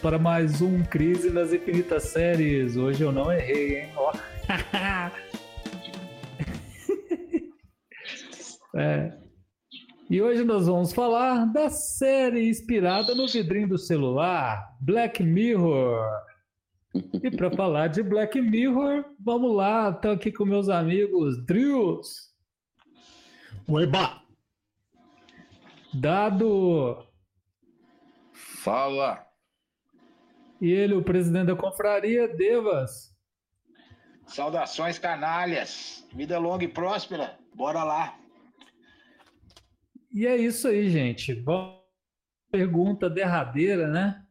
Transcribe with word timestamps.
para 0.00 0.18
mais 0.18 0.62
um 0.62 0.82
Crise 0.82 1.30
nas 1.30 1.52
Infinitas 1.52 2.04
Séries. 2.04 2.76
Hoje 2.76 3.02
eu 3.02 3.12
não 3.12 3.30
errei, 3.30 3.80
hein? 3.80 3.92
Ó. 3.96 4.12
é. 8.78 9.18
E 10.08 10.22
hoje 10.22 10.42
nós 10.42 10.66
vamos 10.66 10.92
falar 10.92 11.44
da 11.52 11.68
série 11.68 12.48
inspirada 12.48 13.14
no 13.14 13.28
vidrinho 13.28 13.68
do 13.68 13.78
celular, 13.78 14.74
Black 14.80 15.22
Mirror. 15.22 16.02
E 17.22 17.30
para 17.30 17.50
falar 17.50 17.88
de 17.88 18.02
Black 18.02 18.40
Mirror, 18.40 19.04
vamos 19.18 19.54
lá, 19.54 19.90
estou 19.90 20.12
aqui 20.12 20.32
com 20.32 20.46
meus 20.46 20.70
amigos 20.70 21.44
Drills. 21.44 22.30
Oeba! 23.68 24.22
Dado. 25.92 27.04
Fala! 28.32 29.29
E 30.60 30.70
ele, 30.70 30.94
o 30.94 31.02
presidente 31.02 31.46
da 31.46 31.56
confraria, 31.56 32.28
Devas. 32.28 33.16
Saudações, 34.26 34.98
canalhas. 34.98 36.06
Vida 36.14 36.38
longa 36.38 36.64
e 36.64 36.68
próspera. 36.68 37.38
Bora 37.54 37.82
lá. 37.82 38.18
E 40.12 40.26
é 40.26 40.36
isso 40.36 40.68
aí, 40.68 40.90
gente. 40.90 41.34
Vamos 41.34 41.80
pergunta 42.50 43.08
derradeira, 43.08 43.88
né? 43.88 44.22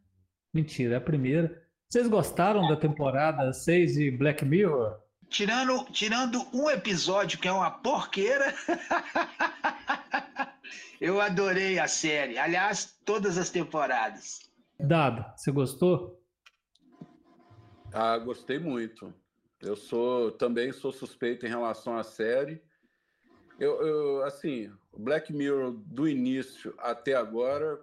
Mentira, 0.53 0.95
é 0.95 0.97
a 0.97 1.01
primeira. 1.01 1.61
Vocês 1.87 2.07
gostaram 2.07 2.67
da 2.67 2.75
temporada 2.75 3.51
6 3.51 3.93
de 3.93 4.11
Black 4.11 4.45
Mirror? 4.45 4.99
Tirando, 5.29 5.85
tirando 5.91 6.45
um 6.53 6.69
episódio 6.69 7.39
que 7.39 7.47
é 7.47 7.51
uma 7.51 7.71
porqueira, 7.71 8.53
eu 10.99 11.21
adorei 11.21 11.79
a 11.79 11.87
série. 11.87 12.37
Aliás, 12.37 12.97
todas 13.05 13.37
as 13.37 13.49
temporadas. 13.49 14.49
Dado, 14.79 15.25
você 15.35 15.51
gostou? 15.51 16.18
Ah, 17.91 18.17
gostei 18.17 18.59
muito. 18.59 19.13
Eu 19.61 19.75
sou 19.75 20.31
também 20.31 20.71
sou 20.71 20.91
suspeito 20.91 21.45
em 21.45 21.49
relação 21.49 21.97
à 21.97 22.03
série. 22.03 22.61
Eu, 23.59 23.81
eu, 23.81 24.23
assim, 24.23 24.71
o 24.93 24.99
Black 24.99 25.33
Mirror 25.33 25.71
do 25.71 26.07
início 26.07 26.73
até 26.77 27.13
agora 27.13 27.79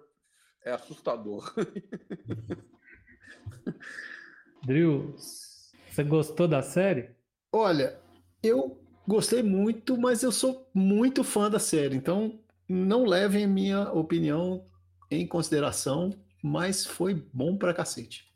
é 0.63 0.71
assustador. 0.71 1.53
Drill, 4.65 5.15
você 5.17 6.03
gostou 6.03 6.47
da 6.47 6.61
série? 6.61 7.09
Olha, 7.51 7.99
eu 8.41 8.81
gostei 9.07 9.43
muito, 9.43 9.97
mas 9.97 10.23
eu 10.23 10.31
sou 10.31 10.69
muito 10.73 11.23
fã 11.23 11.49
da 11.49 11.59
série, 11.59 11.95
então 11.95 12.39
não 12.67 13.05
levem 13.05 13.45
a 13.45 13.47
minha 13.47 13.91
opinião 13.91 14.65
em 15.09 15.25
consideração, 15.25 16.13
mas 16.43 16.85
foi 16.85 17.13
bom 17.13 17.57
pra 17.57 17.73
cacete. 17.73 18.26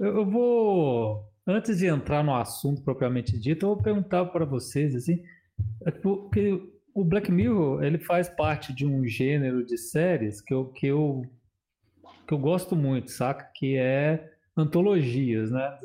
Eu, 0.00 0.24
vou, 0.24 1.30
antes 1.46 1.76
de 1.76 1.86
entrar 1.86 2.24
no 2.24 2.34
assunto 2.34 2.80
propriamente 2.80 3.38
dito, 3.38 3.66
eu 3.66 3.74
vou 3.74 3.82
perguntar 3.82 4.24
para 4.24 4.46
vocês 4.46 4.94
assim, 4.94 5.22
é 5.84 5.90
porque 5.90 6.58
o 6.94 7.04
Black 7.04 7.30
Mirror 7.30 7.84
ele 7.84 7.98
faz 7.98 8.26
parte 8.26 8.72
de 8.72 8.86
um 8.86 9.06
gênero 9.06 9.62
de 9.62 9.76
séries 9.76 10.40
que 10.40 10.54
eu, 10.54 10.64
que 10.68 10.86
eu, 10.86 11.22
que 12.26 12.32
eu 12.32 12.38
gosto 12.38 12.74
muito, 12.74 13.10
saca? 13.10 13.44
Que 13.54 13.76
é 13.76 14.32
antologias, 14.56 15.50
né? 15.50 15.78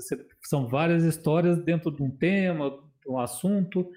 São 0.44 0.66
várias 0.66 1.04
histórias 1.04 1.60
dentro 1.60 1.92
de 1.92 2.02
um 2.02 2.10
tema, 2.10 2.70
de 3.04 3.12
um 3.12 3.20
assunto. 3.20 3.82
O 3.82 3.92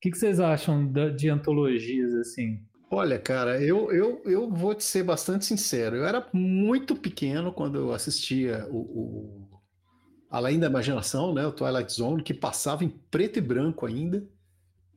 que, 0.00 0.14
vocês 0.14 0.40
acham 0.40 0.90
de, 0.90 1.28
antologias 1.28 2.14
assim? 2.14 2.62
Olha, 2.90 3.18
cara, 3.18 3.62
eu, 3.62 3.92
eu, 3.92 4.22
eu 4.24 4.50
vou 4.50 4.74
te 4.74 4.82
ser 4.82 5.02
bastante 5.02 5.44
sincero. 5.44 5.96
Eu 5.96 6.06
era 6.06 6.26
muito 6.32 6.96
pequeno 6.96 7.52
quando 7.52 7.76
eu 7.76 7.92
assistia 7.92 8.66
o 8.70 9.47
Além 10.30 10.58
da 10.58 10.66
Imaginação, 10.66 11.32
né, 11.32 11.46
o 11.46 11.52
Twilight 11.52 11.92
Zone, 11.92 12.22
que 12.22 12.34
passava 12.34 12.84
em 12.84 12.88
preto 12.88 13.38
e 13.38 13.42
branco 13.42 13.86
ainda 13.86 14.26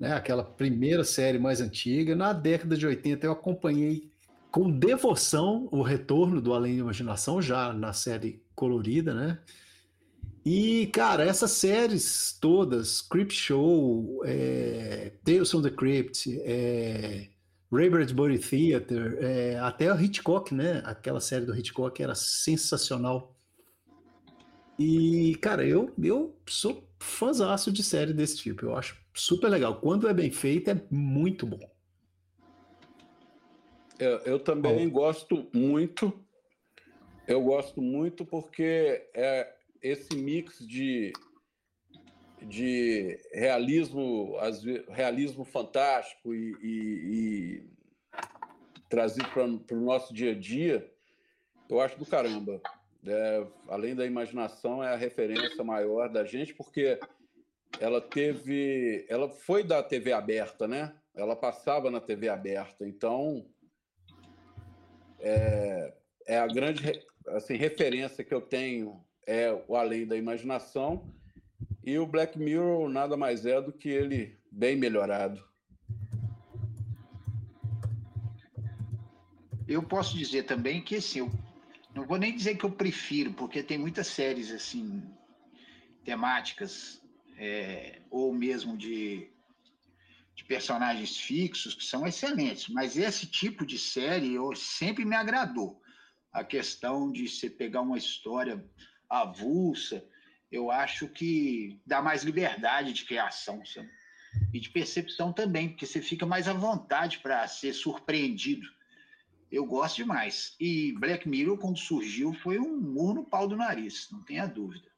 né, 0.02 0.14
aquela 0.14 0.44
primeira 0.44 1.04
série 1.04 1.38
mais 1.38 1.62
antiga. 1.62 2.16
Na 2.16 2.34
década 2.34 2.76
de 2.76 2.88
80 2.88 3.28
eu 3.28 3.32
acompanhei 3.32 4.10
com 4.50 4.70
devoção 4.70 5.70
o 5.72 5.84
retorno 5.84 6.42
do 6.42 6.54
Além 6.54 6.76
da 6.76 6.82
Imaginação, 6.82 7.40
já 7.40 7.72
na 7.72 7.94
série 7.94 8.44
colorida, 8.56 9.14
né? 9.14 9.40
E, 10.44 10.88
cara, 10.88 11.24
essas 11.24 11.52
séries 11.52 12.36
todas, 12.42 13.00
Creep 13.00 13.32
Show, 13.32 14.24
é, 14.26 15.12
Tales 15.24 15.52
from 15.52 15.62
the 15.62 15.70
Crypt, 15.70 16.42
é, 16.44 17.28
Body 17.70 18.40
Theater, 18.40 19.20
é, 19.22 19.60
até 19.60 19.94
o 19.94 20.02
Hitchcock, 20.02 20.54
né? 20.54 20.82
Aquela 20.84 21.22
série 21.22 21.46
do 21.46 21.56
Hitchcock 21.56 22.02
era 22.02 22.16
sensacional. 22.16 23.36
E, 24.82 25.36
cara, 25.36 25.64
eu, 25.64 25.94
eu 26.02 26.36
sou 26.48 26.84
fãzaço 27.00 27.72
de 27.72 27.84
série 27.84 28.14
desse 28.14 28.38
tipo. 28.38 28.66
Eu 28.66 28.76
acho 28.76 29.00
super 29.14 29.48
legal. 29.48 29.80
Quando 29.80 30.08
é 30.08 30.14
bem 30.14 30.32
feito, 30.32 30.72
é 30.72 30.82
muito 30.90 31.46
bom. 31.46 31.60
Eu, 34.00 34.18
eu 34.22 34.40
também 34.40 34.90
gosto 34.90 35.48
muito. 35.54 36.12
Eu 37.28 37.44
gosto 37.44 37.80
muito 37.80 38.26
porque 38.26 39.08
é 39.14 39.54
esse 39.84 40.16
mix 40.16 40.66
de, 40.68 41.14
de 42.42 43.20
realismo, 43.32 44.36
realismo 44.90 45.46
fantástico 45.46 46.34
e, 46.34 46.58
e, 46.60 46.72
e 46.72 47.70
trazido 48.90 49.30
para 49.30 49.46
o 49.46 49.82
nosso 49.82 50.12
dia 50.12 50.32
a 50.32 50.36
dia, 50.36 50.92
eu 51.70 51.80
acho 51.80 52.00
do 52.00 52.06
caramba. 52.06 52.60
É, 53.06 53.48
além 53.68 53.96
da 53.96 54.06
imaginação, 54.06 54.84
é 54.84 54.94
a 54.94 54.98
referência 54.98 55.64
maior 55.64 56.08
da 56.10 56.24
gente, 56.24 56.54
porque 56.54 57.00
ela 57.80 58.00
teve. 58.00 59.06
Ela 59.10 59.30
foi 59.30 59.64
da 59.64 59.82
TV 59.82 60.14
aberta, 60.14 60.68
né? 60.68 60.94
Ela 61.16 61.36
passava 61.36 61.90
na 61.90 62.00
TV 62.00 62.30
aberta, 62.30 62.88
então. 62.88 63.46
É, 65.20 65.94
é 66.28 66.38
a 66.38 66.48
grande 66.48 67.02
assim, 67.28 67.56
referência 67.56 68.24
que 68.24 68.34
eu 68.34 68.42
tenho 68.42 69.04
é 69.28 69.52
o 69.68 69.76
Além 69.76 70.06
da 70.06 70.18
Imaginação 70.18 71.14
e 71.84 71.98
o 71.98 72.06
Black 72.06 72.38
Mirror 72.38 72.90
nada 72.90 73.16
mais 73.16 73.46
é 73.46 73.62
do 73.62 73.72
que 73.72 73.90
ele 73.90 74.38
bem 74.52 74.76
melhorado. 74.76 75.44
Eu 79.68 79.82
posso 79.84 80.18
dizer 80.18 80.44
também 80.44 80.82
que 80.82 80.98
assim, 80.98 81.32
não 81.94 82.06
vou 82.06 82.18
nem 82.18 82.36
dizer 82.36 82.58
que 82.58 82.64
eu 82.64 82.72
prefiro, 82.72 83.34
porque 83.34 83.62
tem 83.62 83.78
muitas 83.78 84.08
séries 84.08 84.52
assim 84.52 85.04
temáticas 86.04 87.02
é, 87.38 88.02
ou 88.10 88.34
mesmo 88.34 88.78
de, 88.78 89.30
de 90.36 90.44
personagens 90.46 91.18
fixos 91.18 91.76
que 91.76 91.84
são 91.84 92.08
excelentes, 92.08 92.70
mas 92.70 92.98
esse 92.98 93.28
tipo 93.28 93.66
de 93.66 93.78
série 93.78 94.34
eu, 94.34 94.56
sempre 94.56 95.06
me 95.06 95.16
agradou. 95.16 95.80
A 96.32 96.44
questão 96.44 97.12
de 97.12 97.28
você 97.28 97.50
pegar 97.50 97.82
uma 97.82 97.98
história 97.98 98.64
avulsa, 99.10 100.04
eu 100.50 100.72
acho 100.72 101.08
que 101.10 101.80
dá 101.86 102.02
mais 102.02 102.24
liberdade 102.24 102.94
de 102.94 103.06
criação 103.06 103.64
sabe? 103.66 103.90
e 104.54 104.60
de 104.60 104.70
percepção 104.70 105.34
também, 105.34 105.70
porque 105.70 105.86
você 105.86 106.02
fica 106.02 106.26
mais 106.26 106.48
à 106.48 106.54
vontade 106.54 107.20
para 107.20 107.46
ser 107.48 107.74
surpreendido 107.74 108.66
eu 109.52 109.66
gosto 109.66 109.98
demais. 109.98 110.56
E 110.60 110.94
Black 110.94 111.28
Mirror, 111.28 111.58
quando 111.58 111.78
surgiu, 111.78 112.34
foi 112.34 112.58
um 112.58 112.80
murro 112.80 113.16
no 113.16 113.26
pau 113.26 113.48
do 113.48 113.58
nariz, 113.58 114.08
não 114.12 114.24
tenha 114.24 114.46
dúvida. 114.48 114.90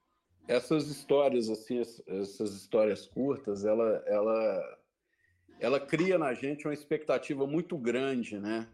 Essas 0.47 0.87
histórias, 0.87 1.49
assim, 1.49 1.79
essas 1.79 2.53
histórias 2.53 3.07
curtas, 3.07 3.65
ela, 3.65 4.03
ela, 4.05 4.79
ela 5.59 5.79
cria 5.79 6.17
na 6.17 6.33
gente 6.33 6.67
uma 6.67 6.73
expectativa 6.73 7.47
muito 7.47 7.77
grande, 7.77 8.37
né? 8.37 8.67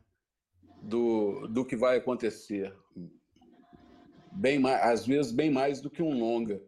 Do, 0.81 1.47
do 1.47 1.63
que 1.63 1.75
vai 1.75 1.97
acontecer. 1.97 2.75
Bem 4.31 4.59
mais, 4.59 4.81
às 4.81 5.05
vezes, 5.05 5.31
bem 5.31 5.51
mais 5.51 5.79
do 5.79 5.89
que 5.89 6.01
um 6.01 6.17
longa. 6.17 6.61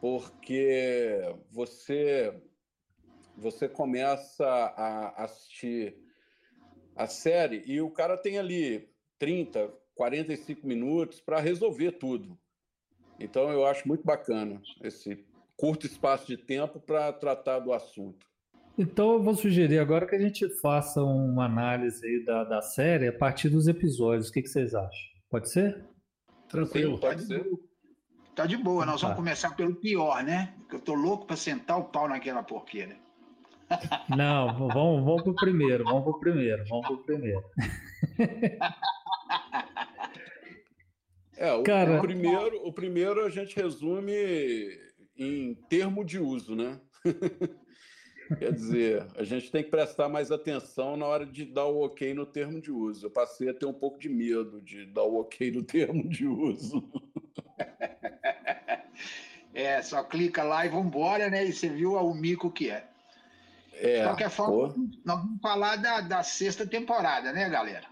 Porque 0.00 1.20
você, 1.50 2.42
você 3.36 3.68
começa 3.68 4.46
a 4.46 5.24
assistir 5.24 6.03
a 6.96 7.06
série 7.06 7.62
e 7.66 7.80
o 7.80 7.90
cara 7.90 8.16
tem 8.16 8.38
ali 8.38 8.88
30, 9.18 9.72
45 9.94 10.66
minutos 10.66 11.20
para 11.20 11.40
resolver 11.40 11.92
tudo. 11.92 12.38
Então 13.18 13.50
eu 13.50 13.66
acho 13.66 13.86
muito 13.86 14.04
bacana 14.04 14.60
esse 14.82 15.24
curto 15.56 15.86
espaço 15.86 16.26
de 16.26 16.36
tempo 16.36 16.80
para 16.80 17.12
tratar 17.12 17.60
do 17.60 17.72
assunto. 17.72 18.26
Então 18.76 19.12
eu 19.12 19.22
vou 19.22 19.36
sugerir 19.36 19.78
agora 19.78 20.06
que 20.06 20.16
a 20.16 20.20
gente 20.20 20.48
faça 20.60 21.02
uma 21.02 21.44
análise 21.44 22.04
aí 22.04 22.24
da, 22.24 22.42
da 22.42 22.60
série 22.60 23.06
a 23.06 23.12
partir 23.12 23.48
dos 23.48 23.68
episódios. 23.68 24.28
O 24.28 24.32
que, 24.32 24.42
que 24.42 24.48
vocês 24.48 24.74
acham? 24.74 25.10
Pode 25.30 25.48
ser? 25.48 25.84
Tranquilo, 26.48 26.94
Sim, 26.94 27.00
pode 27.00 27.22
tá 27.22 27.26
ser. 27.26 27.50
Tá 28.34 28.46
de 28.46 28.56
boa, 28.56 28.84
nós 28.84 29.00
vamos 29.00 29.16
tá. 29.16 29.22
começar 29.22 29.54
pelo 29.54 29.76
pior, 29.76 30.24
né? 30.24 30.54
Porque 30.58 30.74
eu 30.74 30.80
tô 30.80 30.94
louco 30.94 31.24
para 31.24 31.36
sentar 31.36 31.78
o 31.78 31.84
pau 31.84 32.08
naquela 32.08 32.42
porqueira. 32.42 32.96
Não, 34.08 34.68
vamos, 34.68 35.04
vamos 35.04 35.22
pro 35.22 35.34
primeiro, 35.34 35.84
vamos 35.84 36.04
pro 36.04 36.20
primeiro, 36.20 36.64
vamos 36.68 36.86
pro 36.86 36.98
primeiro. 36.98 37.44
É, 41.36 41.52
o, 41.52 41.62
Cara... 41.62 41.98
o, 41.98 42.00
primeiro, 42.00 42.66
o 42.66 42.72
primeiro 42.72 43.24
a 43.24 43.28
gente 43.28 43.56
resume 43.56 44.14
em 45.16 45.54
termo 45.68 46.04
de 46.04 46.18
uso, 46.18 46.54
né? 46.54 46.80
Quer 48.38 48.52
dizer, 48.52 49.06
a 49.16 49.22
gente 49.22 49.50
tem 49.50 49.62
que 49.62 49.70
prestar 49.70 50.08
mais 50.08 50.30
atenção 50.30 50.96
na 50.96 51.04
hora 51.04 51.26
de 51.26 51.44
dar 51.44 51.66
o 51.66 51.84
ok 51.84 52.14
no 52.14 52.24
termo 52.24 52.60
de 52.60 52.70
uso. 52.70 53.06
Eu 53.06 53.10
passei 53.10 53.50
a 53.50 53.54
ter 53.54 53.66
um 53.66 53.72
pouco 53.72 53.98
de 53.98 54.08
medo 54.08 54.62
de 54.62 54.86
dar 54.86 55.02
o 55.02 55.20
ok 55.20 55.50
no 55.50 55.62
termo 55.66 56.08
de 56.08 56.26
uso. 56.26 56.88
É, 59.52 59.82
só 59.82 60.02
clica 60.02 60.42
lá 60.42 60.64
e 60.64 60.70
vambora, 60.70 61.28
né? 61.28 61.44
E 61.44 61.52
você 61.52 61.68
viu 61.68 61.92
o 61.92 62.14
mico 62.14 62.50
que 62.50 62.70
é. 62.70 62.88
É 63.78 63.98
de 63.98 64.04
qualquer 64.04 64.30
forma, 64.30 64.72
pô. 64.72 64.80
nós 65.04 65.20
vamos 65.20 65.40
falar 65.40 65.76
da, 65.76 66.00
da 66.00 66.22
sexta 66.22 66.66
temporada, 66.66 67.32
né, 67.32 67.48
galera? 67.48 67.86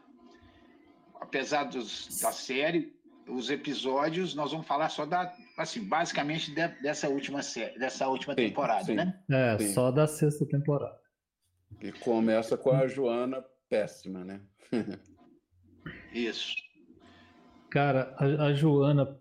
Apesar 1.21 1.65
dos, 1.65 2.21
da 2.21 2.33
série, 2.33 2.95
os 3.29 3.51
episódios, 3.51 4.35
nós 4.35 4.53
vamos 4.53 4.67
falar 4.67 4.89
só 4.89 5.07
da, 5.07 5.33
assim, 5.57 5.85
basicamente 5.85 6.53
de, 6.55 6.69
dessa 6.83 7.09
última 7.09 7.43
série, 7.43 7.79
dessa 7.79 8.09
última 8.09 8.35
sim, 8.35 8.49
temporada, 8.49 8.85
sim. 8.85 8.95
né? 8.95 9.19
É, 9.31 9.59
sim. 9.59 9.73
só 9.73 9.91
da 9.91 10.07
sexta 10.07 10.47
temporada. 10.47 10.99
E 11.81 11.93
começa 11.93 12.57
com 12.57 12.71
a 12.71 12.87
Joana 12.87 13.45
péssima, 13.69 14.25
né? 14.25 14.41
Isso. 16.13 16.55
Cara, 17.71 18.15
a, 18.19 18.47
a 18.47 18.53
Joana. 18.53 19.19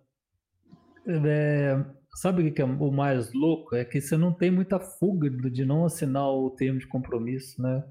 É, 1.08 2.01
sabe 2.16 2.48
o 2.48 2.54
que 2.54 2.62
é 2.62 2.66
o 2.66 2.92
mais 2.92 3.34
louco? 3.34 3.76
É 3.76 3.86
que 3.86 4.02
você 4.02 4.18
não 4.18 4.34
tem 4.34 4.52
muita 4.52 4.80
fuga 4.80 5.30
de 5.30 5.66
não 5.66 5.86
assinar 5.86 6.28
o 6.30 6.50
termo 6.52 6.80
de 6.80 6.88
compromisso, 6.88 7.62
né? 7.62 7.84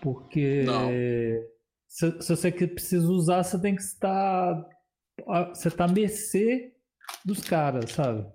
Porque 0.00 0.64
se, 1.88 2.22
se, 2.22 2.36
você 2.36 2.50
precisa 2.52 3.06
usar, 3.08 3.42
você 3.42 3.58
tem 3.58 3.74
que 3.74 3.82
estar. 3.82 4.66
Você 5.48 5.68
está 5.68 5.84
à 5.84 5.88
mercê 5.88 6.72
dos 7.24 7.40
caras, 7.40 7.92
sabe? 7.92 8.26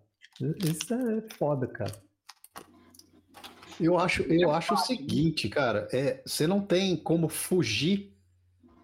Isso 0.63 0.93
é 0.93 1.21
foda, 1.37 1.67
cara. 1.67 2.03
Eu 3.79 3.97
acho, 3.97 4.23
eu 4.23 4.51
acho 4.51 4.73
o 4.73 4.77
seguinte, 4.77 5.49
cara, 5.49 5.87
é, 5.91 6.21
você 6.25 6.47
não 6.47 6.61
tem 6.61 6.95
como 6.95 7.27
fugir 7.27 8.15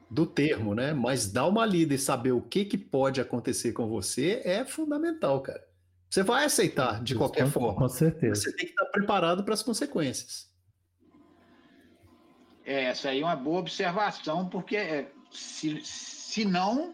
do 0.10 0.26
termo, 0.26 0.76
né? 0.76 0.94
Mas 0.94 1.32
dar 1.32 1.48
uma 1.48 1.66
lida 1.66 1.94
e 1.94 1.98
saber 1.98 2.34
o 2.34 2.42
que, 2.42 2.66
que 2.66 2.78
pode 2.78 3.22
acontecer 3.22 3.72
com 3.72 3.88
você 3.88 4.42
é 4.44 4.66
fundamental, 4.66 5.42
cara. 5.42 5.71
Você 6.12 6.24
vai 6.24 6.44
aceitar 6.44 7.02
de 7.02 7.16
qualquer 7.16 7.46
com, 7.46 7.52
forma. 7.52 7.74
Com 7.74 7.88
certeza. 7.88 8.42
Você 8.42 8.54
tem 8.54 8.66
que 8.66 8.72
estar 8.72 8.86
preparado 8.88 9.46
para 9.46 9.54
as 9.54 9.64
consequências. 9.64 10.52
É, 12.66 12.84
essa 12.84 13.10
aí 13.10 13.22
é 13.22 13.24
uma 13.24 13.36
boa 13.36 13.62
observação, 13.62 14.50
porque 14.50 14.76
é, 14.76 15.10
se, 15.32 15.80
se 15.86 16.44
não, 16.44 16.94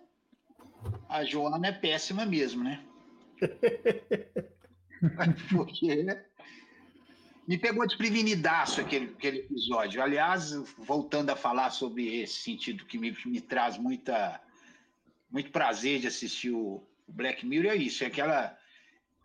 a 1.10 1.26
Joana 1.26 1.68
é 1.68 1.72
péssima 1.72 2.28
mesmo, 2.28 2.64
né? 2.64 2.84
porque 5.50 6.06
me 7.48 7.58
pegou 7.58 7.88
desprevenidaço 7.88 8.82
aquele, 8.82 9.16
aquele 9.18 9.40
episódio. 9.40 10.04
Aliás, 10.04 10.52
voltando 10.78 11.32
a 11.32 11.36
falar 11.36 11.72
sobre 11.72 12.22
esse 12.22 12.36
sentido 12.36 12.86
que 12.86 13.00
me, 13.00 13.18
me 13.26 13.42
traz 13.42 13.80
muita, 13.80 14.40
muito 15.32 15.52
prazer 15.52 16.02
de 16.02 16.08
assistir 16.08 16.52
o 16.52 16.88
Black 17.08 17.44
Mirror, 17.44 17.72
é 17.72 17.78
isso, 17.78 18.04
é 18.04 18.08
aquela, 18.08 18.57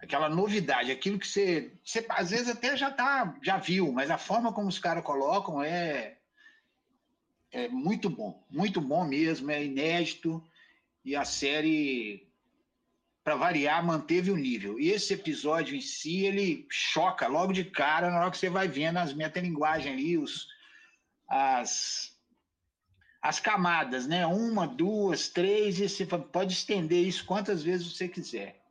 aquela 0.02 0.28
novidade, 0.28 0.90
aquilo 0.90 1.18
que 1.18 1.26
você, 1.26 1.72
você 1.84 2.04
às 2.08 2.30
vezes 2.30 2.48
até 2.48 2.76
já 2.76 2.90
tá, 2.90 3.38
já 3.40 3.56
viu, 3.56 3.92
mas 3.92 4.10
a 4.10 4.18
forma 4.18 4.52
como 4.52 4.66
os 4.66 4.78
caras 4.78 5.04
colocam 5.04 5.62
é, 5.62 6.18
é 7.52 7.68
muito 7.68 8.10
bom, 8.10 8.44
muito 8.50 8.80
bom 8.80 9.04
mesmo, 9.04 9.50
é 9.52 9.64
inédito, 9.64 10.44
e 11.04 11.14
a 11.14 11.24
série 11.24 12.28
para 13.22 13.36
variar, 13.36 13.84
manteve 13.86 14.32
o 14.32 14.36
nível. 14.36 14.80
E 14.80 14.90
esse 14.90 15.14
episódio 15.14 15.76
em 15.76 15.80
si, 15.80 16.24
ele 16.24 16.66
choca 16.68 17.28
logo 17.28 17.52
de 17.52 17.64
cara 17.64 18.10
na 18.10 18.18
hora 18.18 18.30
que 18.32 18.36
você 18.36 18.50
vai 18.50 18.66
vendo 18.66 18.96
as 18.96 19.14
metalinguagens 19.14 19.94
ali, 19.94 20.18
os, 20.18 20.48
as, 21.28 22.18
as 23.22 23.38
camadas, 23.38 24.08
né? 24.08 24.26
Uma, 24.26 24.66
duas, 24.66 25.28
três, 25.28 25.78
e 25.78 25.88
você 25.88 26.04
pode 26.04 26.52
estender 26.52 27.06
isso 27.06 27.24
quantas 27.24 27.62
vezes 27.62 27.86
você 27.86 28.08
quiser. 28.08 28.61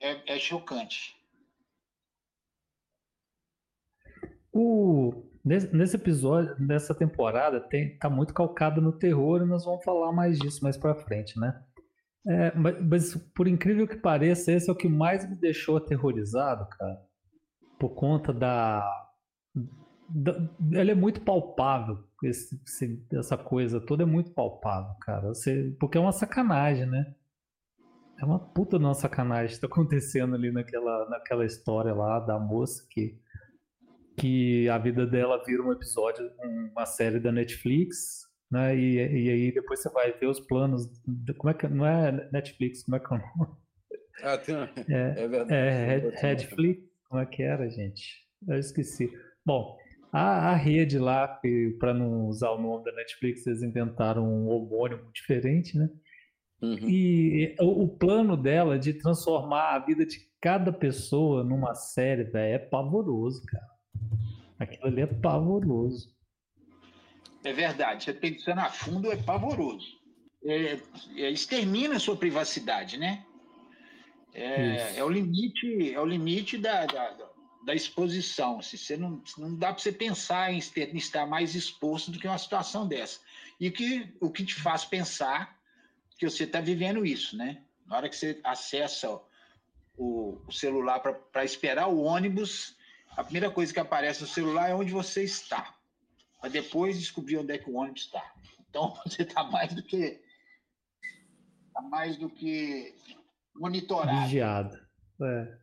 É, 0.00 0.34
é 0.34 0.38
chocante. 0.38 1.16
O, 4.52 5.12
nesse, 5.44 5.74
nesse, 5.74 5.96
episódio, 5.96 6.56
nessa 6.58 6.94
temporada, 6.94 7.60
tem, 7.60 7.98
tá 7.98 8.08
muito 8.08 8.32
calcado 8.32 8.80
no 8.80 8.92
terror 8.92 9.42
e 9.42 9.46
nós 9.46 9.64
vamos 9.64 9.84
falar 9.84 10.12
mais 10.12 10.38
disso 10.38 10.62
mais 10.62 10.76
para 10.76 10.94
frente, 10.94 11.38
né? 11.38 11.62
É, 12.26 12.52
mas, 12.56 12.84
mas, 12.84 13.14
por 13.34 13.46
incrível 13.46 13.86
que 13.86 13.96
pareça, 13.96 14.50
esse 14.50 14.68
é 14.68 14.72
o 14.72 14.76
que 14.76 14.88
mais 14.88 15.28
me 15.28 15.36
deixou 15.36 15.76
aterrorizado, 15.76 16.66
cara. 16.70 17.00
Por 17.78 17.90
conta 17.90 18.32
da. 18.32 18.82
da 20.08 20.32
ele 20.72 20.90
é 20.90 20.94
muito 20.94 21.20
palpável. 21.20 22.02
Esse, 22.24 22.60
esse, 22.66 23.06
essa 23.12 23.36
coisa 23.36 23.80
toda 23.80 24.02
é 24.02 24.06
muito 24.06 24.32
palpável, 24.32 24.94
cara. 25.00 25.28
Você, 25.28 25.76
porque 25.78 25.98
é 25.98 26.00
uma 26.00 26.12
sacanagem, 26.12 26.86
né? 26.86 27.14
É 28.18 28.24
uma 28.24 28.38
puta 28.38 28.78
uma 28.78 28.94
sacanagem 28.94 29.54
que 29.54 29.60
tá 29.60 29.66
acontecendo 29.66 30.34
ali 30.34 30.50
naquela, 30.50 31.08
naquela 31.08 31.44
história 31.44 31.92
lá 31.92 32.18
da 32.18 32.38
moça 32.38 32.86
que, 32.90 33.18
que 34.16 34.68
a 34.68 34.78
vida 34.78 35.06
dela 35.06 35.42
vira 35.44 35.62
um 35.62 35.72
episódio, 35.72 36.30
uma 36.72 36.86
série 36.86 37.20
da 37.20 37.30
Netflix, 37.30 38.24
né? 38.50 38.74
E, 38.76 38.94
e 38.96 39.30
aí 39.30 39.52
depois 39.52 39.82
você 39.82 39.90
vai 39.90 40.12
ver 40.12 40.26
os 40.26 40.40
planos. 40.40 40.88
Como 41.36 41.50
é 41.50 41.54
que 41.54 41.68
não 41.68 41.84
é 41.84 42.30
Netflix? 42.32 42.84
Como 42.84 42.96
é 42.96 43.00
que 43.00 43.06
é 43.06 43.16
o 43.16 43.20
nome? 43.38 43.56
Ah, 44.22 44.38
tem 44.38 44.54
uma... 44.54 44.70
é, 44.88 45.24
é 45.24 45.28
verdade. 45.28 45.54
É 45.54 46.10
Redflix? 46.22 46.82
Como 47.08 47.20
é 47.20 47.26
que 47.26 47.42
era, 47.42 47.68
gente? 47.68 48.26
Eu 48.48 48.58
esqueci. 48.58 49.12
Bom, 49.44 49.76
a, 50.10 50.52
a 50.52 50.54
rede 50.54 50.98
lá, 50.98 51.40
para 51.78 51.92
não 51.92 52.26
usar 52.26 52.50
o 52.50 52.60
nome 52.60 52.84
da 52.84 52.92
Netflix, 52.92 53.46
eles 53.46 53.62
inventaram 53.62 54.24
um 54.26 54.48
homônimo 54.48 55.10
diferente, 55.12 55.76
né? 55.76 55.90
Uhum. 56.60 56.88
E 56.88 57.54
o, 57.60 57.84
o, 57.84 57.88
plano 57.88 58.36
dela 58.36 58.78
de 58.78 58.94
transformar 58.94 59.74
a 59.74 59.78
vida 59.78 60.06
de 60.06 60.26
cada 60.40 60.72
pessoa 60.72 61.44
numa 61.44 61.74
série, 61.74 62.24
véio, 62.24 62.54
é 62.54 62.58
pavoroso, 62.58 63.42
cara. 63.44 63.66
Aquilo 64.58 64.86
ali 64.86 65.02
é 65.02 65.06
pavoroso. 65.06 66.14
É 67.44 67.52
verdade. 67.52 68.04
Você 68.04 68.12
pensando 68.12 68.60
a 68.60 68.70
fundo 68.70 69.12
é 69.12 69.16
pavoroso. 69.16 69.86
É, 70.44 70.78
é, 71.16 71.30
extermina 71.30 71.96
a 71.96 72.00
sua 72.00 72.16
privacidade, 72.16 72.96
né? 72.96 73.24
É, 74.32 74.98
é, 74.98 75.04
o 75.04 75.08
limite, 75.08 75.92
é 75.92 76.00
o 76.00 76.04
limite 76.04 76.58
da, 76.58 76.86
da, 76.86 77.16
da 77.64 77.74
exposição. 77.74 78.62
Se 78.62 78.78
você 78.78 78.96
não, 78.96 79.22
não 79.38 79.56
dá 79.56 79.72
para 79.72 79.82
você 79.82 79.92
pensar 79.92 80.52
em, 80.52 80.58
em, 80.58 80.96
estar 80.96 81.26
mais 81.26 81.54
exposto 81.54 82.10
do 82.10 82.18
que 82.18 82.26
uma 82.26 82.38
situação 82.38 82.86
dessa. 82.86 83.20
E 83.58 83.70
que, 83.70 84.14
o 84.20 84.30
que 84.30 84.44
te 84.44 84.54
faz 84.54 84.84
pensar 84.84 85.55
que 86.18 86.28
você 86.28 86.44
está 86.44 86.60
vivendo 86.60 87.04
isso, 87.04 87.36
né? 87.36 87.62
Na 87.86 87.96
hora 87.96 88.08
que 88.08 88.16
você 88.16 88.40
acessa 88.42 89.20
o, 89.96 90.40
o 90.46 90.52
celular 90.52 91.00
para 91.00 91.44
esperar 91.44 91.88
o 91.88 92.02
ônibus, 92.02 92.76
a 93.10 93.22
primeira 93.22 93.50
coisa 93.50 93.72
que 93.72 93.80
aparece 93.80 94.22
no 94.22 94.28
celular 94.28 94.70
é 94.70 94.74
onde 94.74 94.92
você 94.92 95.22
está 95.22 95.76
para 96.40 96.50
depois 96.50 96.98
descobrir 96.98 97.38
onde 97.38 97.52
é 97.52 97.58
que 97.58 97.68
o 97.68 97.74
ônibus 97.74 98.02
está. 98.02 98.34
Então 98.68 98.94
você 99.04 99.22
está 99.22 99.42
mais 99.44 99.74
do 99.74 99.82
que 99.82 100.20
tá 101.72 101.82
mais 101.82 102.16
do 102.16 102.30
que 102.30 102.94
monitorado. 103.54 104.22
Vigiado. 104.22 104.86
É. 105.20 105.58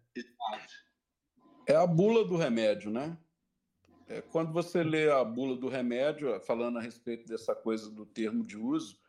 é 1.69 1.75
a 1.75 1.87
bula 1.87 2.25
do 2.25 2.35
remédio, 2.35 2.91
né? 2.91 3.17
É, 4.07 4.21
quando 4.21 4.51
você 4.51 4.83
lê 4.83 5.09
a 5.09 5.23
bula 5.23 5.55
do 5.55 5.69
remédio, 5.69 6.39
falando 6.41 6.77
a 6.77 6.81
respeito 6.81 7.25
dessa 7.25 7.55
coisa 7.55 7.89
do 7.89 8.05
termo 8.05 8.43
de 8.43 8.57
uso, 8.57 8.99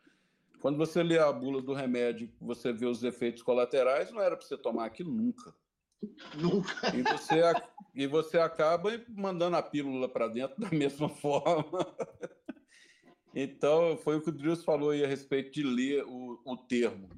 quando 0.65 0.77
você 0.77 1.03
lê 1.03 1.19
a 1.19 1.31
bula 1.31 1.61
do 1.61 1.75
remédio, 1.75 2.27
você 2.41 2.73
vê 2.73 2.87
os 2.87 3.03
efeitos 3.03 3.43
colaterais, 3.43 4.11
não 4.11 4.19
era 4.19 4.35
para 4.35 4.43
você 4.43 4.57
tomar 4.57 4.85
aquilo 4.85 5.13
nunca. 5.13 5.53
Nunca. 6.33 6.91
E 6.97 7.03
você, 7.03 7.35
e 7.93 8.07
você 8.07 8.39
acaba 8.39 8.89
mandando 9.09 9.57
a 9.57 9.61
pílula 9.61 10.09
para 10.09 10.27
dentro 10.27 10.59
da 10.59 10.67
mesma 10.75 11.07
forma. 11.07 11.85
Então, 13.35 13.95
foi 13.97 14.15
o 14.15 14.21
que 14.21 14.29
o 14.29 14.31
Drius 14.31 14.63
falou 14.63 14.89
aí 14.89 15.05
a 15.05 15.07
respeito 15.07 15.51
de 15.51 15.61
ler 15.61 16.03
o, 16.03 16.41
o 16.43 16.57
termo. 16.57 17.09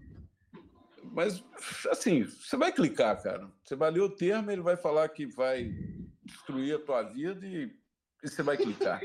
Mas, 1.05 1.41
assim, 1.89 2.25
você 2.25 2.57
vai 2.57 2.73
clicar, 2.73 3.23
cara. 3.23 3.49
Você 3.63 3.77
vai 3.77 3.91
ler 3.91 4.01
o 4.01 4.13
termo, 4.13 4.51
ele 4.51 4.61
vai 4.61 4.75
falar 4.75 5.07
que 5.07 5.25
vai 5.25 5.73
destruir 6.21 6.75
a 6.75 6.79
tua 6.79 7.01
vida 7.01 7.47
e, 7.47 7.73
e 8.21 8.27
você 8.27 8.43
vai 8.43 8.57
clicar. 8.57 9.01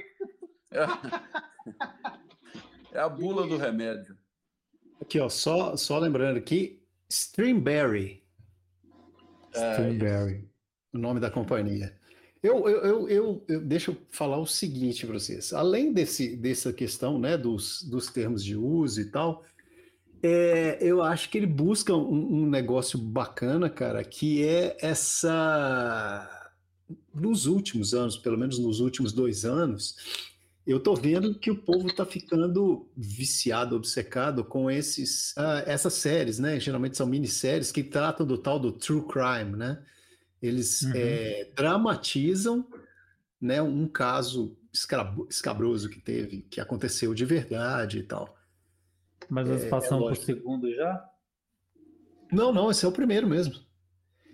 É, 0.73 0.81
é 2.91 2.99
a 2.99 3.09
bula 3.09 3.47
do 3.47 3.57
remédio. 3.57 4.21
Aqui, 5.03 5.21
ó, 5.21 5.29
só, 5.29 5.77
só 5.77 5.99
lembrando 5.99 6.39
aqui, 6.39 6.81
Streamberry 7.11 8.23
Strawberry. 9.53 10.49
o 10.95 10.99
nome 10.99 11.21
da 11.21 11.31
companhia. 11.31 11.95
Eu, 12.43 12.69
eu, 12.69 12.81
eu, 12.85 13.09
eu, 13.09 13.45
eu 13.49 13.61
deixa 13.61 13.91
eu 13.91 13.97
falar 14.11 14.39
o 14.39 14.47
seguinte 14.47 15.07
para 15.07 15.19
vocês. 15.19 15.53
Além 15.53 15.93
desse, 15.93 16.35
dessa 16.37 16.73
questão 16.73 17.19
né, 17.19 17.37
dos, 17.37 17.83
dos 17.83 18.09
termos 18.09 18.43
de 18.43 18.57
uso 18.57 19.01
e 19.01 19.11
tal, 19.11 19.45
É, 20.25 20.79
eu 20.81 21.03
acho 21.03 21.29
que 21.29 21.37
ele 21.37 21.49
busca 21.49 21.93
um, 21.95 22.43
um 22.43 22.47
negócio 22.49 22.97
bacana, 22.97 23.69
cara, 23.69 24.05
que 24.05 24.45
é 24.47 24.77
essa. 24.81 26.29
Nos 27.13 27.47
últimos 27.47 27.93
anos, 27.93 28.17
pelo 28.17 28.39
menos 28.39 28.59
nos 28.59 28.79
últimos 28.79 29.13
dois 29.13 29.45
anos, 29.45 29.97
eu 30.67 30.79
tô 30.79 30.95
vendo 30.95 31.35
que 31.39 31.51
o 31.51 31.57
povo 31.57 31.93
tá 31.93 32.07
ficando 32.07 32.89
viciado, 32.97 33.75
obcecado 33.75 34.45
com 34.45 34.71
esses, 34.71 35.33
uh, 35.33 35.63
essas 35.67 35.95
séries, 35.95 36.39
né? 36.39 36.61
Geralmente 36.61 36.97
são 36.97 37.07
minisséries 37.07 37.73
que 37.73 37.83
tratam 37.83 38.25
do 38.25 38.39
tal 38.39 38.61
do 38.61 38.71
true 38.71 39.03
crime, 39.07 39.57
né? 39.57 39.83
Eles 40.41 40.83
uhum. 40.83 40.93
é, 40.95 41.51
dramatizam 41.55 42.67
né, 43.41 43.61
um 43.61 43.89
caso 43.89 44.57
escabroso 45.29 45.89
que 45.89 46.01
teve, 46.01 46.43
que 46.43 46.61
aconteceu 46.61 47.13
de 47.13 47.25
verdade 47.25 47.99
e 47.99 48.03
tal. 48.05 48.37
Mas 49.29 49.49
eles 49.49 49.65
é, 49.65 49.69
passam 49.69 50.09
é 50.09 50.13
pro 50.13 50.23
segundo 50.23 50.73
já? 50.75 51.09
Não, 52.33 52.53
não, 52.53 52.71
esse 52.71 52.85
é 52.85 52.89
o 52.89 52.93
primeiro 52.93 53.27
mesmo. 53.27 53.55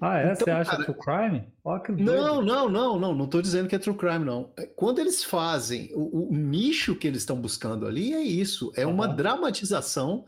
Ah, 0.01 0.21
é? 0.21 0.33
Então, 0.33 0.45
Você 0.45 0.51
acha 0.51 0.71
cara, 0.71 0.85
true 0.85 0.97
crime? 0.97 1.53
Oh, 1.65 1.79
não, 1.93 2.43
não, 2.43 2.69
não, 2.69 2.99
não, 2.99 3.15
não 3.15 3.25
estou 3.25 3.43
dizendo 3.43 3.69
que 3.69 3.75
é 3.75 3.79
true 3.79 3.97
crime, 3.97 4.25
não. 4.25 4.53
Quando 4.77 5.01
eles 5.01 5.25
fazem, 5.25 5.91
o, 5.93 6.29
o 6.31 6.37
nicho 6.37 6.95
que 6.95 7.07
eles 7.07 7.23
estão 7.23 7.41
buscando 7.41 7.87
ali 7.87 8.15
é 8.15 8.23
isso, 8.23 8.73
é 8.77 8.87
uhum. 8.87 8.95
uma 8.95 9.09
dramatização 9.09 10.25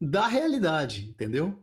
da 0.00 0.26
realidade, 0.26 1.08
entendeu? 1.08 1.62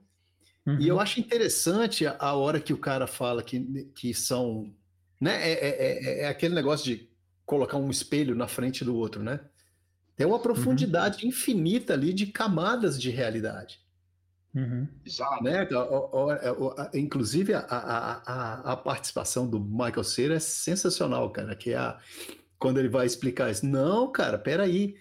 Uhum. 0.65 0.79
E 0.79 0.87
eu 0.87 0.95
uhum. 0.95 1.01
acho 1.01 1.19
interessante 1.19 2.07
a, 2.07 2.15
a, 2.17 2.33
hora 2.33 2.61
que 2.61 2.73
o 2.73 2.77
cara 2.77 3.07
fala 3.07 3.43
que, 3.43 3.59
que 3.93 4.13
são. 4.13 4.73
Né, 5.19 5.35
é, 5.41 5.51
é, 5.51 5.69
é, 5.69 6.19
é 6.21 6.27
aquele 6.27 6.55
negócio 6.55 6.85
de 6.85 7.09
colocar 7.45 7.77
um 7.77 7.89
espelho 7.89 8.35
na 8.35 8.47
frente 8.47 8.85
do 8.85 8.95
outro, 8.95 9.21
né? 9.21 9.41
Tem 10.15 10.25
uma 10.25 10.37
uhum. 10.37 10.41
profundidade 10.41 11.23
uhum. 11.23 11.29
infinita 11.29 11.93
ali 11.93 12.13
de 12.13 12.27
camadas 12.27 12.99
de 12.99 13.09
realidade. 13.09 13.82
Uhum. 14.55 14.87
Né? 15.41 15.67
Inclusive, 16.93 17.53
a, 17.53 17.59
a, 17.59 18.73
a, 18.73 18.77
participação 18.77 19.47
do 19.47 19.59
Michael 19.59 20.03
Cera 20.03 20.35
é 20.35 20.39
sensacional, 20.39 21.31
cara. 21.31 21.55
Que 21.55 21.71
é 21.71 21.77
a, 21.77 21.97
quando 22.59 22.79
ele 22.79 22.89
vai 22.89 23.05
explicar 23.05 23.51
isso. 23.51 23.65
Não, 23.65 24.11
cara, 24.11 24.37
peraí. 24.37 24.95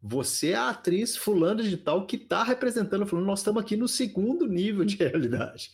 Você 0.00 0.50
é 0.50 0.54
a 0.54 0.68
atriz 0.68 1.16
fulana 1.16 1.60
de 1.60 1.76
tal 1.76 2.06
que 2.06 2.14
está 2.14 2.44
representando, 2.44 3.04
falando, 3.04 3.26
nós 3.26 3.40
estamos 3.40 3.60
aqui 3.60 3.76
no 3.76 3.88
segundo 3.88 4.46
nível 4.46 4.84
de 4.84 4.96
realidade. 4.96 5.72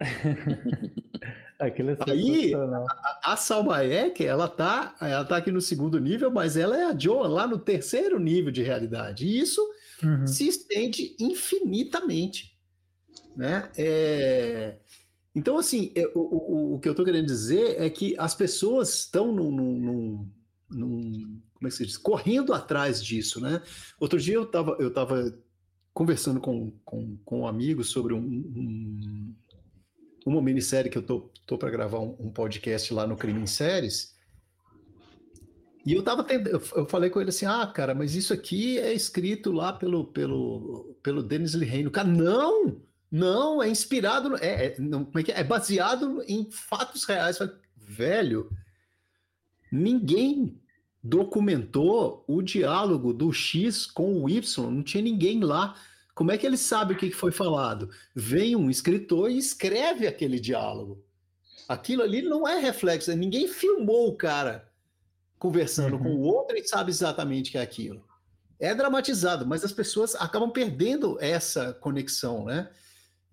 Aquilo 1.58 1.90
é 1.90 1.96
Aí, 2.08 2.52
a, 2.54 3.32
a 3.32 3.36
Salma 3.36 3.76
Hayek, 3.76 4.24
ela 4.24 4.48
tá, 4.48 4.94
ela 5.00 5.24
tá 5.24 5.36
aqui 5.36 5.50
no 5.50 5.60
segundo 5.60 5.98
nível, 5.98 6.30
mas 6.30 6.56
ela 6.56 6.76
é 6.76 6.84
a 6.84 6.96
Joan 6.96 7.28
lá 7.28 7.46
no 7.46 7.58
terceiro 7.58 8.18
nível 8.18 8.50
de 8.50 8.62
realidade. 8.62 9.26
E 9.26 9.38
isso 9.38 9.60
uhum. 10.02 10.26
se 10.26 10.46
estende 10.46 11.16
infinitamente, 11.18 12.53
né? 13.36 13.70
É... 13.76 14.76
Então, 15.34 15.58
assim, 15.58 15.92
é, 15.96 16.06
o, 16.14 16.74
o, 16.74 16.78
que 16.78 16.88
eu 16.88 16.92
estou 16.92 17.04
querendo 17.04 17.26
dizer 17.26 17.80
é 17.80 17.90
que 17.90 18.14
as 18.18 18.34
pessoas 18.34 18.94
estão 19.00 19.32
num, 19.32 19.50
num, 19.50 20.30
num, 20.70 21.40
como 21.54 21.66
é 21.66 21.68
que 21.68 21.72
se 21.72 21.86
diz? 21.86 21.96
Correndo 21.96 22.52
atrás 22.52 23.02
disso, 23.02 23.40
né? 23.40 23.60
Outro 23.98 24.20
dia 24.20 24.34
eu 24.34 24.44
estava 24.44 24.76
eu 24.78 24.92
tava 24.92 25.36
conversando 25.92 26.40
com, 26.40 26.72
com, 26.84 27.16
com 27.24 27.40
um 27.40 27.46
amigo 27.46 27.82
sobre 27.82 28.14
um, 28.14 28.20
um 28.20 29.34
uma 30.26 30.40
minissérie 30.40 30.90
que 30.90 30.96
eu 30.98 31.02
tô, 31.02 31.30
tô 31.46 31.58
para 31.58 31.70
gravar 31.70 31.98
um, 31.98 32.16
um, 32.18 32.30
podcast 32.30 32.92
lá 32.94 33.06
no 33.06 33.16
Crime 33.16 33.40
em 33.40 33.46
Séries. 33.46 34.14
E 35.84 35.92
eu 35.92 36.02
tava 36.02 36.24
tendo, 36.24 36.48
eu 36.48 36.86
falei 36.86 37.10
com 37.10 37.20
ele 37.20 37.28
assim: 37.28 37.44
"Ah, 37.44 37.66
cara, 37.66 37.94
mas 37.94 38.14
isso 38.14 38.32
aqui 38.32 38.78
é 38.78 38.92
escrito 38.92 39.52
lá 39.52 39.72
pelo 39.72 40.06
pelo 40.06 40.96
pelo 41.02 41.22
Denis 41.22 41.54
Lehane". 41.54 41.90
Cara: 41.90 42.08
"Não! 42.08 42.80
Não, 43.10 43.62
é 43.62 43.68
inspirado, 43.68 44.36
é, 44.36 44.66
é, 44.66 44.76
não, 44.78 45.04
como 45.04 45.18
é, 45.18 45.22
que 45.22 45.32
é? 45.32 45.40
é 45.40 45.44
baseado 45.44 46.22
em 46.26 46.50
fatos 46.50 47.04
reais". 47.04 47.38
Velho, 47.76 48.50
ninguém 49.70 50.60
documentou 51.02 52.24
o 52.26 52.40
diálogo 52.40 53.12
do 53.12 53.30
X 53.30 53.84
com 53.84 54.22
o 54.22 54.28
Y, 54.28 54.70
não 54.70 54.82
tinha 54.82 55.02
ninguém 55.02 55.40
lá. 55.40 55.76
Como 56.14 56.32
é 56.32 56.38
que 56.38 56.46
ele 56.46 56.56
sabe 56.56 56.94
o 56.94 56.96
que 56.96 57.10
foi 57.10 57.30
falado? 57.30 57.90
Vem 58.14 58.56
um 58.56 58.70
escritor 58.70 59.30
e 59.30 59.36
escreve 59.36 60.06
aquele 60.06 60.40
diálogo. 60.40 61.04
Aquilo 61.68 62.02
ali 62.02 62.22
não 62.22 62.48
é 62.48 62.58
reflexo, 62.58 63.14
ninguém 63.14 63.48
filmou 63.48 64.08
o 64.08 64.16
cara 64.16 64.70
conversando 65.38 65.96
uhum. 65.96 66.02
com 66.02 66.14
o 66.16 66.20
outro 66.20 66.56
e 66.56 66.66
sabe 66.66 66.90
exatamente 66.90 67.48
o 67.48 67.52
que 67.52 67.58
é 67.58 67.62
aquilo. 67.62 68.02
É 68.58 68.74
dramatizado, 68.74 69.46
mas 69.46 69.62
as 69.62 69.72
pessoas 69.72 70.14
acabam 70.14 70.50
perdendo 70.50 71.18
essa 71.20 71.74
conexão, 71.74 72.44
né? 72.46 72.70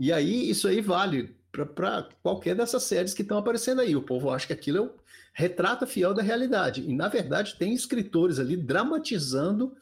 E 0.02 0.12
aí 0.12 0.50
isso 0.50 0.68
aí 0.68 0.82
vale 0.82 1.36
para 1.52 2.10
qualquer 2.24 2.56
dessas 2.56 2.82
séries 2.82 3.14
que 3.14 3.22
estão 3.22 3.38
aparecendo 3.38 3.82
aí. 3.82 3.96
O 3.96 4.02
povo 4.02 4.32
acha 4.32 4.48
que 4.48 4.54
aquilo 4.54 4.78
é 4.80 4.82
o 4.82 4.92
retrato 5.32 5.86
fiel 5.86 6.12
da 6.12 6.24
realidade. 6.24 6.82
E, 6.82 6.92
na 6.92 7.08
verdade, 7.08 7.56
tem 7.56 7.72
escritores 7.72 8.40
ali 8.40 8.58
dramatizando 8.58 9.78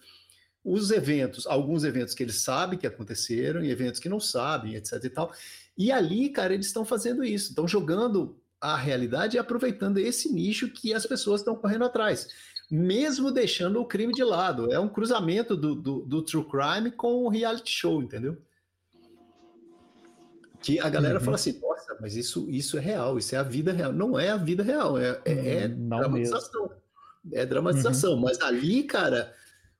os 0.62 0.92
eventos, 0.92 1.48
alguns 1.48 1.86
eventos 1.86 2.14
que 2.14 2.22
eles 2.22 2.42
sabem 2.42 2.78
que 2.78 2.86
aconteceram 2.86 3.64
e 3.64 3.72
eventos 3.72 3.98
que 3.98 4.10
não 4.10 4.20
sabem, 4.20 4.76
etc 4.76 5.02
e 5.02 5.10
tal. 5.10 5.34
E 5.78 5.90
ali, 5.90 6.28
cara, 6.28 6.54
eles 6.54 6.66
estão 6.66 6.84
fazendo 6.84 7.24
isso, 7.24 7.52
estão 7.52 7.66
jogando 7.66 8.38
a 8.60 8.76
realidade 8.76 9.38
e 9.38 9.40
aproveitando 9.40 10.00
esse 10.00 10.30
nicho 10.34 10.70
que 10.70 10.94
as 10.94 11.06
pessoas 11.06 11.40
estão 11.40 11.56
correndo 11.56 11.86
atrás, 11.86 12.28
mesmo 12.70 13.32
deixando 13.32 13.80
o 13.80 13.86
crime 13.86 14.12
de 14.12 14.26
lado. 14.26 14.70
É 14.70 14.78
um 14.78 14.90
cruzamento 14.90 15.56
do, 15.56 15.76
do, 15.76 16.02
do 16.02 16.22
true 16.24 16.44
crime 16.44 16.92
com 16.92 17.24
o 17.24 17.30
reality 17.30 17.72
show, 17.72 18.04
entendeu? 18.04 18.38
Que 20.62 20.80
a 20.80 20.90
galera 20.90 21.20
uhum. 21.20 21.26
fala 21.26 21.36
assim, 21.36 21.60
nossa, 21.60 21.98
mas 22.02 22.16
isso, 22.16 22.50
isso 22.50 22.78
é 22.78 22.82
real, 22.82 23.18
isso 23.18 23.34
é 23.34 23.38
a 23.38 23.44
vida 23.44 23.72
real. 23.72 23.94
Não 23.94 24.20
é 24.20 24.30
a 24.30 24.38
vida 24.38 24.62
real, 24.62 24.98
é, 24.98 25.22
é, 25.26 25.64
é 25.64 25.68
dramatização. 25.68 26.62
Mesmo. 26.64 26.80
É 27.32 27.46
dramatização, 27.46 28.14
uhum. 28.14 28.22
mas 28.22 28.40
ali, 28.42 28.84
cara, 28.84 29.34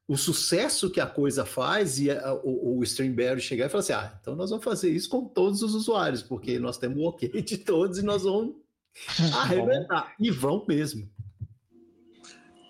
o 0.08 0.18
sucesso 0.18 0.90
que 0.90 1.00
a 1.00 1.06
coisa 1.06 1.46
faz 1.46 2.00
e 2.00 2.10
a, 2.10 2.34
o, 2.34 2.80
o 2.80 2.84
Streamberry 2.84 3.40
chegar 3.40 3.68
e 3.68 3.70
falar 3.70 3.82
assim: 3.82 3.94
ah, 3.94 4.18
então 4.20 4.36
nós 4.36 4.50
vamos 4.50 4.66
fazer 4.66 4.90
isso 4.90 5.08
com 5.08 5.26
todos 5.26 5.62
os 5.62 5.76
usuários, 5.76 6.24
porque 6.24 6.58
nós 6.58 6.78
temos 6.78 6.98
o 6.98 7.08
ok 7.08 7.30
de 7.42 7.58
todos 7.60 8.00
e 8.00 8.02
nós 8.02 8.24
vamos 8.26 8.56
arrebentar. 9.36 10.16
e 10.20 10.32
vão 10.32 10.66
mesmo. 10.68 11.08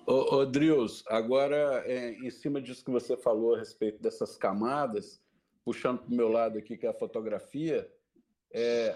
Ô, 0.05 0.35
ô 0.37 0.45
Drius, 0.45 1.03
agora, 1.07 1.83
é, 1.85 2.13
em 2.13 2.29
cima 2.29 2.61
disso 2.61 2.83
que 2.83 2.91
você 2.91 3.15
falou 3.15 3.55
a 3.55 3.59
respeito 3.59 4.01
dessas 4.01 4.35
camadas, 4.35 5.21
puxando 5.63 5.99
para 5.99 6.11
o 6.11 6.15
meu 6.15 6.27
lado 6.27 6.57
aqui, 6.57 6.75
que 6.75 6.85
é 6.85 6.89
a 6.89 6.93
fotografia, 6.93 7.89
é, 8.51 8.95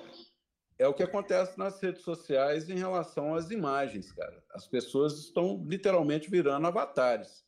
é 0.79 0.87
o 0.87 0.93
que 0.93 1.03
acontece 1.03 1.57
nas 1.57 1.81
redes 1.81 2.01
sociais 2.01 2.69
em 2.69 2.77
relação 2.77 3.35
às 3.35 3.51
imagens, 3.51 4.11
cara. 4.11 4.43
As 4.51 4.67
pessoas 4.67 5.19
estão 5.19 5.63
literalmente 5.67 6.29
virando 6.29 6.67
avatares 6.67 7.43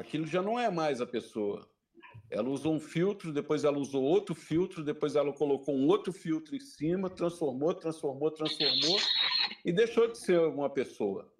aquilo 0.00 0.26
já 0.26 0.42
não 0.42 0.58
é 0.58 0.70
mais 0.70 1.00
a 1.00 1.06
pessoa. 1.06 1.68
Ela 2.30 2.48
usou 2.48 2.74
um 2.74 2.80
filtro, 2.80 3.32
depois 3.32 3.64
ela 3.64 3.78
usou 3.78 4.02
outro 4.02 4.34
filtro, 4.34 4.84
depois 4.84 5.16
ela 5.16 5.32
colocou 5.32 5.74
um 5.74 5.86
outro 5.88 6.12
filtro 6.12 6.54
em 6.54 6.60
cima, 6.60 7.10
transformou, 7.10 7.74
transformou, 7.74 8.30
transformou 8.30 8.98
e 9.64 9.72
deixou 9.72 10.08
de 10.08 10.18
ser 10.18 10.38
uma 10.40 10.70
pessoa. 10.70 11.30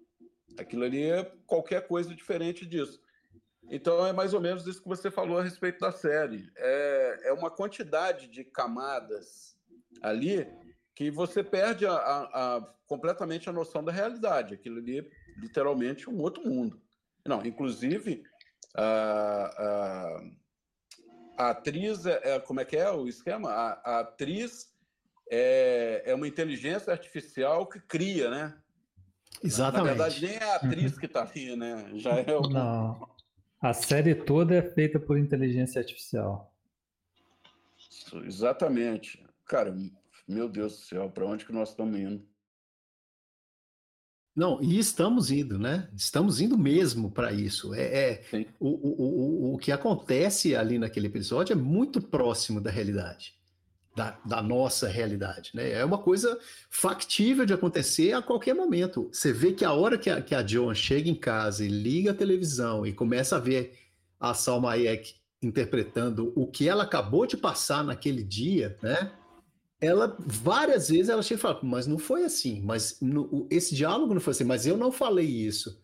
Aquilo 0.57 0.83
ali 0.83 1.03
é 1.03 1.23
qualquer 1.47 1.87
coisa 1.87 2.13
diferente 2.13 2.65
disso. 2.65 3.01
Então 3.69 4.05
é 4.05 4.11
mais 4.11 4.33
ou 4.33 4.41
menos 4.41 4.67
isso 4.67 4.81
que 4.81 4.87
você 4.87 5.09
falou 5.09 5.37
a 5.37 5.43
respeito 5.43 5.79
da 5.79 5.91
série. 5.91 6.51
É, 6.57 7.29
é 7.29 7.33
uma 7.33 7.49
quantidade 7.49 8.27
de 8.27 8.43
camadas 8.43 9.55
ali 10.01 10.47
que 10.95 11.09
você 11.09 11.43
perde 11.43 11.85
a, 11.85 11.93
a, 11.93 12.57
a, 12.57 12.61
completamente 12.87 13.49
a 13.49 13.53
noção 13.53 13.83
da 13.83 13.91
realidade. 13.91 14.53
Aquilo 14.53 14.79
ali 14.79 14.99
é 14.99 15.05
literalmente 15.37 16.09
um 16.09 16.19
outro 16.19 16.47
mundo. 16.47 16.81
Não, 17.25 17.45
inclusive 17.45 18.23
a, 18.75 20.21
a, 21.37 21.45
a 21.45 21.49
atriz, 21.51 22.05
é, 22.05 22.21
é, 22.23 22.39
como 22.39 22.59
é 22.59 22.65
que 22.65 22.77
é 22.77 22.89
o 22.91 23.07
esquema? 23.07 23.49
A, 23.51 23.99
atriz 23.99 24.73
é, 25.29 26.03
é 26.05 26.15
uma 26.15 26.27
inteligência 26.27 26.91
artificial 26.91 27.67
que 27.67 27.79
cria, 27.79 28.29
né? 28.29 28.57
Exatamente. 29.43 29.97
Na 29.97 30.05
verdade, 30.05 30.25
nem 30.25 30.35
é 30.35 30.43
a 30.43 30.55
atriz 30.55 30.97
que 30.97 31.05
está 31.05 31.21
ali, 31.23 31.55
né? 31.55 31.89
Já 31.95 32.11
é 32.11 32.35
o... 32.35 32.41
Não. 32.41 33.09
A 33.61 33.73
série 33.73 34.15
toda 34.15 34.55
é 34.55 34.61
feita 34.61 34.99
por 34.99 35.17
inteligência 35.17 35.79
artificial. 35.79 36.53
Exatamente. 38.25 39.23
Cara, 39.51 39.75
meu 40.25 40.47
Deus 40.47 40.77
do 40.77 40.79
céu, 40.79 41.09
para 41.09 41.25
onde 41.25 41.45
que 41.45 41.51
nós 41.51 41.71
estamos 41.71 41.99
indo? 41.99 42.25
Não, 44.33 44.63
e 44.63 44.79
estamos 44.79 45.29
indo, 45.29 45.59
né? 45.59 45.89
Estamos 45.93 46.39
indo 46.39 46.57
mesmo 46.57 47.11
para 47.11 47.33
isso. 47.33 47.73
É, 47.73 47.83
é 47.83 48.45
o, 48.57 48.69
o, 48.69 49.49
o, 49.49 49.53
o 49.55 49.57
que 49.57 49.73
acontece 49.73 50.55
ali 50.55 50.79
naquele 50.79 51.07
episódio 51.07 51.51
é 51.51 51.55
muito 51.57 52.01
próximo 52.01 52.61
da 52.61 52.71
realidade, 52.71 53.35
da, 53.93 54.17
da 54.25 54.41
nossa 54.41 54.87
realidade, 54.87 55.51
né? 55.53 55.69
É 55.69 55.83
uma 55.83 55.97
coisa 55.97 56.39
factível 56.69 57.45
de 57.45 57.53
acontecer 57.53 58.13
a 58.13 58.21
qualquer 58.21 58.53
momento. 58.53 59.09
Você 59.11 59.33
vê 59.33 59.51
que 59.51 59.65
a 59.65 59.73
hora 59.73 59.97
que 59.97 60.09
a, 60.09 60.21
que 60.21 60.33
a 60.33 60.47
Joan 60.47 60.73
chega 60.73 61.09
em 61.09 61.15
casa 61.15 61.65
e 61.65 61.67
liga 61.67 62.11
a 62.11 62.15
televisão 62.15 62.85
e 62.87 62.93
começa 62.93 63.35
a 63.35 63.39
ver 63.39 63.77
a 64.17 64.33
Salma 64.33 64.71
Hayek 64.71 65.15
interpretando 65.41 66.31
o 66.37 66.47
que 66.47 66.69
ela 66.69 66.83
acabou 66.83 67.27
de 67.27 67.35
passar 67.35 67.83
naquele 67.83 68.23
dia, 68.23 68.77
né? 68.81 69.11
Ela 69.81 70.15
várias 70.19 70.89
vezes 70.89 71.09
ela 71.09 71.23
chega 71.23 71.39
e 71.39 71.41
fala, 71.41 71.59
mas 71.63 71.87
não 71.87 71.97
foi 71.97 72.23
assim, 72.23 72.61
mas 72.61 72.97
no, 73.01 73.47
esse 73.49 73.73
diálogo 73.75 74.13
não 74.13 74.21
foi 74.21 74.31
assim, 74.31 74.43
mas 74.43 74.67
eu 74.67 74.77
não 74.77 74.91
falei 74.91 75.25
isso. 75.25 75.81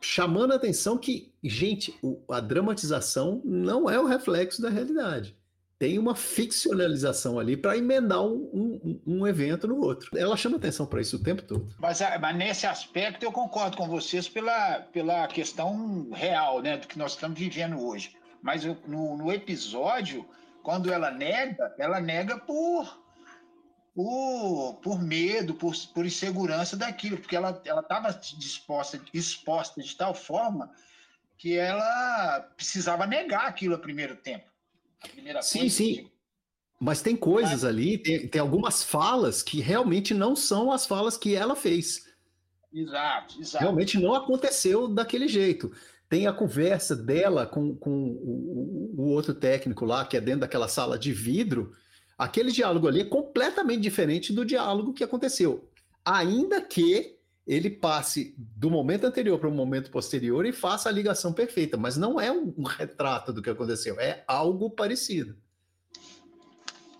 Chamando 0.00 0.52
a 0.52 0.56
atenção 0.56 0.96
que, 0.96 1.32
gente, 1.42 1.94
o, 2.02 2.22
a 2.28 2.40
dramatização 2.40 3.42
não 3.44 3.90
é 3.90 3.98
o 3.98 4.06
reflexo 4.06 4.62
da 4.62 4.70
realidade 4.70 5.36
tem 5.82 5.98
uma 5.98 6.14
ficcionalização 6.14 7.40
ali 7.40 7.56
para 7.56 7.76
emendar 7.76 8.22
um, 8.22 8.48
um, 8.54 9.00
um, 9.04 9.26
evento 9.26 9.66
no 9.66 9.80
outro. 9.80 10.16
Ela 10.16 10.36
chama 10.36 10.56
atenção 10.56 10.86
para 10.86 11.00
isso 11.00 11.16
o 11.16 11.18
tempo 11.18 11.42
todo. 11.42 11.74
Mas, 11.76 12.00
ah, 12.00 12.16
mas, 12.20 12.36
nesse 12.36 12.68
aspecto 12.68 13.24
eu 13.24 13.32
concordo 13.32 13.76
com 13.76 13.88
vocês 13.88 14.28
pela, 14.28 14.78
pela 14.92 15.26
questão 15.26 16.08
real, 16.12 16.62
né, 16.62 16.76
do 16.76 16.86
que 16.86 16.96
nós 16.96 17.14
estamos 17.14 17.36
vivendo 17.36 17.84
hoje. 17.84 18.14
Mas 18.40 18.64
no, 18.64 19.16
no 19.16 19.32
episódio, 19.32 20.24
quando 20.62 20.92
ela 20.92 21.10
nega, 21.10 21.74
ela 21.76 21.98
nega 21.98 22.38
por 22.38 23.01
por, 23.94 24.80
por 24.82 25.02
medo, 25.02 25.54
por, 25.54 25.74
por 25.94 26.06
insegurança 26.06 26.76
daquilo, 26.76 27.18
porque 27.18 27.36
ela 27.36 27.50
estava 27.50 28.12
disposta, 28.38 29.00
exposta 29.12 29.82
de 29.82 29.94
tal 29.96 30.14
forma 30.14 30.70
que 31.36 31.56
ela 31.56 32.40
precisava 32.56 33.06
negar 33.06 33.46
aquilo 33.46 33.74
a 33.74 33.78
primeiro 33.78 34.16
tempo 34.16 34.52
sim, 35.42 35.68
sim. 35.68 36.10
Mas 36.80 37.00
tem 37.00 37.16
coisas 37.16 37.64
ali, 37.64 37.96
tem, 37.96 38.26
tem 38.26 38.40
algumas 38.40 38.82
falas 38.82 39.42
que 39.42 39.60
realmente 39.60 40.12
não 40.12 40.34
são 40.34 40.72
as 40.72 40.84
falas 40.84 41.16
que 41.16 41.34
ela 41.34 41.54
fez. 41.54 42.08
Exato, 42.72 43.40
exato. 43.40 43.62
Realmente 43.62 43.98
não 44.00 44.14
aconteceu 44.14 44.88
daquele 44.88 45.28
jeito. 45.28 45.70
Tem 46.08 46.26
a 46.26 46.32
conversa 46.32 46.96
dela 46.96 47.46
com, 47.46 47.76
com 47.76 47.90
o, 47.90 48.94
o, 48.98 49.10
outro 49.10 49.32
técnico 49.32 49.84
lá, 49.84 50.04
que 50.04 50.16
é 50.16 50.20
dentro 50.20 50.40
daquela 50.40 50.66
sala 50.66 50.98
de 50.98 51.12
vidro. 51.12 51.72
Aquele 52.22 52.52
diálogo 52.52 52.86
ali 52.86 53.00
é 53.00 53.04
completamente 53.04 53.80
diferente 53.80 54.32
do 54.32 54.44
diálogo 54.44 54.92
que 54.92 55.02
aconteceu. 55.02 55.68
Ainda 56.04 56.62
que 56.62 57.18
ele 57.44 57.68
passe 57.68 58.32
do 58.38 58.70
momento 58.70 59.04
anterior 59.04 59.40
para 59.40 59.48
o 59.48 59.52
momento 59.52 59.90
posterior 59.90 60.46
e 60.46 60.52
faça 60.52 60.88
a 60.88 60.92
ligação 60.92 61.32
perfeita, 61.32 61.76
mas 61.76 61.96
não 61.96 62.20
é 62.20 62.30
um, 62.30 62.62
retrato 62.62 63.32
do 63.32 63.42
que 63.42 63.50
aconteceu, 63.50 63.98
é 63.98 64.22
algo 64.28 64.70
parecido. 64.70 65.36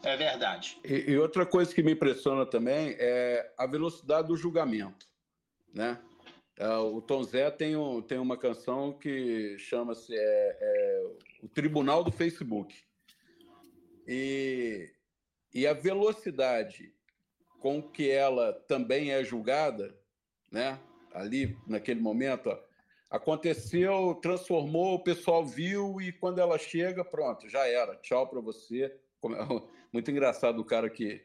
É 0.02 0.17
verdade. 0.17 0.76
E, 0.85 1.12
e, 1.12 1.19
outra 1.19 1.47
coisa 1.47 1.73
que 1.73 1.85
me 1.85 1.93
impressiona 1.93 2.45
também 2.45 2.97
é 2.99 3.52
a 3.57 3.64
velocidade 3.64 4.26
do 4.26 4.37
julgamento, 4.37 5.07
né? 5.73 6.00
É, 6.59 6.69
o 6.79 7.00
Tom 7.00 7.23
Zé 7.23 7.49
tem, 7.49 7.76
um, 7.76 8.02
tem 8.02 8.19
uma 8.19 8.37
canção 8.37 8.93
que 8.93 9.57
chama-se 9.57 10.12
é, 10.12 10.59
é, 10.61 11.07
O 11.45 11.49
Tribunal 11.49 12.02
do 12.02 12.11
Facebook. 12.11 12.75
E, 14.09 14.91
e 15.52 15.66
a 15.66 15.73
velocidade 15.73 16.92
com 17.61 17.82
que 17.82 18.11
ela 18.11 18.52
também 18.66 19.12
é 19.12 19.23
julgada 19.23 19.97
né? 20.52 20.78
Ali, 21.14 21.56
naquele 21.66 22.00
momento, 22.00 22.50
ó, 22.50 22.59
aconteceu, 23.11 24.14
transformou, 24.23 24.94
o 24.94 25.02
pessoal 25.02 25.44
viu 25.44 26.00
e 26.00 26.12
quando 26.12 26.38
ela 26.38 26.59
chega, 26.59 27.04
pronto, 27.04 27.49
já 27.49 27.66
era. 27.66 27.97
Tchau 27.97 28.28
para 28.28 28.40
você. 28.40 28.94
Muito 29.92 30.11
engraçado 30.11 30.61
o 30.61 30.64
cara 30.64 30.90
que 30.90 31.25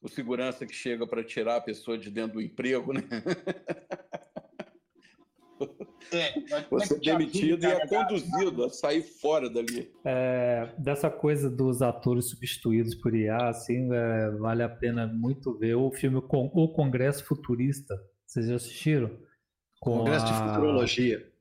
o 0.00 0.08
segurança 0.08 0.64
que 0.64 0.74
chega 0.74 1.06
para 1.06 1.24
tirar 1.24 1.56
a 1.56 1.60
pessoa 1.60 1.98
de 1.98 2.08
dentro 2.08 2.34
do 2.34 2.40
emprego, 2.40 2.92
né? 2.92 3.02
É, 6.12 6.32
Você 6.70 6.94
é 6.94 6.98
demitido 6.98 7.64
e 7.64 7.66
é 7.66 7.86
conduzido 7.86 8.64
a 8.64 8.70
sair 8.70 9.02
fora 9.02 9.50
dali. 9.50 9.90
É, 10.04 10.70
dessa 10.78 11.10
coisa 11.10 11.50
dos 11.50 11.82
atores 11.82 12.30
substituídos 12.30 12.94
por 12.94 13.14
IA, 13.14 13.48
assim, 13.48 13.92
é, 13.92 14.30
vale 14.32 14.62
a 14.62 14.68
pena 14.68 15.06
muito 15.06 15.56
ver 15.58 15.74
o 15.74 15.90
filme 15.90 16.16
O 16.18 16.68
Congresso 16.68 17.24
Futurista, 17.24 17.94
vocês 18.26 18.46
já 18.46 18.56
assistiram? 18.56 19.10
Com 19.80 19.98
Congresso 19.98 20.26
a... 20.26 20.28
de 20.28 20.48
Futurologia. 20.48 21.32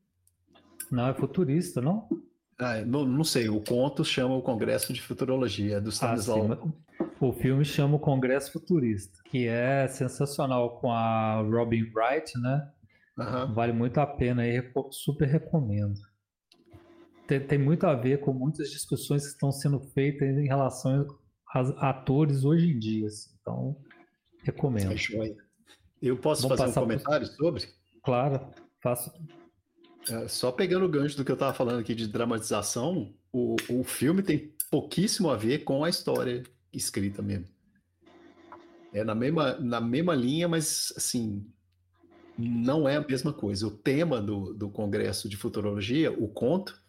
Não, 0.92 1.08
é 1.08 1.14
futurista, 1.14 1.82
não? 1.82 2.08
Ah, 2.60 2.82
não, 2.82 3.06
não 3.06 3.24
sei, 3.24 3.50
o 3.50 3.62
conto 3.62 4.04
chama 4.04 4.36
o 4.36 4.42
Congresso 4.42 4.94
de 4.94 5.02
Futurologia, 5.02 5.80
do 5.80 5.92
Stanislau. 5.92 6.54
Ah, 6.54 7.04
o 7.20 7.34
filme 7.34 7.64
chama 7.66 7.98
o 7.98 8.00
Congresso 8.00 8.52
Futurista, 8.52 9.20
que 9.26 9.48
é 9.48 9.88
sensacional 9.88 10.80
com 10.80 10.92
a 10.92 11.42
Robin 11.42 11.84
Wright, 11.94 12.40
né? 12.40 12.72
Uhum. 13.18 13.54
Vale 13.54 13.74
muito 13.74 13.98
a 14.00 14.06
pena 14.06 14.44
aí, 14.44 14.62
super 14.92 15.28
recomendo. 15.28 16.00
Tem, 17.26 17.40
tem, 17.40 17.58
muito 17.58 17.86
a 17.86 17.94
ver 17.94 18.22
com 18.22 18.32
muitas 18.32 18.70
discussões 18.70 19.24
que 19.24 19.34
estão 19.34 19.52
sendo 19.52 19.80
feitas 19.80 20.38
em 20.38 20.48
relação 20.48 21.06
a 21.78 21.90
atores 21.90 22.46
hoje 22.46 22.70
em 22.70 22.80
dia. 22.80 23.08
Assim. 23.08 23.32
Então, 23.42 23.76
recomendo. 24.44 24.94
É. 24.94 25.36
Eu 26.02 26.18
posso 26.18 26.44
Vamos 26.44 26.58
fazer 26.58 26.72
um 26.72 26.84
comentário 26.84 27.28
por... 27.28 27.36
sobre? 27.36 27.68
Claro, 28.04 28.48
faço. 28.82 29.12
É, 30.10 30.28
só 30.28 30.52
pegando 30.52 30.86
o 30.86 30.90
gancho 30.90 31.18
do 31.18 31.26
que 31.26 31.32
eu 31.32 31.34
estava 31.34 31.54
falando 31.54 31.80
aqui 31.80 31.94
de 31.94 32.08
dramatização, 32.08 33.14
o, 33.34 33.56
o 33.70 33.84
filme 33.84 34.22
tem 34.22 34.54
pouquíssimo 34.70 35.30
a 35.30 35.36
ver 35.36 35.64
com 35.64 35.84
a 35.84 35.90
história 35.90 36.44
escrita 36.72 37.22
mesmo. 37.22 37.48
É 38.94 39.04
na 39.04 39.14
mesma, 39.14 39.58
na 39.60 39.82
mesma 39.82 40.16
linha, 40.16 40.48
mas 40.48 40.94
assim, 40.96 41.46
não 42.38 42.88
é 42.88 42.98
a 42.98 43.08
mesma 43.08 43.34
coisa. 43.34 43.68
O 43.68 43.72
tema 43.72 44.22
do, 44.22 44.54
do 44.54 44.70
Congresso 44.70 45.28
de 45.28 45.36
Futurologia, 45.36 46.12
o 46.12 46.28
conto, 46.28 46.80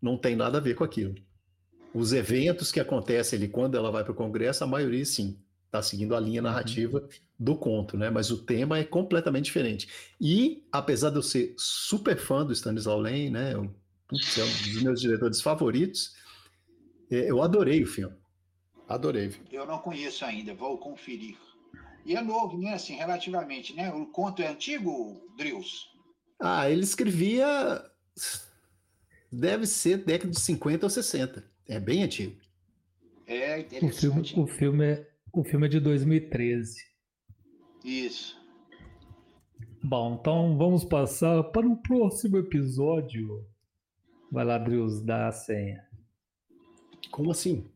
não 0.00 0.16
tem 0.16 0.34
nada 0.34 0.58
a 0.58 0.60
ver 0.60 0.74
com 0.74 0.84
aquilo. 0.84 1.14
Os 1.92 2.12
eventos 2.12 2.72
que 2.72 2.80
acontecem 2.80 3.38
ali 3.38 3.48
quando 3.48 3.76
ela 3.76 3.90
vai 3.90 4.02
para 4.02 4.12
o 4.12 4.16
Congresso, 4.16 4.64
a 4.64 4.66
maioria 4.66 5.04
sim 5.04 5.38
está 5.66 5.82
seguindo 5.82 6.14
a 6.14 6.20
linha 6.20 6.40
uhum. 6.40 6.48
narrativa 6.48 7.08
do 7.38 7.56
conto, 7.56 7.96
né? 7.96 8.10
Mas 8.10 8.30
o 8.30 8.38
tema 8.38 8.78
é 8.78 8.84
completamente 8.84 9.46
diferente. 9.46 9.88
E, 10.20 10.64
apesar 10.70 11.10
de 11.10 11.16
eu 11.16 11.22
ser 11.22 11.54
super 11.58 12.16
fã 12.16 12.44
do 12.44 12.52
Stanislau 12.52 13.00
Lem, 13.00 13.30
né? 13.30 13.54
Eu, 13.54 13.74
putz, 14.06 14.38
é 14.38 14.44
um 14.44 14.72
dos 14.72 14.82
meus 14.82 15.00
diretores 15.00 15.40
favoritos, 15.40 16.14
é, 17.10 17.30
eu 17.30 17.42
adorei 17.42 17.82
o 17.82 17.86
filme. 17.86 18.14
Adorei. 18.88 19.34
Eu 19.50 19.66
não 19.66 19.78
conheço 19.78 20.24
ainda, 20.24 20.54
vou 20.54 20.78
conferir. 20.78 21.36
E 22.04 22.16
é 22.16 22.20
novo, 22.20 22.58
né? 22.58 22.74
Assim, 22.74 22.94
relativamente, 22.94 23.74
né? 23.74 23.92
O 23.92 24.06
conto 24.06 24.42
é 24.42 24.48
antigo, 24.48 25.26
Drills? 25.36 25.86
Ah, 26.38 26.70
ele 26.70 26.82
escrevia. 26.82 27.82
Deve 29.32 29.66
ser 29.66 29.98
década 29.98 30.30
de 30.30 30.40
50 30.40 30.86
ou 30.86 30.90
60. 30.90 31.44
É 31.66 31.80
bem 31.80 32.02
antigo. 32.02 32.36
É 33.26 33.60
interessante. 33.60 34.38
O 34.38 34.44
filme, 34.44 34.44
o 34.44 34.46
filme 34.46 34.84
é 34.84 35.14
o 35.34 35.42
filme 35.42 35.66
é 35.66 35.68
de 35.68 35.80
2013. 35.80 36.76
Isso. 37.84 38.40
Bom, 39.82 40.16
então 40.20 40.56
vamos 40.56 40.84
passar 40.84 41.42
para 41.42 41.66
o 41.66 41.76
próximo 41.76 42.38
episódio. 42.38 43.44
Vai 44.30 44.44
lá, 44.44 44.56
Drius, 44.58 45.00
dá 45.02 45.26
a 45.26 45.32
senha. 45.32 45.84
Como 47.10 47.32
assim? 47.32 47.68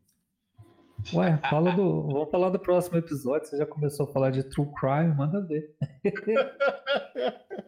Ué, 1.13 1.39
fala 1.49 1.71
do. 1.71 2.03
Vamos 2.03 2.29
falar 2.29 2.49
do 2.49 2.59
próximo 2.59 2.97
episódio. 2.97 3.47
Você 3.47 3.57
já 3.57 3.65
começou 3.65 4.05
a 4.05 4.11
falar 4.11 4.31
de 4.31 4.43
True 4.43 4.67
Crime, 4.79 5.15
manda 5.15 5.41
ver. 5.41 5.75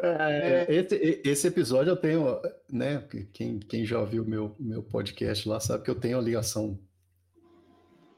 É, 0.00 0.64
esse, 0.72 1.20
esse, 1.24 1.48
episódio 1.48 1.90
eu 1.90 1.96
tenho, 1.96 2.40
né? 2.70 3.02
Quem, 3.32 3.58
quem 3.58 3.84
já 3.84 3.98
ouviu 3.98 4.24
meu, 4.24 4.54
meu 4.56 4.80
podcast 4.80 5.48
lá 5.48 5.58
sabe 5.58 5.82
que 5.82 5.90
eu 5.90 5.98
tenho 5.98 6.16
a 6.16 6.22
ligação 6.22 6.78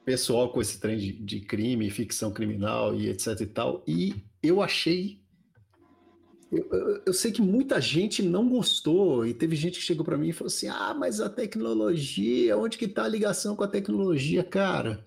pessoal 0.04 0.52
com 0.52 0.60
esse 0.60 0.78
trem 0.78 0.98
de, 0.98 1.12
de 1.12 1.40
crime, 1.40 1.88
ficção 1.88 2.32
criminal 2.32 2.94
e 2.94 3.08
etc 3.08 3.40
e 3.40 3.46
tal. 3.46 3.82
E 3.86 4.14
eu 4.42 4.60
achei. 4.60 5.19
Eu, 6.52 7.12
sei 7.12 7.30
que 7.30 7.40
muita 7.40 7.80
gente 7.80 8.22
não 8.22 8.48
gostou, 8.48 9.24
e 9.24 9.32
teve 9.32 9.54
gente 9.54 9.78
que 9.78 9.84
chegou 9.84 10.04
para 10.04 10.18
mim 10.18 10.30
e 10.30 10.32
falou 10.32 10.48
assim: 10.48 10.68
ah, 10.68 10.94
mas 10.98 11.20
a 11.20 11.30
tecnologia, 11.30 12.56
onde 12.58 12.76
que 12.76 12.88
tá 12.88 13.04
a 13.04 13.08
ligação 13.08 13.54
com 13.54 13.62
a 13.62 13.68
tecnologia? 13.68 14.42
Cara, 14.42 15.04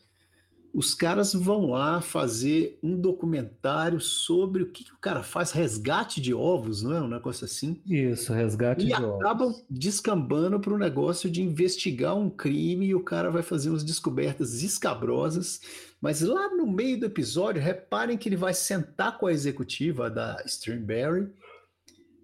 os 0.73 0.95
caras 0.95 1.33
vão 1.33 1.67
lá 1.69 2.01
fazer 2.01 2.79
um 2.81 2.99
documentário 2.99 4.01
sobre 4.01 4.63
o 4.63 4.71
que, 4.71 4.83
que, 4.83 4.91
o 4.91 4.97
cara 4.97 5.21
faz, 5.21 5.51
resgate 5.51 6.19
de 6.19 6.33
ovos, 6.33 6.81
não 6.81 6.95
é? 6.95 6.99
Um 6.99 7.07
negócio 7.07 7.45
assim. 7.45 7.79
Isso, 7.85 8.33
resgate 8.33 8.83
e 8.83 8.87
de 8.87 8.93
ovos. 8.93 9.05
E 9.05 9.15
acabam 9.19 9.55
descambando 9.69 10.59
para 10.59 10.73
o 10.73 10.77
negócio 10.77 11.29
de 11.29 11.43
investigar 11.43 12.15
um 12.15 12.27
crime 12.27 12.87
e 12.87 12.95
o 12.95 13.03
cara 13.03 13.29
vai 13.29 13.43
fazer 13.43 13.69
umas 13.69 13.83
descobertas 13.83 14.63
escabrosas. 14.63 15.61
Mas 16.01 16.21
lá 16.21 16.49
no 16.49 16.65
meio 16.65 16.99
do 16.99 17.05
episódio, 17.05 17.61
reparem 17.61 18.17
que 18.17 18.27
ele 18.27 18.35
vai 18.35 18.55
sentar 18.55 19.19
com 19.19 19.27
a 19.27 19.33
executiva 19.33 20.09
da 20.09 20.41
Streamberry 20.43 21.31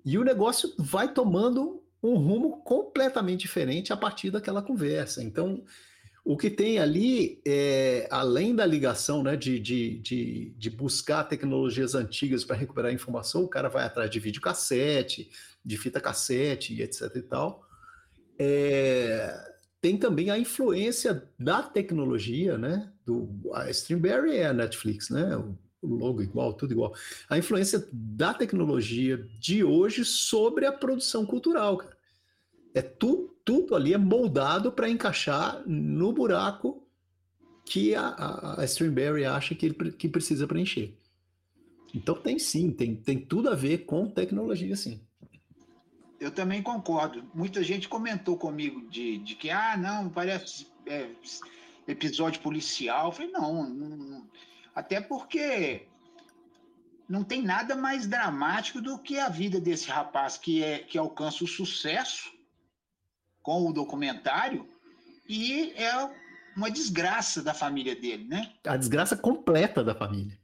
e 0.03 0.17
o 0.17 0.23
negócio 0.23 0.73
vai 0.79 1.13
tomando 1.13 1.83
um 2.01 2.15
rumo 2.15 2.63
completamente 2.63 3.41
diferente 3.41 3.93
a 3.93 3.97
partir 3.97 4.31
daquela 4.31 4.63
conversa. 4.63 5.23
Então 5.23 5.63
o 6.23 6.37
que 6.37 6.49
tem 6.49 6.79
ali, 6.79 7.41
é, 7.45 8.07
além 8.11 8.55
da 8.55 8.65
ligação 8.65 9.23
né, 9.23 9.35
de, 9.35 9.59
de, 9.59 9.99
de, 9.99 10.53
de 10.57 10.69
buscar 10.69 11.23
tecnologias 11.23 11.95
antigas 11.95 12.43
para 12.43 12.55
recuperar 12.55 12.93
informação, 12.93 13.43
o 13.43 13.47
cara 13.47 13.69
vai 13.69 13.83
atrás 13.85 14.09
de 14.09 14.19
videocassete, 14.19 15.29
de 15.63 15.77
fita 15.77 15.99
cassete 15.99 16.73
e 16.73 16.81
etc 16.81 17.15
e 17.15 17.21
tal. 17.21 17.65
é, 18.37 19.49
tem 19.81 19.97
também 19.97 20.29
a 20.29 20.37
influência 20.37 21.29
da 21.37 21.63
tecnologia, 21.63 22.57
né? 22.57 22.91
Do, 23.05 23.29
a 23.53 23.69
Streamberry 23.69 24.35
é 24.35 24.47
a 24.47 24.53
Netflix, 24.53 25.09
né? 25.09 25.35
O, 25.37 25.57
o 25.81 25.95
logo 25.95 26.21
igual, 26.21 26.53
tudo 26.53 26.73
igual. 26.73 26.93
A 27.29 27.37
influência 27.37 27.87
da 27.91 28.33
tecnologia 28.33 29.17
de 29.39 29.63
hoje 29.63 30.03
sobre 30.03 30.65
a 30.65 30.71
produção 30.71 31.25
cultural, 31.25 31.77
cara. 31.77 31.97
É 32.73 32.81
tu, 32.81 33.35
tudo 33.49 33.75
ali 33.75 33.95
é 33.95 33.97
moldado 33.97 34.71
para 34.71 34.87
encaixar 34.87 35.63
no 35.65 36.13
buraco 36.13 36.87
que 37.65 37.95
a, 37.95 38.09
a, 38.09 38.61
a 38.61 38.65
Streamberry 38.65 39.25
acha 39.25 39.55
que, 39.55 39.65
ele, 39.65 39.91
que 39.91 40.07
precisa 40.07 40.45
preencher. 40.45 40.95
Então 41.91 42.13
tem 42.13 42.37
sim, 42.37 42.69
tem, 42.69 42.95
tem 42.95 43.17
tudo 43.17 43.49
a 43.49 43.55
ver 43.55 43.85
com 43.85 44.07
tecnologia, 44.07 44.75
sim. 44.75 45.01
Eu 46.19 46.29
também 46.29 46.61
concordo. 46.61 47.27
Muita 47.33 47.63
gente 47.63 47.89
comentou 47.89 48.37
comigo 48.37 48.87
de, 48.87 49.17
de 49.17 49.33
que, 49.33 49.49
ah, 49.49 49.75
não, 49.75 50.09
parece 50.09 50.67
é, 50.85 51.09
episódio 51.87 52.41
policial. 52.41 53.07
Eu 53.07 53.11
falei, 53.11 53.31
não, 53.31 53.67
não, 53.67 54.29
até 54.75 55.01
porque 55.01 55.87
não 57.07 57.23
tem 57.23 57.41
nada 57.41 57.75
mais 57.75 58.05
dramático 58.05 58.79
do 58.79 58.99
que 58.99 59.17
a 59.17 59.27
vida 59.27 59.59
desse 59.59 59.89
rapaz 59.89 60.37
que, 60.37 60.63
é, 60.63 60.77
que 60.77 60.99
alcança 60.99 61.43
o 61.43 61.47
sucesso 61.47 62.37
com 63.49 63.65
o 63.65 63.73
documentário 63.73 64.69
e 65.27 65.73
é 65.75 65.91
uma 66.55 66.69
desgraça 66.69 67.41
da 67.41 67.51
família 67.51 67.95
dele, 67.95 68.25
né? 68.25 68.53
A 68.63 68.77
desgraça 68.77 69.17
completa 69.17 69.83
da 69.83 69.95
família. 69.95 70.37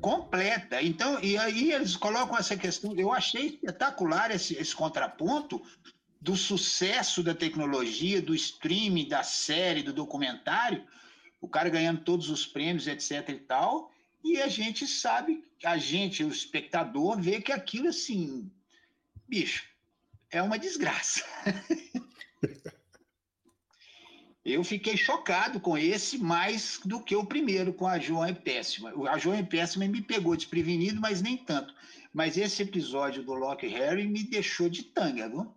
Completa. 0.00 0.82
Então, 0.82 1.22
e 1.22 1.38
aí 1.38 1.72
eles 1.72 1.94
colocam 1.94 2.36
essa 2.36 2.56
questão. 2.56 2.92
Eu 2.96 3.12
achei 3.12 3.46
espetacular 3.50 4.32
esse, 4.32 4.54
esse 4.54 4.74
contraponto 4.74 5.62
do 6.20 6.34
sucesso 6.34 7.22
da 7.22 7.36
tecnologia, 7.36 8.20
do 8.20 8.34
streaming, 8.34 9.06
da 9.06 9.22
série, 9.22 9.84
do 9.84 9.92
documentário, 9.92 10.84
o 11.40 11.46
cara 11.46 11.70
ganhando 11.70 12.00
todos 12.00 12.30
os 12.30 12.44
prêmios, 12.44 12.88
etc 12.88 13.28
e 13.28 13.34
tal, 13.34 13.92
e 14.24 14.42
a 14.42 14.48
gente 14.48 14.88
sabe, 14.88 15.44
a 15.64 15.78
gente, 15.78 16.24
o 16.24 16.28
espectador, 16.28 17.16
vê 17.20 17.40
que 17.40 17.52
aquilo, 17.52 17.86
assim, 17.86 18.50
bicho, 19.28 19.62
é 20.32 20.42
uma 20.42 20.58
desgraça. 20.58 21.24
Eu 24.44 24.64
fiquei 24.64 24.96
chocado 24.96 25.60
com 25.60 25.76
esse 25.76 26.18
mais 26.18 26.80
do 26.84 27.02
que 27.02 27.14
o 27.14 27.26
primeiro, 27.26 27.74
com 27.74 27.86
a 27.86 27.98
João 27.98 28.24
é 28.24 28.32
Péssima. 28.32 28.92
A 29.10 29.18
João 29.18 29.36
é 29.36 29.42
Péssima 29.42 29.86
me 29.86 30.00
pegou 30.00 30.34
desprevenido, 30.34 31.00
mas 31.00 31.20
nem 31.20 31.36
tanto. 31.36 31.74
Mas 32.12 32.38
esse 32.38 32.62
episódio 32.62 33.22
do 33.22 33.34
Loki 33.34 33.66
Harry 33.68 34.06
me 34.06 34.24
deixou 34.24 34.68
de 34.68 34.82
tanga, 34.84 35.28
viu? 35.28 35.54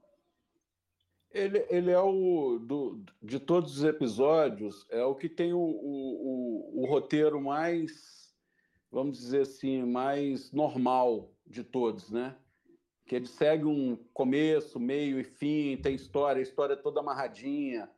Ele, 1.32 1.65
ele 1.69 1.89
é 1.89 2.00
o, 2.00 2.60
do, 2.60 3.04
de 3.22 3.39
todos 3.39 3.78
os 3.78 3.84
episódios, 3.84 4.86
é 4.91 5.04
o 5.04 5.15
que 5.15 5.28
tem 5.28 5.52
o, 5.52 5.58
o, 5.58 6.76
o, 6.78 6.84
o 6.84 6.86
roteiro 6.86 7.41
mais, 7.41 8.32
vamos 8.91 9.17
dizer 9.17 9.41
assim, 9.41 9.82
mais 9.84 10.52
normal 10.52 11.34
de 11.48 11.63
todos, 11.63 12.12
né? 12.12 12.36
Que 13.05 13.15
ele 13.15 13.27
segue 13.27 13.65
um 13.65 13.97
começo, 14.13 14.79
meio 14.79 15.19
e 15.19 15.23
fim, 15.23 15.77
tem 15.77 15.95
história, 15.95 16.39
a 16.39 16.43
história 16.43 16.73
é 16.73 16.77
toda 16.77 16.99
amarradinha 16.99 17.89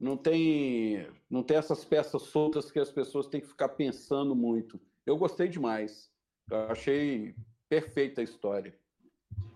não 0.00 0.16
tem, 0.16 1.06
não 1.28 1.42
tem 1.42 1.56
essas 1.56 1.84
peças 1.84 2.22
soltas 2.22 2.70
que 2.70 2.78
as 2.78 2.90
pessoas 2.90 3.26
têm 3.26 3.40
que 3.40 3.48
ficar 3.48 3.70
pensando 3.70 4.34
muito. 4.34 4.80
Eu 5.04 5.16
gostei 5.16 5.48
demais. 5.48 6.08
Eu 6.50 6.70
achei 6.70 7.34
perfeita 7.68 8.20
a 8.20 8.24
história. 8.24 8.78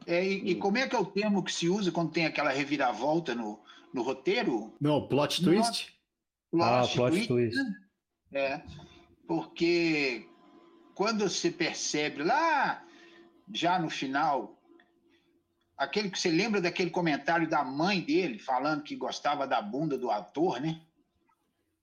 É, 0.07 0.25
e, 0.25 0.51
e, 0.51 0.55
como 0.57 0.79
é 0.79 0.89
que 0.89 0.97
é 0.97 0.99
o 0.99 1.07
termo 1.07 1.45
que 1.45 1.53
se 1.53 1.69
usa 1.69 1.93
quando 1.93 2.11
tem 2.11 2.27
aquela 2.27 2.51
reviravolta 2.51 3.35
no, 3.35 3.63
no 3.95 4.03
roteiro? 4.03 4.75
Não, 4.81 5.07
plot 5.07 5.45
twist. 5.45 5.97
Plot 6.51 6.65
ah, 6.65 6.89
plot 6.93 7.13
twist. 7.13 7.29
twist. 7.29 7.57
Né? 7.57 7.75
É, 8.33 8.63
porque 9.29 10.29
quando 10.95 11.29
você 11.29 11.53
percebe 11.53 12.25
lá, 12.25 12.85
já 13.55 13.79
no 13.79 13.89
final, 13.89 14.61
aquele 15.83 16.11
que 16.11 16.19
você 16.19 16.31
lembra 16.31 16.61
daquele 16.61 16.91
comentário 16.91 17.49
da 17.49 17.65
mãe 17.65 18.01
dele 18.01 18.39
falando 18.39 18.83
que 18.83 18.97
gostava 18.97 19.47
da 19.47 19.61
bunda 19.61 19.99
do 19.99 20.11
ator, 20.11 20.61
né? 20.61 20.81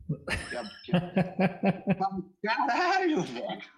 Caralho, 2.43 3.23
velho! 3.23 3.69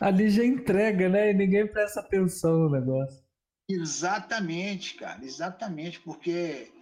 Ali 0.00 0.30
já 0.30 0.44
entrega, 0.44 1.08
né? 1.08 1.30
E 1.30 1.34
ninguém 1.34 1.66
presta 1.66 2.00
atenção 2.00 2.58
no 2.58 2.70
negócio. 2.70 3.22
Exatamente, 3.68 4.94
cara, 4.94 5.24
exatamente, 5.24 6.00
porque 6.00 6.72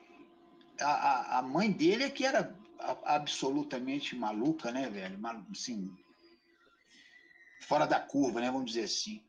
a, 0.80 0.90
a, 0.90 1.38
a 1.38 1.42
mãe 1.42 1.70
dele 1.70 2.04
é 2.04 2.10
que 2.10 2.24
era 2.24 2.54
absolutamente 3.04 4.16
maluca, 4.16 4.72
né, 4.72 4.88
velho? 4.88 5.18
Assim, 5.50 5.90
fora 7.60 7.86
da 7.86 8.00
curva, 8.00 8.40
né? 8.40 8.50
Vamos 8.50 8.72
dizer 8.72 8.84
assim. 8.84 9.22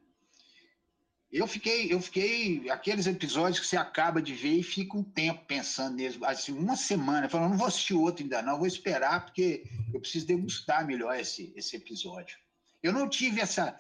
Eu 1.32 1.48
fiquei, 1.48 1.94
eu 1.94 2.02
fiquei, 2.02 2.70
aqueles 2.70 3.08
episódios 3.08 3.62
que 3.62 3.66
você 3.66 3.78
acaba 3.78 4.22
de 4.22 4.34
ver 4.34 4.60
e 4.60 4.64
fica 4.64 4.98
um 4.98 5.04
tempo 5.04 5.46
pensando 5.46 5.96
neles, 5.96 6.22
assim, 6.24 6.52
uma 6.52 6.76
semana, 6.76 7.30
falando, 7.30 7.52
não 7.52 7.58
vou 7.58 7.68
assistir 7.68 7.94
outro 7.94 8.22
ainda 8.22 8.42
não, 8.42 8.58
vou 8.58 8.68
esperar, 8.68 9.24
porque 9.24 9.64
eu 9.94 10.02
preciso 10.02 10.28
degustar 10.28 10.86
melhor 10.86 11.18
esse, 11.18 11.54
esse 11.56 11.78
episódio. 11.78 12.38
Eu 12.84 12.92
não 12.92 13.08
tive 13.08 13.40
essa, 13.40 13.80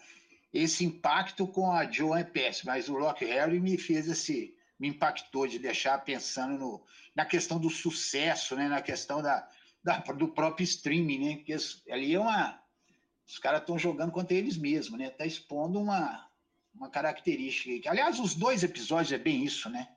esse 0.53 0.85
impacto 0.85 1.45
com 1.45 1.69
a 1.73 1.91
Joan 1.91 2.23
Pass, 2.23 2.63
mas 2.63 2.87
o 2.87 2.97
Lock 2.97 3.25
Harry 3.25 3.59
me 3.59 3.77
fez 3.77 4.07
esse, 4.07 4.55
me 4.79 4.87
impactou 4.87 5.45
de 5.45 5.59
deixar 5.59 5.97
pensando 6.05 6.57
no, 6.57 6.81
na 7.13 7.25
questão 7.25 7.59
do 7.59 7.69
sucesso, 7.69 8.55
né, 8.55 8.69
na 8.69 8.81
questão 8.81 9.21
da, 9.21 9.45
da 9.83 9.97
do 9.97 10.29
próprio 10.29 10.63
streaming, 10.63 11.19
né, 11.19 11.35
porque 11.35 11.57
ali 11.91 12.13
é 12.13 12.19
uma, 12.19 12.61
os 13.27 13.37
caras 13.39 13.59
estão 13.59 13.77
jogando 13.77 14.13
contra 14.13 14.37
eles 14.37 14.55
mesmos, 14.55 14.97
né, 14.97 15.09
tá 15.09 15.25
expondo 15.25 15.77
uma 15.77 16.30
uma 16.81 16.89
característica. 16.89 17.91
Aliás, 17.91 18.19
os 18.19 18.33
dois 18.33 18.63
episódios 18.63 19.11
é 19.11 19.17
bem 19.19 19.45
isso, 19.45 19.69
né? 19.69 19.87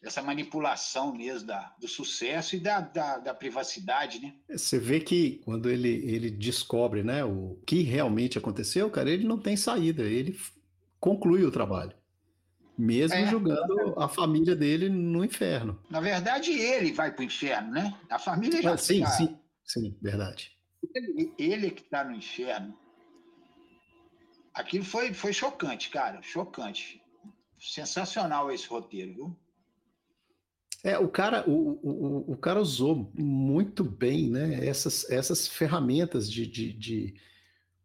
Essa 0.00 0.22
manipulação 0.22 1.12
mesmo 1.12 1.48
da, 1.48 1.74
do 1.80 1.88
sucesso 1.88 2.54
e 2.54 2.60
da, 2.60 2.80
da, 2.80 3.18
da, 3.18 3.34
privacidade, 3.34 4.20
né? 4.20 4.32
Você 4.48 4.78
vê 4.78 5.00
que 5.00 5.40
quando 5.44 5.68
ele, 5.68 5.88
ele 5.88 6.30
descobre 6.30 7.02
né, 7.02 7.24
o 7.24 7.58
que 7.66 7.82
realmente 7.82 8.38
aconteceu, 8.38 8.88
cara, 8.88 9.10
ele 9.10 9.26
não 9.26 9.40
tem 9.40 9.56
saída, 9.56 10.04
ele 10.04 10.38
conclui 11.00 11.42
o 11.42 11.50
trabalho. 11.50 11.92
Mesmo 12.78 13.16
é, 13.16 13.26
julgando 13.26 13.98
a 13.98 14.08
família 14.08 14.54
dele 14.54 14.88
no 14.88 15.24
inferno. 15.24 15.82
Na 15.90 16.00
verdade, 16.00 16.52
ele 16.52 16.92
vai 16.92 17.10
para 17.10 17.22
o 17.22 17.24
inferno, 17.24 17.72
né? 17.72 17.92
A 18.08 18.20
família 18.20 18.62
já. 18.62 18.74
Ah, 18.74 18.78
sim, 18.78 19.00
tá... 19.00 19.10
sim, 19.10 19.36
sim, 19.64 19.98
verdade. 20.00 20.56
Ele, 20.94 21.34
ele 21.36 21.70
que 21.72 21.82
está 21.82 22.04
no 22.04 22.14
inferno 22.14 22.78
aquilo 24.58 24.84
foi, 24.84 25.14
foi 25.14 25.32
chocante, 25.32 25.88
cara, 25.88 26.20
chocante. 26.22 27.00
Sensacional 27.58 28.50
esse 28.50 28.66
roteiro, 28.66 29.14
viu? 29.14 29.36
É, 30.84 30.98
o 30.98 31.08
cara, 31.08 31.48
o, 31.48 31.78
o, 31.82 32.32
o 32.32 32.36
cara 32.36 32.60
usou 32.60 33.10
muito 33.14 33.82
bem, 33.82 34.30
né, 34.30 34.64
essas, 34.64 35.08
essas 35.10 35.48
ferramentas 35.48 36.30
de, 36.30 36.46
de, 36.46 36.72
de 36.72 37.14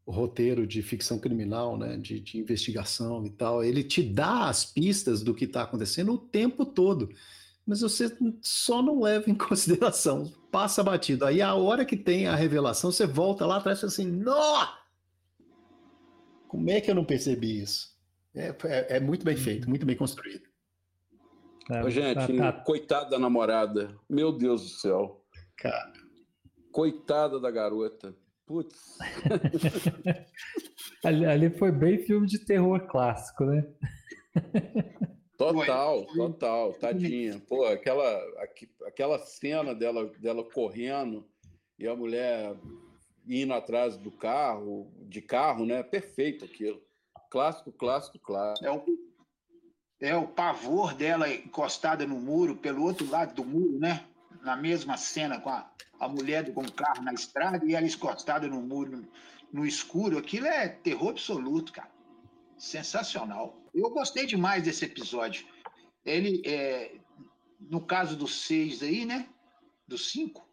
roteiro 0.06 0.68
de 0.68 0.84
ficção 0.84 1.18
criminal, 1.18 1.78
né, 1.78 1.98
de, 1.98 2.20
de 2.20 2.38
investigação 2.38 3.26
e 3.26 3.32
tal. 3.32 3.64
Ele 3.64 3.84
te 3.84 4.04
dá 4.04 4.48
as 4.48 4.64
pistas 4.64 5.24
do 5.24 5.34
que 5.34 5.46
está 5.46 5.64
acontecendo 5.64 6.14
o 6.14 6.18
tempo 6.20 6.66
todo, 6.66 7.10
mas 7.66 7.82
você 7.82 8.16
só 8.42 8.82
não 8.84 9.02
leva 9.02 9.28
em 9.30 9.34
consideração, 9.36 10.32
passa 10.52 10.84
batido. 10.84 11.26
Aí 11.26 11.42
a 11.42 11.56
hora 11.56 11.86
que 11.86 11.98
tem 11.98 12.28
a 12.28 12.36
revelação, 12.36 12.92
você 12.92 13.08
volta 13.08 13.46
lá 13.46 13.58
atrás 13.58 13.80
e 13.80 13.82
fala 13.82 13.92
assim, 13.92 14.12
nossa! 14.12 14.83
Como 16.54 16.70
é 16.70 16.80
que 16.80 16.92
eu 16.92 16.94
não 16.94 17.04
percebi 17.04 17.64
isso? 17.64 17.98
É, 18.36 18.50
é, 18.66 18.98
é 18.98 19.00
muito 19.00 19.26
bem 19.26 19.36
feito, 19.36 19.68
muito 19.68 19.88
bem 19.88 19.96
construído. 19.96 20.44
É, 21.72 21.90
gente, 21.90 22.40
a, 22.40 22.50
a... 22.50 22.54
coitada 22.54 23.10
da 23.10 23.18
namorada. 23.18 23.98
Meu 24.08 24.32
Deus 24.32 24.62
do 24.62 24.70
céu. 24.70 25.26
Cara. 25.58 25.92
Coitada 26.72 27.40
da 27.40 27.50
garota. 27.50 28.16
Putz. 28.46 29.00
ali, 31.04 31.26
ali, 31.26 31.50
foi 31.50 31.72
bem 31.72 31.98
filme 31.98 32.28
de 32.28 32.38
terror 32.46 32.86
clássico, 32.86 33.46
né? 33.46 33.66
Total, 35.36 36.06
total, 36.16 36.74
tadinha. 36.74 37.42
Pô, 37.50 37.66
aquela, 37.66 38.22
aquela 38.86 39.18
cena 39.18 39.74
dela, 39.74 40.06
dela 40.20 40.44
correndo 40.44 41.28
e 41.80 41.88
a 41.88 41.96
mulher 41.96 42.56
indo 43.28 43.54
atrás 43.54 43.98
do 43.98 44.12
carro, 44.12 44.92
de 45.02 45.22
carro, 45.22 45.66
né? 45.66 45.82
Perfeito 45.84 46.46
aquilo. 46.46 46.82
Clássico, 47.30 47.72
clássico, 47.72 48.20
clássico. 48.20 48.66
É 48.66 48.72
o, 48.72 48.84
é 50.00 50.16
o 50.16 50.28
pavor 50.28 50.94
dela 50.94 51.30
encostada 51.30 52.06
no 52.06 52.20
muro, 52.20 52.56
pelo 52.56 52.84
outro 52.84 53.10
lado 53.10 53.34
do 53.34 53.46
muro, 53.46 53.80
né? 53.80 54.06
Na 54.42 54.56
mesma 54.56 54.98
cena 54.98 55.40
com 55.40 55.50
a, 55.50 55.72
a 56.00 56.08
mulher 56.08 56.54
com 56.54 56.62
o 56.62 56.72
carro 56.72 57.02
na 57.04 57.14
estrada 57.14 57.66
e 57.66 57.74
ela 57.74 57.86
encostada 57.86 58.48
no 58.48 58.62
muro 58.62 58.98
no, 58.98 59.08
no 59.52 59.66
escuro. 59.66 60.18
Aquilo 60.18 60.48
é 60.48 60.68
terror 60.68 61.12
absoluto, 61.12 61.72
cara. 61.72 61.92
Sensacional. 62.58 63.58
Eu 63.74 63.90
gostei 63.90 64.26
demais 64.26 64.64
desse 64.64 64.86
episódio. 64.86 65.48
Ele, 66.06 66.42
é, 66.46 66.96
no 67.60 67.82
caso 67.82 68.16
dos 68.16 68.46
seis 68.46 68.84
aí, 68.84 69.06
né? 69.06 69.28
Dos 69.88 70.12
cinco, 70.12 70.48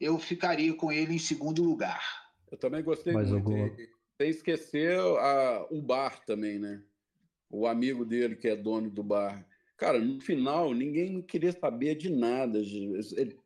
eu 0.00 0.18
ficaria 0.18 0.72
com 0.74 0.90
ele 0.90 1.14
em 1.14 1.18
segundo 1.18 1.62
lugar. 1.62 2.02
Eu 2.50 2.56
também 2.56 2.82
gostei 2.82 3.12
Mas 3.12 3.30
muito. 3.30 3.50
Vou... 3.50 3.76
Sem 4.20 4.30
esquecer 4.30 4.98
a, 4.98 5.66
o 5.70 5.80
bar 5.80 6.24
também, 6.24 6.58
né? 6.58 6.82
O 7.50 7.66
amigo 7.66 8.04
dele 8.04 8.36
que 8.36 8.48
é 8.48 8.56
dono 8.56 8.90
do 8.90 9.02
bar. 9.02 9.46
Cara, 9.76 9.98
no 9.98 10.20
final, 10.20 10.74
ninguém 10.74 11.22
queria 11.22 11.52
saber 11.52 11.94
de 11.94 12.10
nada. 12.10 12.60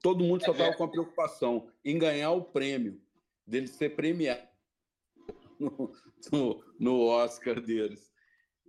Todo 0.03 0.25
mundo 0.25 0.45
só 0.45 0.53
estava 0.53 0.71
é. 0.71 0.75
com 0.75 0.85
a 0.85 0.91
preocupação 0.91 1.69
em 1.85 1.97
ganhar 1.97 2.33
o 2.33 2.43
prêmio, 2.43 3.01
dele 3.47 3.69
ser 3.69 3.95
premiado 3.95 4.43
no, 5.59 5.93
no, 6.33 6.65
no 6.79 7.01
Oscar 7.07 7.61
deles. 7.61 8.13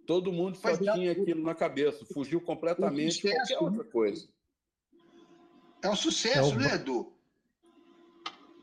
Todo 0.06 0.32
mundo 0.32 0.56
só 0.58 0.70
Mas 0.70 0.78
tinha 0.78 1.12
aquilo 1.12 1.42
na 1.42 1.56
cabeça, 1.56 2.06
fugiu 2.06 2.40
completamente 2.40 3.24
de 3.24 3.34
qualquer 3.34 3.58
outra 3.60 3.84
coisa. 3.86 4.30
É 5.82 5.90
um 5.90 5.96
sucesso, 5.96 6.52
é 6.52 6.56
o... 6.56 6.56
né, 6.56 6.76
Edu? 6.76 7.15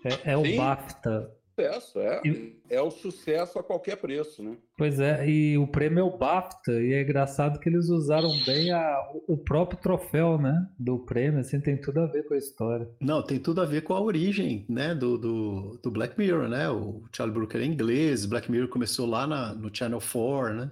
É, 0.04 0.32
é 0.32 0.36
o 0.36 0.56
BAFTA 0.56 1.30
sucesso, 1.52 2.00
é. 2.00 2.20
E... 2.24 2.62
É 2.68 2.80
o 2.80 2.90
sucesso 2.90 3.58
a 3.58 3.62
qualquer 3.62 3.96
preço, 3.96 4.42
né? 4.42 4.56
Pois 4.76 4.98
é, 4.98 5.28
e 5.28 5.58
o 5.58 5.66
prêmio 5.66 6.00
é 6.00 6.02
o 6.02 6.16
BAFTA, 6.16 6.72
e 6.72 6.94
é 6.94 7.02
engraçado 7.02 7.60
que 7.60 7.68
eles 7.68 7.88
usaram 7.88 8.30
bem 8.46 8.72
a, 8.72 8.98
o 9.28 9.36
próprio 9.36 9.78
troféu, 9.78 10.38
né? 10.38 10.66
Do 10.78 10.98
prêmio, 10.98 11.40
assim, 11.40 11.60
tem 11.60 11.76
tudo 11.76 12.00
a 12.00 12.06
ver 12.06 12.26
com 12.26 12.34
a 12.34 12.38
história. 12.38 12.88
Não, 13.00 13.22
tem 13.22 13.38
tudo 13.38 13.60
a 13.60 13.66
ver 13.66 13.82
com 13.82 13.94
a 13.94 14.00
origem, 14.00 14.64
né? 14.68 14.94
Do, 14.94 15.18
do, 15.18 15.78
do 15.82 15.90
Black 15.90 16.18
Mirror, 16.18 16.48
né? 16.48 16.70
O 16.70 17.04
Charlie 17.12 17.34
Brooker 17.34 17.60
é 17.60 17.64
inglês, 17.64 18.24
Black 18.24 18.50
Mirror 18.50 18.68
começou 18.68 19.06
lá 19.06 19.26
na, 19.26 19.54
no 19.54 19.74
Channel 19.74 20.00
4, 20.00 20.54
né? 20.54 20.70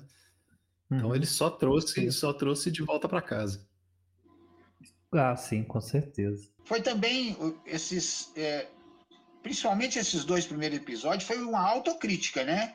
Então 0.91 1.11
uhum. 1.11 1.15
ele 1.15 1.27
só 1.27 1.51
trouxe, 1.51 2.01
ele 2.01 2.11
só 2.11 2.33
trouxe 2.33 2.71
de 2.71 2.83
volta 2.83 3.09
para 3.09 3.21
casa. 3.21 3.65
Ah, 5.13 5.37
sim, 5.37 5.63
com 5.63 5.81
certeza. 5.81 6.49
Foi 6.65 6.81
também 6.81 7.37
esses 7.67 8.33
é 8.37 8.67
principalmente 9.43 9.99
esses 9.99 10.25
dois 10.25 10.47
primeiros 10.47 10.79
episódios, 10.79 11.25
foi 11.25 11.43
uma 11.43 11.61
autocrítica, 11.61 12.45
né? 12.45 12.75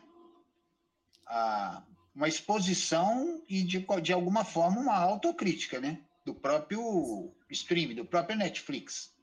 Ah, 1.28 1.84
uma 2.16 2.28
exposição 2.28 3.42
e, 3.48 3.64
de, 3.64 3.86
de 4.02 4.14
alguma 4.14 4.46
forma, 4.46 4.80
uma 4.80 4.96
autocrítica, 4.96 5.80
né? 5.80 6.00
Do 6.26 6.34
próprio 6.34 7.32
stream, 7.50 7.94
do 7.94 8.06
próprio 8.06 8.38
Netflix. 8.38 9.14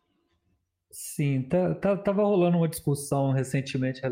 Sim, 0.91 1.43
tá, 1.43 1.75
tá, 1.75 1.97
tava 1.97 2.23
rolando 2.23 2.59
uma 2.59 2.69
discussão 2.69 3.33
recentemente 3.33 4.03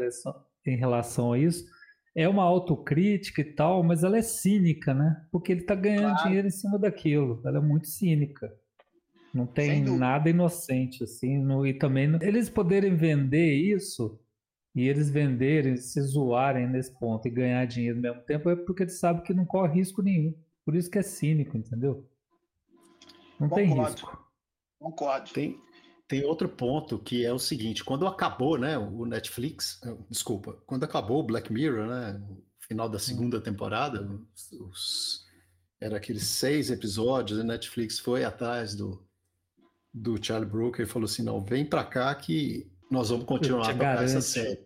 em 0.67 0.77
relação 0.77 1.33
a 1.35 1.39
isso. 1.39 1.67
É 2.15 2.27
uma 2.27 2.43
autocrítica 2.43 3.43
e 3.43 3.45
tal, 3.45 3.83
mas 3.83 4.03
ela 4.03 4.17
é 4.19 4.23
cínica, 4.23 4.95
né? 4.95 5.25
Porque 5.31 5.53
ele 5.53 5.63
tá 5.63 5.75
ganhando 5.75 6.15
claro. 6.15 6.25
dinheiro 6.25 6.49
em 6.49 6.51
cima 6.51 6.79
daquilo. 6.79 7.41
Ela 7.45 7.59
é 7.59 7.61
muito 7.61 7.87
cínica. 7.87 8.53
Não 9.33 9.47
tem 9.47 9.85
nada 9.85 10.29
inocente, 10.29 11.05
assim, 11.05 11.39
no, 11.39 11.65
e 11.65 11.73
também 11.73 12.19
eles 12.21 12.51
poderem 12.51 12.97
vender 12.97 13.55
isso 13.55 14.19
e 14.75 14.89
eles 14.89 15.11
venderem, 15.11 15.77
se 15.77 16.01
zoarem 16.03 16.69
nesse 16.69 16.93
ponto 16.99 17.27
e 17.27 17.31
ganhar 17.31 17.65
dinheiro 17.67 17.97
ao 17.97 18.03
mesmo 18.03 18.23
tempo 18.23 18.51
é 18.51 18.57
porque 18.57 18.85
eles 18.85 18.99
sabem 18.99 19.23
que 19.23 19.35
não 19.35 19.45
corre 19.45 19.75
risco 19.75 20.03
nenhum. 20.03 20.35
Por 20.65 20.75
isso 20.75 20.91
que 20.91 20.99
é 20.99 21.03
cínico, 21.03 21.57
entendeu? 21.57 22.09
Não 23.39 23.49
Concordo. 23.49 23.55
tem 23.55 23.85
risco. 23.85 24.31
Concordo. 24.79 25.33
Tem, 25.33 25.61
tem 26.07 26.25
outro 26.25 26.49
ponto 26.49 26.99
que 26.99 27.25
é 27.25 27.33
o 27.33 27.39
seguinte: 27.39 27.85
quando 27.85 28.07
acabou, 28.07 28.59
né, 28.59 28.79
o 28.79 29.05
Netflix, 29.05 29.81
eh, 29.85 29.97
desculpa, 30.09 30.61
quando 30.67 30.85
acabou 30.85 31.21
o 31.21 31.27
Black 31.27 31.53
Mirror, 31.53 31.87
né, 31.87 32.21
o 32.29 32.43
final 32.67 32.89
da 32.89 32.99
segunda 32.99 33.41
temporada, 33.41 34.03
os, 34.35 34.53
os, 34.53 35.27
era 35.81 35.97
aqueles 35.97 36.25
seis 36.25 36.71
episódios, 36.71 37.41
e 37.41 37.45
Netflix 37.45 37.99
foi 37.99 38.25
atrás 38.25 38.75
do, 38.75 39.05
do 39.93 40.23
Charlie 40.23 40.49
Brooker 40.49 40.85
e 40.85 40.89
falou 40.89 41.07
assim: 41.07 41.23
não, 41.23 41.41
vem 41.41 41.65
para 41.65 41.85
cá 41.85 42.15
que 42.15 42.71
nós 42.91 43.11
vamos 43.11 43.25
continuar 43.25 43.71
a 43.71 43.73
tocar 43.73 44.05
essa 44.05 44.21
série. 44.21 44.61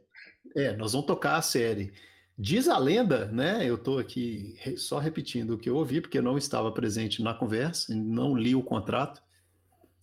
É, 0.55 0.77
nós 0.77 0.93
vamos 0.93 1.07
tocar 1.07 1.37
a 1.37 1.43
série. 1.43 1.93
Diz 2.37 2.69
a 2.69 2.79
lenda, 2.79 3.27
né? 3.27 3.69
Eu 3.69 3.77
estou 3.77 3.99
aqui 3.99 4.57
só 4.77 4.99
repetindo 4.99 5.55
o 5.55 5.59
que 5.59 5.69
eu 5.69 5.77
ouvi, 5.77 6.01
porque 6.01 6.19
eu 6.19 6.23
não 6.23 6.37
estava 6.37 6.73
presente 6.73 7.23
na 7.23 7.33
conversa, 7.33 7.95
não 7.95 8.37
li 8.37 8.55
o 8.55 8.63
contrato, 8.63 9.23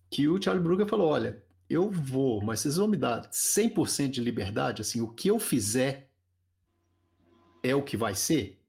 que 0.10 0.28
o 0.28 0.42
Charlie 0.42 0.64
Brooker 0.64 0.88
falou: 0.88 1.10
olha, 1.10 1.44
eu 1.70 1.90
vou, 1.90 2.42
mas 2.42 2.60
vocês 2.60 2.76
vão 2.78 2.88
me 2.88 2.98
dar 2.98 3.30
100% 3.30 4.10
de 4.10 4.22
liberdade, 4.22 4.82
assim, 4.82 5.02
o 5.02 5.08
que 5.08 5.30
eu 5.30 5.40
fizer 5.40 6.10
é 7.64 7.76
o 7.76 7.84
que 7.84 7.96
vai 7.96 8.16
ser? 8.16 8.61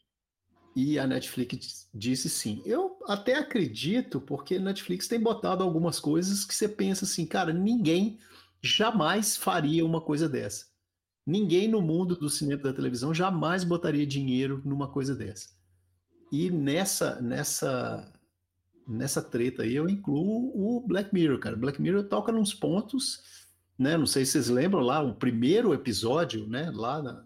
E 0.74 0.98
a 0.98 1.06
Netflix 1.06 1.88
disse 1.92 2.30
sim. 2.30 2.62
Eu 2.64 2.96
até 3.06 3.36
acredito, 3.36 4.20
porque 4.20 4.56
a 4.56 4.60
Netflix 4.60 5.06
tem 5.06 5.20
botado 5.20 5.62
algumas 5.62 6.00
coisas 6.00 6.44
que 6.44 6.54
você 6.54 6.68
pensa 6.68 7.04
assim, 7.04 7.26
cara, 7.26 7.52
ninguém 7.52 8.18
jamais 8.62 9.36
faria 9.36 9.84
uma 9.84 10.00
coisa 10.00 10.28
dessa. 10.28 10.66
Ninguém 11.26 11.68
no 11.68 11.80
mundo 11.80 12.16
do 12.16 12.28
cinema 12.28 12.60
e 12.60 12.64
da 12.64 12.72
televisão 12.72 13.14
jamais 13.14 13.64
botaria 13.64 14.06
dinheiro 14.06 14.62
numa 14.64 14.88
coisa 14.88 15.14
dessa. 15.14 15.50
E 16.32 16.50
nessa 16.50 17.20
nessa 17.20 18.10
nessa 18.88 19.22
treta 19.22 19.62
aí 19.62 19.76
eu 19.76 19.88
incluo 19.88 20.50
o 20.54 20.80
Black 20.80 21.12
Mirror, 21.14 21.38
cara. 21.38 21.56
Black 21.56 21.80
Mirror 21.80 22.04
toca 22.04 22.32
nos 22.32 22.54
pontos, 22.54 23.22
né? 23.78 23.96
Não 23.96 24.06
sei 24.06 24.24
se 24.24 24.32
vocês 24.32 24.48
lembram 24.48 24.80
lá, 24.80 25.00
o 25.00 25.14
primeiro 25.14 25.74
episódio, 25.74 26.46
né? 26.48 26.70
Lá 26.74 27.02
na, 27.02 27.24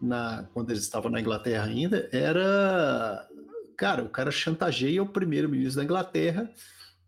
na, 0.00 0.48
quando 0.52 0.70
eles 0.70 0.82
estavam 0.82 1.10
na 1.10 1.20
Inglaterra 1.20 1.64
ainda, 1.66 2.08
era. 2.12 3.28
Cara, 3.76 4.02
o 4.02 4.08
cara 4.08 4.30
chantageia 4.30 5.02
o 5.02 5.08
primeiro-ministro 5.08 5.76
da 5.76 5.84
Inglaterra 5.84 6.50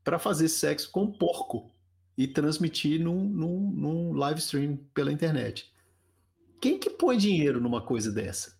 para 0.04 0.18
fazer 0.18 0.48
sexo 0.48 0.90
com 0.90 1.04
um 1.04 1.12
porco 1.12 1.70
e 2.16 2.26
transmitir 2.26 3.00
num, 3.00 3.24
num, 3.24 3.70
num 3.70 4.12
live 4.12 4.40
stream 4.40 4.76
pela 4.92 5.12
internet. 5.12 5.72
Quem 6.60 6.78
que 6.78 6.90
põe 6.90 7.16
dinheiro 7.16 7.60
numa 7.60 7.80
coisa 7.80 8.10
dessa? 8.10 8.58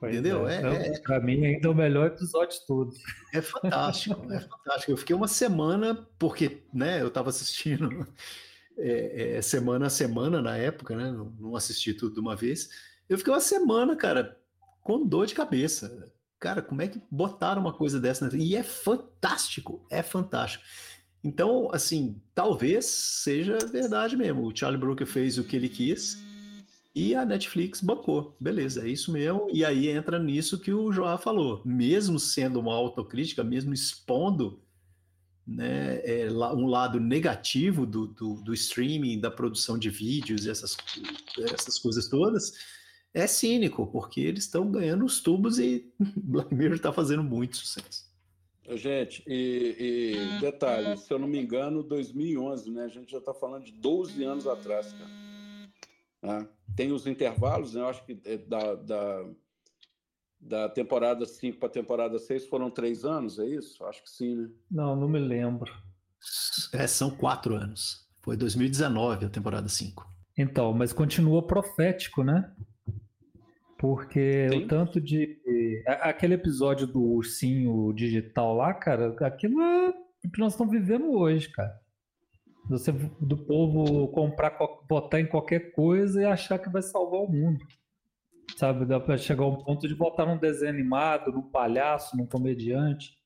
Pois 0.00 0.12
Entendeu? 0.12 0.46
É, 0.48 0.62
é, 0.62 0.88
é 0.88 0.98
para 1.00 1.20
mim, 1.20 1.44
ainda 1.44 1.68
é 1.68 1.70
o 1.70 1.74
melhor 1.74 2.06
episódio 2.08 2.58
de 2.58 2.66
todos. 2.66 2.98
É 3.32 3.40
fantástico, 3.40 4.32
é 4.32 4.40
fantástico. 4.40 4.92
Eu 4.92 4.96
fiquei 4.96 5.16
uma 5.16 5.28
semana, 5.28 6.06
porque 6.18 6.62
né, 6.72 7.00
eu 7.00 7.08
estava 7.08 7.30
assistindo 7.30 8.06
é, 8.76 9.36
é, 9.36 9.42
semana 9.42 9.86
a 9.86 9.90
semana 9.90 10.42
na 10.42 10.56
época, 10.56 10.94
né? 10.94 11.10
Não, 11.10 11.32
não 11.38 11.56
assisti 11.56 11.94
tudo 11.94 12.14
de 12.14 12.20
uma 12.20 12.36
vez. 12.36 12.70
Eu 13.08 13.18
fiquei 13.18 13.32
uma 13.32 13.40
semana, 13.40 13.94
cara, 13.96 14.38
com 14.82 15.06
dor 15.06 15.26
de 15.26 15.34
cabeça. 15.34 16.12
Cara, 16.38 16.60
como 16.60 16.82
é 16.82 16.88
que 16.88 17.00
botaram 17.10 17.60
uma 17.60 17.72
coisa 17.72 17.98
dessa? 18.00 18.28
E 18.36 18.54
é 18.54 18.62
fantástico, 18.62 19.84
é 19.90 20.02
fantástico. 20.02 20.64
Então, 21.24 21.68
assim, 21.72 22.20
talvez 22.34 22.86
seja 22.86 23.58
verdade 23.70 24.16
mesmo. 24.16 24.46
O 24.46 24.56
Charlie 24.56 24.80
Brooker 24.80 25.06
fez 25.06 25.38
o 25.38 25.44
que 25.44 25.56
ele 25.56 25.68
quis 25.68 26.18
e 26.94 27.14
a 27.14 27.24
Netflix 27.24 27.80
bancou. 27.80 28.36
Beleza, 28.40 28.86
é 28.86 28.88
isso 28.88 29.12
mesmo. 29.12 29.48
E 29.52 29.64
aí 29.64 29.88
entra 29.88 30.18
nisso 30.18 30.58
que 30.58 30.72
o 30.72 30.92
João 30.92 31.18
falou. 31.18 31.62
Mesmo 31.64 32.18
sendo 32.18 32.60
uma 32.60 32.74
autocrítica, 32.74 33.42
mesmo 33.42 33.74
expondo 33.74 34.62
né, 35.46 36.00
é, 36.04 36.30
um 36.30 36.66
lado 36.66 36.98
negativo 36.98 37.84
do, 37.86 38.06
do, 38.06 38.40
do, 38.42 38.54
streaming, 38.54 39.20
da 39.20 39.30
produção 39.30 39.78
de 39.78 39.90
vídeos, 39.90 40.46
essas, 40.46 40.76
essas 41.52 41.78
coisas 41.78 42.08
todas, 42.08 42.52
é 43.16 43.26
cínico, 43.26 43.86
porque 43.86 44.20
eles 44.20 44.44
estão 44.44 44.70
ganhando 44.70 45.02
os 45.02 45.20
tubos 45.20 45.58
e 45.58 45.90
Black 46.16 46.54
Mirror 46.54 46.76
está 46.76 46.92
fazendo 46.92 47.24
muito 47.24 47.56
sucesso. 47.56 48.04
Gente, 48.68 49.22
e, 49.26 49.76
e, 49.78 50.18
hum, 50.18 50.40
detalhe, 50.40 50.98
se 50.98 51.10
eu 51.10 51.18
não 51.18 51.26
me 51.26 51.40
engano, 51.40 51.82
2011, 51.82 52.70
né? 52.70 52.84
A 52.84 52.88
gente 52.88 53.10
já 53.10 53.18
está 53.18 53.32
falando 53.32 53.64
de 53.64 53.72
12 53.72 54.22
anos 54.22 54.46
atrás, 54.46 54.92
cara. 54.92 55.10
Ah, 56.22 56.46
tem 56.74 56.92
os 56.92 57.06
intervalos, 57.06 57.74
né? 57.74 57.80
Eu 57.80 57.88
acho 57.88 58.04
que 58.04 58.20
é 58.24 58.36
da, 58.36 58.74
da, 58.74 59.24
da 60.38 60.68
temporada 60.68 61.24
5 61.24 61.58
para 61.58 61.68
a 61.68 61.72
temporada 61.72 62.18
6 62.18 62.48
foram 62.48 62.70
três 62.70 63.04
anos, 63.04 63.38
é 63.38 63.46
isso? 63.46 63.82
Acho 63.84 64.02
que 64.02 64.10
sim, 64.10 64.34
né? 64.34 64.50
Não, 64.70 64.94
não 64.94 65.08
me 65.08 65.20
lembro. 65.20 65.72
É, 66.74 66.86
são 66.86 67.08
quatro 67.08 67.54
anos. 67.54 68.04
Foi 68.20 68.36
2019 68.36 69.24
a 69.26 69.30
temporada 69.30 69.68
5. 69.68 70.04
Então, 70.36 70.72
mas 70.74 70.92
continua 70.92 71.46
profético, 71.46 72.22
né? 72.24 72.52
Porque 73.78 74.48
Sim. 74.50 74.64
o 74.64 74.68
tanto 74.68 75.00
de. 75.00 75.38
Aquele 76.00 76.34
episódio 76.34 76.86
do 76.86 77.02
ursinho 77.02 77.92
digital 77.92 78.54
lá, 78.54 78.72
cara, 78.72 79.14
aquilo 79.20 79.60
é 79.60 79.90
o 80.24 80.30
que 80.30 80.40
nós 80.40 80.52
estamos 80.52 80.72
vivendo 80.72 81.10
hoje, 81.12 81.50
cara. 81.50 81.78
Você, 82.68 82.90
do 82.92 83.36
povo 83.36 84.08
comprar, 84.08 84.58
botar 84.88 85.20
em 85.20 85.26
qualquer 85.26 85.72
coisa 85.72 86.22
e 86.22 86.24
achar 86.24 86.58
que 86.58 86.68
vai 86.68 86.82
salvar 86.82 87.20
o 87.20 87.30
mundo. 87.30 87.64
Sabe? 88.56 88.86
Dá 88.86 88.98
pra 88.98 89.16
chegar 89.18 89.44
a 89.44 89.48
um 89.48 89.62
ponto 89.62 89.86
de 89.86 89.94
botar 89.94 90.26
num 90.26 90.38
desenho 90.38 90.70
animado, 90.70 91.30
num 91.30 91.42
palhaço, 91.42 92.16
num 92.16 92.26
comediante. 92.26 93.16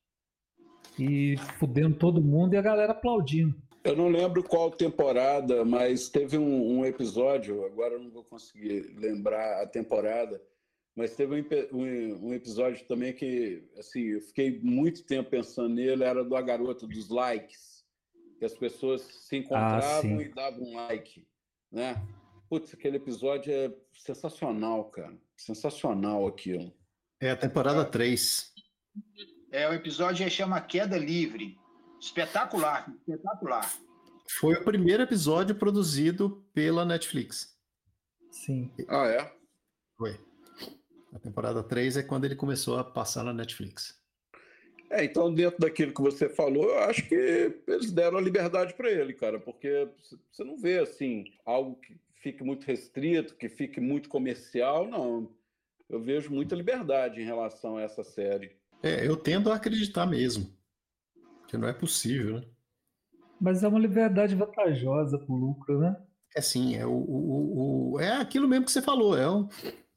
E 0.99 1.37
fudendo 1.59 1.97
todo 1.97 2.21
mundo 2.21 2.55
e 2.55 2.57
a 2.59 2.63
galera 2.63 2.93
aplaudindo. 2.93 3.55
Eu 3.83 3.97
não 3.97 4.09
lembro 4.09 4.43
qual 4.43 4.71
temporada, 4.71 5.65
mas 5.65 6.09
teve 6.09 6.37
um, 6.37 6.79
um, 6.79 6.85
episódio, 6.85 7.65
agora 7.65 7.95
eu 7.95 8.01
não 8.01 8.11
vou 8.11 8.25
conseguir 8.25 8.95
lembrar 8.97 9.63
a 9.63 9.67
temporada, 9.67 10.41
mas 10.95 11.17
teve 11.17 11.35
um, 11.35 11.79
um, 11.79 12.29
um, 12.29 12.35
episódio 12.35 12.85
também 12.87 13.15
que, 13.15 13.65
assim, 13.79 14.03
eu 14.03 14.21
fiquei 14.21 14.61
muito 14.61 15.05
tempo 15.05 15.31
pensando 15.31 15.75
nele, 15.75 16.05
era 16.05 16.23
do 16.23 16.37
A 16.37 16.43
Garota 16.43 16.87
dos 16.87 17.09
Likes, 17.09 17.83
que 18.39 18.45
as 18.45 18.55
pessoas 18.55 19.01
se 19.03 19.37
ah, 19.37 19.39
encontravam 19.39 20.19
ah, 20.19 20.23
e 20.23 20.29
davam 20.29 20.63
um 20.63 20.75
like, 20.75 21.27
né? 21.73 22.07
Putz, 22.51 22.75
aquele 22.75 22.97
episódio 22.97 23.53
é 23.53 23.73
sensacional, 23.97 24.87
cara. 24.87 25.17
Sensacional 25.37 26.27
aquilo. 26.27 26.73
É 27.21 27.31
a 27.31 27.37
temporada 27.37 27.85
3. 27.85 28.53
É, 29.53 29.69
o 29.69 29.73
episódio 29.73 30.29
chama 30.29 30.61
Queda 30.61 30.99
Livre. 30.99 31.60
Espetacular, 32.01 32.91
espetacular. 33.07 33.71
Foi 34.39 34.55
o 34.55 34.65
primeiro 34.65 35.03
episódio 35.03 35.55
produzido 35.55 36.43
pela 36.55 36.85
Netflix. 36.85 37.55
Sim. 38.31 38.71
Ah, 38.89 39.07
é? 39.07 39.33
Foi. 39.99 40.19
A 41.13 41.19
temporada 41.19 41.63
3 41.63 41.99
é 41.99 42.03
quando 42.03 42.25
ele 42.25 42.37
começou 42.37 42.79
a 42.79 42.85
passar 42.85 43.25
na 43.25 43.33
Netflix. 43.33 44.01
É, 44.89 45.05
então, 45.05 45.33
dentro 45.33 45.61
daquilo 45.61 45.93
que 45.93 46.01
você 46.01 46.29
falou, 46.29 46.65
eu 46.65 46.79
acho 46.81 47.07
que 47.07 47.61
eles 47.67 47.93
deram 47.93 48.19
a 48.19 48.21
liberdade 48.21 48.75
para 48.75 48.91
ele, 48.91 49.13
cara, 49.13 49.39
porque 49.39 49.89
você 50.33 50.43
não 50.43 50.57
vê, 50.57 50.79
assim, 50.79 51.25
algo 51.45 51.77
que 51.77 52.01
fique 52.15 52.43
muito 52.43 52.65
restrito, 52.65 53.37
que 53.37 53.49
fique 53.49 53.81
muito 53.81 54.09
comercial, 54.09 54.89
não. 54.89 55.31
Eu 55.89 56.01
vejo 56.01 56.33
muita 56.33 56.55
liberdade 56.55 57.21
em 57.21 57.25
relação 57.25 57.77
a 57.77 57.83
essa 57.83 58.03
série. 58.03 58.57
É, 58.83 59.07
eu 59.07 59.17
tendo 59.17 59.53
a 59.53 59.57
acreditar 59.57 60.07
mesmo. 60.07 60.51
Que 61.51 61.59
não 61.59 61.67
é 61.67 61.73
possível, 61.73 62.39
né? 62.39 62.45
Mas 63.41 63.65
é 63.65 63.69
uma 63.69 63.81
liberdade 63.81 64.37
vantajosa 64.37 65.19
para 65.19 65.33
o 65.33 65.37
lucro, 65.37 65.81
né? 65.81 65.97
É 66.33 66.41
sim, 66.41 66.77
é, 66.77 66.87
o, 66.87 66.93
o, 66.93 67.93
o, 67.95 68.01
é 68.01 68.13
aquilo 68.13 68.47
mesmo 68.47 68.67
que 68.67 68.71
você 68.71 68.81
falou, 68.81 69.19
é 69.19 69.29
um, 69.29 69.49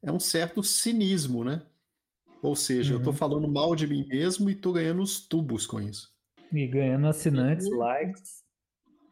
é 0.01 0.11
um 0.11 0.19
certo 0.19 0.63
cinismo, 0.63 1.43
né? 1.43 1.61
Ou 2.41 2.55
seja, 2.55 2.89
uhum. 2.89 2.95
eu 2.95 3.01
estou 3.01 3.13
falando 3.13 3.47
mal 3.47 3.75
de 3.75 3.85
mim 3.85 4.03
mesmo 4.07 4.49
e 4.49 4.53
estou 4.53 4.73
ganhando 4.73 5.03
os 5.03 5.19
tubos 5.19 5.67
com 5.67 5.79
isso. 5.79 6.11
E 6.51 6.65
ganhando 6.65 7.05
assinantes, 7.05 7.67
uhum. 7.67 7.77
likes. 7.77 8.43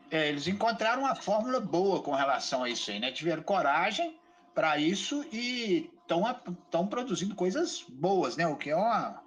É, 0.09 0.29
eles 0.29 0.47
encontraram 0.47 1.03
uma 1.03 1.15
fórmula 1.15 1.59
boa 1.59 2.01
com 2.01 2.15
relação 2.15 2.63
a 2.63 2.69
isso 2.69 2.89
aí, 2.89 2.99
né? 2.99 3.11
Tiveram 3.11 3.43
coragem 3.43 4.19
para 4.55 4.79
isso 4.79 5.23
e 5.31 5.91
estão 6.01 6.87
produzindo 6.87 7.35
coisas 7.35 7.85
boas, 7.87 8.35
né? 8.35 8.47
O 8.47 8.57
que 8.57 8.71
é 8.71 8.75
uma, 8.75 9.21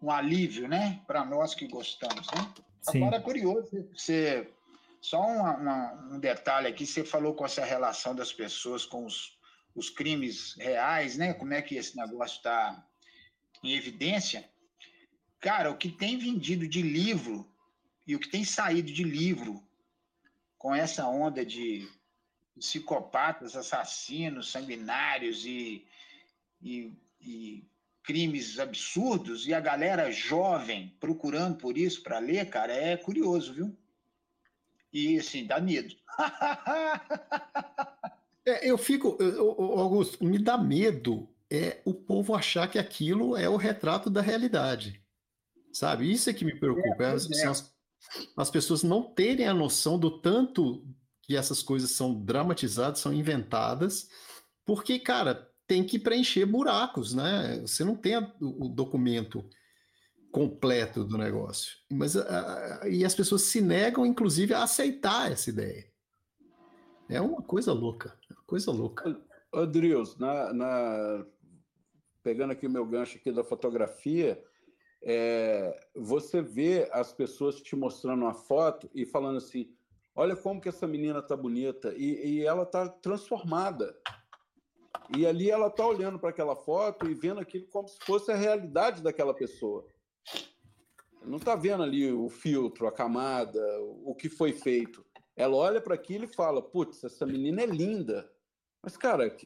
um 0.00 0.10
alívio, 0.10 0.68
né? 0.68 1.00
Para 1.06 1.24
nós 1.24 1.54
que 1.54 1.66
gostamos, 1.66 2.26
né? 2.32 2.52
Sim. 2.82 2.98
Agora 2.98 3.16
é 3.16 3.20
curioso, 3.20 3.88
você 3.94 4.48
só 5.00 5.20
uma, 5.20 5.56
uma, 5.56 5.92
um 6.14 6.20
detalhe 6.20 6.66
aqui, 6.66 6.86
você 6.86 7.04
falou 7.04 7.34
com 7.34 7.44
essa 7.44 7.64
relação 7.64 8.14
das 8.14 8.32
pessoas 8.32 8.84
com 8.84 9.04
os, 9.04 9.38
os 9.74 9.90
crimes 9.90 10.54
reais, 10.56 11.16
né? 11.16 11.34
Como 11.34 11.54
é 11.54 11.62
que 11.62 11.76
esse 11.76 11.96
negócio 11.96 12.36
está 12.36 12.84
em 13.62 13.74
evidência? 13.74 14.48
Cara, 15.40 15.70
o 15.70 15.76
que 15.76 15.90
tem 15.90 16.18
vendido 16.18 16.66
de 16.66 16.82
livro 16.82 17.48
e 18.06 18.16
o 18.16 18.18
que 18.18 18.28
tem 18.28 18.44
saído 18.44 18.90
de 18.92 19.04
livro 19.04 19.62
com 20.56 20.74
essa 20.74 21.06
onda 21.06 21.44
de 21.44 21.88
psicopatas, 22.56 23.54
assassinos, 23.54 24.50
sanguinários 24.50 25.46
e, 25.46 25.86
e, 26.60 26.92
e 27.20 27.64
crimes 28.08 28.58
absurdos 28.58 29.46
e 29.46 29.52
a 29.52 29.60
galera 29.60 30.10
jovem 30.10 30.96
procurando 30.98 31.58
por 31.58 31.76
isso 31.76 32.02
para 32.02 32.18
ler, 32.18 32.48
cara, 32.48 32.72
é 32.72 32.96
curioso, 32.96 33.52
viu? 33.52 33.76
E 34.90 35.18
assim, 35.18 35.46
dá 35.46 35.60
medo. 35.60 35.94
é, 38.46 38.70
eu 38.70 38.78
fico, 38.78 39.18
Augusto, 39.78 40.24
me 40.24 40.38
dá 40.38 40.56
medo 40.56 41.28
é 41.50 41.82
o 41.84 41.92
povo 41.92 42.34
achar 42.34 42.66
que 42.66 42.78
aquilo 42.78 43.36
é 43.36 43.46
o 43.46 43.56
retrato 43.56 44.08
da 44.08 44.22
realidade. 44.22 45.02
Sabe? 45.70 46.10
Isso 46.10 46.30
é 46.30 46.32
que 46.32 46.46
me 46.46 46.58
preocupa. 46.58 47.04
É, 47.04 47.12
as, 47.12 47.30
é. 47.30 47.46
As, 47.46 47.70
as 48.38 48.50
pessoas 48.50 48.82
não 48.82 49.02
terem 49.02 49.46
a 49.46 49.52
noção 49.52 49.98
do 49.98 50.18
tanto 50.18 50.82
que 51.22 51.36
essas 51.36 51.62
coisas 51.62 51.90
são 51.90 52.14
dramatizadas, 52.14 53.00
são 53.00 53.12
inventadas, 53.12 54.08
porque, 54.64 54.98
cara, 54.98 55.47
tem 55.68 55.84
que 55.84 55.98
preencher 55.98 56.46
buracos, 56.46 57.14
né? 57.14 57.60
Você 57.60 57.84
não 57.84 57.94
tem 57.94 58.14
a, 58.14 58.34
o 58.40 58.68
documento 58.68 59.44
completo 60.32 61.04
do 61.04 61.18
negócio. 61.18 61.76
Mas 61.92 62.16
a, 62.16 62.82
a, 62.82 62.88
e 62.88 63.04
as 63.04 63.14
pessoas 63.14 63.42
se 63.42 63.60
negam, 63.60 64.06
inclusive, 64.06 64.54
a 64.54 64.62
aceitar 64.62 65.30
essa 65.30 65.50
ideia. 65.50 65.86
É 67.08 67.20
uma 67.20 67.42
coisa 67.42 67.72
louca, 67.72 68.18
uma 68.30 68.42
coisa 68.46 68.70
louca. 68.70 69.20
Adrius, 69.52 70.18
na, 70.18 70.52
na, 70.52 71.26
pegando 72.22 72.52
aqui 72.52 72.66
o 72.66 72.70
meu 72.70 72.86
gancho 72.86 73.16
aqui 73.16 73.30
da 73.30 73.44
fotografia, 73.44 74.42
é, 75.02 75.78
você 75.94 76.42
vê 76.42 76.88
as 76.92 77.12
pessoas 77.12 77.60
te 77.60 77.76
mostrando 77.76 78.22
uma 78.22 78.34
foto 78.34 78.90
e 78.94 79.06
falando 79.06 79.36
assim, 79.36 79.70
olha 80.14 80.36
como 80.36 80.60
que 80.60 80.68
essa 80.68 80.86
menina 80.86 81.22
tá 81.22 81.36
bonita, 81.36 81.94
e, 81.96 82.38
e 82.38 82.44
ela 82.44 82.66
tá 82.66 82.88
transformada. 82.88 83.94
E 85.16 85.26
ali 85.26 85.50
ela 85.50 85.70
tá 85.70 85.86
olhando 85.86 86.18
para 86.18 86.30
aquela 86.30 86.54
foto 86.54 87.08
e 87.08 87.14
vendo 87.14 87.40
aquilo 87.40 87.66
como 87.68 87.88
se 87.88 87.98
fosse 88.00 88.30
a 88.30 88.36
realidade 88.36 89.02
daquela 89.02 89.34
pessoa 89.34 89.86
não 91.28 91.38
está 91.38 91.54
vendo 91.54 91.82
ali 91.82 92.10
o 92.10 92.28
filtro, 92.28 92.86
a 92.86 92.92
camada, 92.92 93.60
o 94.04 94.14
que 94.14 94.28
foi 94.28 94.52
feito. 94.52 95.04
Ela 95.36 95.54
olha 95.56 95.80
para 95.80 95.94
aquilo 95.94 96.24
e 96.24 96.34
fala: 96.34 96.62
putz, 96.62 97.04
essa 97.04 97.26
menina 97.26 97.62
é 97.62 97.66
linda. 97.66 98.30
Mas, 98.82 98.96
cara, 98.96 99.36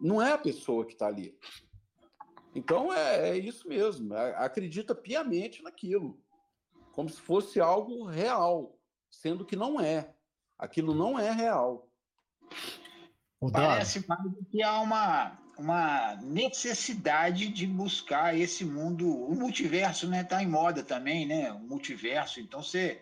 não 0.00 0.20
é 0.20 0.32
a 0.32 0.38
pessoa 0.38 0.84
que 0.84 0.92
está 0.92 1.06
ali. 1.06 1.36
Então 2.54 2.92
é, 2.92 3.30
é, 3.30 3.36
isso 3.36 3.68
mesmo. 3.68 4.14
Acredita 4.14 4.94
piamente 4.94 5.62
naquilo, 5.62 6.20
como 6.92 7.08
se 7.08 7.20
fosse 7.20 7.60
algo 7.60 8.04
real, 8.04 8.78
sendo 9.10 9.44
que 9.44 9.56
não 9.56 9.80
é. 9.80 10.14
Aquilo 10.58 10.94
não 10.94 11.18
é 11.18 11.30
real. 11.30 11.88
Parece 13.52 14.06
mais 14.06 14.20
que 14.50 14.62
há 14.62 14.80
uma 14.80 15.38
uma 15.58 16.16
necessidade 16.16 17.48
de 17.48 17.66
buscar 17.66 18.36
esse 18.36 18.64
mundo, 18.64 19.08
o 19.08 19.34
multiverso, 19.34 20.08
né? 20.08 20.24
Tá 20.24 20.42
em 20.42 20.48
moda 20.48 20.82
também, 20.82 21.26
né? 21.26 21.52
O 21.52 21.60
multiverso. 21.60 22.40
Então 22.40 22.62
você, 22.62 23.00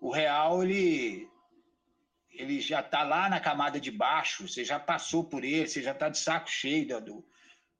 o 0.00 0.10
real 0.10 0.62
ele 0.62 1.28
ele 2.30 2.60
já 2.60 2.80
está 2.80 3.02
lá 3.02 3.28
na 3.28 3.38
camada 3.38 3.78
de 3.78 3.90
baixo, 3.90 4.48
você 4.48 4.64
já 4.64 4.80
passou 4.80 5.22
por 5.22 5.44
ele, 5.44 5.68
você 5.68 5.82
já 5.82 5.92
está 5.92 6.08
de 6.08 6.18
saco 6.18 6.48
cheio 6.48 6.88
da, 6.88 6.98
do, 6.98 7.22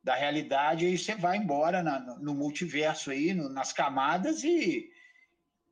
da 0.05 0.15
realidade, 0.15 0.85
aí 0.85 0.99
você 0.99 1.15
vai 1.15 1.39
embora 1.39 1.83
na, 1.83 1.99
no 1.99 2.35
multiverso 2.35 3.11
aí, 3.11 3.33
no, 3.33 3.49
nas 3.49 3.73
camadas 3.73 4.45
e, 4.45 4.91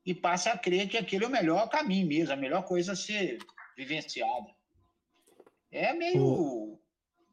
e 0.07 0.15
passa 0.15 0.53
a 0.53 0.59
crer 0.59 0.89
que 0.89 0.97
aquele 0.97 1.25
é 1.25 1.29
o 1.29 1.31
melhor 1.31 1.69
caminho 1.69 2.07
mesmo, 2.07 2.33
a 2.33 2.37
melhor 2.37 2.65
coisa 2.65 2.93
a 2.93 2.97
ser 2.97 3.39
vivenciada. 3.77 4.49
É 5.71 5.93
meio 5.95 6.79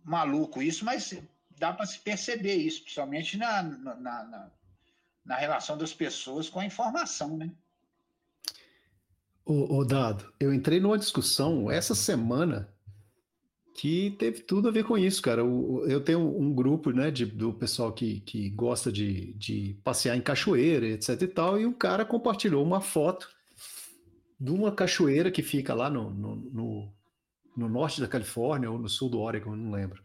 maluco 0.03 0.61
isso, 0.61 0.85
mas 0.85 1.17
dá 1.57 1.73
para 1.73 1.85
se 1.85 1.99
perceber 1.99 2.55
isso, 2.55 2.83
principalmente 2.83 3.37
na, 3.37 3.63
na, 3.63 3.95
na, 3.95 4.51
na, 5.25 5.35
relação 5.35 5.77
das 5.77 5.93
pessoas 5.93 6.49
com 6.49 6.59
a 6.59 6.65
informação, 6.65 7.35
né? 7.35 7.51
O, 9.43 9.77
o 9.77 9.85
Dado, 9.85 10.31
eu 10.39 10.53
entrei 10.53 10.79
numa 10.79 10.97
discussão 10.97 11.71
essa 11.71 11.95
semana 11.95 12.71
que 13.77 14.11
teve 14.17 14.41
tudo 14.41 14.67
a 14.67 14.71
ver 14.71 14.83
com 14.83 14.97
isso, 14.97 15.21
cara. 15.21 15.41
eu 15.41 16.01
tenho 16.03 16.19
um 16.19 16.53
grupo, 16.53 16.91
né, 16.91 17.11
de, 17.11 17.25
do 17.25 17.53
pessoal 17.53 17.93
que, 17.93 18.21
que 18.21 18.49
gosta 18.49 18.91
de, 18.91 19.33
de 19.33 19.79
passear 19.83 20.17
em 20.17 20.21
cachoeira, 20.21 20.87
etc 20.87 21.21
e 21.21 21.27
tal, 21.27 21.59
e 21.59 21.65
o 21.65 21.73
cara 21.73 22.03
compartilhou 22.03 22.63
uma 22.63 22.81
foto 22.81 23.29
de 24.39 24.51
uma 24.51 24.71
cachoeira 24.71 25.31
que 25.31 25.43
fica 25.43 25.75
lá 25.75 25.89
no, 25.89 26.09
no, 26.09 26.35
no 26.35 26.96
no 27.57 27.67
norte 27.67 27.99
da 27.99 28.07
Califórnia 28.07 28.69
ou 28.69 28.77
no 28.77 28.87
sul 28.87 29.09
do 29.09 29.19
Oregon, 29.19 29.55
não 29.55 29.71
lembro. 29.71 30.03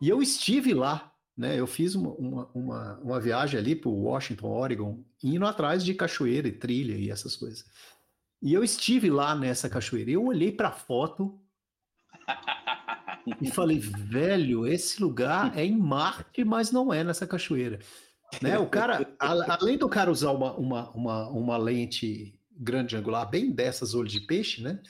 E 0.00 0.08
eu 0.08 0.22
estive 0.22 0.72
lá, 0.72 1.12
né? 1.36 1.60
Eu 1.60 1.66
fiz 1.66 1.94
uma, 1.94 2.10
uma, 2.14 2.50
uma, 2.54 2.98
uma 3.00 3.20
viagem 3.20 3.60
ali 3.60 3.76
para 3.76 3.90
Washington, 3.90 4.48
Oregon, 4.48 5.04
indo 5.22 5.46
atrás 5.46 5.84
de 5.84 5.92
cachoeira 5.92 6.48
e 6.48 6.52
trilha 6.52 6.94
e 6.94 7.10
essas 7.10 7.36
coisas. 7.36 7.64
E 8.40 8.54
eu 8.54 8.64
estive 8.64 9.10
lá 9.10 9.34
nessa 9.34 9.68
cachoeira. 9.68 10.10
Eu 10.10 10.24
olhei 10.24 10.50
para 10.50 10.68
a 10.68 10.72
foto 10.72 11.38
e 13.42 13.50
falei, 13.50 13.78
velho, 13.78 14.66
esse 14.66 15.02
lugar 15.02 15.56
é 15.58 15.64
em 15.64 15.76
Marte, 15.76 16.42
mas 16.44 16.72
não 16.72 16.92
é 16.92 17.04
nessa 17.04 17.26
cachoeira. 17.26 17.78
Né? 18.40 18.58
O 18.58 18.66
cara, 18.66 19.14
a, 19.18 19.56
além 19.60 19.76
do 19.76 19.88
cara 19.88 20.10
usar 20.10 20.30
uma, 20.30 20.54
uma, 20.54 20.90
uma, 20.90 21.28
uma 21.28 21.56
lente 21.56 22.38
grande 22.50 22.96
angular, 22.96 23.28
bem 23.28 23.50
dessas 23.50 23.94
olhos 23.94 24.12
de 24.12 24.20
peixe, 24.20 24.62
né? 24.62 24.80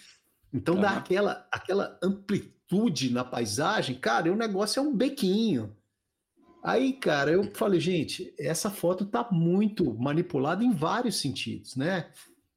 Então 0.53 0.80
dá 0.80 0.90
aquela, 0.92 1.46
aquela 1.51 1.99
amplitude 2.03 3.12
na 3.12 3.24
paisagem, 3.24 3.96
cara, 3.96 4.28
e 4.28 4.30
o 4.30 4.36
negócio 4.36 4.80
é 4.80 4.82
um 4.82 4.94
bequinho. 4.94 5.76
Aí, 6.62 6.92
cara, 6.92 7.30
eu 7.30 7.51
falei, 7.55 7.78
gente, 7.78 8.34
essa 8.38 8.70
foto 8.70 9.05
tá 9.07 9.28
muito 9.30 9.94
manipulada 9.94 10.64
em 10.64 10.72
vários 10.72 11.16
sentidos, 11.20 11.76
né? 11.76 12.11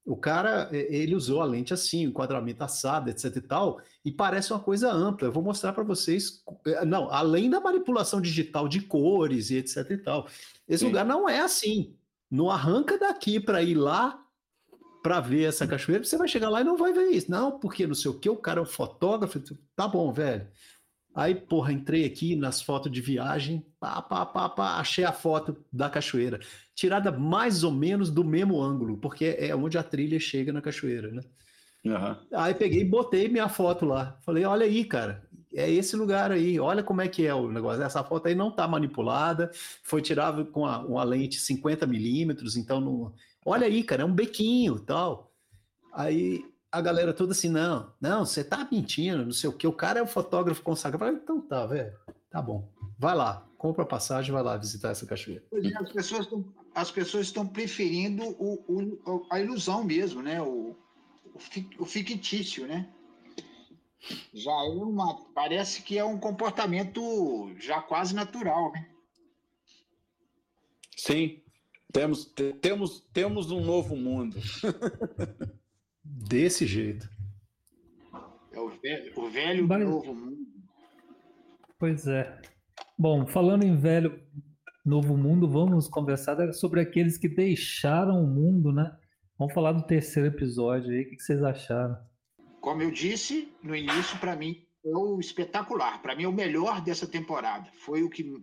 O 0.04 0.18
cara, 0.18 0.68
ele 0.72 1.16
usou 1.16 1.42
a 1.42 1.46
lente 1.46 1.74
assim, 1.74 2.08
o 2.08 2.10
enquadramento 2.10 2.64
assado, 2.64 3.10
etc 3.10 3.36
e 3.36 3.42
tal, 3.42 3.80
e 4.04 4.12
parece 4.12 4.52
uma 4.52 4.60
coisa 4.60 4.92
ampla. 4.92 5.28
Eu 5.28 5.32
vou 5.32 5.44
mostrar 5.44 5.74
para 5.74 5.84
vocês. 5.84 6.44
Eh, 6.66 6.84
não, 6.86 7.12
além 7.12 7.50
da 7.52 7.60
manipulação 7.60 8.20
digital 8.20 8.68
de 8.68 8.82
cores 8.82 9.52
e 9.52 9.58
etc 9.58 9.92
e 9.92 9.98
tal. 9.98 10.28
Esse 10.68 10.80
Sim. 10.80 10.88
lugar 10.88 11.06
não 11.06 11.30
é 11.30 11.42
assim. 11.42 11.96
Não 12.30 12.50
arranca 12.50 12.98
daqui 12.98 13.40
para 13.40 13.62
ir 13.62 13.76
lá 13.76 14.21
para 15.02 15.20
ver 15.20 15.46
essa 15.46 15.68
cachoeira, 15.68 16.04
você 16.04 16.18
vai 16.18 16.28
chegar 16.28 16.50
lá 16.50 16.62
e 16.62 16.64
não 16.64 16.78
vai 16.78 16.94
ver 16.94 17.10
isso. 17.10 17.30
Não, 17.30 17.60
porque 17.60 17.88
não 17.88 17.96
sei 17.96 18.12
o 18.12 18.20
que, 18.20 18.30
o 18.30 18.36
cara 18.36 18.60
é 18.60 18.64
um 18.64 18.66
fotógrafo. 18.66 19.42
Tá 19.76 19.88
bom, 19.88 20.12
velho. 20.12 20.48
Aí, 21.14 21.36
porra, 21.36 21.74
entrei 21.74 22.06
aqui 22.06 22.36
nas 22.36 22.62
fotos 22.62 22.92
de 22.92 23.02
viagem, 23.02 23.66
pá, 23.80 24.02
pá, 24.02 24.26
pá, 24.26 24.48
pá, 24.48 24.78
achei 24.78 25.04
a 25.04 25.12
foto 25.12 25.58
da 25.72 25.90
cachoeira, 25.90 26.40
tirada 26.74 27.12
mais 27.12 27.66
ou 27.66 27.72
menos 27.72 28.10
do 28.10 28.24
mesmo 28.24 28.62
ângulo, 28.62 28.98
porque 28.98 29.36
é 29.38 29.54
onde 29.54 29.78
a 29.78 29.84
trilha 29.84 30.20
chega 30.20 30.54
na 30.54 30.62
cachoeira, 30.62 31.12
né? 31.12 31.22
Uhum. 31.84 32.16
Aí 32.34 32.54
peguei 32.54 32.82
e 32.82 32.86
botei 32.86 33.28
minha 33.28 33.50
foto 33.50 33.86
lá. 33.86 34.18
Falei, 34.22 34.46
olha 34.46 34.66
aí, 34.66 34.86
cara, 34.86 35.28
é 35.54 35.70
esse 35.70 35.96
lugar 35.98 36.32
aí, 36.32 36.60
olha 36.60 36.82
como 36.82 37.02
é 37.02 37.08
que 37.08 37.26
é 37.26 37.34
o 37.34 37.52
negócio. 37.52 37.84
Essa 37.84 38.04
foto 38.04 38.28
aí 38.28 38.36
não 38.36 38.50
está 38.50 38.68
manipulada, 38.68 39.52
foi 39.84 40.02
tirada 40.02 40.46
com 40.46 40.66
a, 40.66 40.80
uma 40.80 41.04
lente 41.04 41.40
50 41.40 41.86
milímetros, 41.86 42.56
então 42.56 42.80
não. 42.80 43.14
Olha 43.46 43.66
aí, 43.66 43.84
cara, 43.84 44.04
é 44.04 44.06
um 44.06 44.14
bequinho 44.14 44.80
tal. 44.80 45.32
Aí 45.94 46.46
a 46.72 46.80
galera 46.80 47.14
toda 47.14 47.34
assim, 47.34 47.50
não, 47.50 47.92
não, 48.00 48.26
você 48.26 48.44
tá 48.44 48.68
mentindo, 48.72 49.26
não 49.26 49.32
sei 49.32 49.50
o 49.50 49.54
que, 49.54 49.68
o 49.68 49.74
cara 49.74 50.00
é 50.00 50.04
um 50.04 50.08
fotógrafo 50.08 50.62
consagrado. 50.62 51.00
Falei, 51.06 51.20
então 51.22 51.42
tá, 51.42 51.66
velho, 51.66 51.94
tá 52.30 52.42
bom. 52.42 52.72
Vai 52.98 53.16
lá, 53.16 53.46
compra 53.58 53.84
a 53.84 53.88
passagem, 53.88 54.32
vai 54.32 54.44
lá 54.44 54.56
visitar 54.56 54.92
essa 54.92 55.06
cachoeira. 55.06 55.44
É, 55.54 55.78
as 55.78 55.92
pessoas 55.92 56.22
estão, 56.22 56.54
as 56.74 56.92
pessoas 56.92 57.26
estão 57.28 57.46
preferindo 57.46 58.24
o, 58.24 58.64
o, 58.68 59.28
a 59.30 59.40
ilusão 59.40 59.84
mesmo, 59.84 60.22
né? 60.22 60.42
O, 60.42 60.78
o 61.80 61.86
fictício, 61.86 62.68
né? 62.68 62.88
Já 64.34 64.52
é 64.52 64.70
uma, 64.70 65.26
parece 65.34 65.82
que 65.82 65.98
é 65.98 66.06
um 66.06 66.18
comportamento 66.18 67.54
já 67.60 67.82
quase 67.82 68.16
natural, 68.16 68.72
né? 68.72 68.88
Sim, 70.96 71.42
temos, 71.92 72.26
temos, 72.62 73.02
temos 73.14 73.52
um 73.52 73.64
novo 73.64 73.96
mundo. 73.96 74.38
Desse 76.04 76.66
jeito. 76.66 77.10
É 78.52 78.60
o 78.60 78.70
velho, 78.70 79.14
o 79.16 79.30
velho 79.30 79.68
Mas... 79.68 79.84
novo 79.84 80.14
mundo. 80.14 80.38
Pois 81.78 82.08
é. 82.08 82.42
Bom, 82.98 83.26
falando 83.26 83.64
em 83.64 83.76
velho 83.76 84.22
novo 84.86 85.16
mundo, 85.18 85.48
vamos 85.48 85.88
conversar 85.88 86.54
sobre 86.54 86.82
aqueles 86.82 87.18
que 87.18 87.28
deixaram 87.28 88.24
o 88.24 88.28
mundo, 88.28 88.72
né? 88.72 88.96
Vamos 89.38 89.54
falar 89.54 89.72
do 89.72 89.84
terceiro 89.84 90.28
episódio 90.28 90.92
aí. 90.92 91.02
O 91.02 91.10
que 91.10 91.20
vocês 91.20 91.42
acharam? 91.42 91.98
Como 92.60 92.82
eu 92.84 92.92
disse 92.92 93.52
no 93.64 93.76
início, 93.76 94.20
para 94.20 94.36
mim 94.36 94.64
é 94.86 94.96
o 94.96 95.20
espetacular. 95.20 96.02
Para 96.02 96.16
mim 96.16 96.24
é 96.24 96.28
o 96.28 96.34
melhor 96.34 96.82
dessa 96.82 97.08
temporada. 97.08 97.68
Foi 97.80 98.04
o 98.04 98.10
que 98.10 98.36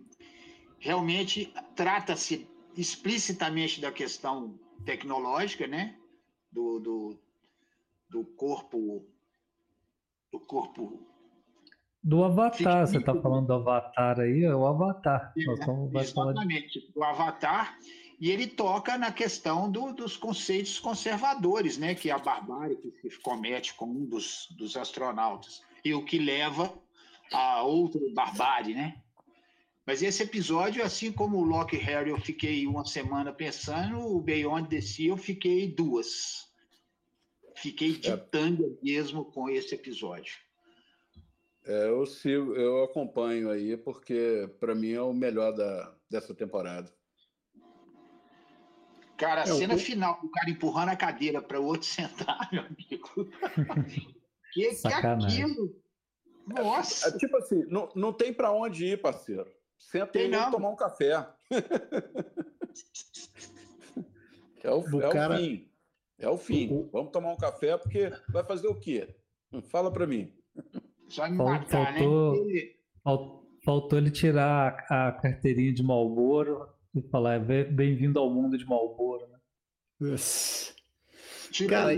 realmente 0.77 1.53
trata-se 1.75 2.47
explicitamente 2.79 3.81
da 3.81 3.91
questão 3.91 4.57
tecnológica, 4.85 5.67
né? 5.67 5.97
Do, 6.51 6.79
do, 6.79 7.19
do 8.09 8.25
corpo 8.25 9.05
do 10.31 10.39
corpo 10.39 11.05
do 12.01 12.23
Avatar, 12.23 12.87
você 12.87 12.97
está 12.97 13.13
falando 13.13 13.47
do 13.47 13.53
Avatar 13.53 14.19
aí, 14.21 14.45
é 14.45 14.55
o 14.55 14.65
Avatar. 14.65 15.33
É, 15.37 15.99
exatamente, 15.99 16.91
o 16.95 17.03
Avatar, 17.03 17.77
e 18.19 18.31
ele 18.31 18.47
toca 18.47 18.97
na 18.97 19.11
questão 19.11 19.69
do, 19.69 19.91
dos 19.91 20.15
conceitos 20.15 20.79
conservadores, 20.79 21.77
né, 21.77 21.93
que 21.93 22.09
é 22.09 22.13
a 22.13 22.17
barbárie 22.17 22.77
que 22.77 23.09
se 23.09 23.19
comete 23.19 23.73
com 23.73 23.85
um 23.85 24.05
dos, 24.05 24.47
dos 24.57 24.77
astronautas, 24.77 25.61
e 25.83 25.93
o 25.93 26.05
que 26.05 26.17
leva 26.17 26.73
a 27.33 27.63
outra 27.63 27.99
barbárie, 28.13 28.73
né? 28.73 29.01
Mas 29.89 30.03
esse 30.03 30.21
episódio, 30.21 30.83
assim 30.83 31.11
como 31.11 31.39
o 31.39 31.43
Loki 31.43 31.75
Harry, 31.75 32.11
eu 32.11 32.21
fiquei 32.21 32.67
uma 32.67 32.85
semana 32.85 33.33
pensando, 33.33 33.97
o 33.97 34.21
Beyond 34.21 34.69
the 34.69 34.81
Sea 34.81 35.07
eu 35.07 35.17
fiquei 35.17 35.67
duas. 35.67 36.47
Fiquei 37.55 37.93
de 37.93 38.11
é. 38.11 38.23
mesmo 38.83 39.25
com 39.25 39.49
esse 39.49 39.73
episódio. 39.73 40.37
É, 41.65 41.87
eu 41.87 42.05
sigo, 42.05 42.53
eu 42.53 42.83
acompanho 42.83 43.49
aí, 43.49 43.75
porque 43.77 44.47
para 44.59 44.75
mim 44.75 44.91
é 44.91 45.01
o 45.01 45.11
melhor 45.11 45.53
da, 45.53 45.91
dessa 46.07 46.35
temporada. 46.35 46.93
Cara, 49.17 49.41
a 49.41 49.45
é, 49.45 49.47
cena 49.47 49.75
final, 49.75 50.19
o 50.23 50.29
cara 50.29 50.51
empurrando 50.51 50.89
a 50.89 50.95
cadeira 50.95 51.41
para 51.41 51.59
o 51.59 51.65
outro 51.65 51.87
sentar, 51.89 52.47
meu 52.51 52.61
amigo. 52.61 53.27
que, 54.53 54.69
que 54.69 54.87
é 54.87 54.93
aquilo? 54.93 55.81
Nossa! 56.45 57.07
É, 57.09 57.17
tipo 57.17 57.35
assim, 57.37 57.65
não, 57.65 57.89
não 57.95 58.13
tem 58.13 58.31
para 58.31 58.51
onde 58.51 58.85
ir, 58.85 59.01
parceiro. 59.01 59.49
Senta 59.79 60.19
aí 60.19 60.29
e 60.29 60.51
tomar 60.51 60.69
um 60.69 60.75
café. 60.75 61.25
é 64.63 64.71
o, 64.71 64.81
o 64.81 65.01
é 65.01 65.09
cara... 65.09 65.33
o 65.33 65.37
fim. 65.37 65.71
É 66.19 66.29
o 66.29 66.37
fim. 66.37 66.89
Vamos 66.91 67.11
tomar 67.11 67.31
um 67.31 67.37
café, 67.37 67.77
porque 67.77 68.11
vai 68.29 68.43
fazer 68.43 68.67
o 68.67 68.75
quê? 68.75 69.15
Fala 69.71 69.91
para 69.91 70.05
mim. 70.05 70.31
Só 71.07 71.27
me 71.27 71.37
matar, 71.37 71.93
né? 71.93 71.99
faltou, 71.99 72.45
né? 72.45 73.39
Faltou 73.63 73.97
ele 73.97 74.11
tirar 74.11 74.85
a 74.89 75.11
carteirinha 75.13 75.73
de 75.73 75.81
Malboro 75.81 76.69
e 76.93 77.01
falar 77.01 77.35
é 77.35 77.63
bem-vindo 77.63 78.19
ao 78.19 78.29
mundo 78.29 78.57
de 78.57 78.65
Malboro, 78.65 79.27
né? 79.27 79.39
Cara, 81.67 81.95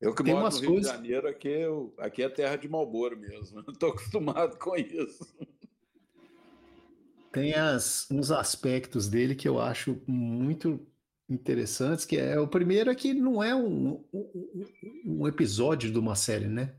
eu 0.00 0.14
que 0.14 0.22
moro 0.22 0.48
no 0.48 0.60
Rio 0.60 0.70
coisas... 0.70 0.90
de 0.90 0.96
Janeiro, 0.96 1.28
aqui, 1.28 1.48
eu, 1.48 1.94
aqui 1.98 2.22
é 2.22 2.28
terra 2.28 2.56
de 2.56 2.68
Malboro 2.68 3.16
mesmo. 3.16 3.60
Estou 3.70 3.90
acostumado 3.90 4.58
com 4.58 4.76
isso. 4.76 5.24
Tem 7.32 7.54
as, 7.54 8.10
uns 8.10 8.30
aspectos 8.30 9.08
dele 9.08 9.34
que 9.34 9.48
eu 9.48 9.60
acho 9.60 10.00
muito 10.06 10.84
interessantes, 11.28 12.04
que 12.04 12.16
é 12.16 12.38
o 12.38 12.48
primeiro 12.48 12.90
é 12.90 12.94
que 12.94 13.14
não 13.14 13.42
é 13.42 13.54
um, 13.54 14.04
um, 14.12 14.66
um 15.06 15.28
episódio 15.28 15.92
de 15.92 15.98
uma 15.98 16.16
série, 16.16 16.48
né? 16.48 16.74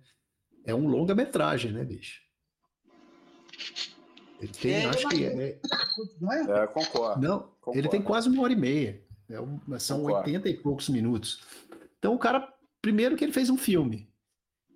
É 0.66 0.76
um 0.76 0.88
longa-metragem, 0.88 1.72
né, 1.72 1.84
bicho? 1.84 2.22
Ele 4.42 4.52
tem, 4.52 4.74
é, 4.74 4.86
acho 4.86 5.08
que 5.08 5.24
é. 5.24 5.60
É, 5.60 6.68
concordo. 6.68 7.22
Não, 7.22 7.40
concordo. 7.40 7.80
ele 7.80 7.90
tem 7.90 8.02
quase 8.02 8.28
uma 8.28 8.42
hora 8.42 8.54
e 8.54 8.56
meia. 8.56 9.02
É 9.30 9.40
um, 9.40 9.60
são 9.80 10.02
concordo. 10.02 10.28
80 10.28 10.50
e 10.50 10.58
poucos 10.58 10.90
minutos. 10.90 11.42
Então, 11.98 12.16
o 12.16 12.20
cara, 12.20 12.52
primeiro 12.82 13.16
que 13.16 13.24
ele 13.24 13.32
fez 13.32 13.50
um 13.50 13.58
filme. 13.58 14.12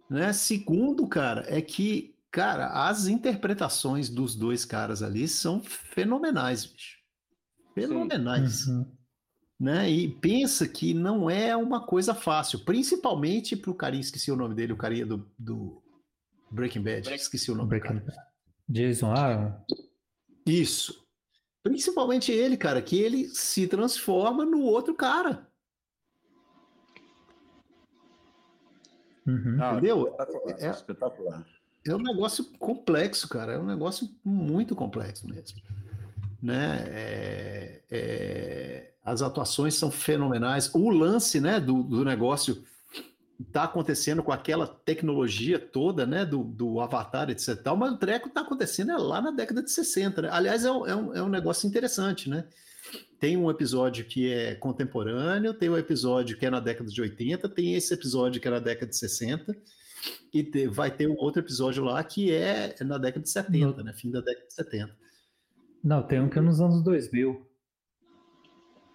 Né? 0.09 0.31
Segundo, 0.33 1.07
cara, 1.07 1.45
é 1.47 1.61
que, 1.61 2.14
cara, 2.35 2.87
as 2.87 3.07
interpretações 3.07 4.09
dos 4.09 4.35
dois 4.35 4.65
caras 4.65 5.01
ali 5.01 5.27
são 5.27 5.61
fenomenais, 5.61 6.65
bicho. 6.65 6.97
Fenomenais. 7.73 8.67
Uhum 8.67 8.85
né? 9.59 9.89
E 9.89 10.09
pensa 10.09 10.67
que 10.67 10.93
não 10.93 11.29
é 11.29 11.55
uma 11.55 11.85
coisa 11.85 12.13
fácil, 12.13 12.59
principalmente 12.59 13.55
para 13.55 13.71
o 13.71 13.75
carinha, 13.75 14.01
esqueci 14.01 14.31
o 14.31 14.35
nome 14.35 14.53
dele, 14.53 14.73
o 14.73 14.77
carinha 14.77 15.05
do, 15.05 15.29
do 15.39 15.81
Breaking 16.51 16.83
Bad, 16.83 17.13
esqueci 17.13 17.51
o 17.51 17.55
nome 17.55 17.69
Breaking 17.69 17.99
do 17.99 18.05
cara. 18.05 18.27
Jason 18.67 19.11
Aaron? 19.11 19.53
Isso. 20.45 21.05
Principalmente 21.63 22.31
ele, 22.31 22.57
cara, 22.57 22.81
que 22.81 22.99
ele 22.99 23.27
se 23.29 23.67
transforma 23.67 24.45
no 24.45 24.61
outro 24.61 24.93
cara. 24.93 25.47
Uhum. 29.25 29.57
Entendeu? 29.57 30.15
É, 30.59 30.69
espetacular. 30.69 31.43
É 31.87 31.95
um 31.95 32.01
negócio 32.01 32.45
complexo, 32.57 33.27
cara. 33.27 33.53
É 33.53 33.59
um 33.59 33.65
negócio 33.65 34.09
muito 34.23 34.75
complexo 34.75 35.27
mesmo. 35.27 35.61
Né? 36.41 36.83
É, 36.87 37.81
é 37.91 38.91
as 39.05 39.21
atuações 39.21 39.75
são 39.75 39.91
fenomenais. 39.91 40.73
O 40.73 40.89
lance 40.89 41.39
né, 41.39 41.59
do, 41.59 41.83
do 41.83 42.03
negócio 42.03 42.63
está 43.39 43.65
acontecendo 43.65 44.23
com 44.23 44.31
aquela 44.31 44.65
tecnologia 44.65 45.59
toda, 45.59 46.07
né, 46.07 46.25
do, 46.25 46.43
do 46.43 46.79
Avatar, 46.79 47.29
etc. 47.29 47.61
Tal, 47.61 47.77
mas 47.77 47.91
o 47.91 47.97
treco 47.97 48.29
está 48.29 48.41
acontecendo 48.41 48.91
é 48.91 48.97
lá 48.97 49.21
na 49.21 49.29
década 49.29 49.61
de 49.61 49.69
60. 49.69 50.23
Né? 50.23 50.29
Aliás, 50.31 50.65
é 50.65 50.71
um, 50.71 50.87
é, 50.87 50.95
um, 50.95 51.13
é 51.13 51.21
um 51.21 51.29
negócio 51.29 51.67
interessante, 51.67 52.29
né? 52.29 52.45
Tem 53.19 53.37
um 53.37 53.49
episódio 53.49 54.05
que 54.05 54.31
é 54.31 54.55
contemporâneo, 54.55 55.53
tem 55.53 55.69
um 55.69 55.77
episódio 55.77 56.37
que 56.37 56.45
é 56.45 56.49
na 56.49 56.59
década 56.59 56.89
de 56.89 57.01
80, 57.01 57.49
tem 57.49 57.73
esse 57.73 57.93
episódio 57.93 58.41
que 58.41 58.47
é 58.47 58.51
na 58.51 58.59
década 58.59 58.87
de 58.87 58.97
60, 58.97 59.55
e 60.33 60.43
te, 60.43 60.67
vai 60.67 60.91
ter 60.91 61.07
um 61.07 61.15
outro 61.17 61.41
episódio 61.41 61.83
lá 61.83 62.03
que 62.03 62.31
é 62.31 62.75
na 62.81 62.97
década 62.97 63.23
de 63.23 63.29
70, 63.29 63.83
né? 63.83 63.93
Fim 63.93 64.11
da 64.11 64.21
década 64.21 64.47
de 64.47 64.53
70. 64.53 64.95
Não, 65.83 66.03
tem 66.03 66.19
um 66.19 66.29
que 66.29 66.39
é 66.39 66.41
nos 66.41 66.59
anos 66.59 66.83
2000. 66.83 67.45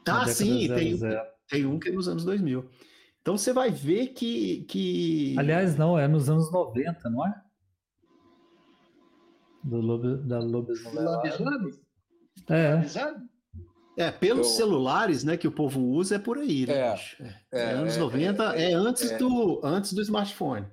Ah, 0.09 0.27
sim, 0.27 0.69
tem, 0.69 0.99
tem 1.49 1.67
um 1.67 1.79
que 1.79 1.89
é 1.89 1.93
nos 1.93 2.09
anos 2.09 2.25
2000. 2.25 2.69
Então 3.21 3.37
você 3.37 3.53
vai 3.53 3.71
ver 3.71 4.09
que, 4.09 4.65
que. 4.65 5.37
Aliás, 5.39 5.77
não, 5.77 5.99
é 5.99 6.09
nos 6.09 6.29
anos 6.29 6.51
90, 6.51 7.09
não 7.11 7.27
é? 7.27 7.43
Do 9.63 9.77
Lobo, 9.77 10.17
da 10.17 10.39
Lobes 10.39 10.83
Novela. 10.85 11.23
É. 12.49 12.83
É, 13.97 14.11
pelos 14.11 14.49
eu... 14.49 14.55
celulares, 14.55 15.25
né, 15.25 15.37
que 15.37 15.47
o 15.47 15.53
povo 15.53 15.81
usa, 15.81 16.17
é 16.17 16.19
por 16.19 16.39
aí, 16.39 16.67
né? 16.67 16.75
É, 16.75 16.95
é, 17.53 17.61
é 17.61 17.71
anos 17.73 17.97
90, 17.97 18.57
é, 18.57 18.73
é 18.73 18.75
antes, 18.75 19.11
Do, 19.19 19.61
antes 19.63 19.93
do 19.93 20.01
smartphone. 20.01 20.67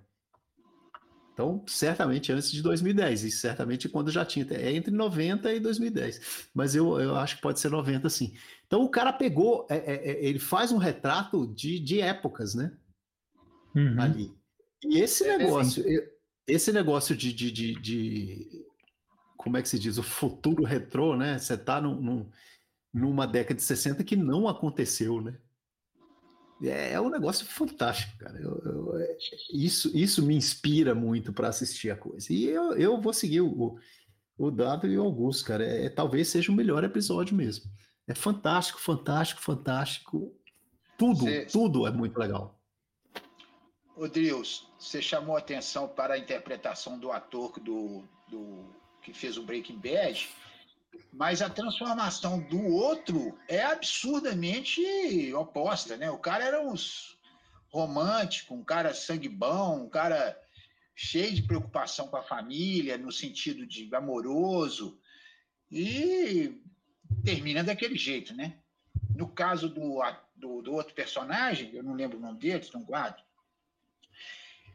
Então, 1.37 1.63
certamente 1.67 2.31
antes 2.31 2.51
de 2.51 2.63
2010, 2.63 3.25
e 3.25 3.29
certamente 3.29 3.87
quando 3.87 4.09
já 4.09 4.25
tinha, 4.25 4.43
é 4.49 4.73
entre 4.73 4.89
90 4.89 5.53
e 5.53 5.59
2010. 5.59 6.49
Mas 6.51 6.73
eu, 6.73 6.99
eu 6.99 7.15
acho 7.15 7.35
que 7.35 7.43
pode 7.43 7.59
ser 7.59 7.69
90, 7.69 8.09
sim. 8.09 8.33
Então, 8.65 8.81
o 8.81 8.89
cara 8.89 9.13
pegou, 9.13 9.67
é, 9.69 9.75
é, 9.75 10.09
é, 10.09 10.25
ele 10.25 10.39
faz 10.39 10.71
um 10.71 10.77
retrato 10.77 11.45
de, 11.53 11.79
de 11.79 12.01
épocas, 12.01 12.55
né? 12.55 12.75
Uhum. 13.75 14.01
Ali. 14.01 14.33
E 14.83 14.99
esse 14.99 15.25
é, 15.27 15.37
negócio, 15.37 15.85
esse 16.47 16.73
negócio 16.73 17.15
de, 17.15 17.31
de, 17.31 17.51
de, 17.51 17.79
de, 17.81 18.65
como 19.37 19.57
é 19.57 19.61
que 19.61 19.69
se 19.69 19.77
diz, 19.77 19.99
o 19.99 20.03
futuro 20.03 20.63
retrô, 20.63 21.15
né? 21.15 21.37
Você 21.37 21.55
tá 21.55 21.79
num, 21.79 22.01
num, 22.01 22.29
numa 22.91 23.27
década 23.27 23.53
de 23.53 23.61
60 23.61 24.03
que 24.03 24.15
não 24.15 24.47
aconteceu, 24.47 25.21
né? 25.21 25.37
É, 26.63 26.93
é 26.93 27.01
um 27.01 27.09
negócio 27.09 27.45
fantástico, 27.45 28.17
cara. 28.17 28.39
Eu, 28.39 28.61
eu, 28.65 28.97
é, 28.99 29.17
isso, 29.53 29.95
isso 29.95 30.23
me 30.23 30.35
inspira 30.35 30.95
muito 30.95 31.31
para 31.31 31.49
assistir 31.49 31.91
a 31.91 31.95
coisa. 31.95 32.31
E 32.31 32.45
eu, 32.45 32.73
eu 32.73 32.99
vou 32.99 33.13
seguir 33.13 33.41
o, 33.41 33.77
o 34.37 34.51
Dado 34.51 34.87
e 34.87 34.97
o 34.97 35.03
Augusto, 35.03 35.45
cara. 35.45 35.63
É, 35.63 35.85
é, 35.85 35.89
talvez 35.89 36.29
seja 36.29 36.51
o 36.51 36.55
melhor 36.55 36.83
episódio 36.83 37.35
mesmo. 37.35 37.65
É 38.07 38.15
fantástico, 38.15 38.79
fantástico, 38.79 39.41
fantástico. 39.41 40.33
Tudo, 40.97 41.25
Cê... 41.25 41.45
tudo 41.45 41.85
é 41.85 41.91
muito 41.91 42.17
legal. 42.17 42.59
Odrius, 43.95 44.67
você 44.79 45.01
chamou 45.01 45.35
atenção 45.35 45.87
para 45.87 46.13
a 46.13 46.17
interpretação 46.17 46.99
do 46.99 47.11
ator 47.11 47.59
do, 47.59 48.03
do 48.29 48.65
que 49.01 49.13
fez 49.13 49.37
o 49.37 49.43
Breaking 49.43 49.79
Bad 49.79 50.29
mas 51.11 51.41
a 51.41 51.49
transformação 51.49 52.39
do 52.39 52.63
outro 52.63 53.37
é 53.47 53.63
absurdamente 53.63 55.33
oposta, 55.33 55.97
né? 55.97 56.11
O 56.11 56.19
cara 56.19 56.43
era 56.43 56.61
um 56.61 56.73
romântico, 57.69 58.53
um 58.53 58.63
cara 58.63 58.93
sangue 58.93 59.29
bom, 59.29 59.85
um 59.85 59.89
cara 59.89 60.39
cheio 60.95 61.33
de 61.33 61.43
preocupação 61.43 62.07
com 62.07 62.17
a 62.17 62.23
família, 62.23 62.97
no 62.97 63.11
sentido 63.11 63.65
de 63.65 63.93
amoroso, 63.95 64.99
e 65.71 66.61
termina 67.23 67.63
daquele 67.63 67.97
jeito, 67.97 68.35
né? 68.35 68.59
No 69.15 69.27
caso 69.27 69.69
do, 69.69 70.01
do, 70.35 70.61
do 70.61 70.73
outro 70.73 70.93
personagem, 70.93 71.73
eu 71.73 71.83
não 71.83 71.93
lembro 71.93 72.17
o 72.17 72.21
nome 72.21 72.39
dele, 72.39 72.67
não 72.73 72.83
guardo, 72.83 73.21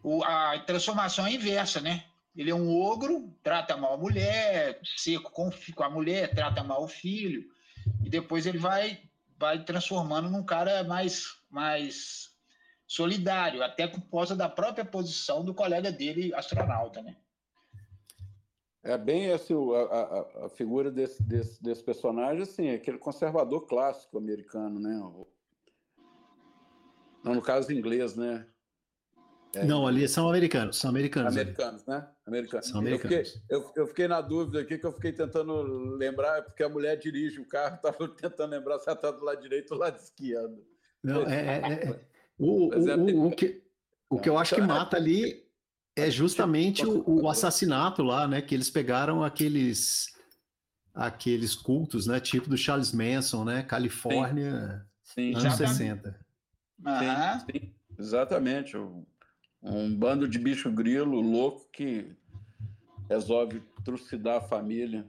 o, 0.02 0.22
a 0.24 0.58
transformação 0.60 1.26
é 1.26 1.32
inversa, 1.32 1.80
né? 1.80 2.04
Ele 2.34 2.50
é 2.50 2.54
um 2.54 2.74
ogro, 2.74 3.34
trata 3.42 3.76
mal 3.76 3.94
a 3.94 3.98
mulher, 3.98 4.80
seco 4.96 5.30
com, 5.30 5.50
com 5.74 5.84
a 5.84 5.90
mulher, 5.90 6.34
trata 6.34 6.64
mal 6.64 6.82
o 6.84 6.88
filho, 6.88 7.44
e 8.02 8.08
depois 8.08 8.46
ele 8.46 8.58
vai, 8.58 9.02
vai 9.38 9.62
transformando 9.62 10.30
num 10.30 10.44
cara 10.44 10.82
mais, 10.84 11.36
mais 11.50 12.34
solidário, 12.86 13.62
até 13.62 13.86
por 13.86 14.00
causa 14.10 14.34
da 14.34 14.48
própria 14.48 14.84
posição 14.84 15.44
do 15.44 15.54
colega 15.54 15.92
dele, 15.92 16.34
astronauta, 16.34 17.02
né? 17.02 17.16
É 18.84 18.98
bem 18.98 19.26
esse, 19.26 19.52
a, 19.52 19.56
a, 19.56 20.46
a 20.46 20.48
figura 20.48 20.90
desse, 20.90 21.22
desse, 21.22 21.62
desse, 21.62 21.84
personagem, 21.84 22.42
assim, 22.42 22.70
aquele 22.70 22.98
conservador 22.98 23.66
clássico 23.66 24.18
americano, 24.18 24.80
né? 24.80 25.00
No 27.22 27.40
caso 27.40 27.72
inglês, 27.72 28.16
né? 28.16 28.44
É, 29.54 29.64
não, 29.64 29.86
ali 29.86 30.08
são 30.08 30.28
americanos, 30.28 30.78
são 30.78 30.88
americanos. 30.88 31.36
Americanos, 31.36 31.86
ali. 31.86 31.98
né? 31.98 32.08
Americanos. 32.26 32.66
São 32.66 32.80
americanos. 32.80 33.16
Eu 33.16 33.24
fiquei, 33.24 33.42
eu, 33.50 33.72
eu 33.76 33.86
fiquei, 33.86 34.08
na 34.08 34.20
dúvida 34.22 34.60
aqui, 34.60 34.78
que 34.78 34.86
eu 34.86 34.92
fiquei 34.92 35.12
tentando 35.12 35.62
lembrar, 35.96 36.42
porque 36.42 36.62
a 36.62 36.68
mulher 36.70 36.96
dirige 36.96 37.38
o 37.38 37.46
carro, 37.46 37.76
estava 37.84 38.08
tentando 38.08 38.50
lembrar 38.50 38.78
se 38.78 38.88
ela 38.88 38.96
está 38.96 39.10
do 39.10 39.22
lado 39.22 39.42
direito 39.42 39.72
ou 39.72 39.76
do 39.76 39.80
lado 39.82 39.96
esquerdo. 39.96 40.64
Não, 41.02 41.28
é, 41.28 41.58
é, 41.58 41.72
é 41.88 42.00
o, 42.38 42.68
o, 42.68 42.88
é 42.88 42.96
o, 42.96 43.26
o, 43.26 43.30
que, 43.30 43.62
o 44.08 44.18
que 44.18 44.28
eu 44.28 44.38
acho 44.38 44.54
que 44.54 44.60
mata 44.60 44.96
ali 44.96 45.44
é 45.94 46.10
justamente 46.10 46.86
o, 46.86 47.04
o 47.06 47.28
assassinato 47.28 48.02
lá, 48.02 48.26
né? 48.26 48.40
Que 48.40 48.54
eles 48.54 48.70
pegaram 48.70 49.22
aqueles 49.22 50.12
aqueles 50.94 51.54
cultos, 51.54 52.06
né? 52.06 52.20
Tipo 52.20 52.48
do 52.48 52.56
Charles 52.56 52.92
Manson, 52.92 53.44
né? 53.44 53.62
Califórnia, 53.62 54.86
sim, 55.02 55.34
sim, 55.34 55.38
anos 55.38 55.54
60. 55.54 56.10
Sim, 56.78 57.60
sim, 57.60 57.74
exatamente. 57.98 58.76
O 58.76 59.06
um 59.62 59.94
bando 59.94 60.28
de 60.28 60.38
bicho 60.38 60.70
grilo 60.70 61.20
louco 61.20 61.68
que 61.72 62.12
resolve 63.08 63.62
trucidar 63.84 64.38
a 64.38 64.48
família. 64.48 65.06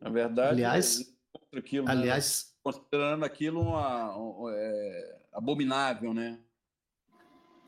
Na 0.00 0.08
verdade, 0.08 0.52
aliás, 0.64 1.00
é 1.52 1.58
aquilo, 1.58 1.86
né? 1.86 1.92
aliás, 1.92 2.54
né? 2.54 2.60
considerando 2.62 3.24
aquilo 3.24 3.60
uma, 3.60 4.16
um, 4.16 4.48
é, 4.48 5.18
abominável, 5.32 6.14
né? 6.14 6.38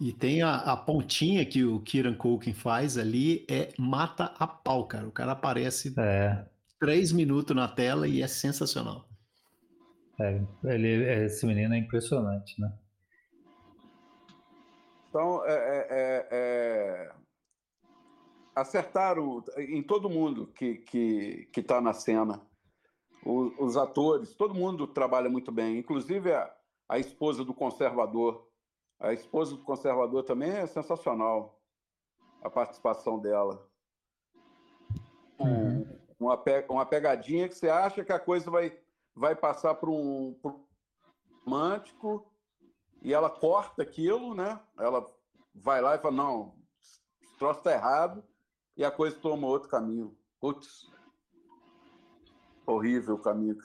E 0.00 0.12
tem 0.12 0.42
a, 0.42 0.56
a, 0.56 0.76
pontinha 0.76 1.44
que 1.46 1.62
o 1.64 1.80
Kieran 1.80 2.14
Culkin 2.14 2.52
faz 2.52 2.98
ali, 2.98 3.46
é 3.48 3.72
mata 3.78 4.34
a 4.38 4.46
pau, 4.46 4.86
cara. 4.86 5.06
O 5.06 5.12
cara 5.12 5.32
aparece 5.32 5.94
é. 5.96 6.44
três 6.80 7.12
minutos 7.12 7.54
na 7.54 7.68
tela 7.68 8.08
e 8.08 8.20
é 8.20 8.26
sensacional. 8.26 9.08
É, 10.20 10.40
ele, 10.64 11.24
esse 11.24 11.46
menino 11.46 11.74
é 11.74 11.78
impressionante, 11.78 12.60
né? 12.60 12.72
Então, 15.12 15.44
é, 15.44 15.52
é, 15.52 15.86
é, 15.90 16.28
é, 16.30 17.12
acertaram 18.54 19.44
em 19.58 19.82
todo 19.82 20.08
mundo 20.08 20.46
que 20.46 20.64
está 20.64 20.90
que, 20.90 21.48
que 21.52 21.62
tá 21.62 21.82
na 21.82 21.92
cena. 21.92 22.40
Os, 23.22 23.52
os, 23.58 23.76
atores, 23.76 24.34
todo 24.34 24.54
mundo 24.54 24.86
trabalha 24.86 25.28
muito 25.28 25.52
bem, 25.52 25.76
inclusive 25.76 26.32
a, 26.32 26.50
a 26.88 26.98
esposa 26.98 27.44
do 27.44 27.52
conservador. 27.52 28.48
A 28.98 29.12
esposa 29.12 29.54
do 29.54 29.62
conservador 29.62 30.22
também 30.22 30.50
é 30.50 30.66
sensacional, 30.66 31.60
a 32.42 32.48
participação 32.48 33.18
dela. 33.18 33.68
Uhum. 35.38 35.86
Uma, 36.18 36.42
uma 36.70 36.86
pegadinha 36.86 37.50
que 37.50 37.54
você 37.54 37.68
acha 37.68 38.02
que 38.02 38.12
a 38.14 38.18
coisa 38.18 38.50
vai, 38.50 38.78
vai 39.14 39.36
passar 39.36 39.74
para 39.74 39.90
um, 39.90 40.34
um 40.42 40.64
romântico 41.44 42.31
e 43.02 43.12
ela 43.12 43.28
corta 43.28 43.82
aquilo, 43.82 44.34
né? 44.34 44.58
Ela 44.78 45.04
vai 45.54 45.80
lá 45.80 45.96
e 45.96 45.98
fala, 45.98 46.14
não, 46.14 46.40
o 46.42 47.38
troço 47.38 47.58
está 47.58 47.72
errado, 47.72 48.24
e 48.76 48.84
a 48.84 48.90
coisa 48.90 49.16
toma 49.18 49.46
outro 49.46 49.68
caminho. 49.68 50.16
Putz, 50.40 50.90
horrível 52.66 53.16
o 53.16 53.22
caminho. 53.22 53.56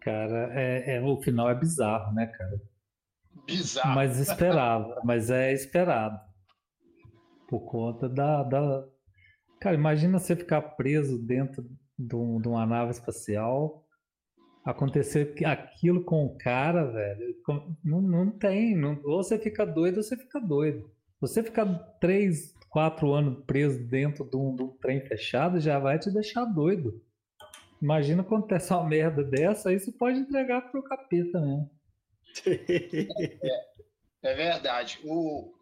Cara, 0.00 0.52
é, 0.52 0.96
é, 0.96 1.00
o 1.00 1.20
final 1.22 1.48
é 1.48 1.54
bizarro, 1.54 2.12
né, 2.12 2.26
cara? 2.26 2.60
Bizarro. 3.46 3.94
Mas 3.94 4.18
esperado, 4.18 4.94
mas 5.02 5.30
é 5.30 5.52
esperado. 5.52 6.18
Por 7.48 7.60
conta 7.60 8.08
da, 8.08 8.42
da... 8.42 8.86
Cara, 9.58 9.74
imagina 9.74 10.18
você 10.18 10.36
ficar 10.36 10.60
preso 10.60 11.18
dentro 11.18 11.64
de, 11.98 12.14
um, 12.14 12.38
de 12.38 12.48
uma 12.48 12.66
nave 12.66 12.90
espacial 12.90 13.83
acontecer 14.64 15.34
aquilo 15.44 16.02
com 16.02 16.24
o 16.24 16.38
cara, 16.38 16.84
velho, 16.84 17.36
não, 17.84 18.00
não 18.00 18.30
tem. 18.30 18.74
Não, 18.74 18.98
ou 19.04 19.22
você 19.22 19.38
fica 19.38 19.66
doido 19.66 19.98
ou 19.98 20.02
você 20.02 20.16
fica 20.16 20.40
doido. 20.40 20.90
Você 21.20 21.42
ficar 21.42 21.66
três, 22.00 22.54
quatro 22.70 23.12
anos 23.12 23.44
preso 23.44 23.84
dentro 23.84 24.24
de 24.24 24.36
um, 24.36 24.56
de 24.56 24.62
um 24.62 24.68
trem 24.68 25.00
fechado 25.00 25.60
já 25.60 25.78
vai 25.78 25.98
te 25.98 26.10
deixar 26.10 26.44
doido. 26.44 27.02
Imagina 27.80 28.22
acontecer 28.22 28.72
uma 28.72 28.88
merda 28.88 29.22
dessa, 29.22 29.72
isso 29.72 29.92
pode 29.92 30.18
entregar 30.18 30.70
pro 30.70 30.82
capeta 30.82 31.38
mesmo. 31.40 31.70
É, 34.22 34.30
é 34.30 34.34
verdade. 34.34 34.98
O, 35.04 35.52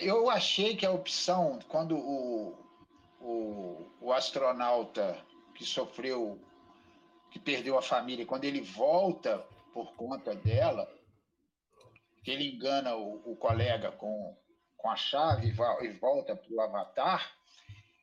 eu 0.00 0.30
achei 0.30 0.76
que 0.76 0.86
a 0.86 0.92
opção, 0.92 1.58
quando 1.68 1.96
o, 1.96 2.54
o, 3.20 3.90
o 4.00 4.12
astronauta 4.12 5.18
que 5.54 5.64
sofreu 5.64 6.40
que 7.36 7.38
perdeu 7.38 7.76
a 7.76 7.82
família, 7.82 8.24
quando 8.24 8.44
ele 8.44 8.62
volta 8.62 9.38
por 9.74 9.94
conta 9.94 10.34
dela, 10.34 10.90
que 12.24 12.30
ele 12.30 12.48
engana 12.48 12.96
o, 12.96 13.32
o 13.32 13.36
colega 13.36 13.92
com, 13.92 14.34
com 14.74 14.90
a 14.90 14.96
chave 14.96 15.48
e 15.82 15.88
volta 15.92 16.34
para 16.34 16.50
o 16.50 16.60
Avatar, 16.62 17.30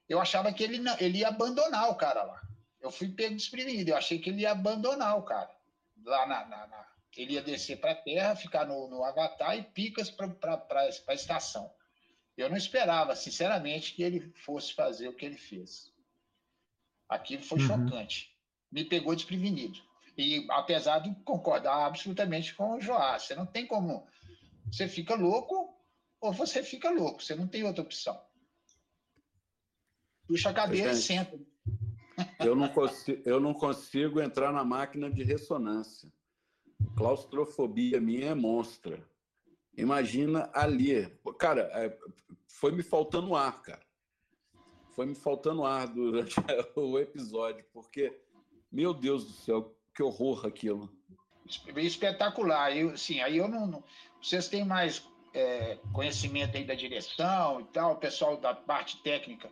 eu 0.08 0.22
achava 0.22 0.54
que 0.54 0.64
ele, 0.64 0.78
não, 0.78 0.96
ele 1.00 1.20
ia 1.20 1.30
abandonar 1.30 1.90
o 1.90 1.96
cara 1.96 2.22
lá. 2.24 2.42
Eu 2.80 2.92
fui 2.92 3.10
pego 3.10 3.36
desprevenido, 3.36 3.90
eu 3.90 3.98
achei 3.98 4.20
que 4.20 4.30
ele 4.30 4.42
ia 4.42 4.52
abandonar 4.52 5.18
o 5.18 5.24
cara. 5.24 5.50
Lá 6.04 6.28
na. 6.28 6.46
na, 6.46 6.68
na 6.68 6.94
ele 7.16 7.34
ia 7.34 7.44
descer 7.44 7.80
para 7.80 7.92
a 7.92 7.96
Terra, 7.96 8.36
ficar 8.36 8.66
no, 8.66 8.88
no 8.88 9.04
Avatar 9.04 9.56
e 9.56 9.62
picas 9.62 10.10
para 10.10 10.68
a 11.08 11.14
estação. 11.14 11.72
Eu 12.36 12.50
não 12.50 12.58
esperava, 12.58 13.16
sinceramente, 13.16 13.94
que 13.94 14.02
ele 14.02 14.34
fosse 14.36 14.74
fazer 14.74 15.08
o 15.08 15.14
que 15.14 15.24
ele 15.24 15.38
fez. 15.38 15.94
Aquilo 17.08 17.44
foi 17.44 17.60
uhum. 17.60 17.68
chocante 17.68 18.33
me 18.74 18.84
pegou 18.84 19.16
desprevenido. 19.16 19.80
E 20.18 20.46
apesar 20.50 21.00
de 21.00 21.14
concordar 21.24 21.86
absolutamente 21.86 22.56
com 22.56 22.76
o 22.76 22.82
Joás, 22.82 23.24
você 23.24 23.36
não 23.36 23.46
tem 23.46 23.68
como. 23.68 24.06
Você 24.72 24.88
fica 24.88 25.16
louco 25.16 25.78
ou 26.20 26.34
você 26.34 26.64
fica 26.64 26.90
louco, 26.90 27.22
você 27.22 27.36
não 27.36 27.48
tem 27.48 27.64
outra 27.64 27.84
opção. 27.84 28.20
Puxa 30.28 30.50
a 30.50 30.54
cadeira 30.54 30.92
e 30.92 30.96
senta. 30.96 31.40
Eu 32.40 32.56
não, 32.56 32.70
consigo, 32.70 33.22
eu 33.26 33.40
não 33.40 33.54
consigo 33.54 34.22
entrar 34.22 34.52
na 34.52 34.64
máquina 34.64 35.10
de 35.10 35.24
ressonância. 35.24 36.12
Claustrofobia 36.96 38.00
minha 38.00 38.28
é 38.28 38.36
monstra. 38.36 39.08
Imagina 39.76 40.50
ali. 40.54 41.08
Cara, 41.40 41.70
é, 41.74 41.98
foi 42.48 42.72
me 42.72 42.84
faltando 42.84 43.36
ar, 43.36 43.62
cara. 43.62 43.86
Foi 44.92 45.08
me 45.08 45.16
faltando 45.16 45.64
ar 45.64 45.88
durante 45.88 46.36
o 46.76 47.00
episódio, 47.00 47.66
porque, 47.74 48.16
meu 48.74 48.94
Deus 48.94 49.26
do 49.26 49.32
céu, 49.32 49.76
que 49.96 50.02
horror 50.02 50.46
aquilo. 50.48 50.90
Espetacular. 51.78 52.76
Eu, 52.76 52.98
sim, 52.98 53.22
aí 53.22 53.38
eu 53.38 53.48
não, 53.48 53.68
não. 53.68 53.84
Vocês 54.22 54.48
têm 54.48 54.66
mais 54.66 55.08
é, 55.34 55.78
conhecimento 55.94 56.58
aí 56.58 56.66
da 56.66 56.74
direção 56.74 57.62
e 57.62 57.66
tal, 57.66 57.94
o 57.94 57.98
pessoal 57.98 58.38
da 58.38 58.54
parte 58.54 59.02
técnica. 59.04 59.50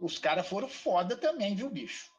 Os 0.00 0.18
caras 0.18 0.48
foram 0.48 0.68
foda 0.68 1.16
também, 1.16 1.54
viu, 1.54 1.70
bicho? 1.70 2.10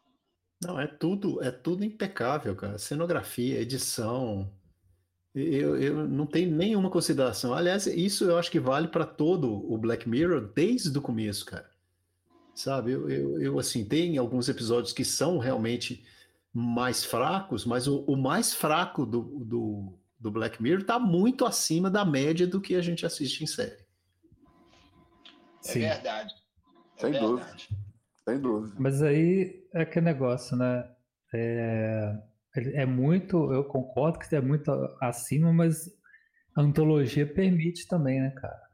Não, 0.64 0.80
é 0.80 0.88
tudo, 0.88 1.44
é 1.44 1.52
tudo 1.52 1.84
impecável, 1.84 2.56
cara. 2.56 2.78
Cenografia, 2.78 3.60
edição. 3.60 4.52
Eu, 5.36 5.80
eu 5.80 6.08
não 6.08 6.26
tenho 6.26 6.50
nenhuma 6.50 6.90
consideração. 6.90 7.54
Aliás, 7.54 7.86
isso 7.86 8.24
eu 8.24 8.38
acho 8.38 8.50
que 8.50 8.60
vale 8.60 8.88
para 8.88 9.06
todo 9.06 9.52
o 9.72 9.78
Black 9.78 10.10
Mirror 10.10 10.52
desde 10.56 10.98
o 10.98 11.02
começo, 11.02 11.46
cara. 11.46 11.70
Sabe, 12.56 12.92
eu, 12.92 13.08
eu, 13.08 13.40
eu, 13.40 13.60
assim, 13.60 13.86
tem 13.86 14.18
alguns 14.18 14.50
episódios 14.50 14.92
que 14.92 15.06
são 15.06 15.38
realmente 15.38 16.04
mais 16.58 17.06
fracos, 17.06 17.66
mas 17.66 17.88
o, 17.88 18.00
o 18.06 18.18
mais 18.18 18.52
fraco 18.52 19.06
do, 19.06 19.46
do, 19.46 20.00
do 20.20 20.32
Black 20.32 20.62
Mirror 20.62 20.82
está 20.82 20.98
muito 20.98 21.46
acima 21.46 21.88
da 21.88 22.04
média 22.04 22.48
do 22.48 22.60
que 22.60 22.74
a 22.74 22.82
gente 22.82 23.06
assiste 23.06 23.44
em 23.44 23.48
série. 23.48 23.78
É 25.66 25.72
Sim. 25.72 25.80
verdade. 25.82 26.34
É 26.98 27.02
Sem 27.02 27.12
verdade. 27.12 27.32
dúvida. 27.32 27.58
Sem 28.28 28.42
dúvida. 28.42 28.76
Mas 28.80 29.04
aí 29.04 29.68
é 29.72 29.86
que 29.86 30.02
negócio, 30.02 30.58
né? 30.58 30.90
É, 31.32 32.18
é 32.56 32.86
muito, 32.88 33.54
eu 33.54 33.64
concordo 33.64 34.18
que 34.18 34.36
é 34.36 34.42
muito 34.42 34.72
acima, 35.00 35.54
mas 35.54 35.88
a 36.56 36.62
antologia 36.62 37.32
permite 37.32 37.88
também, 37.88 38.20
né, 38.20 38.32
cara? 38.32 38.68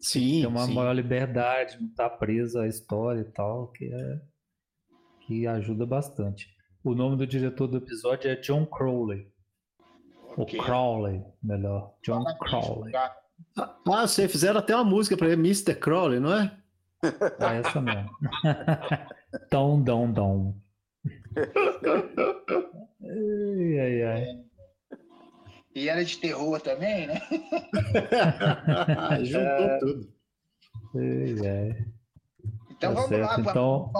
Sim. 0.00 0.40
Tem 0.40 0.46
uma 0.46 0.64
sim. 0.64 0.72
maior 0.72 0.94
liberdade, 0.94 1.76
não 1.78 1.92
tá 1.92 2.08
presa 2.08 2.62
à 2.62 2.68
história 2.68 3.20
e 3.20 3.32
tal, 3.32 3.70
que 3.72 3.84
é 3.84 4.20
que 5.26 5.46
ajuda 5.46 5.84
bastante. 5.84 6.56
O 6.84 6.94
nome 6.94 7.16
do 7.16 7.26
diretor 7.26 7.66
do 7.66 7.78
episódio 7.78 8.30
é 8.30 8.36
John 8.36 8.64
Crowley. 8.64 9.28
Okay. 10.36 10.60
O 10.60 10.62
Crowley, 10.62 11.24
melhor. 11.42 11.94
John 12.02 12.24
Crowley. 12.38 12.92
Ah, 13.56 13.76
vocês 13.84 14.30
fizeram 14.30 14.60
até 14.60 14.74
uma 14.74 14.84
música 14.84 15.16
para 15.16 15.28
ele, 15.28 15.40
Mr. 15.40 15.74
Crowley, 15.74 16.20
não 16.20 16.32
é? 16.32 16.56
É 17.02 17.02
essa 17.58 17.80
mesmo. 17.80 18.10
Tom, 19.50 19.82
dom, 19.82 20.12
dom. 20.12 20.54
ai, 23.02 23.80
ai, 23.80 24.02
ai. 24.02 24.26
E 25.74 25.88
era 25.88 26.04
de 26.04 26.18
terror 26.18 26.60
também, 26.60 27.06
né? 27.06 27.20
Juntou 29.24 29.40
é... 29.40 29.78
tudo. 29.78 30.12
Ai, 30.96 31.46
ai. 31.46 31.86
Então 32.70 32.94
tá 32.94 33.00
vamos 33.00 33.08
certo. 33.08 33.44
lá 33.44 33.50
então... 33.50 33.92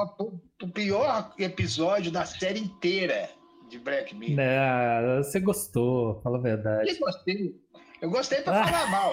o 0.62 0.68
pior 0.68 1.32
episódio 1.38 2.10
da 2.10 2.24
série 2.24 2.60
inteira 2.60 3.30
de 3.68 3.78
Black 3.78 4.14
Mirror. 4.14 4.40
É, 4.40 5.22
você 5.22 5.40
gostou, 5.40 6.20
fala 6.22 6.38
a 6.38 6.40
verdade. 6.40 6.90
Eu 6.90 6.98
gostei. 6.98 7.54
Eu 8.00 8.10
gostei 8.10 8.42
para 8.42 8.64
falar 8.64 8.90
mal. 8.90 9.12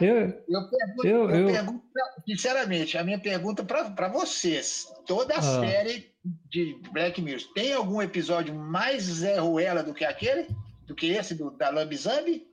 eu, 0.00 0.16
eu, 0.48 0.70
pergunto, 0.70 1.06
eu, 1.06 1.30
eu, 1.30 1.46
pergunto, 1.46 1.82
sinceramente, 2.26 2.98
a 2.98 3.04
minha 3.04 3.18
pergunta 3.18 3.64
para 3.64 4.08
vocês: 4.08 4.86
toda 5.06 5.34
a 5.34 5.38
ah. 5.38 5.42
série 5.42 6.12
de 6.50 6.78
Black 6.92 7.20
Mirror 7.20 7.42
tem 7.54 7.72
algum 7.72 8.02
episódio 8.02 8.54
mais 8.54 9.04
Zé 9.04 9.38
Ruela 9.38 9.82
do 9.82 9.94
que 9.94 10.04
aquele? 10.04 10.46
Do 10.86 10.94
que 10.94 11.08
esse 11.08 11.34
do, 11.34 11.50
da 11.50 11.70
Lambizambi? 11.70 12.46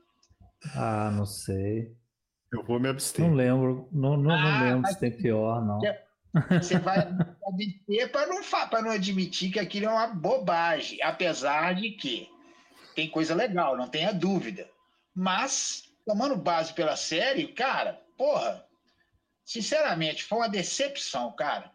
Ah, 0.74 1.10
não 1.14 1.26
sei. 1.26 1.94
Eu 2.52 2.62
vou 2.64 2.80
me 2.80 2.88
abster. 2.88 3.24
Não 3.24 3.34
lembro, 3.34 3.88
não, 3.92 4.16
não, 4.16 4.30
ah, 4.30 4.60
não 4.60 4.66
lembro 4.66 4.90
se 4.90 4.98
tem 4.98 5.10
pior, 5.10 5.64
não. 5.64 5.80
Você 6.50 6.78
vai 6.78 6.98
abster 7.46 8.12
para 8.12 8.26
não, 8.26 8.40
não 8.82 8.90
admitir 8.90 9.50
que 9.52 9.58
aquilo 9.58 9.86
é 9.86 9.90
uma 9.90 10.08
bobagem, 10.08 11.02
apesar 11.02 11.74
de 11.74 11.90
que 11.90 12.28
tem 12.94 13.08
coisa 13.08 13.34
legal, 13.34 13.76
não 13.76 13.88
tenha 13.88 14.12
dúvida. 14.12 14.68
Mas, 15.14 15.84
tomando 16.04 16.36
base 16.36 16.72
pela 16.72 16.96
série, 16.96 17.48
cara, 17.48 18.00
porra, 18.16 18.64
sinceramente, 19.44 20.24
foi 20.24 20.38
uma 20.38 20.48
decepção, 20.48 21.32
cara. 21.32 21.70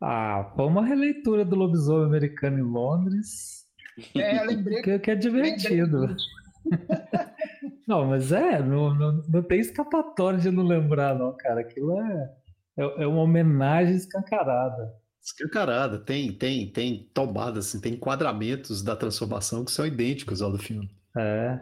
Ah, 0.00 0.52
foi 0.54 0.66
uma 0.66 0.84
releitura 0.84 1.44
do 1.44 1.56
lobisomem 1.56 2.06
americano 2.06 2.58
em 2.58 2.62
Londres. 2.62 3.66
É, 4.14 4.40
eu 4.40 4.46
lembrei. 4.46 4.82
Que, 4.82 4.98
que 4.98 5.10
é 5.10 5.14
divertido. 5.16 6.16
não, 7.86 8.06
mas 8.06 8.30
é, 8.30 8.62
não, 8.62 8.94
não, 8.94 9.12
não 9.28 9.42
tem 9.42 9.58
escapatória 9.58 10.38
de 10.38 10.50
não 10.50 10.62
lembrar, 10.62 11.16
não, 11.16 11.36
cara. 11.36 11.60
Aquilo 11.60 12.00
é, 12.00 12.32
é, 12.78 13.02
é 13.02 13.06
uma 13.06 13.22
homenagem 13.22 13.96
escancarada. 13.96 14.94
Escancarada, 15.20 15.98
tem, 15.98 16.32
tem, 16.32 16.70
tem 16.72 17.10
tomadas, 17.12 17.66
assim, 17.66 17.80
tem 17.80 17.94
enquadramentos 17.94 18.82
da 18.82 18.96
transformação 18.96 19.64
que 19.64 19.72
são 19.72 19.84
idênticos 19.84 20.40
ao 20.40 20.52
do 20.52 20.58
filme. 20.58 20.88
É. 21.16 21.58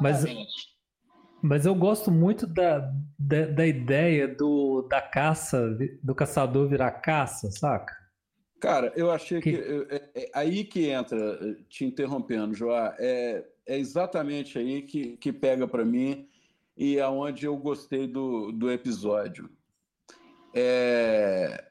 Mas, 0.00 0.24
mas 1.42 1.66
eu 1.66 1.74
gosto 1.74 2.10
muito 2.10 2.46
da, 2.46 2.78
da, 3.18 3.46
da, 3.46 3.66
ideia 3.66 4.26
do, 4.26 4.82
da 4.88 5.00
caça, 5.00 5.76
do 6.02 6.14
caçador 6.14 6.68
virar 6.68 6.90
caça, 6.90 7.50
saca? 7.50 7.94
Cara, 8.58 8.92
eu 8.96 9.10
achei 9.10 9.40
que, 9.40 9.52
que 9.52 9.86
é, 9.90 10.10
é, 10.14 10.30
aí 10.34 10.64
que 10.64 10.88
entra, 10.88 11.16
te 11.68 11.84
interrompendo, 11.84 12.54
Joá, 12.54 12.96
é, 12.98 13.44
é 13.66 13.78
exatamente 13.78 14.58
aí 14.58 14.82
que, 14.82 15.18
que 15.18 15.32
pega 15.32 15.68
para 15.68 15.84
mim 15.84 16.26
e 16.76 16.98
aonde 16.98 17.44
é 17.44 17.48
eu 17.48 17.56
gostei 17.56 18.06
do, 18.06 18.50
do 18.52 18.70
episódio. 18.70 19.50
É, 20.58 21.62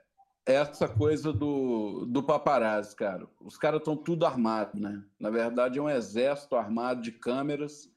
essa 0.45 0.87
coisa 0.87 1.33
do, 1.33 2.05
do 2.05 2.21
paparazzi, 2.21 2.95
cara. 2.95 3.27
Os 3.41 3.57
caras 3.57 3.79
estão 3.79 3.97
tudo 3.97 4.27
armados, 4.27 4.79
né? 4.79 5.03
Na 5.19 5.31
verdade, 5.31 5.79
é 5.79 5.81
um 5.81 5.89
exército 5.89 6.55
armado 6.55 7.01
de 7.01 7.11
câmeras. 7.11 7.91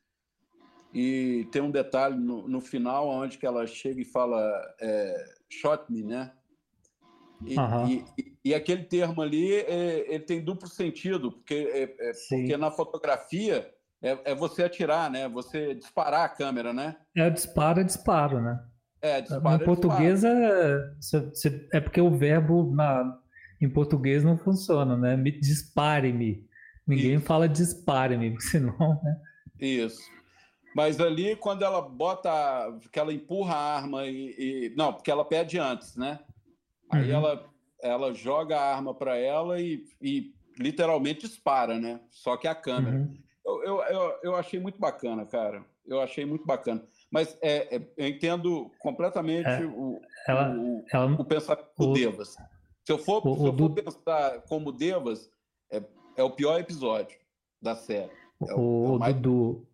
E 0.94 1.46
tem 1.52 1.60
um 1.60 1.70
detalhe 1.70 2.16
no, 2.16 2.48
no 2.48 2.62
final, 2.62 3.06
onde 3.06 3.36
que 3.36 3.46
ela 3.46 3.66
chega 3.66 4.00
e 4.00 4.06
fala 4.06 4.40
é, 4.80 5.34
shot 5.50 5.84
me, 5.92 6.02
né? 6.02 6.32
E, 7.44 7.56
uhum. 7.58 7.86
e, 7.86 8.04
e, 8.18 8.38
e, 8.46 8.54
aquele 8.54 8.84
termo 8.84 9.20
ali, 9.20 9.54
é, 9.54 10.14
ele 10.14 10.24
tem 10.24 10.42
duplo 10.42 10.66
sentido, 10.66 11.30
porque, 11.30 11.54
é, 11.54 11.82
é 11.82 12.12
porque 12.30 12.56
na 12.56 12.70
fotografia 12.70 13.70
é, 14.02 14.32
é, 14.32 14.34
você 14.34 14.64
atirar, 14.64 15.10
né? 15.10 15.28
Você 15.28 15.74
disparar 15.74 16.24
a 16.24 16.28
câmera, 16.30 16.72
né? 16.72 16.96
É, 17.14 17.28
dispara, 17.28 17.84
disparo, 17.84 18.40
né? 18.40 18.58
É, 19.00 19.20
dispara, 19.20 19.62
em 19.62 19.64
português 19.64 20.24
é, 20.24 20.90
é 21.72 21.80
porque 21.80 22.00
o 22.00 22.10
verbo 22.10 22.74
na, 22.74 23.18
em 23.60 23.68
português 23.68 24.24
não 24.24 24.36
funciona, 24.36 24.96
né? 24.96 25.16
Dispare-me. 25.40 26.46
Ninguém 26.86 27.14
Isso. 27.14 27.26
fala 27.26 27.48
dispare-me, 27.48 28.34
senão, 28.42 29.00
né? 29.02 29.20
Isso. 29.60 30.00
Mas 30.74 31.00
ali, 31.00 31.34
quando 31.36 31.64
ela 31.64 31.82
bota, 31.82 32.30
que 32.92 32.98
ela 32.98 33.12
empurra 33.12 33.54
a 33.54 33.76
arma 33.76 34.06
e, 34.06 34.34
e 34.38 34.74
não, 34.76 34.92
porque 34.92 35.10
ela 35.10 35.24
pede 35.24 35.58
antes, 35.58 35.96
né? 35.96 36.20
Aí 36.90 37.10
uhum. 37.10 37.16
ela, 37.16 37.50
ela 37.82 38.14
joga 38.14 38.58
a 38.58 38.74
arma 38.74 38.94
para 38.94 39.16
ela 39.16 39.60
e, 39.60 39.84
e, 40.00 40.32
literalmente 40.58 41.26
dispara, 41.26 41.78
né? 41.78 42.00
Só 42.10 42.36
que 42.36 42.46
a 42.46 42.54
câmera. 42.54 42.96
Uhum. 42.96 43.18
Eu, 43.44 43.62
eu, 43.64 43.82
eu, 43.82 44.18
eu 44.22 44.36
achei 44.36 44.60
muito 44.60 44.78
bacana, 44.78 45.24
cara. 45.24 45.64
Eu 45.86 46.00
achei 46.00 46.24
muito 46.24 46.44
bacana. 46.44 46.84
Mas 47.10 47.36
é, 47.40 47.76
é, 47.76 47.82
eu 47.96 48.06
entendo 48.06 48.70
completamente 48.78 49.48
é, 49.48 49.64
o, 49.64 50.00
ela, 50.26 50.54
o, 50.54 50.84
ela, 50.92 51.06
o 51.12 51.24
pensamento 51.24 51.68
do 51.78 51.92
Devas. 51.94 52.36
Se 52.84 52.92
eu 52.92 52.98
for, 52.98 53.26
o, 53.26 53.36
se 53.36 53.46
eu 53.46 53.56
for 53.56 53.70
pensar 53.70 54.42
como 54.42 54.72
Devas, 54.72 55.30
é, 55.70 55.82
é 56.16 56.22
o 56.22 56.30
pior 56.30 56.60
episódio 56.60 57.18
da 57.60 57.74
série. 57.74 58.12
É 58.46 58.54
o, 58.54 58.96
é 58.96 58.98
mais... 58.98 59.14
Dudu, 59.14 59.66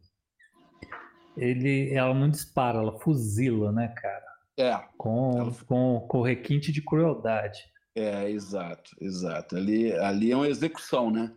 ele, 1.37 1.93
ela 1.93 2.15
não 2.15 2.31
dispara, 2.31 2.79
ela 2.79 2.99
fuzila, 3.01 3.73
né, 3.73 3.89
cara? 3.97 4.25
É. 4.57 4.77
Com, 4.97 5.39
ela... 5.39 5.53
com, 5.67 6.07
com 6.09 6.23
requinte 6.23 6.71
de 6.71 6.81
crueldade. 6.81 7.61
É, 7.97 8.29
exato, 8.31 8.91
exato. 9.01 9.57
Ali, 9.57 9.93
ali 9.93 10.33
é 10.33 10.37
uma 10.37 10.49
execução, 10.49 11.11
né? 11.11 11.33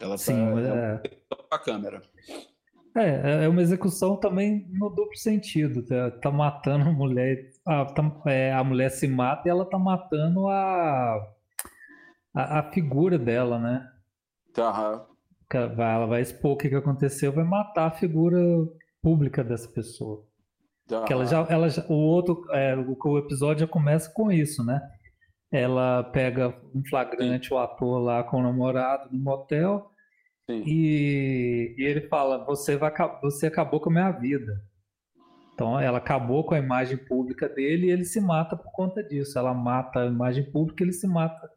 Ela 0.00 0.18
Sim, 0.18 0.34
tá, 0.34 0.60
é... 0.60 1.00
é 1.04 1.36
a 1.50 1.58
câmera. 1.58 2.02
É, 2.94 3.44
é 3.44 3.48
uma 3.48 3.62
execução 3.62 4.16
também 4.16 4.66
no 4.70 4.90
duplo 4.90 5.16
sentido. 5.16 5.84
Tá, 5.84 6.10
tá 6.10 6.30
matando 6.30 6.88
a 6.88 6.92
mulher, 6.92 7.50
a, 7.66 7.84
tá, 7.86 8.22
é, 8.26 8.52
a 8.52 8.62
mulher 8.62 8.90
se 8.90 9.08
mata 9.08 9.48
e 9.48 9.50
ela 9.50 9.64
tá 9.64 9.78
matando 9.78 10.48
a, 10.48 11.16
a, 12.34 12.58
a 12.58 12.70
figura 12.70 13.18
dela, 13.18 13.58
né? 13.58 13.88
Uhum. 14.58 15.00
Ela 15.54 16.06
vai 16.06 16.20
expor 16.22 16.52
o 16.52 16.56
que, 16.56 16.68
que 16.68 16.74
aconteceu, 16.74 17.32
vai 17.32 17.44
matar 17.44 17.86
a 17.86 17.90
figura 17.90 18.38
pública 19.02 19.42
dessa 19.42 19.68
pessoa. 19.68 20.24
Que 21.06 21.12
ela 21.12 21.24
já, 21.24 21.46
ela 21.48 21.68
já, 21.70 21.84
o 21.88 21.94
outro, 21.94 22.44
é, 22.50 22.76
o, 22.76 22.96
o 23.02 23.18
episódio 23.18 23.60
já 23.60 23.66
começa 23.66 24.10
com 24.12 24.30
isso, 24.30 24.64
né? 24.64 24.80
ela 25.52 26.02
pega 26.02 26.56
um 26.74 26.82
flagrante 26.88 27.48
Sim. 27.48 27.54
o 27.54 27.58
ator 27.58 28.00
lá 28.00 28.24
com 28.24 28.38
o 28.38 28.42
namorado 28.42 29.10
no 29.12 29.22
motel 29.22 29.91
e, 30.48 31.74
e, 31.78 31.82
ele 31.84 32.02
fala: 32.08 32.44
você, 32.44 32.76
vai, 32.76 32.92
você 33.20 33.46
acabou 33.46 33.80
com 33.80 33.90
a 33.90 33.92
minha 33.92 34.10
vida. 34.10 34.62
Então 35.54 35.78
ela 35.78 35.98
acabou 35.98 36.44
com 36.44 36.54
a 36.54 36.58
imagem 36.58 36.96
pública 36.96 37.48
dele 37.48 37.86
e 37.86 37.90
ele 37.90 38.04
se 38.04 38.20
mata 38.20 38.56
por 38.56 38.72
conta 38.72 39.02
disso. 39.02 39.38
Ela 39.38 39.54
mata 39.54 40.00
a 40.00 40.06
imagem 40.06 40.50
pública, 40.50 40.82
ele 40.82 40.92
se 40.92 41.06
mata. 41.06 41.50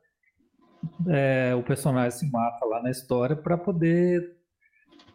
É, 1.08 1.56
o 1.56 1.64
personagem 1.64 2.12
se 2.12 2.32
mata 2.32 2.64
lá 2.66 2.82
na 2.84 2.92
história 2.92 3.36
para 3.36 3.58
poder. 3.58 4.36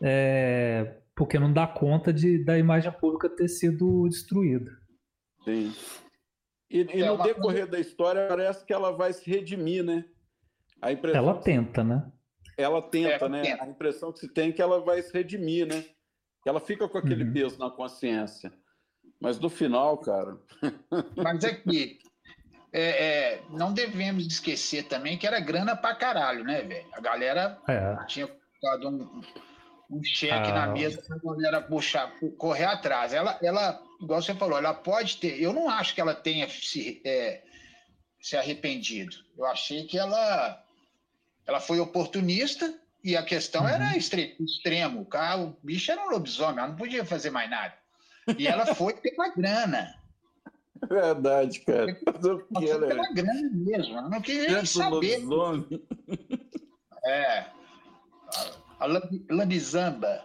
É, 0.02 0.96
porque 1.14 1.38
não 1.38 1.52
dá 1.52 1.66
conta 1.66 2.12
de, 2.12 2.42
da 2.42 2.58
imagem 2.58 2.90
pública 2.92 3.28
ter 3.28 3.48
sido 3.48 4.08
destruída. 4.08 4.70
Sim. 5.44 5.72
E, 6.70 6.86
e 6.94 7.02
é 7.02 7.10
no 7.10 7.22
decorrer 7.22 7.68
da 7.68 7.78
história 7.78 8.26
parece 8.28 8.64
que 8.64 8.72
ela 8.72 8.92
vai 8.92 9.12
se 9.12 9.28
redimir, 9.28 9.84
né? 9.84 10.04
A 10.80 10.92
impressão 10.92 11.20
ela 11.20 11.34
tenta, 11.34 11.84
né? 11.84 12.10
Ela 12.60 12.82
tenta, 12.82 13.28
né? 13.28 13.42
Tenta. 13.42 13.64
A 13.64 13.68
impressão 13.68 14.12
que 14.12 14.20
se 14.20 14.28
tem 14.28 14.50
é 14.50 14.52
que 14.52 14.62
ela 14.62 14.80
vai 14.80 15.02
se 15.02 15.12
redimir, 15.12 15.66
né? 15.66 15.84
Ela 16.46 16.60
fica 16.60 16.88
com 16.88 16.98
aquele 16.98 17.24
uhum. 17.24 17.32
peso 17.32 17.58
na 17.58 17.70
consciência. 17.70 18.52
Mas 19.20 19.38
no 19.38 19.50
final, 19.50 19.98
cara. 19.98 20.38
Mas 21.16 21.44
é 21.44 21.54
que 21.54 21.98
é, 22.72 22.82
é, 22.82 23.42
não 23.50 23.72
devemos 23.72 24.26
esquecer 24.26 24.84
também 24.84 25.18
que 25.18 25.26
era 25.26 25.40
grana 25.40 25.76
pra 25.76 25.94
caralho, 25.94 26.44
né, 26.44 26.62
velho? 26.62 26.86
A 26.92 27.00
galera 27.00 27.58
é. 27.68 27.96
tinha 28.06 28.30
dado 28.62 28.88
um, 28.88 29.22
um 29.90 30.04
cheque 30.04 30.50
ah. 30.50 30.54
na 30.54 30.66
mesa 30.68 31.02
pra 31.02 31.18
galera 31.18 31.60
puxar, 31.60 32.12
correr 32.38 32.64
atrás. 32.64 33.12
Ela, 33.12 33.38
ela, 33.42 33.82
igual 34.00 34.22
você 34.22 34.34
falou, 34.34 34.56
ela 34.56 34.72
pode 34.72 35.16
ter. 35.16 35.40
Eu 35.40 35.52
não 35.52 35.68
acho 35.68 35.94
que 35.94 36.00
ela 36.00 36.14
tenha 36.14 36.48
se, 36.48 37.02
é, 37.04 37.42
se 38.20 38.36
arrependido. 38.36 39.16
Eu 39.36 39.46
achei 39.46 39.84
que 39.84 39.98
ela, 39.98 40.62
ela 41.50 41.60
foi 41.60 41.80
oportunista 41.80 42.72
e 43.02 43.16
a 43.16 43.24
questão 43.24 43.62
uhum. 43.62 43.68
era 43.68 43.96
extremo. 43.96 45.00
O, 45.00 45.04
cara, 45.04 45.40
o 45.40 45.56
bicho 45.62 45.90
era 45.90 46.06
um 46.06 46.10
lobisomem, 46.10 46.58
ela 46.58 46.68
não 46.68 46.76
podia 46.76 47.04
fazer 47.04 47.30
mais 47.30 47.50
nada. 47.50 47.74
E 48.38 48.46
ela 48.46 48.72
foi 48.74 48.94
pela 48.94 49.28
grana. 49.34 49.94
Verdade, 50.88 51.60
cara. 51.60 51.98
Ela 52.06 52.20
foi 52.20 52.86
pela 52.86 53.12
grana 53.12 53.50
mesmo. 53.52 53.98
Ela 53.98 54.08
não 54.08 54.20
queria 54.20 54.52
nem 54.52 54.64
saber. 54.64 55.22
É. 57.04 57.46
A 58.78 58.86
lambizamba. 59.28 60.24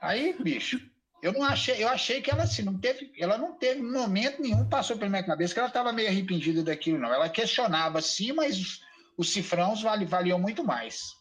Aí, 0.00 0.34
bicho, 0.42 0.80
eu 1.22 1.32
não 1.32 1.44
achei, 1.44 1.82
eu 1.82 1.88
achei 1.88 2.20
que 2.20 2.30
ela 2.30 2.42
assim, 2.42 2.62
não 2.62 2.76
teve, 2.76 3.12
ela 3.18 3.38
não 3.38 3.52
teve 3.52 3.80
momento 3.80 4.42
nenhum 4.42 4.68
passou 4.68 4.96
pela 4.98 5.10
minha 5.10 5.22
cabeça 5.22 5.54
que 5.54 5.60
ela 5.60 5.68
estava 5.68 5.92
meio 5.92 6.08
arrependida 6.08 6.62
daquilo, 6.62 6.98
não. 6.98 7.14
Ela 7.14 7.28
questionava 7.28 8.02
sim, 8.02 8.32
mas 8.32 8.83
os, 9.16 9.26
os 9.26 9.32
cifrãos 9.32 9.82
vale, 9.82 10.04
valiam 10.04 10.38
muito 10.38 10.64
mais. 10.64 11.16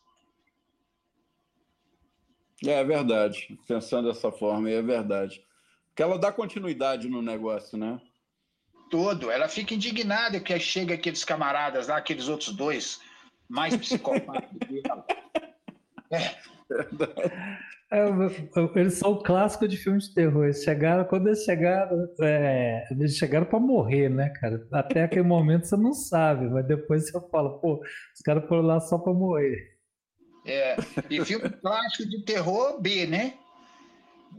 É 2.65 2.83
verdade. 2.83 3.59
Pensando 3.67 4.07
dessa 4.07 4.31
forma, 4.31 4.69
é 4.69 4.81
verdade. 4.81 5.43
Que 5.95 6.01
ela 6.01 6.17
dá 6.17 6.31
continuidade 6.31 7.07
no 7.07 7.21
negócio, 7.21 7.77
né? 7.77 7.99
Todo. 8.89 9.29
Ela 9.29 9.47
fica 9.47 9.73
indignada 9.73 10.39
que 10.39 10.57
chega 10.59 10.95
aqueles 10.95 11.23
camaradas 11.23 11.87
lá, 11.87 11.97
aqueles 11.97 12.27
outros 12.27 12.51
dois, 12.51 13.01
mais 13.49 13.75
psicopatas 13.75 14.49
dela. 14.69 15.05
É. 16.11 16.35
É, 17.93 18.79
eles 18.79 18.95
são 18.95 19.11
o 19.11 19.21
clássico 19.21 19.67
de 19.67 19.77
filmes 19.77 20.07
de 20.07 20.15
terror. 20.15 20.45
Eles 20.45 20.63
chegaram, 20.63 21.05
quando 21.05 21.27
eles 21.27 21.43
chegaram, 21.43 22.09
é, 22.21 22.87
eles 22.89 23.15
chegaram 23.15 23.45
para 23.45 23.59
morrer, 23.59 24.09
né, 24.09 24.29
cara? 24.29 24.67
Até 24.71 25.03
aquele 25.03 25.27
momento 25.27 25.67
você 25.67 25.77
não 25.77 25.93
sabe, 25.93 26.49
mas 26.49 26.65
depois 26.65 27.05
você 27.11 27.29
fala, 27.29 27.59
pô, 27.59 27.79
os 28.15 28.21
caras 28.25 28.47
foram 28.47 28.63
lá 28.63 28.79
só 28.79 28.97
para 28.97 29.13
morrer. 29.13 29.77
É, 30.43 30.75
e 31.07 31.23
filme 31.23 31.47
clássico 31.47 32.09
de 32.09 32.25
terror 32.25 32.81
B, 32.81 33.05
né? 33.05 33.35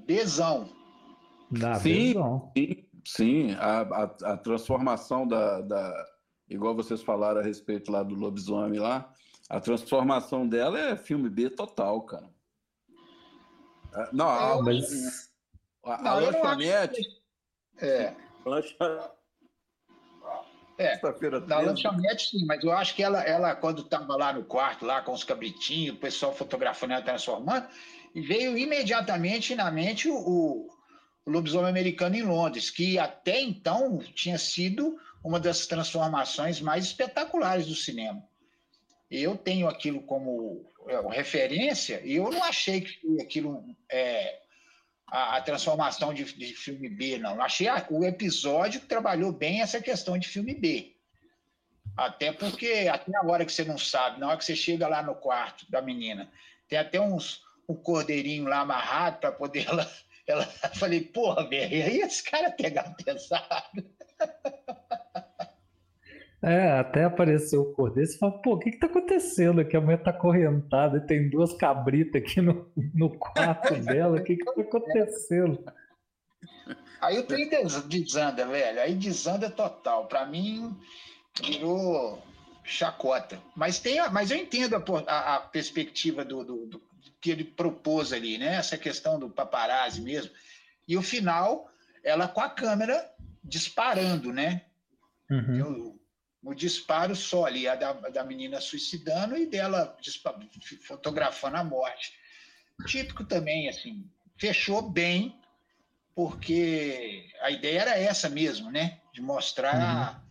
Bzão. 0.05 0.69
Da 1.49 1.77
sim, 1.77 2.13
sim, 2.57 2.85
sim, 3.07 3.53
a, 3.53 3.83
a, 3.83 4.33
a 4.33 4.37
transformação 4.37 5.29
da, 5.29 5.61
da, 5.61 6.07
igual 6.49 6.75
vocês 6.75 7.03
falaram 7.03 7.41
a 7.41 7.45
respeito 7.45 7.93
lá 7.93 8.03
do 8.03 8.17
lobisomem 8.17 8.81
lá, 8.81 9.09
a 9.49 9.61
transformação 9.61 10.49
dela 10.49 10.77
é 10.77 10.97
filme 10.97 11.31
B 11.31 11.51
total, 11.51 12.03
cara. 12.03 12.34
Não, 14.13 14.29
a, 14.29 14.63
mas... 14.63 15.31
a, 15.85 15.95
a, 15.95 16.11
a 16.11 16.15
lanchonete. 16.15 17.03
É. 17.81 18.15
Lancha... 18.45 18.77
É, 20.77 21.01
na 21.47 21.61
lanchonete 21.61 22.31
sim, 22.31 22.45
mas 22.47 22.65
eu 22.65 22.73
acho 22.73 22.97
que 22.97 23.03
ela, 23.03 23.23
ela 23.23 23.55
quando 23.55 23.83
estava 23.83 24.17
lá 24.17 24.33
no 24.33 24.45
quarto, 24.45 24.85
lá 24.85 25.01
com 25.03 25.13
os 25.13 25.23
cabritinhos, 25.23 25.95
o 25.95 26.01
pessoal 26.01 26.35
fotografando 26.35 26.95
ela 26.95 27.03
transformando, 27.03 27.69
e 28.13 28.21
veio 28.21 28.59
imediatamente 28.59 29.55
na 29.55 29.71
mente 29.71 30.09
o, 30.09 30.17
o 30.17 30.71
Lobisomem 31.27 31.71
Americano 31.71 32.17
em 32.17 32.23
Londres, 32.23 32.71
que 32.71 32.99
até 32.99 33.41
então 33.41 33.99
tinha 34.15 34.37
sido 34.37 34.99
uma 35.23 35.39
das 35.39 35.67
transformações 35.67 36.61
mais 36.61 36.87
espetaculares 36.87 37.67
do 37.67 37.75
cinema. 37.75 38.23
Eu 39.09 39.37
tenho 39.37 39.69
aquilo 39.69 40.03
como 40.03 40.67
é, 40.74 40.74
referência 41.11 42.01
e 42.05 42.17
eu 42.17 42.31
não 42.31 42.43
achei 42.45 42.81
que 42.81 43.21
aquilo 43.21 43.65
é, 43.91 44.41
a, 45.07 45.37
a, 45.37 45.41
transformação 45.41 46.13
de, 46.13 46.25
de, 46.25 46.55
filme 46.55 46.89
B, 46.89 47.19
não. 47.19 47.37
Eu 47.37 47.43
achei 47.43 47.69
a, 47.69 47.87
o 47.91 48.05
episódio 48.05 48.81
que 48.81 48.87
trabalhou 48.87 49.33
bem 49.33 49.61
essa 49.61 49.81
questão 49.81 50.19
de 50.19 50.29
filme 50.29 50.55
B. 50.55 50.95
Até 51.97 52.33
porque, 52.33 52.89
até 52.93 53.17
a 53.17 53.25
hora 53.25 53.45
que 53.45 53.53
você 53.53 53.65
não 53.65 53.79
sabe, 53.79 54.19
na 54.19 54.29
hora 54.29 54.37
que 54.37 54.45
você 54.45 54.57
chega 54.57 54.89
lá 54.89 55.03
no 55.03 55.15
quarto 55.15 55.71
da 55.71 55.81
menina, 55.81 56.31
tem 56.69 56.79
até 56.79 57.01
uns, 57.01 57.43
um 57.69 57.75
cordeirinho 57.75 58.45
lá 58.45 58.61
amarrado 58.61 59.21
para 59.21 59.33
poder 59.33 59.67
ela 59.71 59.89
ela, 60.27 60.47
falei, 60.75 61.03
porra, 61.03 61.47
velho, 61.49 61.85
aí 61.85 62.01
esse 62.01 62.23
cara 62.23 62.51
pegar 62.51 62.95
pesado. 63.05 63.85
É, 66.45 66.79
até 66.79 67.05
apareceu 67.05 67.63
o 67.63 67.73
cordeiro, 67.73 68.07
você 68.07 68.19
fala, 68.19 68.33
pô, 68.43 68.53
o 68.53 68.59
que 68.59 68.73
que 68.73 68.79
tá 68.79 68.87
acontecendo 68.87 69.63
aqui? 69.63 69.75
A 69.79 69.81
mulher 69.81 70.03
tá 70.03 70.11
acorrentada 70.11 70.99
e 70.99 71.07
tem 71.07 71.31
duas 71.31 71.55
cabritas 71.55 72.21
aqui 72.21 72.43
no, 72.43 72.71
no 72.95 73.19
quarto 73.19 73.75
dela, 73.81 74.19
o 74.19 74.23
que 74.23 74.37
que 74.37 74.45
tá 74.45 74.61
acontecendo? 74.61 75.65
Aí 77.01 77.19
o 77.19 77.23
trem 77.23 77.49
desanda, 77.89 78.47
velho, 78.47 78.79
aí 78.79 78.95
desanda 78.95 79.49
total. 79.49 80.07
Pra 80.07 80.27
mim, 80.27 80.77
virou 81.43 82.23
chacota. 82.63 83.41
Mas, 83.57 83.79
tem, 83.79 83.99
mas 84.11 84.31
eu 84.31 84.37
entendo 84.37 84.77
a, 84.77 84.83
a, 85.07 85.37
a 85.37 85.41
perspectiva 85.41 86.27
do, 86.27 86.45
do, 86.45 86.67
do, 86.67 86.83
que 87.23 87.31
ele 87.31 87.45
propôs 87.45 88.13
ali, 88.13 88.37
né? 88.37 88.57
Essa 88.57 88.77
questão 88.77 89.19
do 89.19 89.31
paparazzi 89.31 90.03
mesmo. 90.03 90.31
E 90.87 90.95
o 90.95 91.03
final, 91.03 91.71
ela 92.03 92.29
com 92.29 92.43
a 92.43 92.51
câmera 92.51 93.11
disparando, 93.43 94.31
né? 94.31 94.63
Uhum. 95.31 95.63
O, 95.63 96.04
o, 96.45 96.55
disparo 96.55 97.15
só 97.17 97.47
ali, 97.47 97.67
a 97.67 97.75
da, 97.75 97.93
da 97.93 98.25
menina 98.25 98.61
suicidando 98.61 99.37
e 99.37 99.47
dela 99.47 99.97
fotografando 100.87 101.57
a 101.57 101.65
morte. 101.65 102.13
Típico 102.87 103.25
também, 103.25 103.69
assim, 103.69 104.09
fechou 104.39 104.83
bem, 104.83 105.39
porque 106.15 107.29
a 107.41 107.51
ideia 107.51 107.81
era 107.81 107.99
essa 107.99 108.29
mesmo, 108.29 108.71
né? 108.71 109.01
De 109.13 109.21
mostrar. 109.21 110.23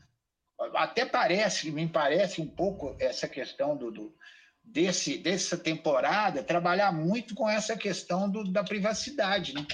Uhum. 0.60 0.72
Até 0.76 1.06
parece, 1.06 1.72
me 1.72 1.88
parece 1.88 2.42
um 2.42 2.48
pouco 2.48 2.96
essa 3.00 3.28
questão 3.28 3.76
do, 3.76 3.92
do 3.92 4.16
desse, 4.64 5.18
dessa 5.18 5.58
temporada 5.58 6.42
trabalhar 6.42 6.92
muito 6.94 7.36
com 7.36 7.50
essa 7.50 7.76
questão 7.76 8.30
do, 8.30 8.44
da 8.52 8.64
privacidade, 8.64 9.54
né? 9.54 9.66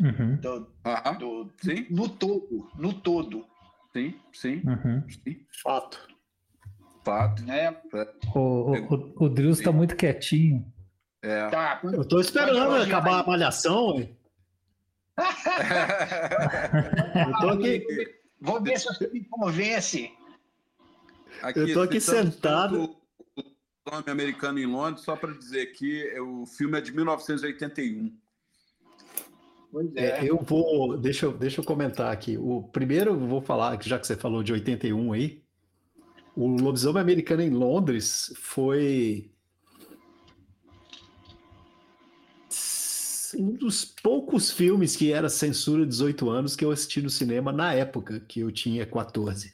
Uhum. 0.00 0.36
Do, 0.36 0.72
do, 1.18 1.52
sim. 1.60 1.86
No 1.90 2.08
todo, 2.08 2.70
no 2.76 2.92
todo. 2.94 3.46
Sim, 3.92 4.14
sim. 4.32 4.62
Uhum. 4.64 5.02
sim. 5.08 5.44
Fato. 5.62 6.08
Fato. 7.04 7.42
É. 7.50 7.80
O, 8.34 8.38
o, 8.38 8.72
o, 8.74 9.24
o 9.24 9.28
Drius 9.28 9.58
está 9.58 9.72
muito 9.72 9.96
quietinho. 9.96 10.64
É. 11.22 11.48
Tá, 11.48 11.80
eu 11.82 12.02
estou 12.02 12.20
esperando 12.20 12.76
acabar 12.76 13.20
a 13.20 13.26
malhação. 13.26 13.98
eu 17.16 17.32
tô 17.40 17.48
aqui. 17.48 17.84
Vou 18.40 18.62
ver 18.62 18.78
se 18.78 18.86
você 18.86 19.08
me 19.08 19.24
convence. 19.24 20.12
Aqui, 21.42 21.58
eu 21.60 21.66
estou 21.66 21.82
aqui 21.82 22.00
sentado 22.00 22.96
nome 23.90 24.10
americano 24.10 24.58
em 24.58 24.66
Londres, 24.66 25.04
só 25.04 25.16
para 25.16 25.32
dizer 25.32 25.66
que 25.72 26.18
o 26.20 26.46
filme 26.46 26.78
é 26.78 26.80
de 26.80 26.92
1981. 26.92 28.16
É. 29.96 30.24
é. 30.24 30.30
eu 30.30 30.38
vou, 30.42 30.96
deixa 30.96 31.26
eu, 31.26 31.32
deixa 31.32 31.60
eu 31.60 31.64
comentar 31.64 32.12
aqui. 32.12 32.38
O 32.38 32.62
primeiro, 32.62 33.12
eu 33.12 33.18
vou 33.18 33.40
falar, 33.40 33.80
já 33.82 33.98
que 33.98 34.06
você 34.06 34.16
falou 34.16 34.42
de 34.42 34.52
81 34.52 35.12
aí, 35.12 35.42
o 36.34 36.46
Lobisomem 36.46 37.02
Americano 37.02 37.42
em 37.42 37.50
Londres 37.50 38.32
foi 38.36 39.30
um 43.36 43.52
dos 43.52 43.84
poucos 43.84 44.50
filmes 44.50 44.96
que 44.96 45.12
era 45.12 45.28
censura 45.28 45.84
18 45.84 46.30
anos 46.30 46.56
que 46.56 46.64
eu 46.64 46.70
assisti 46.70 47.02
no 47.02 47.10
cinema 47.10 47.52
na 47.52 47.74
época 47.74 48.20
que 48.20 48.40
eu 48.40 48.50
tinha 48.50 48.86
14. 48.86 49.52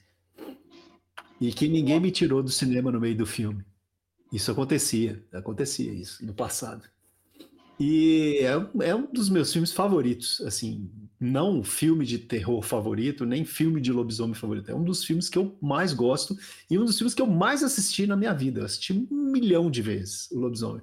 E 1.40 1.52
que 1.52 1.68
ninguém 1.68 1.98
me 1.98 2.10
tirou 2.10 2.42
do 2.42 2.50
cinema 2.50 2.92
no 2.92 3.00
meio 3.00 3.16
do 3.16 3.26
filme. 3.26 3.64
Isso 4.32 4.50
acontecia, 4.50 5.22
acontecia 5.32 5.92
isso 5.92 6.24
no 6.24 6.32
passado. 6.32 6.88
E 7.78 8.38
é, 8.40 8.88
é 8.88 8.94
um 8.94 9.10
dos 9.12 9.28
meus 9.28 9.52
filmes 9.52 9.72
favoritos, 9.72 10.40
assim, 10.42 10.88
não 11.18 11.64
filme 11.64 12.04
de 12.04 12.18
terror 12.18 12.62
favorito, 12.62 13.24
nem 13.24 13.44
filme 13.44 13.80
de 13.80 13.90
lobisomem 13.90 14.34
favorito. 14.34 14.70
É 14.70 14.74
um 14.74 14.84
dos 14.84 15.04
filmes 15.04 15.28
que 15.28 15.38
eu 15.38 15.56
mais 15.60 15.92
gosto 15.92 16.36
e 16.70 16.78
um 16.78 16.84
dos 16.84 16.96
filmes 16.96 17.14
que 17.14 17.22
eu 17.22 17.26
mais 17.26 17.62
assisti 17.62 18.06
na 18.06 18.16
minha 18.16 18.32
vida. 18.32 18.60
Eu 18.60 18.64
assisti 18.64 18.92
um 18.92 19.32
milhão 19.32 19.70
de 19.70 19.82
vezes 19.82 20.30
o 20.30 20.38
lobisomem. 20.38 20.82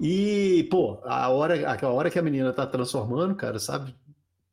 E, 0.00 0.66
pô, 0.70 1.00
a 1.04 1.28
hora, 1.28 1.70
aquela 1.70 1.92
hora 1.92 2.10
que 2.10 2.18
a 2.18 2.22
menina 2.22 2.52
tá 2.52 2.66
transformando, 2.66 3.34
cara, 3.34 3.58
sabe? 3.58 3.94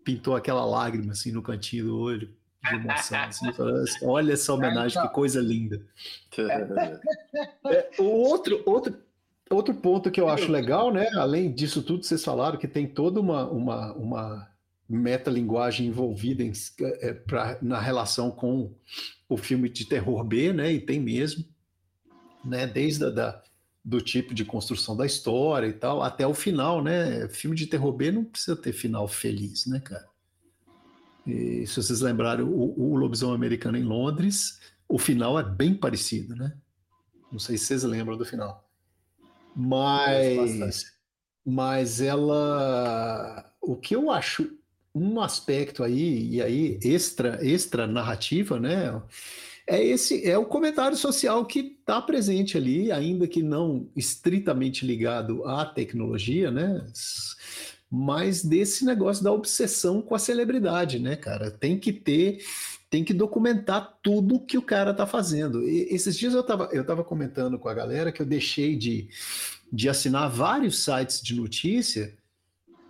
Pintou 0.04 0.36
aquela 0.36 0.64
lágrima 0.64 1.12
assim 1.12 1.32
no 1.32 1.42
cantinho 1.42 1.86
do 1.86 2.00
olho 2.00 2.34
de 2.64 2.76
emoção. 2.76 3.20
Assim, 3.20 3.48
Olha 4.04 4.34
essa 4.34 4.54
homenagem, 4.54 5.02
que 5.02 5.10
coisa 5.10 5.42
linda. 5.42 5.82
É, 7.66 7.90
o 8.00 8.06
outro, 8.06 8.62
outro, 8.66 8.96
outro 9.50 9.74
ponto 9.74 10.12
que 10.12 10.22
eu 10.22 10.30
acho 10.30 10.52
legal, 10.52 10.92
né? 10.92 11.10
Além 11.16 11.52
disso 11.52 11.82
tudo, 11.82 12.04
vocês 12.04 12.24
falaram 12.24 12.58
que 12.58 12.68
tem 12.68 12.88
toda 12.88 13.20
uma, 13.20 13.50
uma, 13.50 13.94
uma 13.94 14.50
metalinguagem 14.88 15.88
envolvida 15.88 16.44
em, 16.44 16.52
é, 16.82 17.14
pra, 17.14 17.58
na 17.62 17.80
relação 17.80 18.32
com 18.32 18.74
o 19.28 19.38
filme 19.38 19.70
de 19.70 19.86
terror 19.86 20.24
B, 20.24 20.54
né? 20.54 20.72
E 20.72 20.80
tem 20.80 21.00
mesmo, 21.00 21.46
né? 22.44 22.68
Desde 22.68 23.06
a, 23.06 23.10
da, 23.10 23.42
do 23.84 24.02
tipo 24.02 24.34
de 24.34 24.46
construção 24.46 24.96
da 24.96 25.06
história 25.06 25.68
e 25.68 25.74
tal, 25.74 26.02
até 26.02 26.28
o 26.28 26.34
final, 26.34 26.84
né? 26.84 27.28
Filme 27.30 27.56
de 27.56 27.68
terror 27.68 27.92
B 27.92 28.12
não 28.12 28.24
precisa 28.24 28.56
ter 28.56 28.74
final 28.74 29.08
feliz, 29.08 29.66
né, 29.66 29.80
cara? 29.80 30.08
E, 31.26 31.66
se 31.68 31.76
vocês 31.76 32.02
lembrarem, 32.02 32.46
o, 32.46 32.74
o 32.78 32.96
Lobisomem 32.96 33.36
Americano 33.36 33.78
em 33.78 33.84
Londres, 33.84 34.60
o 34.88 34.98
final 34.98 35.40
é 35.40 35.44
bem 35.44 35.74
parecido, 35.74 36.36
né? 36.36 36.56
Não 37.32 37.40
sei 37.40 37.58
se 37.58 37.66
vocês 37.66 37.84
lembram 37.84 38.18
do 38.18 38.26
final. 38.26 38.69
Mas, 39.60 40.86
mas 41.46 42.02
ela, 42.02 43.46
o 43.62 43.76
que 43.76 43.94
eu 43.94 44.10
acho 44.10 44.50
um 44.96 45.20
aspecto 45.20 45.84
aí 45.84 46.30
e 46.36 46.42
aí 46.42 46.80
extra 46.82 47.40
extra 47.46 47.86
narrativa, 47.86 48.60
né? 48.60 49.02
É 49.68 49.84
esse 49.84 50.26
é 50.28 50.38
o 50.38 50.46
comentário 50.46 50.98
social 50.98 51.46
que 51.46 51.60
está 51.60 52.02
presente 52.02 52.58
ali, 52.58 52.92
ainda 52.92 53.28
que 53.28 53.44
não 53.44 53.88
estritamente 53.96 54.86
ligado 54.86 55.46
à 55.46 55.66
tecnologia, 55.66 56.50
né? 56.50 56.86
Mas 57.92 58.44
desse 58.44 58.86
negócio 58.86 59.24
da 59.24 59.32
obsessão 59.32 60.02
com 60.02 60.14
a 60.14 60.20
celebridade, 60.20 61.00
né, 61.00 61.16
cara? 61.16 61.50
Tem 61.50 61.78
que 61.78 61.92
ter 61.92 62.44
tem 62.90 63.04
que 63.04 63.14
documentar 63.14 64.00
tudo 64.02 64.40
que 64.40 64.58
o 64.58 64.64
cara 64.64 64.96
tá 64.96 65.06
fazendo. 65.06 65.62
E 65.68 65.94
esses 65.94 66.18
dias 66.18 66.34
eu 66.34 66.42
tava, 66.42 66.70
eu 66.72 66.84
tava 66.84 67.04
comentando 67.04 67.60
com 67.60 67.70
a 67.70 67.74
galera 67.74 68.12
que 68.12 68.20
eu 68.20 68.26
deixei 68.26 68.76
de, 68.76 69.08
de 69.72 69.88
assinar 69.88 70.28
vários 70.28 70.84
sites 70.84 71.22
de 71.22 71.36
notícia 71.36 72.18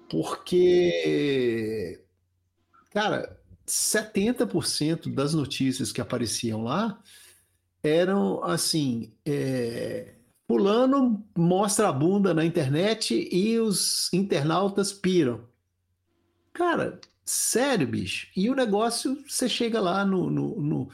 porque, 0.10 2.02
cara, 2.92 3.40
70% 3.68 5.14
das 5.14 5.34
notícias 5.36 5.92
que 5.92 6.02
apareciam 6.02 6.64
lá 6.64 7.00
eram 7.84 8.44
assim: 8.44 9.14
é, 9.24 10.16
Fulano 10.50 11.24
mostra 11.38 11.90
a 11.90 11.94
bunda 11.94 12.34
na 12.34 12.44
internet 12.44 13.30
e 13.32 13.60
os 13.60 14.12
internautas 14.12 14.92
piram. 14.92 15.42
Cara, 16.52 17.00
sério, 17.24 17.88
bicho. 17.88 18.26
E 18.36 18.50
o 18.50 18.56
negócio, 18.56 19.16
você 19.28 19.48
chega 19.48 19.80
lá 19.80 20.04
no, 20.04 20.28
no, 20.28 20.60
no, 20.60 20.90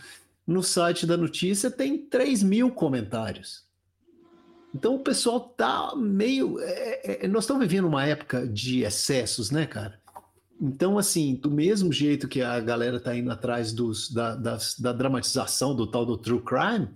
no 0.46 0.62
site 0.62 1.06
da 1.08 1.16
notícia, 1.16 1.72
tem 1.72 1.98
3 1.98 2.44
mil 2.44 2.70
comentários. 2.70 3.64
Então 4.74 4.96
o 4.96 5.00
pessoal 5.00 5.40
tá 5.40 5.96
meio. 5.96 6.60
É, 6.60 7.24
é, 7.24 7.28
nós 7.30 7.46
estamos 7.46 7.66
vivendo 7.66 7.88
uma 7.88 8.06
época 8.06 8.46
de 8.46 8.82
excessos, 8.84 9.52
né, 9.52 9.66
cara? 9.66 10.02
Então, 10.60 10.98
assim, 10.98 11.34
do 11.34 11.50
mesmo 11.50 11.94
jeito 11.94 12.28
que 12.28 12.42
a 12.42 12.60
galera 12.60 13.00
tá 13.00 13.16
indo 13.16 13.32
atrás 13.32 13.72
dos, 13.72 14.12
da, 14.12 14.36
das, 14.36 14.78
da 14.78 14.92
dramatização 14.92 15.74
do 15.74 15.88
tal 15.88 16.06
do 16.06 16.18
true 16.18 16.42
crime, 16.42 16.90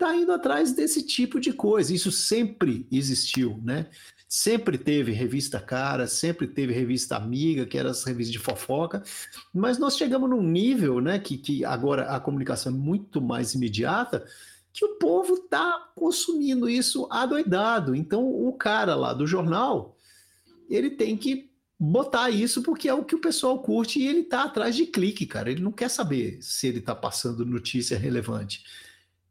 tá 0.00 0.16
indo 0.16 0.32
atrás 0.32 0.72
desse 0.72 1.02
tipo 1.02 1.38
de 1.38 1.52
coisa. 1.52 1.94
Isso 1.94 2.10
sempre 2.10 2.86
existiu, 2.90 3.60
né? 3.62 3.86
Sempre 4.26 4.78
teve 4.78 5.12
revista 5.12 5.60
cara, 5.60 6.06
sempre 6.06 6.46
teve 6.46 6.72
revista 6.72 7.16
amiga, 7.16 7.66
que 7.66 7.76
eram 7.76 7.90
as 7.90 8.04
revistas 8.04 8.32
de 8.32 8.38
fofoca, 8.38 9.02
mas 9.52 9.76
nós 9.76 9.96
chegamos 9.96 10.30
num 10.30 10.42
nível, 10.42 11.00
né, 11.00 11.18
que, 11.18 11.36
que 11.36 11.64
agora 11.64 12.04
a 12.04 12.20
comunicação 12.20 12.72
é 12.72 12.74
muito 12.76 13.20
mais 13.20 13.54
imediata, 13.54 14.24
que 14.72 14.84
o 14.84 14.96
povo 14.98 15.34
está 15.34 15.90
consumindo 15.96 16.68
isso 16.68 17.08
adoidado. 17.10 17.94
Então, 17.94 18.24
o 18.24 18.52
cara 18.52 18.94
lá 18.94 19.12
do 19.12 19.26
jornal, 19.26 19.96
ele 20.68 20.90
tem 20.90 21.16
que 21.16 21.50
botar 21.78 22.30
isso 22.30 22.62
porque 22.62 22.88
é 22.88 22.94
o 22.94 23.04
que 23.04 23.16
o 23.16 23.20
pessoal 23.20 23.58
curte 23.60 23.98
e 23.98 24.06
ele 24.06 24.20
está 24.20 24.44
atrás 24.44 24.76
de 24.76 24.86
clique, 24.86 25.26
cara. 25.26 25.50
Ele 25.50 25.62
não 25.62 25.72
quer 25.72 25.90
saber 25.90 26.38
se 26.40 26.68
ele 26.68 26.78
está 26.78 26.94
passando 26.94 27.44
notícia 27.44 27.98
relevante. 27.98 28.62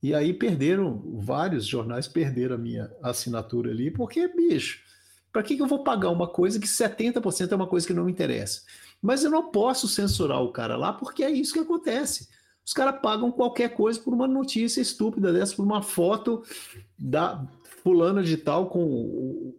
E 0.02 0.14
aí 0.14 0.34
perderam, 0.34 1.02
vários 1.20 1.66
jornais 1.66 2.08
perderam 2.08 2.56
a 2.56 2.58
minha 2.58 2.92
assinatura 3.02 3.72
ali, 3.72 3.92
porque, 3.92 4.28
bicho, 4.28 4.82
para 5.32 5.44
que, 5.44 5.56
que 5.56 5.62
eu 5.62 5.68
vou 5.68 5.84
pagar 5.84 6.10
uma 6.10 6.28
coisa 6.28 6.60
que 6.60 6.68
70% 6.68 7.52
é 7.52 7.56
uma 7.56 7.68
coisa 7.68 7.86
que 7.86 7.94
não 7.94 8.06
me 8.06 8.12
interessa? 8.12 8.62
Mas 9.02 9.24
eu 9.24 9.32
não 9.32 9.52
posso 9.52 9.88
censurar 9.88 10.42
o 10.42 10.52
cara 10.52 10.76
lá 10.76 10.94
porque 10.94 11.24
é 11.24 11.30
isso 11.30 11.54
que 11.54 11.60
acontece. 11.60 12.30
Os 12.66 12.74
caras 12.74 13.02
pagam 13.02 13.32
qualquer 13.32 13.70
coisa 13.70 14.00
por 14.00 14.14
uma 14.14 14.28
notícia 14.28 14.82
estúpida 14.82 15.34
dessa, 15.34 15.56
por 15.56 15.66
uma 15.66 15.82
foto 15.82 16.44
da 16.98 17.46
fulana 17.84 18.22
de 18.22 18.38
tal 18.38 18.70
com 18.70 19.54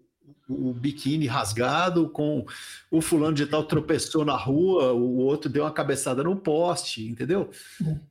o, 0.50 0.72
biquíni 0.72 1.26
rasgado, 1.26 2.08
com 2.08 2.44
o 2.90 3.00
fulano 3.00 3.34
de 3.34 3.46
tal 3.46 3.64
tropeçou 3.64 4.24
na 4.24 4.36
rua, 4.36 4.92
o 4.92 5.18
outro 5.18 5.50
deu 5.50 5.64
uma 5.64 5.70
cabeçada 5.70 6.22
no 6.24 6.36
poste, 6.36 7.06
entendeu? 7.06 7.50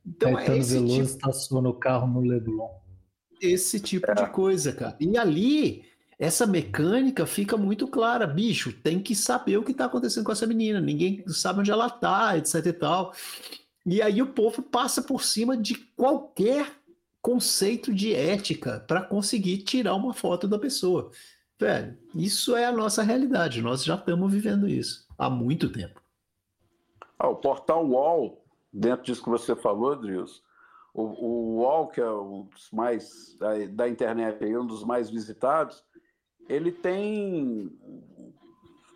Então 0.06 0.34
Caetano 0.34 0.56
é 0.56 0.58
esse 0.58 0.74
Veloso 0.74 0.94
tipo... 0.94 1.06
estaciona 1.06 1.68
o 1.68 1.74
carro 1.74 2.06
no 2.06 2.20
Leblon. 2.20 2.68
Esse 3.40 3.80
tipo 3.80 4.10
é. 4.10 4.14
de 4.14 4.26
coisa, 4.30 4.72
cara. 4.72 4.96
E 5.00 5.16
ali, 5.16 5.84
essa 6.18 6.46
mecânica 6.46 7.24
fica 7.24 7.56
muito 7.56 7.88
clara. 7.88 8.26
Bicho, 8.26 8.72
tem 8.72 9.00
que 9.00 9.14
saber 9.14 9.56
o 9.56 9.62
que 9.62 9.72
está 9.72 9.86
acontecendo 9.86 10.24
com 10.24 10.32
essa 10.32 10.46
menina. 10.46 10.80
Ninguém 10.80 11.24
sabe 11.28 11.60
onde 11.60 11.70
ela 11.70 11.86
está, 11.86 12.36
etc 12.36 12.66
e 12.66 12.72
tal. 12.72 13.14
E 13.86 14.02
aí 14.02 14.20
o 14.20 14.26
povo 14.26 14.62
passa 14.62 15.00
por 15.00 15.24
cima 15.24 15.56
de 15.56 15.74
qualquer 15.74 16.70
conceito 17.22 17.92
de 17.92 18.14
ética 18.14 18.84
para 18.86 19.02
conseguir 19.02 19.58
tirar 19.58 19.94
uma 19.94 20.12
foto 20.12 20.46
da 20.46 20.58
pessoa. 20.58 21.10
Velho, 21.60 21.94
isso 22.14 22.56
é 22.56 22.64
a 22.64 22.72
nossa 22.72 23.02
realidade. 23.02 23.60
Nós 23.60 23.84
já 23.84 23.94
estamos 23.94 24.32
vivendo 24.32 24.66
isso 24.66 25.06
há 25.18 25.28
muito 25.28 25.70
tempo. 25.70 26.00
Ah, 27.18 27.28
o 27.28 27.36
portal 27.36 27.86
UOL, 27.86 28.42
dentro 28.72 29.04
disso 29.04 29.22
que 29.22 29.28
você 29.28 29.54
falou, 29.54 29.94
Drius, 29.94 30.42
o, 30.94 31.02
o 31.02 31.56
UOL, 31.58 31.88
que 31.88 32.00
é 32.00 32.10
um 32.10 32.44
dos 32.44 32.70
mais 32.70 33.36
da, 33.68 33.86
internet, 33.86 34.42
um 34.56 34.66
dos 34.66 34.82
mais 34.82 35.10
visitados, 35.10 35.84
ele 36.48 36.72
tem 36.72 37.70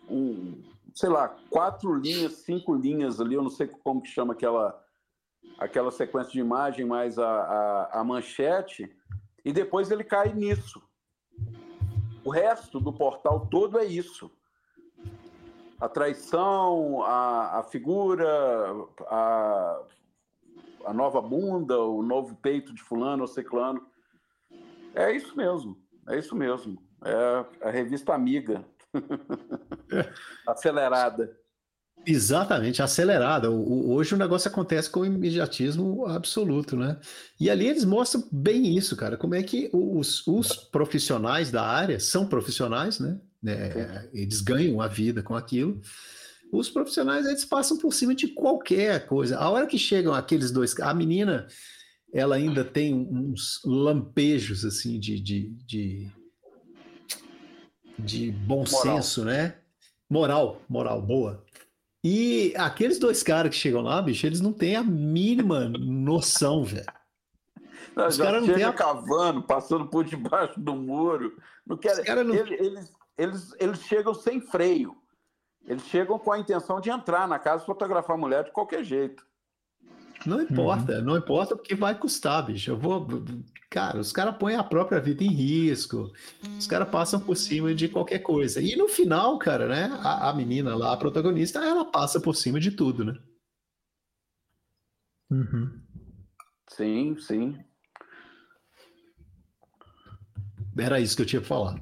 um, 0.09 0.63
sei 0.95 1.09
lá, 1.09 1.27
quatro 1.51 1.93
linhas, 1.93 2.33
cinco 2.37 2.73
linhas 2.73 3.21
ali, 3.21 3.35
eu 3.35 3.43
não 3.43 3.51
sei 3.51 3.67
como 3.67 4.01
que 4.01 4.09
chama 4.09 4.33
aquela, 4.33 4.83
aquela 5.59 5.91
sequência 5.91 6.31
de 6.31 6.39
imagem, 6.39 6.83
mais 6.83 7.19
a, 7.19 7.29
a, 7.29 7.99
a 8.01 8.03
manchete, 8.03 8.91
e 9.45 9.53
depois 9.53 9.91
ele 9.91 10.03
cai 10.03 10.33
nisso. 10.33 10.81
O 12.25 12.31
resto 12.31 12.79
do 12.79 12.91
portal 12.91 13.47
todo 13.51 13.77
é 13.77 13.85
isso. 13.85 14.31
A 15.79 15.87
traição, 15.87 17.03
a, 17.03 17.59
a 17.59 17.63
figura, 17.63 18.27
a, 19.07 19.81
a 20.85 20.93
nova 20.93 21.21
bunda, 21.21 21.79
o 21.79 22.01
novo 22.01 22.35
peito 22.37 22.73
de 22.73 22.81
fulano 22.81 23.21
ou 23.21 23.27
ciclano. 23.27 23.85
É 24.95 25.11
isso 25.11 25.37
mesmo, 25.37 25.77
é 26.09 26.17
isso 26.17 26.35
mesmo. 26.35 26.81
É 27.03 27.67
a 27.67 27.69
revista 27.69 28.15
amiga 28.15 28.65
acelerada. 30.47 31.39
Exatamente, 32.05 32.81
acelerada. 32.81 33.49
Hoje 33.49 34.13
o 34.13 34.17
negócio 34.17 34.47
acontece 34.47 34.89
com 34.89 35.05
imediatismo 35.05 36.05
absoluto, 36.05 36.75
né? 36.75 36.99
E 37.39 37.49
ali 37.49 37.67
eles 37.67 37.83
mostram 37.83 38.27
bem 38.31 38.77
isso, 38.77 38.95
cara. 38.95 39.17
Como 39.17 39.35
é 39.35 39.41
que 39.41 39.69
os, 39.73 40.25
os 40.27 40.55
profissionais 40.55 41.51
da 41.51 41.63
área 41.63 41.99
são 41.99 42.27
profissionais, 42.27 42.99
né? 42.99 43.19
É, 43.47 44.09
eles 44.13 44.41
ganham 44.41 44.81
a 44.81 44.87
vida 44.87 45.21
com 45.21 45.35
aquilo. 45.35 45.81
Os 46.51 46.69
profissionais 46.69 47.25
eles 47.25 47.45
passam 47.45 47.77
por 47.77 47.93
cima 47.93 48.13
de 48.13 48.27
qualquer 48.29 49.05
coisa. 49.07 49.37
A 49.37 49.49
hora 49.49 49.67
que 49.67 49.77
chegam 49.77 50.13
aqueles 50.13 50.51
dois, 50.51 50.79
a 50.79 50.93
menina, 50.93 51.47
ela 52.13 52.35
ainda 52.35 52.63
tem 52.63 52.93
uns 52.93 53.61
lampejos 53.65 54.63
assim 54.63 54.99
de, 54.99 55.19
de, 55.19 55.49
de 55.65 56.11
de 57.97 58.31
bom 58.31 58.63
moral. 58.69 59.01
senso, 59.01 59.23
né? 59.23 59.55
Moral, 60.09 60.61
moral, 60.69 61.01
boa. 61.01 61.44
E 62.07 62.53
aqueles 62.55 62.99
dois 62.99 63.23
caras 63.23 63.49
que 63.49 63.57
chegam 63.59 63.81
lá, 63.81 63.99
bicho, 63.99 64.27
eles 64.27 64.39
não 64.39 64.53
têm 64.53 64.75
a 64.75 64.83
mínima 64.83 65.67
noção, 65.67 66.63
velho. 66.63 66.85
Os 67.95 68.15
caras 68.15 68.45
não 68.45 68.53
chega 68.53 68.69
a... 68.69 68.73
cavando, 68.73 69.41
passando 69.41 69.87
por 69.87 70.05
debaixo 70.05 70.59
do 70.59 70.75
muro. 70.75 71.35
Não 71.65 71.75
quer... 71.75 72.23
Não... 72.23 72.35
Eles, 72.35 72.59
eles, 72.59 72.93
eles, 73.17 73.55
eles 73.57 73.79
chegam 73.79 74.13
sem 74.13 74.39
freio. 74.39 74.95
Eles 75.65 75.81
chegam 75.85 76.19
com 76.19 76.31
a 76.31 76.37
intenção 76.37 76.79
de 76.79 76.91
entrar 76.91 77.27
na 77.27 77.39
casa 77.39 77.63
e 77.63 77.65
fotografar 77.65 78.15
a 78.15 78.19
mulher 78.19 78.43
de 78.43 78.51
qualquer 78.51 78.83
jeito. 78.83 79.25
Não 80.25 80.41
importa, 80.41 80.97
uhum. 80.97 81.03
não 81.03 81.17
importa 81.17 81.55
porque 81.55 81.75
vai 81.75 81.97
custar, 81.97 82.45
bicho. 82.45 82.71
Eu 82.71 82.77
vou. 82.77 83.07
Cara, 83.69 83.99
os 83.99 84.11
caras 84.11 84.37
põem 84.37 84.55
a 84.55 84.63
própria 84.63 84.99
vida 84.99 85.23
em 85.23 85.29
risco. 85.29 86.11
Os 86.57 86.67
caras 86.67 86.89
passam 86.89 87.19
por 87.19 87.35
cima 87.35 87.73
de 87.75 87.89
qualquer 87.89 88.19
coisa. 88.19 88.61
E 88.61 88.75
no 88.75 88.87
final, 88.87 89.37
cara, 89.37 89.67
né? 89.67 89.89
A, 90.01 90.29
a 90.29 90.33
menina 90.33 90.75
lá, 90.75 90.93
a 90.93 90.97
protagonista, 90.97 91.59
ela 91.59 91.85
passa 91.85 92.19
por 92.19 92.35
cima 92.35 92.59
de 92.59 92.71
tudo, 92.71 93.03
né? 93.03 93.13
Uhum. 95.29 95.81
Sim, 96.69 97.17
sim. 97.19 97.57
Era 100.77 100.99
isso 100.99 101.15
que 101.15 101.21
eu 101.21 101.25
tinha 101.25 101.41
para 101.41 101.49
falar. 101.49 101.81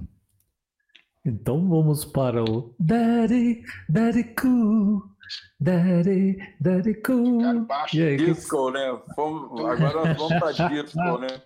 Então 1.25 1.67
vamos 1.69 2.03
para 2.03 2.43
o 2.43 2.75
Daddy, 2.79 3.63
Daddy 3.87 4.35
Cool. 4.35 5.12
Daddy, 5.59 6.37
Daddy 6.59 6.95
Cool. 7.01 7.67
E 7.93 8.03
aí, 8.03 8.17
disco, 8.17 8.71
que... 8.71 8.73
né? 8.73 9.01
Fomos, 9.15 9.65
agora 9.65 10.13
vamos 10.13 10.39
para 10.39 10.51
disco, 10.69 11.17
né? 11.19 11.41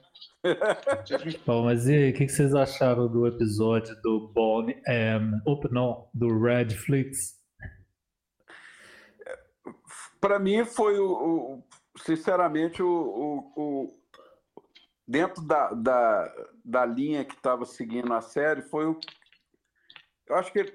Bom, 1.46 1.66
mas 1.66 1.88
e 1.88 1.94
aí, 1.94 2.10
o 2.12 2.14
que, 2.14 2.28
vocês 2.28 2.54
acharam 2.56 3.08
do 3.08 3.28
episódio 3.28 3.96
do 4.02 4.32
Bonnie 4.34 4.82
M? 4.88 5.42
Opa, 5.46 5.68
não, 5.72 6.10
do 6.14 6.40
Redflix? 6.40 7.38
Para 10.20 10.40
mim 10.40 10.66
foi 10.66 11.00
o, 11.00 11.12
o 11.12 11.64
sinceramente 11.98 12.82
o, 12.82 12.88
o, 12.88 13.54
o, 13.56 14.00
dentro 15.08 15.42
da, 15.44 15.72
da, 15.72 16.34
da 16.64 16.86
linha 16.86 17.26
que 17.26 17.34
estava 17.34 17.66
seguindo 17.66 18.14
a 18.14 18.22
série 18.22 18.62
foi 18.62 18.86
o 18.86 19.00
eu 20.28 20.36
acho 20.36 20.52
que 20.52 20.74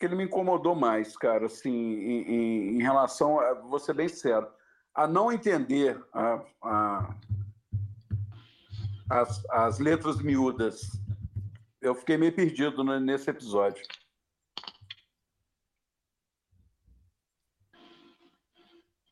que 0.00 0.06
ele 0.06 0.16
me 0.16 0.24
incomodou 0.24 0.74
mais, 0.74 1.14
cara, 1.14 1.44
assim, 1.44 1.70
em, 1.70 2.22
em, 2.22 2.76
em 2.78 2.82
relação, 2.82 3.38
a, 3.38 3.52
vou 3.52 3.78
ser 3.78 3.92
bem 3.92 4.08
sério, 4.08 4.48
a 4.94 5.06
não 5.06 5.30
entender 5.30 6.02
a, 6.10 6.42
a, 6.62 7.16
as, 9.10 9.44
as 9.50 9.78
letras 9.78 10.16
miúdas. 10.22 10.98
Eu 11.82 11.94
fiquei 11.94 12.16
meio 12.16 12.34
perdido 12.34 12.82
nesse 12.98 13.28
episódio. 13.28 13.82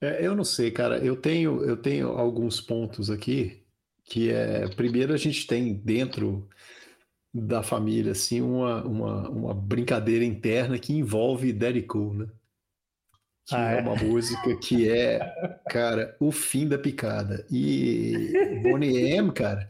É, 0.01 0.27
eu 0.27 0.35
não 0.35 0.45
sei, 0.45 0.71
cara. 0.71 1.05
Eu 1.05 1.21
tenho, 1.21 1.63
eu 1.65 1.77
tenho 1.77 2.09
alguns 2.09 2.61
pontos 2.63 3.11
aqui 3.11 3.63
que 4.05 4.31
é 4.31 4.67
primeiro 4.75 5.13
a 5.13 5.19
gente 5.19 5.47
tem 5.47 5.75
dentro 5.75 6.49
da 7.33 7.63
família, 7.63 8.13
assim, 8.13 8.41
uma, 8.41 8.83
uma, 8.85 9.29
uma 9.29 9.55
brincadeira 9.55 10.25
interna 10.25 10.79
que 10.79 10.93
envolve 10.93 11.53
Daddy 11.53 11.83
Cool, 11.83 12.15
né? 12.15 12.27
Que 13.47 13.55
ah, 13.55 13.73
é, 13.73 13.79
é 13.79 13.81
uma 13.81 13.97
música 13.97 14.57
que 14.59 14.91
é, 14.91 15.19
cara, 15.71 16.17
o 16.21 16.31
fim 16.31 16.69
da 16.69 16.79
picada. 16.79 17.47
E 17.51 18.61
Bonnie 18.63 19.13
M, 19.13 19.33
cara, 19.33 19.69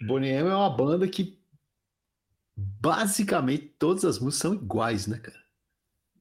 Bonnie 0.00 0.30
M 0.30 0.48
é 0.48 0.54
uma 0.54 0.70
banda 0.70 1.08
que 1.08 1.38
basicamente 2.56 3.74
todas 3.78 4.04
as 4.04 4.18
músicas 4.18 4.42
são 4.42 4.54
iguais, 4.54 5.06
né, 5.06 5.18
cara? 5.18 5.42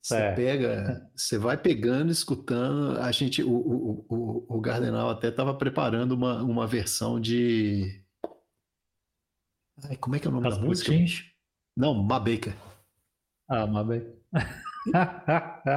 Você 0.02 0.16
é. 0.16 0.34
pega, 0.34 1.12
você 1.16 1.38
vai 1.38 1.56
pegando, 1.56 2.12
escutando. 2.12 2.97
A 2.99 3.12
gente, 3.12 3.43
o, 3.43 3.52
o, 3.52 4.06
o, 4.10 4.58
o 4.58 4.62
Gardenal 4.62 5.10
até 5.12 5.28
estava 5.28 5.54
preparando 5.54 6.14
uma, 6.14 6.41
uma 6.41 6.66
versão 6.66 7.20
de 7.20 8.02
Ai, 9.90 9.98
como 9.98 10.16
é 10.16 10.20
que 10.20 10.28
é 10.28 10.30
o 10.30 10.34
nome 10.34 10.48
As 10.48 10.58
da 10.58 10.64
música? 10.64 10.92
Não, 11.76 11.94
Mabaker. 11.94 12.54
Ah, 13.48 13.66
Mabaker. 13.66 14.16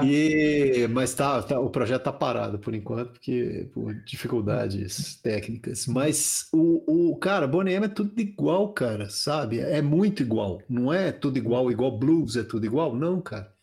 e, 0.04 0.86
mas 0.90 1.14
tá, 1.14 1.42
tá, 1.42 1.60
o 1.60 1.70
projeto 1.70 2.04
tá 2.04 2.12
parado 2.12 2.58
por 2.58 2.74
enquanto, 2.74 3.12
porque 3.12 3.70
por 3.72 3.94
dificuldades 4.04 5.20
técnicas. 5.20 5.86
Mas 5.86 6.48
o, 6.52 7.10
o 7.12 7.16
cara, 7.16 7.46
Bonnie 7.46 7.74
M 7.74 7.86
é 7.86 7.88
tudo 7.88 8.18
igual, 8.20 8.72
cara, 8.72 9.08
sabe? 9.10 9.60
É 9.60 9.80
muito 9.82 10.22
igual. 10.22 10.60
Não 10.68 10.92
é 10.92 11.12
tudo 11.12 11.38
igual, 11.38 11.70
igual 11.70 11.98
blues 11.98 12.36
é 12.36 12.44
tudo 12.44 12.66
igual, 12.66 12.94
não, 12.94 13.20
cara. 13.20 13.53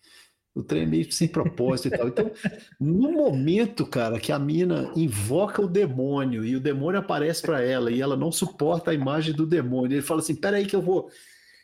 O 0.53 0.61
trem 0.61 0.83
é 0.83 0.85
meio 0.85 1.11
sem 1.11 1.29
propósito 1.29 1.87
e 1.87 1.97
tal. 1.97 2.07
Então, 2.09 2.31
no 2.79 3.11
momento, 3.11 3.85
cara, 3.85 4.19
que 4.19 4.33
a 4.33 4.39
mina 4.39 4.91
invoca 4.95 5.61
o 5.61 5.67
demônio 5.67 6.43
e 6.43 6.55
o 6.55 6.59
demônio 6.59 6.99
aparece 6.99 7.41
para 7.41 7.61
ela 7.61 7.89
e 7.89 8.01
ela 8.01 8.17
não 8.17 8.31
suporta 8.31 8.91
a 8.91 8.93
imagem 8.93 9.33
do 9.33 9.45
demônio, 9.45 9.95
ele 9.95 10.01
fala 10.01 10.19
assim: 10.19 10.35
peraí, 10.35 10.65
que 10.65 10.75
eu 10.75 10.81
vou. 10.81 11.09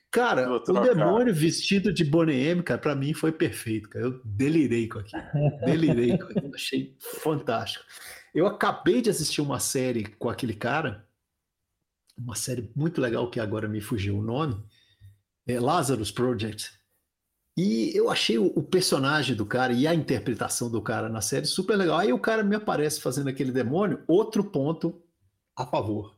Cara, 0.10 0.50
o 0.50 0.60
demônio 0.60 1.36
vestido 1.36 1.92
de 1.92 2.06
Bonnie 2.06 2.64
cara, 2.64 2.80
pra 2.80 2.96
mim 2.96 3.14
foi 3.14 3.32
perfeito, 3.32 3.90
cara. 3.90 4.06
Eu 4.06 4.22
delirei 4.24 4.88
com 4.88 5.00
aquilo. 5.00 5.22
Delirei 5.66 6.18
com 6.18 6.24
aquilo. 6.24 6.56
Achei 6.56 6.96
fantástico. 7.00 7.84
Eu 8.34 8.48
acabei 8.48 9.02
de 9.02 9.10
assistir 9.10 9.42
uma 9.42 9.60
série 9.60 10.06
com 10.06 10.30
aquele 10.30 10.54
cara, 10.54 11.06
uma 12.18 12.36
série 12.36 12.72
muito 12.74 13.02
legal 13.02 13.30
que 13.30 13.40
agora 13.40 13.68
me 13.68 13.82
fugiu 13.82 14.18
o 14.18 14.24
nome, 14.24 14.64
é 15.46 15.60
Lazarus 15.60 16.10
Project. 16.10 16.77
E 17.58 17.92
eu 17.98 18.12
achei 18.12 18.38
o, 18.38 18.62
personagem 18.62 19.36
do 19.36 19.44
cara 19.44 19.74
e 19.74 19.88
a 19.88 19.96
interpretação 19.96 20.70
do 20.70 20.80
cara 20.80 21.10
na 21.10 21.22
série 21.22 21.48
super 21.48 21.76
legal. 21.76 21.98
Aí 21.98 22.14
o 22.14 22.20
cara 22.20 22.44
me 22.44 22.56
aparece 22.56 23.02
fazendo 23.02 23.30
aquele 23.30 23.52
demônio, 23.52 24.04
outro 24.08 24.44
ponto 24.44 25.02
a 25.56 25.66
favor. 25.66 26.16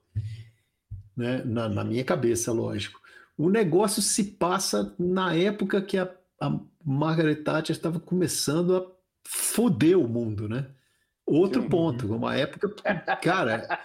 Né? 1.15 1.41
Na, 1.45 1.69
na 1.69 1.83
minha 1.85 2.03
cabeça, 2.03 2.51
lógico. 2.51 2.99
O 3.37 3.49
negócio 3.49 4.01
se 4.01 4.25
passa 4.25 4.93
na 4.99 5.33
época 5.33 5.81
que 5.81 5.97
a, 5.97 6.11
a 6.41 6.59
Margaret 6.83 7.35
Thatcher 7.35 7.73
estava 7.73 8.01
começando 8.01 8.75
a 8.75 8.85
foder 9.23 9.97
o 9.97 10.09
mundo, 10.09 10.49
né? 10.49 10.67
Outro 11.25 11.61
uhum. 11.61 11.69
ponto, 11.69 12.13
uma 12.13 12.35
época, 12.35 12.67
cara, 13.21 13.79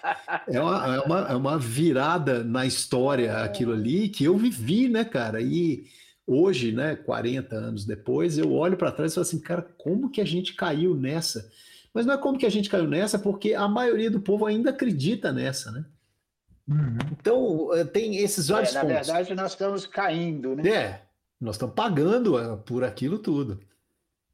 é 0.49 0.59
uma, 0.59 0.97
é 0.97 1.01
uma, 1.01 1.21
é 1.33 1.37
uma 1.37 1.59
virada 1.59 2.43
na 2.43 2.65
história 2.65 3.45
aquilo 3.45 3.75
ali 3.75 4.09
que 4.09 4.25
eu 4.25 4.37
vivi, 4.37 4.89
né, 4.89 5.05
cara? 5.05 5.43
E 5.43 5.85
Hoje, 6.27 6.73
né, 6.73 6.97
40 6.97 7.55
anos 7.55 7.85
depois, 7.85 8.39
eu 8.39 8.53
olho 8.53 8.77
para 8.77 8.93
trás 8.93 9.13
e 9.13 9.15
falo 9.15 9.27
assim, 9.27 9.41
cara, 9.41 9.63
como 9.77 10.11
que 10.11 10.21
a 10.21 10.25
gente 10.25 10.55
caiu 10.55 10.95
nessa? 10.95 11.51
Mas 11.93 12.07
não 12.07 12.15
é 12.15 12.19
como 12.19 12.39
que 12.39 12.47
a 12.47 12.51
gente 12.51 12.69
caiu 12.69 12.89
nessa, 12.89 13.19
porque 13.19 13.55
a 13.55 13.69
maioria 13.69 14.11
do 14.11 14.21
povo 14.21 14.47
ainda 14.47 14.71
acredita 14.71 15.33
nessa, 15.33 15.71
né? 15.71 15.85
Uhum. 16.67 16.99
Então, 17.13 17.75
eh, 17.75 17.85
tem 17.85 18.17
esses 18.17 18.49
vários 18.49 18.71
é, 18.71 18.75
na 18.75 18.81
pontos. 18.81 19.09
Na 19.09 19.15
verdade, 19.15 19.35
nós 19.35 19.53
estamos 19.53 19.87
caindo, 19.87 20.57
né? 20.57 20.69
É, 20.69 21.03
nós 21.41 21.57
estamos 21.57 21.75
pagando 21.75 22.39
eh, 22.39 22.57
por 22.65 22.83
aquilo 22.83 23.19
tudo. 23.19 23.61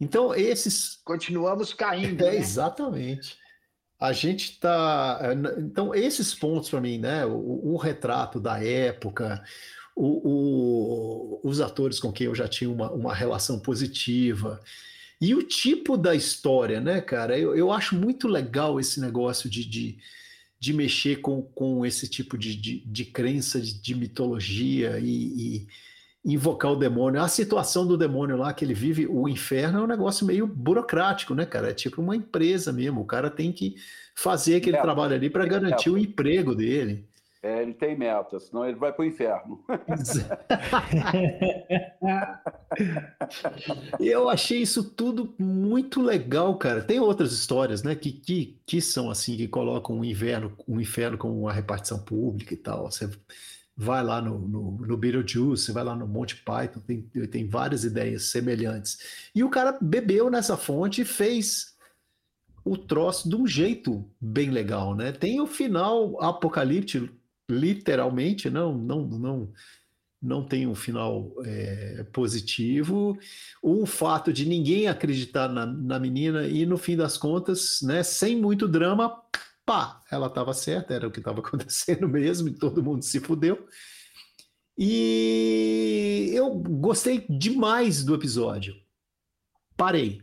Então, 0.01 0.35
esses. 0.35 1.01
Continuamos 1.05 1.75
caindo. 1.75 2.23
É, 2.25 2.31
né? 2.33 2.37
Exatamente. 2.37 3.37
A 3.99 4.13
gente 4.13 4.53
está. 4.53 5.19
Eh, 5.23 5.61
então, 5.61 5.95
esses 5.95 6.35
pontos 6.35 6.71
para 6.71 6.81
mim, 6.81 6.99
né? 6.99 7.27
O, 7.27 7.73
o, 7.73 7.77
retrato 7.77 8.41
da 8.41 8.63
época, 8.65 9.43
o, 10.01 11.41
o, 11.43 11.49
os 11.49 11.61
atores 11.61 12.01
com 12.01 12.11
quem 12.11 12.27
eu 12.27 12.35
já 12.35 12.49
tinha 12.49 12.71
uma, 12.71 12.91
uma 12.91 13.15
relação 13.15 13.61
positiva. 13.61 14.61
E 15.21 15.35
o 15.35 15.43
tipo 15.43 15.99
da 15.99 16.15
história, 16.15 16.81
né, 16.81 17.03
cara? 17.03 17.39
Eu, 17.39 17.55
eu 17.55 17.71
acho 17.71 17.95
muito 17.95 18.27
legal 18.27 18.81
esse 18.81 18.99
negócio 18.99 19.51
de, 19.51 19.69
de, 19.69 19.99
de 20.59 20.73
mexer 20.73 21.17
com, 21.17 21.43
com 21.43 21.85
esse 21.85 22.09
tipo 22.09 22.39
de, 22.39 22.57
de, 22.57 22.81
de 22.87 23.05
crença, 23.05 23.61
de, 23.61 23.75
de 23.75 23.95
mitologia 23.95 24.99
e, 24.99 25.67
e, 25.67 25.67
invocar 26.25 26.73
o 26.73 26.77
demônio. 26.77 27.21
A 27.21 27.29
situação 27.29 27.87
do 27.87 27.99
demônio 27.99 28.39
lá 28.39 28.55
que 28.55 28.65
ele 28.65 28.73
vive, 28.73 29.07
o 29.07 29.29
inferno, 29.29 29.81
é 29.81 29.83
um 29.83 29.87
negócio 29.87 30.25
meio 30.25 30.47
burocrático, 30.47 31.35
né, 31.35 31.45
cara? 31.45 31.69
É 31.69 31.75
tipo 31.75 32.01
uma 32.01 32.17
empresa 32.17 32.73
mesmo. 32.73 33.03
O 33.03 33.07
cara 33.07 33.29
tem 33.29 33.53
que 33.53 33.75
fazer 34.15 34.57
aquele 34.57 34.79
é, 34.79 34.81
trabalho 34.81 35.15
ali 35.15 35.29
para 35.29 35.45
garantir 35.45 35.91
é. 35.91 35.93
o 35.93 35.99
emprego 35.99 36.55
dele. 36.55 37.10
É, 37.43 37.63
ele 37.63 37.73
tem 37.73 37.97
metas, 37.97 38.49
senão 38.49 38.67
ele 38.67 38.77
vai 38.77 38.93
para 38.93 39.03
o 39.03 39.07
inferno. 39.07 39.65
eu 43.99 44.29
achei 44.29 44.61
isso 44.61 44.91
tudo 44.91 45.35
muito 45.39 46.03
legal, 46.03 46.55
cara. 46.59 46.83
Tem 46.83 47.01
outras 47.01 47.33
histórias, 47.33 47.83
né, 47.83 47.95
que, 47.95 48.13
que, 48.13 48.61
que 48.67 48.83
são 48.83 49.11
assim, 49.11 49.39
que 49.39 49.49
colocam 49.49 49.99
o 49.99 50.05
inferno, 50.05 50.53
um 50.69 50.79
inferno 50.79 51.17
como 51.17 51.41
uma 51.41 51.53
repartição 51.53 51.99
pública 51.99 52.53
e 52.53 52.59
tal. 52.59 52.91
Você 52.91 53.09
vai 53.75 54.05
lá 54.05 54.21
no, 54.21 54.39
no, 54.39 54.73
no 54.73 54.97
Beetlejuice, 54.99 55.65
você 55.65 55.73
vai 55.73 55.83
lá 55.83 55.97
no 55.97 56.07
Monty 56.07 56.37
Python, 56.37 56.81
tem, 56.81 57.01
tem 57.27 57.49
várias 57.49 57.85
ideias 57.85 58.25
semelhantes. 58.25 58.99
E 59.35 59.43
o 59.43 59.49
cara 59.49 59.79
bebeu 59.81 60.29
nessa 60.29 60.59
fonte 60.59 61.01
e 61.01 61.07
fez 61.07 61.75
o 62.63 62.77
troço 62.77 63.31
de 63.31 63.35
um 63.35 63.47
jeito 63.47 64.05
bem 64.21 64.51
legal, 64.51 64.95
né? 64.95 65.11
Tem 65.13 65.41
o 65.41 65.47
final 65.47 66.23
apocalíptico 66.23 67.19
literalmente, 67.51 68.49
não, 68.49 68.77
não, 68.77 69.07
não, 69.07 69.53
não 70.23 70.45
tem 70.45 70.67
um 70.67 70.75
final 70.75 71.35
é, 71.45 72.05
positivo. 72.13 73.19
O 73.63 73.87
fato 73.87 74.33
de 74.33 74.47
ninguém 74.47 74.87
acreditar 74.87 75.49
na, 75.49 75.67
na, 75.67 75.99
menina 75.99 76.47
e, 76.47 76.67
no 76.67 76.77
fim 76.77 76.97
das 76.97 77.17
contas, 77.17 77.81
né, 77.83 78.03
sem 78.03 78.37
muito 78.37 78.69
drama, 78.69 79.23
pá, 79.65 80.03
ela 80.11 80.27
estava 80.27 80.53
certa, 80.53 80.95
era 80.95 81.09
o 81.09 81.11
que 81.11 81.21
estava 81.21 81.41
acontecendo 81.47 82.09
mesmo, 82.09 82.49
e 82.49 82.55
todo 82.55 82.83
mundo 82.83 83.03
se 83.03 83.21
fudeu. 83.21 83.67
E 84.77 86.31
eu 86.33 86.55
gostei 86.55 87.27
demais 87.29 88.05
do 88.05 88.15
episódio. 88.15 88.75
Parei. 89.77 90.23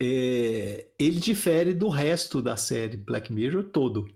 É, 0.00 0.88
ele 0.98 1.18
difere 1.18 1.72
do 1.72 1.88
resto 1.88 2.42
da 2.42 2.56
série 2.56 2.98
Black 2.98 3.32
Mirror 3.32 3.64
todo. 3.64 4.06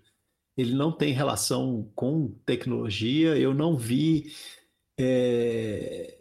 Ele 0.57 0.75
não 0.75 0.93
tem 0.93 1.13
relação 1.13 1.91
com 1.95 2.35
tecnologia. 2.45 3.37
Eu 3.37 3.55
não 3.55 3.77
vi 3.77 4.33
é, 4.99 6.19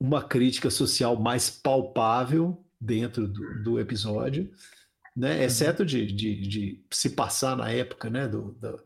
uma 0.00 0.22
crítica 0.22 0.70
social 0.70 1.16
mais 1.20 1.48
palpável 1.48 2.64
dentro 2.80 3.28
do, 3.28 3.62
do 3.62 3.80
episódio, 3.80 4.50
né? 5.16 5.36
Uhum. 5.36 5.42
Exceto 5.42 5.84
de, 5.86 6.06
de, 6.06 6.40
de, 6.48 6.84
se 6.90 7.10
passar 7.10 7.56
na 7.56 7.70
época, 7.70 8.10
né? 8.10 8.26
Do, 8.26 8.52
do, 8.60 8.82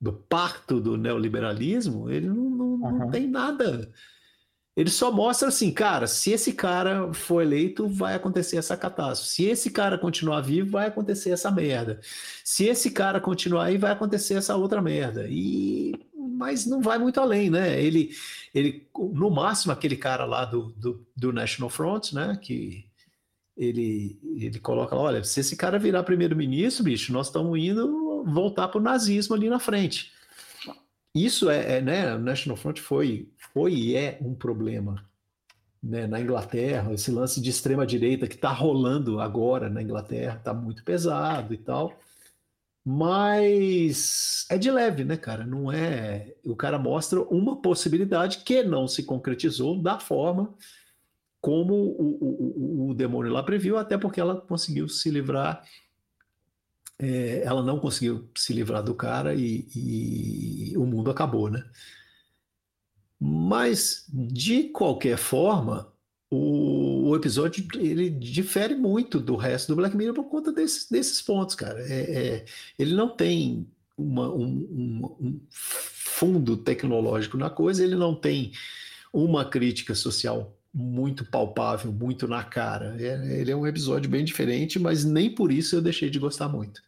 do 0.00 0.12
parto 0.12 0.80
do 0.80 0.96
neoliberalismo, 0.96 2.10
ele 2.10 2.28
não, 2.28 2.50
não, 2.50 2.66
uhum. 2.66 2.98
não 2.98 3.10
tem 3.10 3.28
nada 3.28 3.92
ele 4.74 4.88
só 4.88 5.12
mostra 5.12 5.48
assim, 5.48 5.70
cara, 5.70 6.06
se 6.06 6.30
esse 6.32 6.54
cara 6.54 7.12
for 7.12 7.42
eleito, 7.42 7.86
vai 7.86 8.14
acontecer 8.14 8.56
essa 8.56 8.76
catástrofe. 8.76 9.34
Se 9.34 9.44
esse 9.44 9.70
cara 9.70 9.98
continuar 9.98 10.40
vivo, 10.40 10.70
vai 10.70 10.86
acontecer 10.86 11.30
essa 11.30 11.50
merda. 11.50 12.00
Se 12.42 12.64
esse 12.66 12.90
cara 12.90 13.20
continuar 13.20 13.64
aí, 13.64 13.76
vai 13.76 13.92
acontecer 13.92 14.34
essa 14.34 14.56
outra 14.56 14.80
merda. 14.80 15.26
E 15.28 15.94
mas 16.14 16.66
não 16.66 16.80
vai 16.80 16.98
muito 16.98 17.20
além, 17.20 17.50
né? 17.50 17.80
Ele, 17.82 18.10
ele 18.54 18.88
no 18.96 19.30
máximo 19.30 19.72
aquele 19.72 19.96
cara 19.96 20.24
lá 20.24 20.44
do, 20.44 20.72
do, 20.76 21.06
do 21.14 21.32
National 21.32 21.68
Front, 21.68 22.12
né? 22.12 22.38
Que 22.40 22.86
ele, 23.56 24.18
ele 24.36 24.58
coloca 24.58 24.96
olha, 24.96 25.22
se 25.22 25.40
esse 25.40 25.56
cara 25.56 25.78
virar 25.78 26.02
primeiro-ministro, 26.02 26.84
bicho, 26.84 27.12
nós 27.12 27.26
estamos 27.26 27.58
indo 27.58 28.24
voltar 28.24 28.68
para 28.68 28.80
o 28.80 28.82
nazismo 28.82 29.34
ali 29.34 29.50
na 29.50 29.58
frente. 29.58 30.12
Isso 31.14 31.50
é, 31.50 31.78
é, 31.78 31.80
né? 31.82 32.16
National 32.16 32.56
Front 32.56 32.78
foi, 32.80 33.30
foi 33.52 33.74
e 33.74 33.96
é 33.96 34.18
um 34.20 34.34
problema 34.34 35.04
né, 35.82 36.06
na 36.06 36.20
Inglaterra. 36.20 36.92
Esse 36.92 37.10
lance 37.10 37.40
de 37.40 37.50
extrema 37.50 37.86
direita 37.86 38.26
que 38.26 38.34
está 38.34 38.50
rolando 38.50 39.20
agora 39.20 39.68
na 39.68 39.82
Inglaterra 39.82 40.36
está 40.38 40.54
muito 40.54 40.82
pesado 40.84 41.52
e 41.52 41.58
tal. 41.58 41.98
Mas 42.84 44.46
é 44.50 44.58
de 44.58 44.70
leve, 44.70 45.04
né, 45.04 45.16
cara? 45.16 45.46
Não 45.46 45.70
é. 45.70 46.34
O 46.44 46.56
cara 46.56 46.78
mostra 46.78 47.20
uma 47.22 47.60
possibilidade 47.60 48.38
que 48.38 48.62
não 48.64 48.88
se 48.88 49.04
concretizou 49.04 49.80
da 49.80 49.98
forma 50.00 50.52
como 51.40 51.74
o, 51.74 52.86
o, 52.86 52.90
o 52.90 52.94
demônio 52.94 53.32
lá 53.32 53.42
previu, 53.42 53.76
até 53.76 53.98
porque 53.98 54.20
ela 54.20 54.40
conseguiu 54.40 54.88
se 54.88 55.10
livrar 55.10 55.64
é, 56.98 57.42
ela 57.44 57.62
não 57.62 57.78
conseguiu 57.78 58.30
se 58.36 58.52
livrar 58.52 58.82
do 58.82 58.94
cara 58.94 59.34
e, 59.34 59.66
e, 59.74 60.76
o 60.76 60.84
mundo 60.86 61.10
acabou, 61.10 61.50
né? 61.50 61.64
Mas, 63.18 64.06
de 64.08 64.64
qualquer 64.64 65.16
forma, 65.16 65.92
o, 66.30 67.10
o, 67.10 67.16
episódio 67.16 67.66
ele 67.76 68.10
difere 68.10 68.74
muito 68.74 69.20
do 69.20 69.36
resto 69.36 69.68
do 69.68 69.76
Black 69.76 69.96
Mirror 69.96 70.14
por 70.14 70.24
conta 70.24 70.52
desses, 70.52 70.88
desses 70.90 71.22
pontos, 71.22 71.54
cara. 71.54 71.80
É, 71.80 72.36
é, 72.36 72.44
ele 72.78 72.94
não 72.94 73.14
tem 73.14 73.68
uma, 73.96 74.28
um, 74.28 74.46
um, 74.46 75.16
um 75.20 75.40
fundo 75.50 76.56
tecnológico 76.56 77.36
na 77.36 77.50
coisa, 77.50 77.84
ele 77.84 77.96
não 77.96 78.14
tem 78.14 78.52
uma 79.12 79.44
crítica 79.44 79.94
social 79.94 80.56
muito 80.72 81.24
palpável, 81.30 81.92
muito 81.92 82.26
na 82.26 82.42
cara. 82.42 82.96
É, 83.00 83.40
ele 83.40 83.50
é 83.50 83.56
um 83.56 83.66
episódio 83.66 84.08
bem 84.08 84.24
diferente, 84.24 84.78
mas 84.78 85.04
nem 85.04 85.34
por 85.34 85.52
isso 85.52 85.76
eu 85.76 85.82
deixei 85.82 86.08
de 86.08 86.18
gostar 86.18 86.48
muito. 86.48 86.82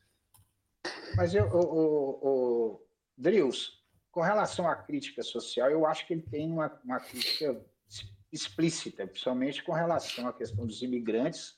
Mas 1.17 1.35
eu, 1.35 1.47
o, 1.47 1.61
o, 1.61 2.29
o 2.29 2.87
Drills, 3.17 3.73
com 4.11 4.21
relação 4.21 4.69
à 4.69 4.75
crítica 4.75 5.23
social, 5.23 5.71
eu 5.71 5.87
acho 5.87 6.07
que 6.07 6.15
ele 6.15 6.23
tem 6.23 6.51
uma, 6.51 6.73
uma 6.85 6.99
crítica 6.99 7.61
explícita, 8.33 9.07
principalmente 9.07 9.63
com 9.63 9.73
relação 9.73 10.27
à 10.27 10.33
questão 10.33 10.67
dos 10.67 10.83
imigrantes. 10.83 11.57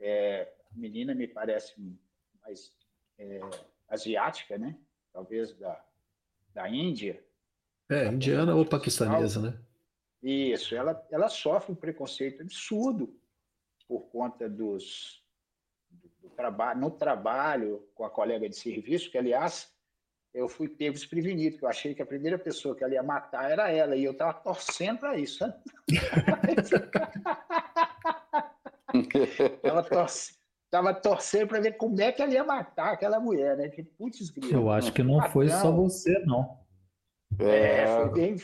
É, 0.00 0.50
a 0.72 0.78
menina 0.78 1.14
me 1.14 1.28
parece 1.28 1.74
mais 2.42 2.72
é, 3.18 3.40
asiática, 3.88 4.58
né? 4.58 4.76
Talvez 5.12 5.52
da, 5.56 5.84
da 6.52 6.68
Índia. 6.68 7.22
É, 7.88 8.06
indiana 8.06 8.54
ou 8.54 8.64
paquistanesa, 8.64 9.40
né? 9.40 9.58
Isso, 10.24 10.74
ela, 10.74 11.06
ela 11.10 11.28
sofre 11.28 11.72
um 11.72 11.76
preconceito 11.76 12.40
absurdo 12.40 13.14
por 13.86 14.08
conta 14.08 14.48
dos, 14.48 15.22
trabalho, 16.34 16.80
no 16.80 16.90
trabalho 16.90 17.86
com 17.94 18.04
a 18.04 18.10
colega 18.10 18.48
de 18.48 18.56
serviço, 18.56 19.10
que 19.10 19.18
aliás 19.18 19.72
eu 20.32 20.48
fui 20.48 20.68
pego 20.68 20.94
desprevenido, 20.94 21.58
que 21.58 21.64
eu 21.64 21.68
achei 21.68 21.94
que 21.94 22.02
a 22.02 22.06
primeira 22.06 22.38
pessoa 22.38 22.74
que 22.74 22.82
ela 22.82 22.94
ia 22.94 23.02
matar 23.02 23.50
era 23.50 23.70
ela, 23.70 23.94
e 23.94 24.02
eu 24.02 24.12
estava 24.12 24.32
torcendo 24.34 24.98
para 24.98 25.16
isso. 25.16 25.44
Ela 29.62 29.82
torce, 29.82 30.36
estava 30.66 30.94
torcendo 30.94 31.48
para 31.48 31.60
ver 31.60 31.76
como 31.76 32.00
é 32.00 32.12
que 32.12 32.22
ela 32.22 32.32
ia 32.32 32.44
matar 32.44 32.92
aquela 32.92 33.18
mulher, 33.18 33.56
né? 33.56 33.68
Que 33.68 33.82
putz, 33.82 34.32
Eu 34.50 34.70
acho 34.70 34.92
que 34.92 35.02
não 35.02 35.20
foi 35.30 35.48
só 35.48 35.72
você, 35.72 36.16
não. 36.20 36.60
É, 37.40 37.86
foi 37.86 38.10
bem, 38.12 38.36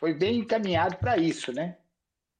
foi 0.00 0.14
bem 0.14 0.38
encaminhado 0.38 0.96
para 0.96 1.18
isso, 1.18 1.52
né? 1.52 1.76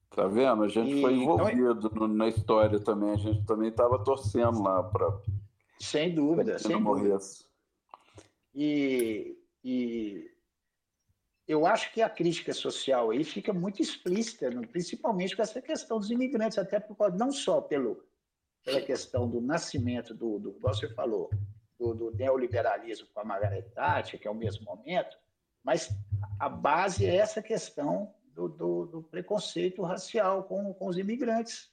Tá 0.09 0.27
vendo? 0.27 0.65
A 0.65 0.69
gente 0.69 0.97
e, 0.97 1.01
foi 1.03 1.15
então, 1.15 1.35
envolvido 1.35 1.91
então, 1.95 2.09
na 2.09 2.27
história 2.27 2.81
também. 2.81 3.11
A 3.11 3.17
gente 3.17 3.45
também 3.45 3.69
estava 3.69 4.03
torcendo 4.03 4.63
lá 4.63 4.83
para. 4.83 5.21
Sem 5.79 6.15
dúvida, 6.15 6.59
sem 6.59 6.83
dúvida. 6.83 7.09
Morresse. 7.09 7.45
E, 8.55 9.39
e 9.63 10.31
eu 11.47 11.67
acho 11.67 11.93
que 11.93 12.01
a 12.01 12.09
crítica 12.09 12.53
social 12.55 13.11
aí 13.11 13.23
fica 13.23 13.53
muito 13.53 13.81
explícita, 13.81 14.51
principalmente 14.73 15.37
com 15.37 15.43
essa 15.43 15.61
questão 15.61 15.99
dos 15.99 16.11
imigrantes, 16.11 16.59
até 16.59 16.81
por, 16.81 17.13
não 17.13 17.31
só 17.31 17.61
pelo, 17.61 18.03
pela 18.65 18.81
questão 18.81 19.29
do 19.29 19.41
nascimento 19.41 20.15
do, 20.15 20.39
do 20.39 20.59
você 20.59 20.89
falou, 20.89 21.31
do, 21.79 21.95
do 21.95 22.11
neoliberalismo 22.13 23.07
com 23.15 23.21
a 23.21 23.25
Margaret 23.25 23.63
Thatcher, 23.75 24.19
que 24.19 24.27
é 24.27 24.31
o 24.31 24.35
mesmo 24.35 24.65
momento, 24.65 25.17
mas 25.63 25.89
a 26.39 26.49
base 26.49 27.07
é 27.07 27.17
essa 27.17 27.43
questão 27.43 28.15
do, 28.35 28.49
do, 28.49 28.87
do 28.87 29.03
preconceito 29.03 29.83
racial 29.83 30.45
com, 30.45 30.73
com 30.75 30.87
os 30.87 30.99
imigrantes. 30.99 31.71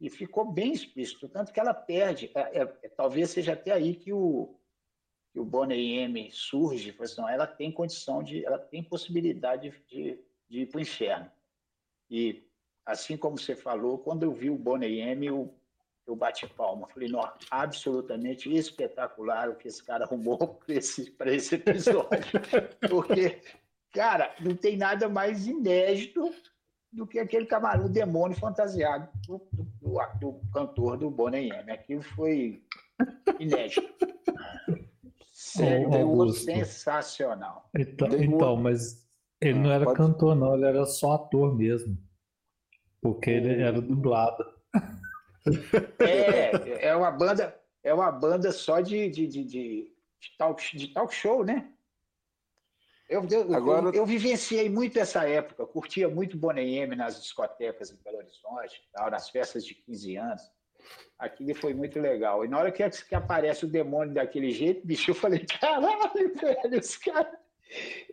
E 0.00 0.08
ficou 0.08 0.52
bem 0.52 0.72
explícito, 0.72 1.28
tanto 1.28 1.52
que 1.52 1.58
ela 1.58 1.74
perde. 1.74 2.30
É, 2.34 2.60
é, 2.60 2.78
é 2.82 2.88
talvez 2.88 3.30
seja 3.30 3.54
até 3.54 3.72
aí 3.72 3.94
que 3.94 4.12
o, 4.12 4.58
que 5.32 5.40
o 5.40 5.44
Bonnie 5.44 5.98
M 5.98 6.30
surge, 6.30 6.94
assim, 7.00 7.22
ela 7.28 7.46
tem 7.46 7.72
condição 7.72 8.22
de, 8.22 8.44
ela 8.44 8.58
tem 8.58 8.82
possibilidade 8.82 9.70
de, 9.88 10.18
de 10.48 10.60
ir 10.60 10.66
para 10.66 10.78
o 10.78 10.82
inferno. 10.82 11.30
E 12.10 12.48
assim 12.86 13.16
como 13.16 13.38
você 13.38 13.54
falou, 13.56 13.98
quando 13.98 14.22
eu 14.22 14.32
vi 14.32 14.50
o 14.50 14.56
Bonnie 14.56 15.00
M, 15.00 15.26
eu, 15.26 15.54
eu 16.06 16.16
bati 16.16 16.46
palma. 16.46 16.88
Falei, 16.88 17.08
não, 17.08 17.20
absolutamente 17.50 18.52
espetacular 18.54 19.50
o 19.50 19.56
que 19.56 19.68
esse 19.68 19.82
cara 19.84 20.04
arrumou 20.04 20.38
para 20.64 20.74
esse, 20.74 21.14
esse 21.26 21.54
episódio. 21.56 22.08
Porque 22.88 23.40
Cara, 23.98 24.32
não 24.38 24.54
tem 24.54 24.76
nada 24.76 25.08
mais 25.08 25.48
inédito 25.48 26.32
do 26.92 27.04
que 27.04 27.18
aquele 27.18 27.46
camarão 27.46 27.90
demônio 27.90 28.38
fantasiado 28.38 29.08
do, 29.26 29.44
do, 29.52 29.64
do, 29.80 29.98
do 30.20 30.40
cantor 30.52 30.96
do 30.96 31.10
Bonnie 31.10 31.50
M. 31.50 31.72
Aquilo 31.72 32.02
foi 32.02 32.62
inédito. 33.40 33.82
Sério, 35.32 36.08
oh, 36.08 36.32
sensacional. 36.32 37.68
Então, 37.76 38.06
então, 38.12 38.56
mas 38.56 39.04
ele 39.40 39.58
não 39.58 39.72
era 39.72 39.84
Pode... 39.84 39.96
cantor, 39.96 40.36
não, 40.36 40.54
ele 40.54 40.66
era 40.66 40.86
só 40.86 41.14
ator 41.14 41.56
mesmo. 41.56 41.98
Porque 43.02 43.30
ele 43.30 43.60
era 43.60 43.80
dublado. 43.80 44.44
É, 45.98 46.86
é 46.86 46.94
uma 46.94 47.10
banda, 47.10 47.60
é 47.82 47.92
uma 47.92 48.12
banda 48.12 48.52
só 48.52 48.80
de, 48.80 49.10
de, 49.10 49.26
de, 49.26 49.42
de, 49.42 49.92
talk, 50.38 50.76
de 50.76 50.86
talk 50.94 51.12
show, 51.12 51.44
né? 51.44 51.72
Eu, 53.08 53.26
eu, 53.30 53.54
Agora... 53.54 53.86
eu, 53.86 53.94
eu, 53.94 54.06
vivenciei 54.06 54.68
muito 54.68 54.98
essa 54.98 55.26
época, 55.26 55.66
curtia 55.66 56.08
muito 56.08 56.36
Bonnie 56.36 56.76
M 56.76 56.94
nas 56.94 57.20
discotecas 57.20 57.90
em 57.90 57.96
Belo 58.04 58.18
Horizonte, 58.18 58.86
tal, 58.92 59.10
nas 59.10 59.30
festas 59.30 59.64
de 59.64 59.74
15 59.74 60.16
anos. 60.16 60.42
Aquilo 61.18 61.54
foi 61.54 61.72
muito 61.72 61.98
legal. 61.98 62.44
E 62.44 62.48
na 62.48 62.58
hora 62.58 62.70
que, 62.70 62.88
que 62.88 63.14
aparece 63.14 63.64
o 63.64 63.68
demônio 63.68 64.12
daquele 64.12 64.50
jeito, 64.50 64.86
bicho, 64.86 65.10
eu 65.10 65.14
falei, 65.14 65.44
caralho, 65.46 66.34
velho, 66.36 66.78
os 66.78 66.96
caras. 66.98 67.32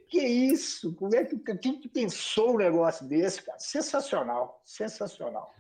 Que 0.08 0.22
isso? 0.22 0.94
Como 0.96 1.16
é 1.16 1.24
que 1.24 1.38
quem 1.58 1.80
que 1.80 1.90
pensou 1.90 2.54
um 2.54 2.58
negócio 2.58 3.06
desse, 3.08 3.42
cara? 3.42 3.60
Sensacional, 3.60 4.62
sensacional. 4.66 5.54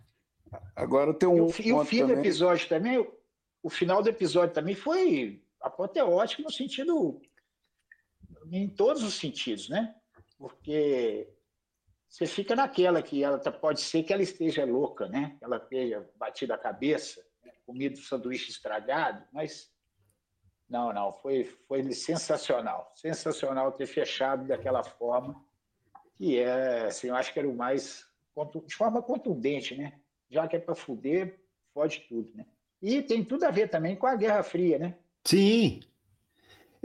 Agora 0.75 1.13
tem 1.13 1.27
um. 1.27 1.47
E 1.59 1.73
o, 1.73 1.83
fim 1.83 1.99
também... 1.99 2.15
do 2.15 2.21
episódio 2.21 2.69
também, 2.69 3.07
o 3.61 3.69
final 3.69 4.01
do 4.01 4.09
episódio 4.09 4.53
também 4.53 4.75
foi 4.75 5.41
apoteótico 5.61 6.43
no 6.43 6.51
sentido 6.51 7.19
em 8.51 8.69
todos 8.69 9.03
os 9.03 9.15
sentidos, 9.15 9.69
né? 9.69 9.95
Porque 10.37 11.27
você 12.07 12.25
fica 12.25 12.55
naquela 12.55 13.01
que 13.01 13.23
ela 13.23 13.37
tá, 13.39 13.51
pode 13.51 13.81
ser 13.81 14.03
que 14.03 14.13
ela 14.13 14.21
esteja 14.21 14.65
louca, 14.65 15.07
né? 15.07 15.37
Ela 15.41 15.57
esteja 15.57 16.09
batida 16.15 16.55
a 16.55 16.57
cabeça, 16.57 17.21
né? 17.43 17.51
comido 17.65 17.97
sanduíche 17.99 18.51
estragado, 18.51 19.25
mas 19.31 19.73
Não, 20.69 20.91
não, 20.93 21.13
foi, 21.13 21.45
foi 21.67 21.91
sensacional. 21.91 22.91
Sensacional 22.95 23.71
ter 23.71 23.85
fechado 23.85 24.47
daquela 24.47 24.83
forma, 24.83 25.43
que 26.15 26.39
é, 26.39 26.85
assim, 26.87 27.07
eu 27.07 27.15
acho 27.15 27.31
que 27.31 27.39
era 27.39 27.47
o 27.47 27.55
mais, 27.55 28.05
de 28.65 28.75
forma 28.75 29.01
contundente, 29.01 29.75
né? 29.75 29.99
Já 30.29 30.47
que 30.47 30.55
é 30.55 30.59
para 30.59 30.73
fuder, 30.73 31.39
fode 31.73 31.99
tudo, 32.07 32.31
né? 32.33 32.45
E 32.81 33.01
tem 33.01 33.23
tudo 33.23 33.43
a 33.43 33.51
ver 33.51 33.69
também 33.69 33.95
com 33.95 34.07
a 34.07 34.15
Guerra 34.15 34.43
Fria, 34.43 34.79
né? 34.79 34.97
Sim, 35.23 35.81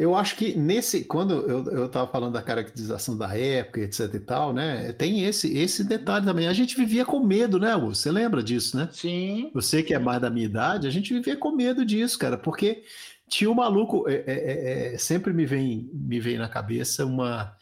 eu 0.00 0.16
acho 0.16 0.34
que 0.34 0.56
nesse, 0.56 1.04
quando 1.04 1.34
eu 1.70 1.84
estava 1.84 2.10
falando 2.10 2.32
da 2.32 2.40
caracterização 2.40 3.18
da 3.18 3.36
época, 3.36 3.82
etc 3.82 4.14
e 4.14 4.18
tal, 4.18 4.50
né? 4.50 4.94
Tem 4.94 5.24
esse, 5.24 5.54
esse 5.58 5.84
detalhe 5.84 6.24
também. 6.24 6.48
A 6.48 6.54
gente 6.54 6.74
vivia 6.74 7.04
com 7.04 7.20
medo, 7.20 7.58
né, 7.58 7.72
Augusto? 7.72 8.00
Você 8.00 8.10
lembra 8.10 8.42
disso, 8.42 8.78
né? 8.78 8.88
Sim. 8.90 9.50
Você 9.52 9.82
que 9.82 9.92
é 9.92 9.98
mais 9.98 10.18
da 10.18 10.30
minha 10.30 10.46
idade, 10.46 10.86
a 10.86 10.90
gente 10.90 11.12
vivia 11.12 11.36
com 11.36 11.54
medo 11.54 11.84
disso, 11.84 12.18
cara, 12.18 12.38
porque 12.38 12.82
tinha 13.28 13.50
um 13.50 13.54
maluco. 13.54 14.08
É, 14.08 14.14
é, 14.14 14.22
é, 14.26 14.94
é 14.94 14.98
sempre 14.98 15.34
me 15.34 15.44
vem, 15.44 15.90
me 15.92 16.18
vem 16.18 16.38
na 16.38 16.48
cabeça 16.48 17.04
uma, 17.04 17.54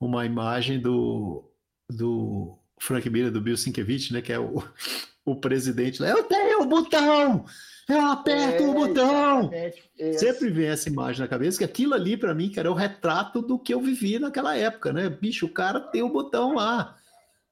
uma 0.00 0.24
imagem 0.24 0.80
do, 0.80 1.44
do 1.90 2.56
Frank 2.80 3.10
Miller, 3.10 3.30
do 3.30 3.42
Bill 3.42 3.54
Sienkiewicz, 3.54 4.12
né? 4.12 4.22
Que 4.22 4.32
é 4.32 4.38
o, 4.38 4.64
o 5.26 5.36
presidente 5.36 6.00
lá. 6.00 6.08
Eu 6.08 6.24
tenho 6.24 6.62
o 6.62 6.66
botão! 6.66 7.44
Eu 7.88 8.00
aperto 8.06 8.64
é, 8.64 8.66
o 8.66 8.74
botão. 8.74 9.50
É. 9.52 10.12
Sempre 10.14 10.50
vem 10.50 10.66
essa 10.66 10.88
imagem 10.88 11.20
na 11.22 11.28
cabeça, 11.28 11.58
que 11.58 11.64
aquilo 11.64 11.94
ali, 11.94 12.16
para 12.16 12.34
mim, 12.34 12.50
cara, 12.50 12.66
é 12.66 12.70
o 12.70 12.74
retrato 12.74 13.40
do 13.40 13.58
que 13.58 13.72
eu 13.72 13.80
vivi 13.80 14.18
naquela 14.18 14.56
época, 14.56 14.92
né? 14.92 15.08
Bicho, 15.08 15.46
o 15.46 15.52
cara 15.52 15.78
tem 15.78 16.02
o 16.02 16.08
botão 16.08 16.54
lá. 16.54 16.98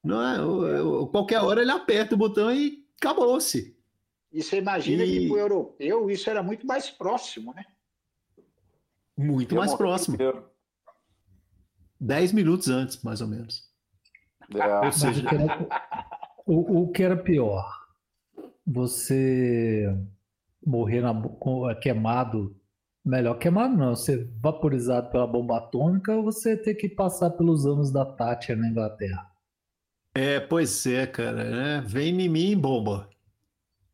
Não 0.02 0.22
é? 0.22 0.38
Eu, 0.38 0.66
eu, 0.66 1.06
qualquer 1.06 1.40
hora 1.40 1.62
ele 1.62 1.70
aperta 1.70 2.14
o 2.14 2.18
botão 2.18 2.52
e 2.52 2.84
acabou-se. 3.00 3.76
E 4.32 4.42
você 4.42 4.58
imagina 4.58 5.04
e... 5.04 5.20
que 5.20 5.28
para 5.28 5.36
o 5.36 5.38
europeu 5.38 6.10
isso 6.10 6.28
era 6.28 6.42
muito 6.42 6.66
mais 6.66 6.90
próximo, 6.90 7.54
né? 7.54 7.64
Muito 9.16 9.54
eu 9.54 9.58
mais 9.58 9.72
próximo. 9.74 10.18
Dez 12.00 12.32
minutos 12.32 12.68
antes, 12.68 13.00
mais 13.04 13.20
ou 13.20 13.28
menos. 13.28 13.70
É. 14.52 14.86
Ou 14.86 14.92
seja, 14.92 15.24
o, 16.44 16.82
o 16.82 16.92
que 16.92 17.04
era 17.04 17.16
pior? 17.16 17.86
Você 18.66 19.88
morrer 20.64 21.00
na, 21.00 21.10
é, 21.70 21.74
queimado, 21.74 22.56
melhor 23.04 23.34
queimado 23.34 23.76
não, 23.76 23.94
ser 23.94 24.30
vaporizado 24.40 25.10
pela 25.10 25.26
bomba 25.26 25.58
atômica 25.58 26.14
ou 26.16 26.24
você 26.24 26.56
ter 26.56 26.74
que 26.74 26.88
passar 26.88 27.30
pelos 27.30 27.66
anos 27.66 27.92
da 27.92 28.04
Thatcher 28.04 28.56
na 28.56 28.68
Inglaterra? 28.68 29.30
É, 30.14 30.38
pois 30.38 30.86
é, 30.86 31.06
cara, 31.06 31.44
né? 31.44 31.82
Vem 31.84 32.20
em 32.20 32.28
mim, 32.28 32.56
bomba. 32.56 33.10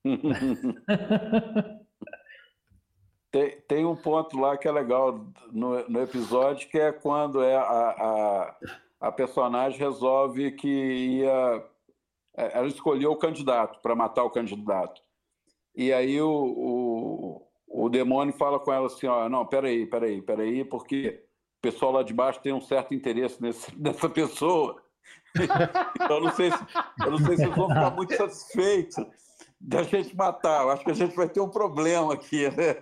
tem, 3.31 3.61
tem 3.63 3.85
um 3.87 3.97
ponto 3.97 4.39
lá 4.39 4.57
que 4.59 4.69
é 4.69 4.73
legal 4.73 5.27
no, 5.51 5.89
no 5.89 6.03
episódio, 6.03 6.69
que 6.69 6.79
é 6.79 6.93
quando 6.93 7.43
é 7.43 7.57
a, 7.57 7.63
a, 7.63 8.55
a 9.01 9.13
personagem 9.13 9.79
resolve 9.79 10.53
que 10.53 10.69
ia. 10.69 11.65
É, 12.37 12.59
ela 12.59 12.69
escolheu 12.69 13.13
o 13.13 13.17
candidato 13.17 13.81
para 13.81 13.97
matar 13.97 14.25
o 14.25 14.31
candidato. 14.31 15.01
E 15.75 15.93
aí 15.93 16.21
o, 16.21 16.29
o, 16.29 17.85
o 17.85 17.89
demônio 17.89 18.35
fala 18.35 18.59
com 18.59 18.73
ela 18.73 18.87
assim, 18.87 19.07
ó, 19.07 19.29
não, 19.29 19.47
peraí, 19.47 19.87
peraí, 19.87 20.21
peraí, 20.21 20.65
porque 20.65 21.23
o 21.59 21.63
pessoal 21.63 21.93
lá 21.93 22.03
de 22.03 22.13
baixo 22.13 22.41
tem 22.41 22.53
um 22.53 22.61
certo 22.61 22.95
interesse 22.95 23.41
nesse, 23.41 23.75
nessa 23.79 24.09
pessoa. 24.09 24.83
então, 25.35 26.17
eu 26.17 26.21
não 26.23 26.33
sei 26.33 26.51
se, 26.51 26.59
eu 27.05 27.11
não 27.11 27.19
sei 27.19 27.37
se 27.37 27.47
vão 27.47 27.69
ficar 27.69 27.91
muito 27.91 28.17
satisfeitos 28.17 28.97
da 29.61 29.83
gente 29.83 30.17
matar. 30.17 30.63
Eu 30.63 30.71
acho 30.71 30.85
que 30.85 30.91
a 30.91 30.95
gente 30.95 31.15
vai 31.15 31.29
ter 31.29 31.41
um 31.41 31.49
problema 31.49 32.15
aqui. 32.15 32.49
Né? 32.51 32.77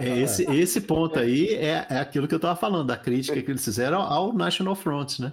É 0.00 0.18
esse, 0.18 0.44
esse 0.52 0.80
ponto 0.80 1.18
aí 1.18 1.54
é, 1.54 1.86
é 1.88 1.98
aquilo 1.98 2.28
que 2.28 2.34
eu 2.34 2.38
estava 2.38 2.56
falando, 2.56 2.86
da 2.86 2.96
crítica 2.96 3.40
que 3.40 3.50
eles 3.50 3.64
fizeram 3.64 4.00
ao 4.00 4.32
National 4.32 4.74
Front, 4.74 5.20
né? 5.20 5.32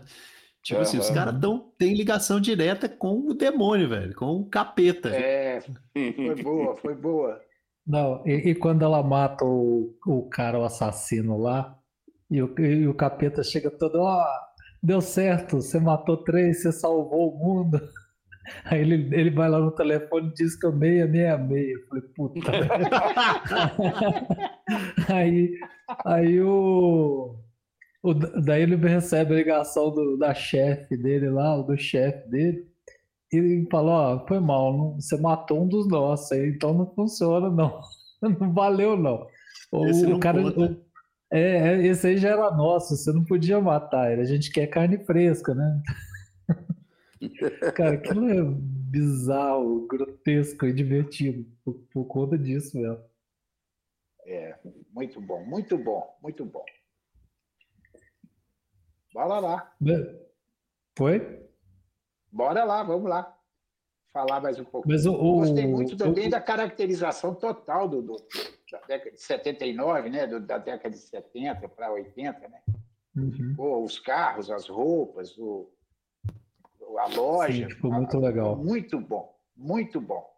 Tipo 0.65 0.81
assim, 0.81 0.97
os 0.97 1.11
caras 1.11 1.35
têm 1.77 1.93
ligação 1.93 2.41
direta 2.41 2.89
com 2.89 3.19
o 3.19 3.35
demônio, 3.35 3.87
velho, 3.87 4.15
com 4.15 4.37
o 4.37 4.49
capeta. 4.49 5.09
É, 5.09 5.61
foi 5.93 6.43
boa, 6.43 6.75
foi 6.77 6.95
boa. 6.95 7.39
Não, 7.85 8.23
e, 8.25 8.49
e 8.49 8.55
quando 8.55 8.83
ela 8.83 9.03
mata 9.03 9.45
o, 9.45 9.95
o 10.07 10.27
cara, 10.27 10.57
o 10.57 10.63
assassino 10.63 11.37
lá, 11.37 11.77
e 12.31 12.41
o, 12.41 12.59
e 12.59 12.87
o 12.87 12.95
capeta 12.95 13.43
chega 13.43 13.69
todo, 13.69 13.99
ó, 13.99 14.23
oh, 14.23 14.25
deu 14.81 15.01
certo, 15.01 15.57
você 15.57 15.79
matou 15.79 16.17
três, 16.17 16.63
você 16.63 16.71
salvou 16.71 17.31
o 17.31 17.37
mundo. 17.37 17.79
Aí 18.65 18.81
ele, 18.81 19.15
ele 19.15 19.29
vai 19.29 19.47
lá 19.47 19.59
no 19.59 19.69
telefone 19.69 20.29
e 20.29 20.33
diz 20.33 20.55
que 20.59 20.65
eu 20.65 20.71
meia, 20.71 21.05
meia, 21.05 21.37
meia. 21.37 21.73
Eu 21.73 21.87
falei, 21.87 22.03
puta. 22.15 22.51
aí, 25.13 25.51
aí 26.05 26.41
o 26.41 27.44
o, 28.05 28.13
daí 28.13 28.61
ele 28.61 28.75
recebe 28.75 29.33
a 29.33 29.37
ligação 29.37 29.91
do, 29.91 30.17
da 30.17 30.33
chefe 30.33 30.95
dele 30.95 31.29
lá, 31.29 31.57
do 31.61 31.75
chefe 31.77 32.29
dele, 32.29 32.67
e 33.31 33.37
ele 33.37 33.67
falou, 33.71 33.93
ó, 33.93 34.27
foi 34.27 34.39
mal, 34.39 34.77
não, 34.77 34.95
você 34.95 35.19
matou 35.19 35.63
um 35.63 35.67
dos 35.67 35.87
nossos, 35.87 36.31
então 36.31 36.73
não 36.73 36.93
funciona 36.93 37.49
não, 37.49 37.81
não 38.21 38.53
valeu 38.53 38.95
não. 38.95 39.27
O, 39.71 39.87
esse 39.87 40.05
não 40.05 40.17
o 40.17 40.19
cara, 40.19 40.39
o, 40.41 40.77
é, 41.31 41.57
é, 41.57 41.87
esse 41.87 42.07
aí 42.07 42.17
já 42.17 42.29
era 42.29 42.51
nosso, 42.51 42.95
você 42.95 43.11
não 43.11 43.25
podia 43.25 43.59
matar 43.59 44.11
ele, 44.11 44.21
a 44.21 44.25
gente 44.25 44.51
quer 44.51 44.67
carne 44.67 44.97
fresca, 45.03 45.55
né? 45.55 45.81
cara, 47.73 47.95
aquilo 47.95 48.29
é 48.29 48.43
bizarro, 48.43 49.87
grotesco 49.87 50.67
e 50.67 50.73
divertido, 50.73 51.45
por, 51.63 51.73
por 51.91 52.05
conta 52.05 52.37
disso 52.37 52.77
mesmo. 52.77 53.03
É, 54.27 54.57
muito 54.91 55.19
bom, 55.19 55.43
muito 55.45 55.77
bom, 55.77 56.03
muito 56.21 56.45
bom. 56.45 56.63
Bora 59.15 59.39
lá. 59.39 59.73
Foi? 60.97 61.47
Bora 62.29 62.65
lá, 62.65 62.83
vamos 62.83 63.09
lá. 63.09 63.33
Falar 64.11 64.41
mais 64.41 64.59
um 64.59 64.65
pouco. 64.65 64.89
Mas 64.89 65.05
o, 65.05 65.13
o, 65.13 65.37
Gostei 65.37 65.65
muito 65.65 65.95
também 65.95 66.27
o, 66.27 66.31
da 66.31 66.41
caracterização 66.41 67.33
total 67.33 67.87
do, 67.87 68.01
do, 68.01 68.17
da 68.69 68.81
década 68.81 69.11
de 69.11 69.21
79, 69.21 70.09
né? 70.09 70.27
Do, 70.27 70.41
da 70.41 70.57
década 70.57 70.89
de 70.89 70.97
70 70.97 71.69
para 71.69 71.93
80, 71.93 72.39
né? 72.49 72.61
Uhum. 73.15 73.53
Pô, 73.55 73.83
os 73.85 73.99
carros, 73.99 74.51
as 74.51 74.67
roupas, 74.67 75.37
o, 75.37 75.71
a 76.97 77.07
loja. 77.07 77.69
Sim, 77.69 77.73
ficou 77.73 77.93
muito 77.93 78.19
legal. 78.19 78.57
Muito 78.57 78.99
bom, 78.99 79.33
muito 79.55 80.01
bom. 80.01 80.29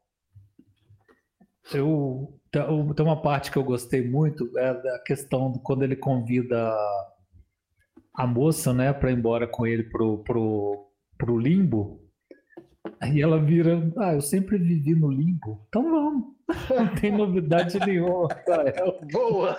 Eu, 1.74 2.40
tem 2.52 3.06
uma 3.06 3.20
parte 3.20 3.52
que 3.52 3.58
eu 3.58 3.64
gostei 3.64 4.08
muito, 4.08 4.56
é 4.56 4.72
da 4.72 5.00
questão 5.00 5.52
de 5.52 5.60
quando 5.62 5.82
ele 5.82 5.96
convida 5.96 6.76
a 8.18 8.26
moça, 8.26 8.74
né, 8.74 8.92
para 8.92 9.12
ir 9.12 9.18
embora 9.18 9.48
com 9.48 9.68
ele 9.68 9.84
pro, 9.84 10.24
pro, 10.24 10.90
pro 11.20 11.38
limbo. 11.38 12.02
Aí 13.00 13.22
ela 13.22 13.40
vira, 13.40 13.92
ah, 13.98 14.14
eu 14.14 14.22
sempre 14.22 14.58
vivi 14.58 14.96
no 14.96 15.12
limbo, 15.12 15.64
então 15.68 15.84
vamos. 15.84 16.38
Não 16.74 16.96
tem 16.96 17.12
novidade 17.12 17.78
nenhuma 17.86 18.30
Boa! 19.12 19.58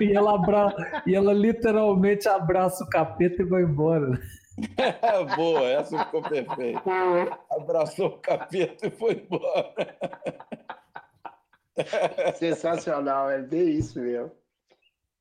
E 0.00 0.12
ela, 0.12 0.34
abra... 0.34 1.02
e 1.06 1.14
ela 1.14 1.32
literalmente 1.32 2.26
abraça 2.26 2.82
o 2.82 2.88
capeta 2.88 3.42
e 3.42 3.44
vai 3.44 3.62
embora. 3.62 4.18
Boa, 5.36 5.68
essa 5.68 6.04
ficou 6.04 6.22
perfeita. 6.22 6.80
Abraçou 7.50 8.06
o 8.08 8.18
capeta 8.18 8.86
e 8.86 8.90
foi 8.90 9.22
embora. 9.22 9.72
Sensacional, 12.34 13.30
é 13.30 13.40
bem 13.40 13.68
isso 13.68 14.00
mesmo. 14.00 14.32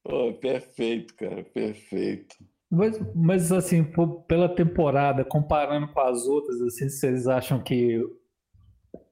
Oh, 0.10 0.34
perfeito, 0.34 1.14
cara, 1.16 1.44
perfeito. 1.44 2.38
Mas, 2.70 2.98
mas 3.14 3.52
assim, 3.52 3.84
pela 4.26 4.48
temporada, 4.48 5.26
comparando 5.26 5.88
com 5.90 6.00
as 6.00 6.26
outras, 6.26 6.62
assim, 6.62 6.88
vocês 6.88 7.28
acham 7.28 7.62
que 7.62 8.02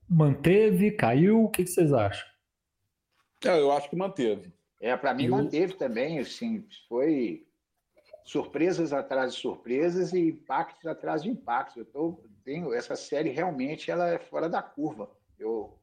manteve, 0.10 0.92
caiu? 0.92 1.44
O 1.44 1.50
que 1.50 1.66
vocês 1.66 1.92
acham? 1.92 2.26
É, 3.44 3.60
eu 3.60 3.72
acho 3.74 3.90
que 3.90 3.96
manteve. 3.96 4.54
É, 4.80 4.96
para 4.96 5.14
mim 5.14 5.26
eu... 5.26 5.32
manteve 5.32 5.74
também, 5.74 6.20
assim, 6.20 6.66
foi 6.88 7.46
surpresas 8.24 8.94
atrás 8.94 9.36
de 9.36 9.42
surpresas 9.42 10.14
e 10.14 10.30
impactos 10.30 10.86
atrás 10.86 11.24
de 11.24 11.30
impactos. 11.30 11.78
Eu 11.78 11.86
tô, 11.86 12.24
tenho 12.46 12.74
essa 12.74 12.96
série 12.96 13.30
realmente 13.30 13.92
ela 13.92 14.08
é 14.08 14.18
fora 14.18 14.50
da 14.50 14.62
curva. 14.62 15.10
Eu 15.38 15.78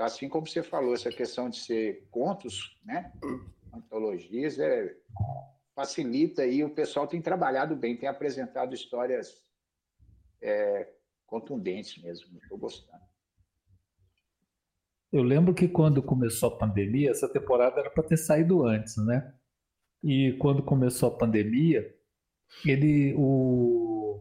assim 0.00 0.26
como 0.26 0.46
você 0.46 0.62
falou 0.62 0.94
essa 0.94 1.10
questão 1.10 1.50
de 1.50 1.58
ser 1.58 2.08
contos, 2.10 2.78
né? 2.82 3.12
Antologias, 3.76 4.58
é, 4.58 4.94
facilita 5.74 6.42
aí, 6.42 6.64
o 6.64 6.70
pessoal 6.70 7.06
tem 7.06 7.20
trabalhado 7.20 7.76
bem, 7.76 7.96
tem 7.96 8.08
apresentado 8.08 8.74
histórias 8.74 9.42
é, 10.40 10.88
contundentes 11.26 12.02
mesmo, 12.02 12.38
estou 12.42 12.58
gostando. 12.58 13.04
Eu 15.12 15.22
lembro 15.22 15.54
que 15.54 15.68
quando 15.68 16.02
começou 16.02 16.48
a 16.48 16.58
pandemia, 16.58 17.10
essa 17.10 17.28
temporada 17.28 17.80
era 17.80 17.90
para 17.90 18.04
ter 18.04 18.16
saído 18.16 18.64
antes, 18.64 18.96
né? 18.98 19.32
E 20.02 20.36
quando 20.38 20.62
começou 20.62 21.08
a 21.08 21.16
pandemia, 21.16 21.94
ele, 22.64 23.14
o, 23.16 24.20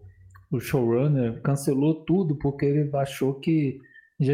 o 0.51 0.59
showrunner 0.59 1.41
cancelou 1.41 2.05
tudo 2.05 2.35
porque 2.37 2.65
ele 2.65 2.95
achou 2.95 3.39
que 3.39 3.79
já, 4.19 4.33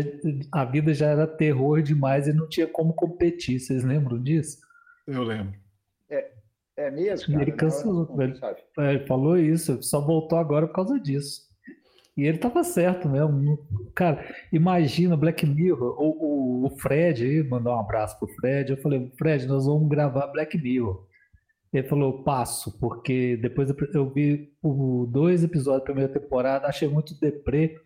a 0.52 0.66
vida 0.66 0.94
já 0.94 1.08
era 1.08 1.26
terror 1.26 1.82
demais 1.82 2.28
e 2.28 2.34
não 2.34 2.48
tinha 2.48 2.68
como 2.68 2.94
competir. 2.94 3.60
Vocês 3.60 3.84
lembram 3.84 4.22
disso? 4.22 4.60
Eu 5.08 5.24
lembro. 5.24 5.54
É, 6.10 6.32
é 6.78 6.92
mesmo, 6.92 7.34
cara? 7.34 7.42
Ele 7.42 7.52
cancelou. 7.52 8.22
Ele, 8.22 8.40
ele 8.78 9.08
falou 9.08 9.38
isso, 9.38 9.82
só 9.82 10.00
voltou 10.00 10.38
agora 10.38 10.68
por 10.68 10.74
causa 10.74 11.00
disso. 11.00 11.50
E 12.16 12.24
ele 12.24 12.38
tava 12.38 12.64
certo 12.64 13.08
mesmo. 13.08 13.58
Cara, 13.96 14.24
imagina 14.52 15.16
Black 15.16 15.46
Mirror, 15.46 15.96
o, 16.00 16.10
o, 16.10 16.66
o 16.66 16.70
Fred 16.78 17.24
aí, 17.24 17.44
mandar 17.44 17.76
um 17.76 17.80
abraço 17.80 18.20
pro 18.20 18.28
Fred. 18.36 18.72
Eu 18.72 18.78
falei, 18.78 19.12
Fred, 19.18 19.48
nós 19.48 19.66
vamos 19.66 19.88
gravar 19.90 20.28
Black 20.28 20.58
Mirror. 20.58 21.08
Ele 21.72 21.88
falou, 21.88 22.22
passo, 22.24 22.78
porque 22.80 23.38
depois 23.38 23.74
eu 23.94 24.10
vi 24.10 24.54
o 24.62 25.08
dois 25.10 25.42
episódios 25.42 25.82
da 25.82 25.86
primeira 25.86 26.12
temporada, 26.12 26.68
achei 26.68 26.88
muito 26.88 27.18
deprê. 27.18 27.80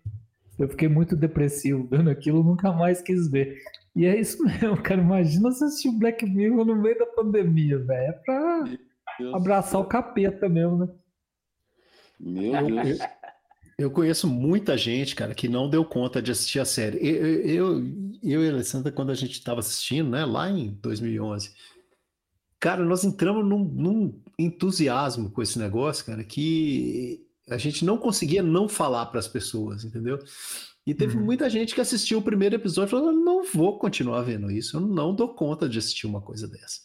Eu 0.57 0.67
fiquei 0.67 0.87
muito 0.87 1.15
depressivo 1.15 1.87
vendo 1.89 2.09
aquilo, 2.09 2.43
nunca 2.43 2.71
mais 2.71 3.01
quis 3.01 3.29
ver. 3.29 3.61
E 3.95 4.05
é 4.05 4.19
isso 4.19 4.43
mesmo, 4.43 4.81
cara. 4.81 5.01
Imagina 5.01 5.51
você 5.51 5.65
assistir 5.65 5.89
o 5.89 5.97
Black 5.97 6.25
Mirror 6.25 6.65
no 6.65 6.75
meio 6.75 6.97
da 6.97 7.05
pandemia, 7.05 7.79
velho. 7.79 8.09
É 8.09 8.11
pra 8.11 8.63
abraçar 9.33 9.79
o 9.79 9.85
capeta 9.85 10.49
mesmo, 10.49 10.77
né? 10.77 10.89
Meu 12.19 12.65
Deus. 12.65 12.99
Eu 13.77 13.91
conheço 13.91 14.25
muita 14.27 14.77
gente, 14.77 15.15
cara, 15.15 15.35
que 15.35 15.49
não 15.49 15.69
deu 15.69 15.83
conta 15.83 16.21
de 16.21 16.31
assistir 16.31 16.59
a 16.59 16.65
série. 16.65 16.97
Eu, 17.05 17.41
eu, 17.41 17.83
eu 18.23 18.43
e 18.43 18.47
a 18.47 18.53
Alessandra, 18.53 18.89
quando 18.89 19.11
a 19.11 19.15
gente 19.15 19.33
estava 19.33 19.59
assistindo, 19.59 20.11
né, 20.11 20.23
lá 20.23 20.49
em 20.49 20.69
2011, 20.81 21.51
cara, 22.57 22.85
nós 22.85 23.03
entramos 23.03 23.45
num, 23.45 23.65
num, 23.65 24.21
entusiasmo 24.39 25.29
com 25.29 25.41
esse 25.41 25.59
negócio, 25.59 26.05
cara, 26.05 26.23
que 26.23 27.25
a 27.49 27.57
gente 27.57 27.83
não 27.83 27.97
conseguia 27.97 28.41
não 28.41 28.67
falar 28.67 29.07
para 29.07 29.19
as 29.19 29.27
pessoas, 29.27 29.83
entendeu? 29.83 30.19
E 30.85 30.93
teve 30.93 31.17
uhum. 31.17 31.23
muita 31.23 31.49
gente 31.49 31.73
que 31.73 31.81
assistiu 31.81 32.19
o 32.19 32.21
primeiro 32.21 32.55
episódio 32.55 32.89
e 32.89 32.91
falou: 32.91 33.11
não 33.11 33.43
vou 33.43 33.79
continuar 33.79 34.21
vendo 34.21 34.51
isso, 34.51 34.77
eu 34.77 34.81
não 34.81 35.15
dou 35.15 35.29
conta 35.33 35.67
de 35.67 35.79
assistir 35.79 36.05
uma 36.05 36.21
coisa 36.21 36.47
dessa. 36.47 36.81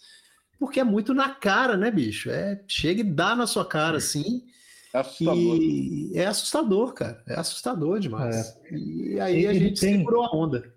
Porque 0.59 0.81
é 0.81 0.85
muito 0.85 1.15
na 1.15 1.31
cara, 1.31 1.77
né, 1.77 1.91
bicho? 1.91 2.31
É, 2.31 2.63
chega 2.69 3.01
e 3.01 3.05
dá 3.05 3.35
na 3.35 3.47
sua 3.47 3.65
cara, 3.65 3.97
assim. 3.97 4.45
É 4.93 4.99
assustador. 4.99 5.57
E 5.61 6.13
é 6.15 6.27
assustador, 6.27 6.93
cara. 6.93 7.23
É 7.27 7.35
assustador 7.35 8.01
demais. 8.01 8.37
É. 8.37 8.75
E 8.77 9.21
aí 9.21 9.45
ele 9.45 9.47
a 9.47 9.55
gente 9.55 9.81
tem... 9.81 9.99
segurou 9.99 10.25
a 10.25 10.37
onda. 10.37 10.75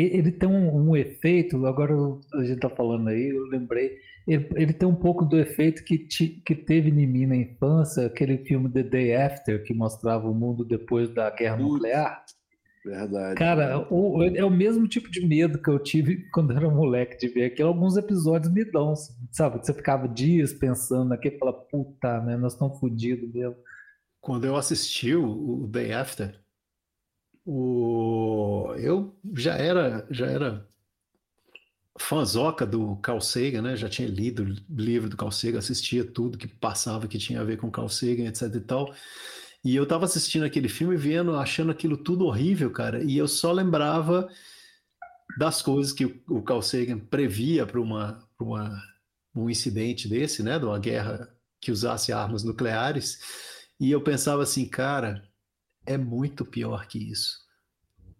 Ele 0.00 0.30
tem 0.30 0.48
um, 0.48 0.90
um, 0.90 0.96
efeito, 0.96 1.66
agora 1.66 1.94
a 2.34 2.44
gente 2.44 2.60
tá 2.60 2.70
falando 2.70 3.08
aí, 3.08 3.30
eu 3.30 3.46
lembrei, 3.46 3.96
ele, 4.26 4.48
ele 4.54 4.72
tem 4.72 4.88
um 4.88 4.94
pouco 4.94 5.24
do 5.24 5.36
efeito 5.38 5.82
que, 5.82 5.98
te, 5.98 6.40
que 6.44 6.54
teve 6.54 6.90
em 6.90 7.06
mim 7.06 7.26
na 7.26 7.36
infância, 7.36 8.06
aquele 8.06 8.38
filme 8.38 8.70
The 8.70 8.84
Day 8.84 9.14
After, 9.16 9.62
que 9.64 9.74
mostrava 9.74 10.28
o 10.28 10.34
mundo 10.34 10.64
depois 10.64 11.12
da 11.12 11.30
guerra 11.30 11.56
nuclear. 11.56 12.24
Verdade. 12.84 13.34
Cara, 13.34 13.86
o, 13.92 14.22
é 14.22 14.44
o 14.44 14.50
mesmo 14.50 14.86
tipo 14.86 15.10
de 15.10 15.26
medo 15.26 15.60
que 15.60 15.68
eu 15.68 15.78
tive 15.78 16.28
quando 16.32 16.56
era 16.56 16.70
moleque 16.70 17.18
de 17.18 17.28
ver 17.28 17.46
aquilo. 17.46 17.68
Alguns 17.68 17.96
episódios 17.96 18.52
me 18.52 18.64
dão, 18.64 18.94
sabe? 19.32 19.58
Você 19.58 19.74
ficava 19.74 20.08
dias 20.08 20.52
pensando 20.52 21.08
naquele 21.08 21.36
e 21.36 21.38
fala, 21.38 21.52
puta, 21.52 22.20
né? 22.20 22.36
Nós 22.36 22.52
estamos 22.52 22.78
fodidos 22.78 23.32
mesmo. 23.32 23.56
Quando 24.20 24.46
eu 24.46 24.56
assisti 24.56 25.14
o, 25.14 25.64
o 25.64 25.66
Day 25.66 25.92
After, 25.92 26.34
o... 27.50 28.74
eu 28.76 29.18
já 29.34 29.54
era, 29.56 30.06
já 30.10 30.26
era 30.26 30.68
fãzoca 31.98 32.66
do 32.66 32.96
Carl 32.96 33.22
Sagan, 33.22 33.62
né? 33.62 33.74
Já 33.74 33.88
tinha 33.88 34.06
lido 34.06 34.42
o 34.42 34.74
livro 34.80 35.08
do 35.08 35.16
Carl 35.16 35.32
Sagan, 35.32 35.58
assistia 35.58 36.04
tudo 36.04 36.36
que 36.36 36.46
passava 36.46 37.08
que 37.08 37.16
tinha 37.16 37.40
a 37.40 37.44
ver 37.44 37.56
com 37.56 37.70
Carl 37.70 37.88
Sagan, 37.88 38.26
etc 38.26 38.54
e 38.54 38.60
tal. 38.60 38.94
E 39.64 39.74
eu 39.74 39.86
tava 39.86 40.04
assistindo 40.04 40.44
aquele 40.44 40.68
filme 40.68 40.94
vendo, 40.96 41.36
achando 41.36 41.72
aquilo 41.72 41.96
tudo 41.96 42.26
horrível, 42.26 42.70
cara, 42.70 43.02
e 43.02 43.16
eu 43.16 43.26
só 43.26 43.50
lembrava 43.50 44.28
das 45.38 45.62
coisas 45.62 45.92
que 45.92 46.22
o 46.28 46.42
Carl 46.42 46.60
Sagan 46.60 46.98
previa 46.98 47.66
para 47.66 47.80
uma, 47.80 48.28
uma, 48.38 48.82
um 49.34 49.48
incidente 49.48 50.06
desse, 50.06 50.42
né, 50.42 50.58
de 50.58 50.66
uma 50.66 50.78
guerra 50.78 51.34
que 51.60 51.72
usasse 51.72 52.12
armas 52.12 52.44
nucleares, 52.44 53.18
e 53.80 53.90
eu 53.90 54.02
pensava 54.02 54.42
assim, 54.42 54.66
cara, 54.68 55.27
é 55.88 55.96
muito 55.96 56.44
pior 56.44 56.86
que 56.86 56.98
isso. 56.98 57.48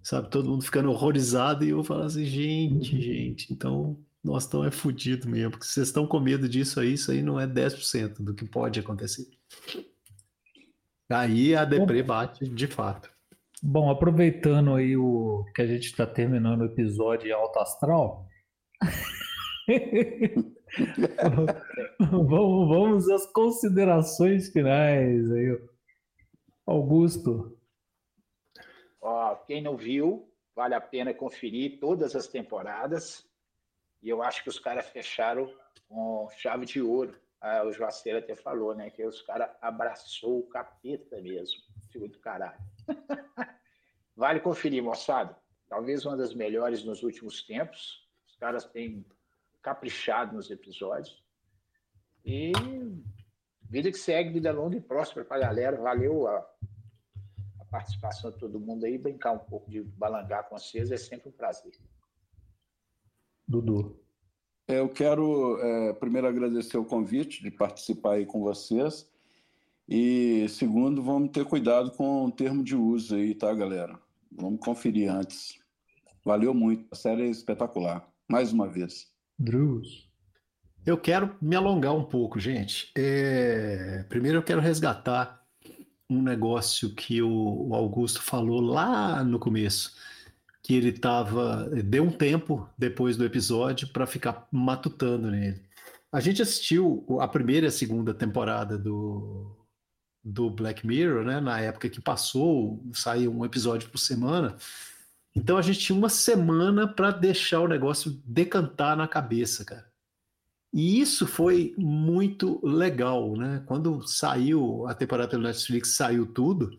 Sabe, 0.03 0.31
todo 0.31 0.49
mundo 0.49 0.65
ficando 0.65 0.90
horrorizado 0.90 1.65
e 1.65 1.69
eu 1.69 1.85
falava 1.85 2.07
assim, 2.07 2.24
gente, 2.24 2.95
uhum. 2.95 3.01
gente, 3.01 3.53
então 3.53 3.99
nós 4.24 4.45
estamos 4.45 4.66
é 4.66 4.70
fodido 4.70 5.28
mesmo, 5.28 5.51
porque 5.51 5.66
vocês 5.66 5.89
estão 5.89 6.07
com 6.07 6.19
medo 6.19 6.49
disso 6.49 6.81
aí, 6.81 6.95
isso 6.95 7.12
aí 7.12 7.23
não 7.23 7.39
é 7.39 7.47
10% 7.47 8.23
do 8.24 8.35
que 8.35 8.47
pode 8.47 8.81
acontecer. 8.81 9.28
Aí 11.11 11.55
a 11.55 11.66
deprê 11.66 12.03
bate 12.03 12.49
de 12.49 12.66
fato. 12.66 13.11
Bom, 13.62 13.90
aproveitando 13.90 14.74
aí 14.74 14.97
o 14.97 15.45
que 15.55 15.61
a 15.61 15.66
gente 15.66 15.85
está 15.86 16.07
terminando 16.07 16.62
o 16.62 16.66
episódio 16.66 17.35
alto 17.35 17.59
astral, 17.59 18.27
vamos, 21.99 22.69
vamos 22.69 23.11
às 23.11 23.27
considerações 23.27 24.49
finais 24.51 25.31
aí. 25.32 25.59
Augusto. 26.66 27.57
Ó, 29.09 29.35
quem 29.36 29.62
não 29.62 29.76
viu, 29.76 30.30
vale 30.55 30.74
a 30.74 30.80
pena 30.80 31.14
conferir 31.14 31.78
todas 31.80 32.14
as 32.14 32.26
temporadas. 32.26 33.26
E 34.02 34.09
eu 34.09 34.22
acho 34.22 34.43
que 34.43 34.48
os 34.48 34.59
caras 34.59 34.86
fecharam 34.89 35.52
com 35.89 36.28
chave 36.30 36.66
de 36.66 36.80
ouro 36.80 37.18
ah, 37.40 37.64
o 37.64 37.72
Joaceiro 37.72 38.18
até 38.18 38.35
falou, 38.35 38.74
né? 38.74 38.90
Que 38.90 39.05
os 39.05 39.22
caras 39.22 39.51
abraçou 39.60 40.40
o 40.40 40.48
capeta 40.48 41.20
mesmo. 41.20 41.60
Filho 41.93 42.09
do 42.09 42.18
caralho. 42.18 42.59
vale 44.16 44.40
conferir, 44.40 44.82
moçada. 44.82 45.36
Talvez 45.68 46.05
uma 46.05 46.16
das 46.16 46.35
melhores 46.35 46.85
nos 46.85 47.02
últimos 47.02 47.43
tempos. 47.43 48.06
Os 48.26 48.35
caras 48.36 48.64
têm 48.64 49.06
caprichado 49.62 50.35
nos 50.35 50.51
episódios. 50.51 51.22
E 52.24 52.52
vida 53.62 53.90
que 53.90 53.98
segue, 53.98 54.32
vida 54.32 54.51
longa 54.51 54.76
e 54.76 54.80
próspera 54.80 55.24
para 55.24 55.36
a 55.36 55.48
galera. 55.48 55.76
Valeu 55.80 56.26
a, 56.26 56.51
participação 57.70 58.31
de 58.31 58.39
todo 58.39 58.61
mundo 58.61 58.85
aí. 58.85 58.99
Brincar 58.99 59.32
um 59.32 59.39
pouco 59.39 59.70
de 59.70 59.82
balangar 59.82 60.49
com 60.49 60.59
vocês 60.59 60.90
é 60.90 60.97
sempre 60.97 61.28
um 61.28 61.32
prazer. 61.32 61.73
Dudu. 63.47 63.99
Eu 64.66 64.89
quero 64.89 65.59
é, 65.61 65.93
primeiro 65.95 66.28
agradecer 66.28 66.77
o 66.77 66.85
convite 66.85 67.43
de 67.43 67.51
participar 67.51 68.15
aí 68.15 68.27
com 68.27 68.40
vocês. 68.40 69.11
E 69.89 70.47
segundo, 70.51 71.03
vamos 71.03 71.31
ter 71.31 71.47
cuidado 71.47 71.90
com 71.93 72.27
o 72.27 72.31
termo 72.31 72.62
de 72.62 72.77
uso 72.77 73.15
aí, 73.15 73.35
tá, 73.35 73.53
galera? 73.55 73.99
Vamos 74.31 74.61
conferir 74.61 75.11
antes. 75.11 75.59
Valeu 76.23 76.53
muito, 76.53 76.86
a 76.90 76.95
série 76.95 77.23
é 77.23 77.31
espetacular. 77.31 78.07
Mais 78.28 78.53
uma 78.53 78.69
vez. 78.69 79.11
Drews. 79.39 80.07
Eu 80.85 80.99
quero 80.99 81.35
me 81.40 81.57
alongar 81.57 81.95
um 81.95 82.05
pouco, 82.05 82.39
gente. 82.39 82.93
É... 82.97 84.05
Primeiro 84.11 84.39
eu 84.39 84.43
quero 84.43 84.61
resgatar 84.61 85.38
um 86.09 86.22
negócio 86.22 86.94
que 86.94 87.22
o 87.22 87.74
Augusto 87.74 88.22
falou 88.22 88.60
lá 88.60 89.22
no 89.22 89.39
começo 89.39 89.94
que 90.62 90.74
ele 90.74 90.93
tava. 90.93 91.68
Deu 91.85 92.05
um 92.05 92.10
tempo 92.10 92.68
depois 92.76 93.16
do 93.16 93.24
episódio 93.24 93.89
para 93.89 94.06
ficar 94.06 94.47
matutando 94.52 95.30
nele. 95.30 95.62
A 96.10 96.20
gente 96.20 96.40
assistiu 96.43 97.05
a 97.20 97.28
primeira 97.28 97.66
e 97.66 97.68
a 97.68 97.72
segunda 97.72 98.14
temporada 98.14 98.78
do, 98.78 99.55
do 100.24 100.51
Black 100.51 100.86
Mirror, 100.86 101.24
né? 101.24 101.40
Na 101.40 101.60
época 101.60 101.89
que 101.89 102.01
passou, 102.01 102.82
saiu 102.93 103.32
um 103.32 103.44
episódio 103.44 103.90
por 103.90 103.98
semana. 103.98 104.56
Então 105.35 105.56
a 105.56 105.62
gente 105.62 105.80
tinha 105.80 105.97
uma 105.97 106.09
semana 106.09 106.89
para 106.89 107.10
deixar 107.10 107.60
o 107.60 107.68
negócio 107.68 108.20
decantar 108.24 108.97
na 108.97 109.06
cabeça, 109.06 109.64
cara. 109.64 109.86
E 110.73 111.01
isso 111.01 111.27
foi 111.27 111.74
muito 111.78 112.61
legal, 112.65 113.35
né? 113.36 113.62
Quando 113.66 114.07
saiu 114.07 114.86
a 114.86 114.95
temporada 114.95 115.36
do 115.36 115.43
Netflix, 115.43 115.95
saiu 115.95 116.27
tudo 116.27 116.78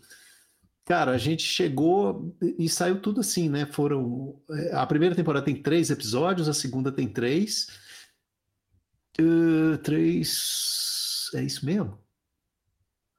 Cara, 0.89 1.11
a 1.11 1.19
gente 1.19 1.43
chegou 1.43 2.35
e 2.41 2.67
saiu 2.67 2.99
tudo 2.99 3.19
assim, 3.19 3.47
né? 3.47 3.67
Foram. 3.67 4.41
Eh, 4.49 4.71
a 4.73 4.87
primeira 4.87 5.13
temporada 5.13 5.45
tem 5.45 5.61
três 5.61 5.91
episódios, 5.91 6.49
a 6.49 6.53
segunda 6.53 6.91
tem 6.91 7.07
três. 7.07 7.67
Uh, 9.21 9.77
três. 9.83 11.29
É 11.35 11.43
isso 11.43 11.63
mesmo? 11.63 11.95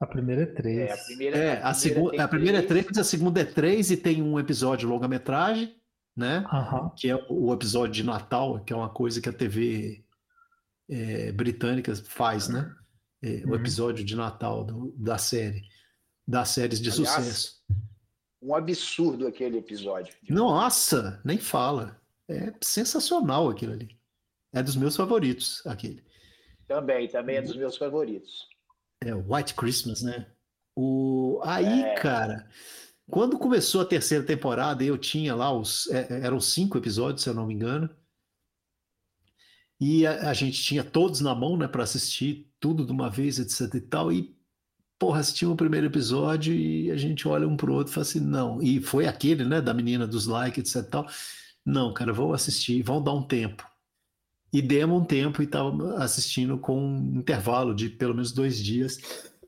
A 0.01 0.05
primeira 0.05 0.41
é 0.41 0.45
três. 0.47 0.79
É, 0.79 0.91
a 0.91 0.97
primeira, 0.97 1.37
é, 1.37 1.61
a, 1.61 1.69
a, 1.69 1.73
segunda, 1.73 2.21
a 2.21 2.27
primeira 2.27 2.57
é 2.57 2.61
três, 2.61 2.97
a 2.97 3.05
segunda 3.05 3.39
é 3.39 3.45
três 3.45 3.89
e 3.89 3.95
tem 3.95 4.21
um 4.21 4.37
episódio 4.37 4.89
longa-metragem, 4.89 5.73
né? 6.13 6.45
Uhum. 6.51 6.89
Que 6.89 7.09
é 7.09 7.25
o 7.29 7.53
episódio 7.53 7.93
de 7.93 8.03
Natal, 8.03 8.59
que 8.65 8.73
é 8.73 8.75
uma 8.75 8.89
coisa 8.89 9.21
que 9.21 9.29
a 9.29 9.33
TV 9.33 10.03
é, 10.91 11.31
britânica 11.31 11.95
faz, 11.95 12.49
né? 12.49 12.75
É, 13.23 13.43
uhum. 13.45 13.51
O 13.51 13.55
episódio 13.55 14.03
de 14.03 14.15
Natal 14.15 14.65
do, 14.65 14.93
da 14.97 15.17
série 15.17 15.63
das 16.27 16.49
séries 16.49 16.79
de 16.79 16.89
Aliás, 16.89 17.09
sucesso. 17.09 17.63
Um 18.41 18.55
absurdo 18.55 19.27
aquele 19.27 19.57
episódio. 19.57 20.13
Nossa, 20.29 21.21
nem 21.23 21.37
fala. 21.37 21.99
É 22.27 22.53
sensacional 22.61 23.49
aquilo 23.49 23.73
ali. 23.73 23.97
É 24.53 24.61
dos 24.61 24.75
meus 24.75 24.95
favoritos, 24.95 25.61
aquele. 25.65 26.03
Também, 26.67 27.07
também 27.07 27.37
é 27.37 27.41
dos 27.41 27.55
meus 27.55 27.77
favoritos. 27.77 28.47
É 29.01 29.13
o 29.13 29.33
White 29.33 29.53
Christmas, 29.55 30.01
né? 30.01 30.27
O... 30.75 31.41
Aí, 31.43 31.83
é... 31.83 31.95
cara, 31.95 32.47
quando 33.09 33.37
começou 33.37 33.81
a 33.81 33.85
terceira 33.85 34.23
temporada, 34.23 34.83
eu 34.83 34.97
tinha 34.97 35.35
lá 35.35 35.51
os. 35.51 35.89
É, 35.89 36.21
eram 36.25 36.39
cinco 36.39 36.77
episódios, 36.77 37.23
se 37.23 37.29
eu 37.29 37.33
não 37.33 37.45
me 37.45 37.53
engano. 37.53 37.89
E 39.81 40.05
a, 40.05 40.29
a 40.29 40.33
gente 40.33 40.61
tinha 40.61 40.83
todos 40.83 41.21
na 41.21 41.33
mão, 41.33 41.57
né, 41.57 41.67
para 41.67 41.81
assistir 41.81 42.47
tudo 42.59 42.85
de 42.85 42.91
uma 42.91 43.09
vez, 43.09 43.39
etc 43.39 43.73
e 43.73 43.81
tal. 43.81 44.13
E, 44.13 44.31
porra, 44.99 45.19
assistimos 45.19 45.55
o 45.55 45.57
primeiro 45.57 45.87
episódio 45.87 46.53
e 46.53 46.91
a 46.91 46.95
gente 46.95 47.27
olha 47.27 47.47
um 47.47 47.57
pro 47.57 47.73
outro 47.73 47.91
e 47.91 47.95
fala 47.95 48.05
assim: 48.05 48.19
não. 48.19 48.61
E 48.61 48.79
foi 48.79 49.07
aquele, 49.07 49.43
né, 49.43 49.59
da 49.59 49.73
menina 49.73 50.05
dos 50.05 50.27
likes, 50.27 50.75
etc 50.75 50.87
e 50.87 50.91
tal. 50.91 51.07
Não, 51.65 51.91
cara, 51.95 52.13
vou 52.13 52.31
assistir, 52.31 52.83
vão 52.83 53.03
dar 53.03 53.13
um 53.13 53.23
tempo. 53.23 53.67
E 54.53 54.61
demos 54.61 55.01
um 55.01 55.05
tempo 55.05 55.41
e 55.41 55.45
estava 55.45 55.95
assistindo 55.95 56.59
com 56.59 56.77
um 56.77 57.19
intervalo 57.19 57.73
de 57.73 57.89
pelo 57.89 58.13
menos 58.13 58.31
dois 58.31 58.61
dias 58.61 58.99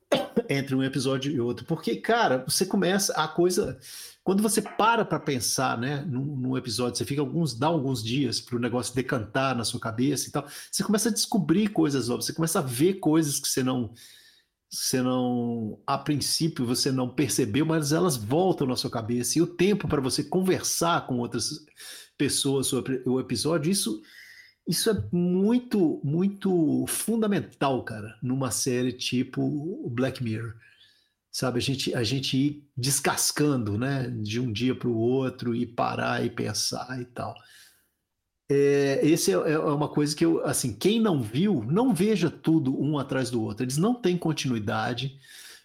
entre 0.49 0.73
um 0.73 0.83
episódio 0.83 1.31
e 1.31 1.39
outro. 1.39 1.65
Porque, 1.65 1.97
cara, 1.97 2.43
você 2.47 2.65
começa 2.65 3.13
a 3.13 3.27
coisa. 3.27 3.79
Quando 4.23 4.41
você 4.41 4.61
para 4.61 5.03
para 5.03 5.19
pensar, 5.19 5.77
né, 5.77 6.01
num, 6.07 6.23
num, 6.23 6.57
episódio, 6.57 6.97
você 6.97 7.05
fica 7.05 7.21
alguns, 7.21 7.53
dá 7.53 7.67
alguns 7.67 8.01
dias 8.01 8.39
para 8.39 8.55
o 8.55 8.59
negócio 8.59 8.95
decantar 8.95 9.55
na 9.55 9.65
sua 9.65 9.79
cabeça 9.79 10.29
e 10.29 10.31
tal, 10.31 10.47
você 10.71 10.83
começa 10.83 11.09
a 11.09 11.11
descobrir 11.11 11.67
coisas 11.69 12.07
novas, 12.07 12.25
você 12.25 12.33
começa 12.33 12.59
a 12.59 12.61
ver 12.61 12.95
coisas 12.95 13.39
que 13.39 13.49
você 13.49 13.61
não, 13.61 13.93
você 14.69 15.01
não, 15.01 15.77
a 15.85 15.97
princípio 15.97 16.65
você 16.65 16.91
não 16.91 17.09
percebeu, 17.09 17.65
mas 17.65 17.91
elas 17.91 18.15
voltam 18.15 18.65
na 18.65 18.77
sua 18.77 18.89
cabeça. 18.89 19.37
E 19.37 19.41
o 19.41 19.47
tempo 19.47 19.87
para 19.89 20.01
você 20.01 20.23
conversar 20.23 21.05
com 21.05 21.19
outras 21.19 21.49
pessoas 22.17 22.67
sobre 22.67 23.03
o 23.05 23.19
episódio, 23.19 23.71
isso 23.71 24.01
isso 24.65 24.89
é 24.89 24.93
muito, 25.11 25.99
muito 26.03 26.85
fundamental, 26.87 27.83
cara, 27.83 28.17
numa 28.21 28.49
série 28.49 28.93
tipo 28.93 29.89
Black 29.89 30.23
Mirror. 30.23 30.55
Sabe, 31.33 31.57
a 31.57 31.61
gente, 31.61 31.95
a 31.95 32.03
gente 32.03 32.37
ir 32.37 32.69
descascando, 32.77 33.75
né, 33.75 34.07
de 34.21 34.39
um 34.39 34.51
dia 34.51 34.75
para 34.75 34.87
o 34.87 34.95
outro 34.95 35.55
e 35.55 35.65
parar 35.65 36.23
e 36.23 36.29
pensar 36.29 37.01
e 37.01 37.05
tal. 37.05 37.33
É, 38.49 38.99
esse 39.03 39.31
é, 39.31 39.33
é, 39.33 39.57
uma 39.57 39.89
coisa 39.89 40.15
que 40.15 40.23
eu, 40.23 40.45
assim, 40.45 40.71
quem 40.71 41.01
não 41.01 41.23
viu, 41.23 41.63
não 41.63 41.91
veja 41.91 42.29
tudo 42.29 42.79
um 42.79 42.99
atrás 42.99 43.31
do 43.31 43.41
outro. 43.41 43.63
Eles 43.63 43.77
não 43.77 43.95
têm 43.95 44.15
continuidade. 44.15 45.19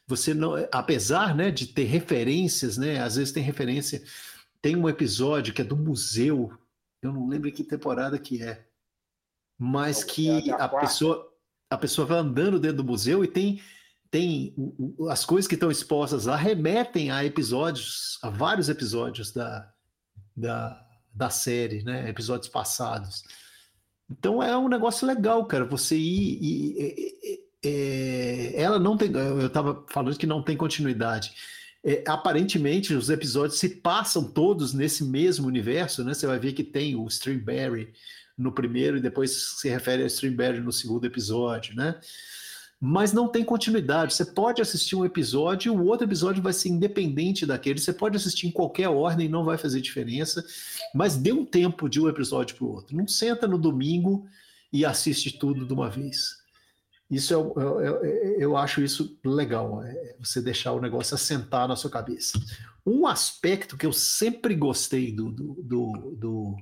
Você 0.07 0.33
não, 0.33 0.55
apesar, 0.73 1.35
né, 1.35 1.51
de 1.51 1.67
ter 1.67 1.85
referências, 1.85 2.79
né, 2.79 3.03
às 3.03 3.17
vezes 3.17 3.33
tem 3.33 3.43
referência. 3.43 4.03
Tem 4.63 4.75
um 4.75 4.89
episódio 4.89 5.53
que 5.53 5.61
é 5.61 5.65
do 5.65 5.77
museu. 5.77 6.51
Eu 7.03 7.13
não 7.13 7.29
lembro 7.29 7.53
que 7.53 7.63
temporada 7.63 8.19
que 8.19 8.43
é 8.43 8.67
mas 9.59 10.05
que 10.05 10.51
a 10.53 10.69
pessoa, 10.69 11.29
a 11.69 11.77
pessoa 11.77 12.07
vai 12.07 12.19
andando 12.19 12.61
dentro 12.61 12.79
do 12.79 12.85
museu 12.85 13.25
e 13.25 13.29
tem, 13.29 13.61
tem 14.11 14.55
as 15.11 15.25
coisas 15.25 15.47
que 15.47 15.55
estão 15.55 15.71
expostas 15.71 16.27
lá 16.27 16.37
remetem 16.37 17.11
a 17.11 17.25
episódios, 17.25 18.19
a 18.23 18.31
vários 18.31 18.69
episódios 18.69 19.33
da, 19.33 19.71
da, 20.37 20.87
da 21.13 21.31
série, 21.31 21.83
né? 21.83 22.09
Episódios 22.09 22.49
passados. 22.49 23.25
Então 24.11 24.43
é 24.43 24.57
um 24.57 24.69
negócio 24.69 25.07
legal, 25.07 25.45
cara. 25.47 25.65
Você 25.67 25.97
ir. 25.97 26.39
e 26.41 27.49
é, 27.65 28.53
ela 28.57 28.79
não 28.79 28.97
tem. 28.97 29.13
Eu 29.13 29.47
estava 29.47 29.85
falando 29.91 30.17
que 30.17 30.27
não 30.27 30.43
tem 30.43 30.57
continuidade. 30.57 31.33
É, 31.85 32.03
aparentemente, 32.07 32.95
os 32.95 33.11
episódios 33.11 33.59
se 33.59 33.77
passam 33.77 34.33
todos 34.33 34.73
nesse 34.73 35.05
mesmo 35.05 35.47
universo, 35.47 36.03
né? 36.05 36.15
Você 36.15 36.27
vai 36.27 36.39
ver 36.39 36.53
que 36.53 36.65
tem 36.65 36.97
o 36.97 37.07
Streamberry, 37.07 37.93
no 38.39 38.53
primeiro 38.53 38.97
e 38.97 39.01
depois 39.01 39.59
se 39.59 39.69
refere 39.69 40.05
a 40.05 40.07
Streamberg 40.07 40.61
no 40.61 40.73
segundo 40.73 41.05
episódio, 41.05 41.75
né? 41.75 41.99
Mas 42.81 43.13
não 43.13 43.27
tem 43.29 43.45
continuidade. 43.45 44.15
Você 44.15 44.25
pode 44.25 44.63
assistir 44.63 44.95
um 44.95 45.05
episódio 45.05 45.73
e 45.73 45.77
o 45.77 45.85
outro 45.85 46.07
episódio 46.07 46.43
vai 46.43 46.53
ser 46.53 46.69
independente 46.69 47.45
daquele. 47.45 47.81
Você 47.81 47.93
pode 47.93 48.17
assistir 48.17 48.47
em 48.47 48.53
qualquer 48.53 48.89
ordem, 48.89 49.29
não 49.29 49.45
vai 49.45 49.59
fazer 49.59 49.81
diferença. 49.81 50.45
Mas 50.95 51.17
dê 51.17 51.33
um 51.33 51.45
tempo 51.45 51.89
de 51.89 52.01
um 52.01 52.09
episódio 52.09 52.57
para 52.57 52.65
o 52.65 52.73
outro. 52.73 52.97
Não 52.97 53.09
senta 53.09 53.49
no 53.49 53.59
domingo 53.59 54.27
e 54.73 54.85
assiste 54.85 55.37
tudo 55.39 55.67
de 55.67 55.73
uma 55.73 55.91
vez. 55.91 56.39
Isso 57.11 57.33
eu, 57.33 57.55
eu, 57.57 57.81
eu, 57.81 58.03
eu 58.39 58.57
acho 58.57 58.83
isso 58.83 59.19
legal, 59.25 59.83
é 59.83 60.17
você 60.21 60.43
deixar 60.43 60.73
o 60.73 60.81
negócio 60.81 61.15
assentar 61.15 61.67
na 61.67 61.75
sua 61.75 61.91
cabeça. 61.91 62.39
Um 62.85 63.07
aspecto 63.07 63.79
que 63.79 63.87
eu 63.87 63.93
sempre 63.93 64.55
gostei 64.55 65.11
do, 65.11 65.31
do, 65.31 65.55
do, 65.63 66.17
do 66.17 66.57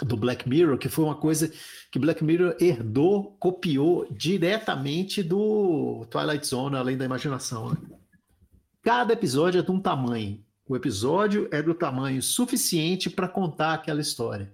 do 0.00 0.16
Black 0.16 0.48
Mirror, 0.48 0.78
que 0.78 0.88
foi 0.88 1.04
uma 1.04 1.14
coisa 1.14 1.52
que 1.90 1.98
Black 1.98 2.24
Mirror 2.24 2.56
herdou, 2.58 3.36
copiou 3.38 4.06
diretamente 4.10 5.22
do 5.22 6.06
Twilight 6.10 6.46
Zone, 6.46 6.76
além 6.76 6.96
da 6.96 7.04
imaginação. 7.04 7.70
Né? 7.70 7.76
Cada 8.82 9.12
episódio 9.12 9.60
é 9.60 9.62
de 9.62 9.70
um 9.70 9.80
tamanho. 9.80 10.42
O 10.66 10.74
episódio 10.74 11.48
é 11.52 11.62
do 11.62 11.74
tamanho 11.74 12.22
suficiente 12.22 13.10
para 13.10 13.28
contar 13.28 13.74
aquela 13.74 14.00
história. 14.00 14.52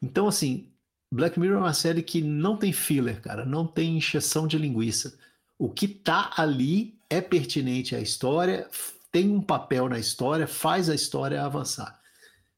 Então, 0.00 0.26
assim, 0.26 0.72
Black 1.12 1.38
Mirror 1.38 1.58
é 1.58 1.60
uma 1.60 1.74
série 1.74 2.02
que 2.02 2.22
não 2.22 2.56
tem 2.56 2.72
filler, 2.72 3.20
cara, 3.20 3.44
não 3.44 3.66
tem 3.66 3.96
encheção 3.98 4.46
de 4.46 4.56
linguiça. 4.56 5.18
O 5.58 5.68
que 5.68 5.86
tá 5.86 6.32
ali 6.36 6.98
é 7.10 7.20
pertinente 7.20 7.94
à 7.94 8.00
história, 8.00 8.68
tem 9.12 9.30
um 9.30 9.42
papel 9.42 9.88
na 9.88 9.98
história, 9.98 10.46
faz 10.46 10.88
a 10.88 10.94
história 10.94 11.44
avançar. 11.44 12.00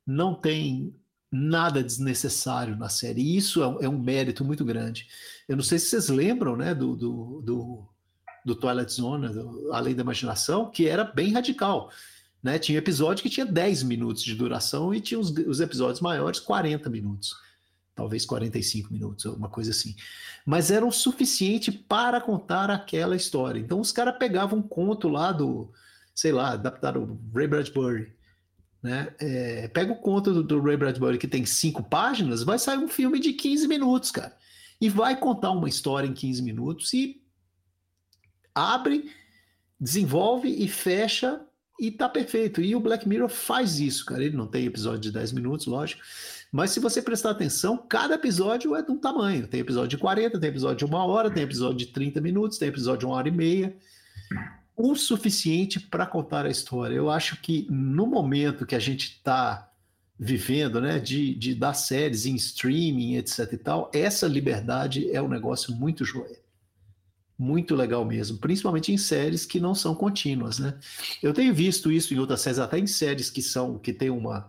Não 0.07 0.35
tem 0.35 0.95
nada 1.35 1.83
desnecessário 1.83 2.77
na 2.77 2.89
série. 2.89 3.21
E 3.21 3.37
isso 3.37 3.63
é, 3.63 3.85
é, 3.85 3.89
um 3.89 3.99
mérito 3.99 4.45
muito 4.45 4.65
grande. 4.65 5.09
Eu 5.49 5.57
não 5.57 5.65
sei 5.65 5.79
se 5.79 5.87
vocês 5.87 6.09
lembram 6.09 6.57
né, 6.57 6.75
do, 6.75 6.95
do, 6.95 7.43
do, 7.43 7.89
do 8.45 8.55
Twilight 8.55 8.93
Zone, 8.93 9.29
do, 9.29 9.73
Além 9.73 9.95
da 9.95 10.03
Imaginação, 10.03 10.71
que 10.71 10.89
era 10.89 11.03
bem 11.05 11.33
radical. 11.33 11.91
Né? 12.43 12.59
Tinha 12.59 12.79
episódio 12.79 13.23
que 13.23 13.31
tinha 13.31 13.45
10 13.45 13.83
minutos 13.83 14.23
de 14.23 14.35
duração 14.35 14.95
e 14.95 15.01
tinha 15.01 15.19
os, 15.19 15.31
os 15.31 15.61
episódios 15.61 16.01
maiores 16.01 16.39
40 16.39 16.89
minutos. 16.89 17.35
Talvez 17.97 18.25
45 18.25 18.93
minutos, 18.93 19.25
uma 19.25 19.49
coisa 19.49 19.71
assim. 19.71 19.95
Mas 20.45 20.71
era 20.71 20.85
o 20.85 20.93
suficiente 20.93 21.71
para 21.71 22.21
contar 22.21 22.71
aquela 22.71 23.17
história. 23.17 23.59
Então 23.59 23.81
os 23.81 23.93
caras 23.93 24.17
pegavam 24.19 24.59
um 24.59 24.63
conto 24.63 25.09
lá 25.09 25.31
do, 25.31 25.71
sei 26.15 26.33
lá, 26.33 26.53
adaptaram 26.53 27.19
Ray 27.33 27.47
Bradbury 27.47 28.14
né? 28.85 29.15
É, 29.19 29.67
pega 29.69 29.95
o 29.95 29.97
conto 29.97 30.31
do, 30.35 30.43
do, 30.43 30.61
Ray 30.61 30.77
Bradbury 30.77 31.17
que 31.17 31.27
tem 31.27 31.47
cinco 31.47 31.83
páginas, 31.83 32.43
vai 32.43 32.59
sair 32.59 32.77
um 32.77 32.87
filme 32.87 33.19
de 33.19 33.33
15 33.33 33.67
minutos, 33.67 34.11
cara. 34.11 34.37
E 34.79 34.91
vai 34.91 35.19
contar 35.19 35.53
uma 35.53 35.71
história 35.71 36.07
em 36.07 36.13
15 36.13 36.43
minutos 36.43 36.93
e 36.93 37.23
abre, 38.55 39.11
desenvolve 39.81 40.49
e 40.49 40.69
fecha 40.69 41.41
e 41.81 41.91
tá 41.91 42.11
perfeito. 42.11 42.61
E 42.61 42.77
o 42.77 42.81
Black 42.81 43.09
Mirror 43.09 43.31
faz 43.31 43.81
isso, 43.81 44.05
cara. 44.05 44.23
Ele 44.23 44.37
não 44.37 44.47
tem 44.47 44.67
episódio 44.67 45.01
de 45.01 45.13
10 45.13 45.33
minutos, 45.33 45.65
lógico. 45.65 46.03
Mas 46.53 46.71
se 46.71 46.79
você 46.79 47.01
prestar 47.01 47.31
atenção, 47.31 47.79
cada 47.89 48.17
episódio 48.17 48.77
é 48.77 48.83
de 48.83 48.93
um 48.93 48.99
tamanho. 48.99 49.49
Tem 49.49 49.61
episódio 49.61 49.89
de 49.89 49.99
40, 49.99 50.39
tem 50.39 50.51
episódio 50.51 50.77
de 50.77 50.85
uma 50.85 51.07
hora, 51.07 51.31
tem 51.31 51.43
episódio 51.43 51.79
de 51.79 51.87
30 51.87 52.21
minutos, 52.21 52.59
tem 52.59 52.69
episódio 52.69 53.01
de 53.01 53.07
uma 53.07 53.15
hora 53.15 53.29
e 53.29 53.33
meia 53.33 53.75
o 54.77 54.95
suficiente 54.95 55.79
para 55.79 56.07
contar 56.07 56.47
a 56.47 56.51
história. 56.51 56.95
Eu 56.95 57.11
acho 57.11 57.41
que 57.41 57.67
no 57.71 58.07
momento 58.07 58.67
que 58.67 58.75
a 58.75 58.81
gente 58.81 59.05
está 59.05 59.71
vivendo, 60.19 60.81
né, 60.81 60.99
de, 60.99 61.35
de 61.35 61.55
dar 61.55 61.75
séries 61.75 62.25
em 62.27 62.35
streaming, 62.37 63.17
etc 63.17 63.53
e 63.53 63.57
tal, 63.57 63.91
essa 63.93 64.27
liberdade 64.27 65.11
é 65.11 65.21
um 65.21 65.29
negócio 65.29 65.75
muito 65.75 66.05
joia. 66.05 66.43
Muito 67.37 67.75
legal 67.75 68.05
mesmo, 68.05 68.39
principalmente 68.39 68.93
em 68.93 68.97
séries 68.97 69.45
que 69.45 69.59
não 69.59 69.75
são 69.75 69.93
contínuas, 69.93 70.61
né? 70.61 70.79
Eu 71.21 71.35
tenho 71.35 71.53
visto 71.53 71.91
isso 71.91 72.15
em 72.15 72.19
outras 72.19 72.41
séries, 72.41 72.61
até 72.61 72.79
em 72.79 72.87
séries 72.87 73.29
que 73.29 73.43
são 73.43 73.77
que 73.77 73.93
tem 73.93 74.09
uma 74.09 74.49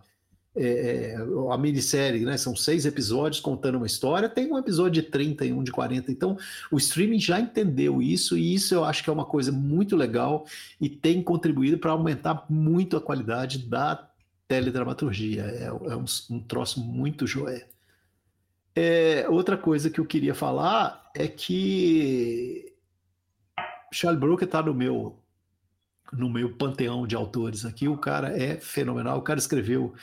é, 0.56 1.14
é, 1.14 1.16
a 1.52 1.58
minissérie, 1.58 2.24
né? 2.24 2.36
São 2.38 2.56
seis 2.56 2.86
episódios 2.86 3.40
contando 3.40 3.76
uma 3.76 3.86
história, 3.86 4.28
tem 4.28 4.50
um 4.50 4.56
episódio 4.56 5.02
de 5.02 5.08
30 5.10 5.44
e 5.44 5.52
um 5.52 5.62
de 5.62 5.70
40. 5.70 6.10
Então, 6.10 6.38
o 6.70 6.78
streaming 6.78 7.20
já 7.20 7.38
entendeu 7.38 8.00
isso, 8.00 8.38
e 8.38 8.54
isso 8.54 8.74
eu 8.74 8.84
acho 8.84 9.04
que 9.04 9.10
é 9.10 9.12
uma 9.12 9.26
coisa 9.26 9.52
muito 9.52 9.94
legal 9.94 10.46
e 10.80 10.88
tem 10.88 11.22
contribuído 11.22 11.78
para 11.78 11.92
aumentar 11.92 12.46
muito 12.48 12.96
a 12.96 13.00
qualidade 13.00 13.58
da 13.58 14.08
teledramaturgia. 14.48 15.42
É, 15.42 15.64
é 15.64 15.96
um, 15.96 16.04
um, 16.30 16.40
troço 16.40 16.80
muito 16.80 17.26
joé. 17.26 17.66
É, 18.74 19.26
outra 19.28 19.58
coisa 19.58 19.90
que 19.90 20.00
eu 20.00 20.06
queria 20.06 20.34
falar 20.34 21.10
é 21.14 21.28
que 21.28 22.72
Charles 23.92 24.20
Brooker 24.20 24.46
está 24.46 24.62
no 24.62 24.74
meu 24.74 25.18
no 26.12 26.30
meu 26.30 26.54
panteão 26.54 27.06
de 27.06 27.16
autores 27.16 27.64
aqui. 27.64 27.88
O 27.88 27.98
cara 27.98 28.28
é 28.28 28.56
fenomenal. 28.56 29.18
O 29.18 29.22
cara 29.22 29.38
escreveu 29.38 29.94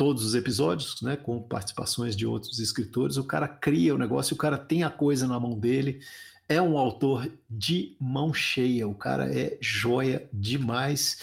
todos 0.00 0.24
os 0.24 0.34
episódios, 0.34 1.02
né, 1.02 1.14
com 1.14 1.42
participações 1.42 2.16
de 2.16 2.26
outros 2.26 2.58
escritores. 2.58 3.18
O 3.18 3.24
cara 3.24 3.46
cria 3.46 3.94
o 3.94 3.98
negócio, 3.98 4.32
o 4.32 4.38
cara 4.38 4.56
tem 4.56 4.82
a 4.82 4.88
coisa 4.88 5.28
na 5.28 5.38
mão 5.38 5.58
dele. 5.58 6.00
É 6.48 6.60
um 6.60 6.78
autor 6.78 7.30
de 7.50 7.98
mão 8.00 8.32
cheia, 8.32 8.88
o 8.88 8.94
cara 8.94 9.30
é 9.30 9.58
joia 9.60 10.26
demais 10.32 11.18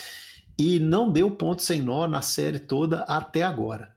e 0.59 0.77
não 0.77 1.11
deu 1.11 1.31
ponto 1.31 1.63
sem 1.63 1.81
nó 1.81 2.07
na 2.07 2.21
série 2.21 2.59
toda 2.59 2.99
até 3.05 3.41
agora. 3.41 3.95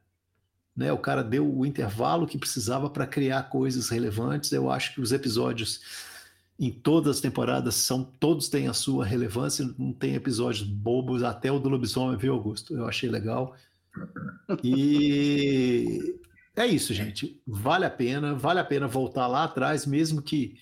Né? 0.74 0.90
O 0.90 0.97
cara 0.98 1.23
deu 1.23 1.47
o 1.47 1.66
intervalo 1.66 2.27
que 2.27 2.39
precisava 2.39 2.89
para 2.89 3.07
criar 3.07 3.51
coisas 3.51 3.90
relevantes. 3.90 4.51
Eu 4.51 4.70
acho 4.70 4.94
que 4.94 5.01
os 5.02 5.12
episódios 5.12 5.82
em 6.59 6.70
todas 6.70 7.16
as 7.16 7.20
temporadas, 7.20 7.74
são 7.74 8.02
todos 8.02 8.48
têm 8.48 8.66
a 8.66 8.73
sua 8.73 9.05
relevância, 9.05 9.69
não 9.78 9.93
tem 9.93 10.15
episódios 10.15 10.62
bobos, 10.62 11.23
até 11.23 11.52
o 11.52 11.59
do 11.59 11.69
lobisomem, 11.69 12.16
viu, 12.16 12.32
Augusto? 12.32 12.74
Eu 12.74 12.86
achei 12.86 13.11
legal. 13.11 13.55
E 14.62 16.19
é 16.57 16.67
isso, 16.67 16.93
gente. 16.93 17.41
Vale 17.47 17.85
a 17.85 17.91
pena, 17.91 18.35
vale 18.35 18.61
a 18.61 18.65
pena 18.65 18.87
voltar 18.87 19.27
lá 19.27 19.45
atrás, 19.45 19.87
mesmo 19.87 20.21
que 20.23 20.59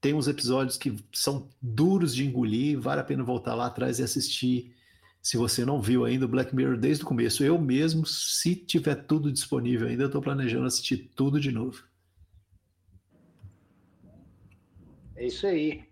tem 0.00 0.14
uns 0.14 0.28
episódios 0.28 0.76
que 0.76 0.94
são 1.12 1.48
duros 1.60 2.14
de 2.14 2.24
engolir, 2.24 2.78
vale 2.78 3.00
a 3.00 3.04
pena 3.04 3.24
voltar 3.24 3.54
lá 3.54 3.66
atrás 3.66 3.98
e 3.98 4.02
assistir. 4.02 4.74
Se 5.22 5.38
você 5.38 5.64
não 5.64 5.80
viu 5.80 6.04
ainda 6.04 6.26
o 6.26 6.28
Black 6.28 6.54
Mirror 6.54 6.76
desde 6.76 7.02
o 7.02 7.06
começo, 7.06 7.42
eu 7.42 7.58
mesmo, 7.58 8.04
se 8.04 8.54
tiver 8.54 8.96
tudo 9.06 9.32
disponível 9.32 9.88
ainda, 9.88 10.02
eu 10.02 10.08
estou 10.08 10.20
planejando 10.20 10.66
assistir 10.66 11.10
tudo 11.16 11.40
de 11.40 11.50
novo. 11.50 11.82
É 15.16 15.26
isso 15.26 15.46
aí. 15.46 15.84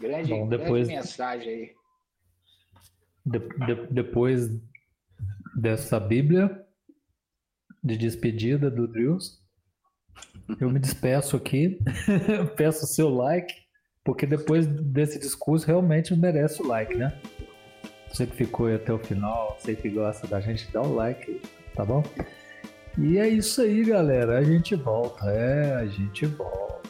Grande, 0.00 0.30
Bom, 0.30 0.48
depois, 0.48 0.86
grande 0.86 1.02
mensagem 1.02 1.48
aí. 1.48 1.74
De, 3.24 3.38
de, 3.38 3.86
depois 3.90 4.48
dessa 5.54 5.98
Bíblia 5.98 6.64
de 7.82 7.96
despedida 7.96 8.70
do 8.70 8.86
Drills, 8.86 9.40
eu 10.60 10.70
me 10.70 10.78
despeço 10.78 11.36
aqui, 11.36 11.78
peço 12.56 12.84
o 12.84 12.88
seu 12.88 13.08
like, 13.08 13.54
porque 14.04 14.26
depois 14.26 14.66
desse 14.66 15.18
discurso 15.18 15.66
realmente 15.66 16.14
merece 16.14 16.62
o 16.62 16.66
like, 16.66 16.94
né? 16.94 17.18
Você 18.08 18.26
que 18.26 18.36
ficou 18.36 18.66
aí 18.66 18.74
até 18.74 18.92
o 18.92 18.98
final, 18.98 19.56
você 19.58 19.74
que 19.74 19.88
gosta 19.88 20.26
da 20.26 20.40
gente, 20.40 20.70
dá 20.70 20.82
o 20.82 20.94
like, 20.94 21.40
tá 21.74 21.84
bom? 21.84 22.02
E 22.98 23.18
é 23.18 23.26
isso 23.26 23.62
aí, 23.62 23.84
galera. 23.84 24.38
A 24.38 24.42
gente 24.42 24.74
volta. 24.74 25.30
É, 25.30 25.76
a 25.76 25.86
gente 25.86 26.26
volta. 26.26 26.81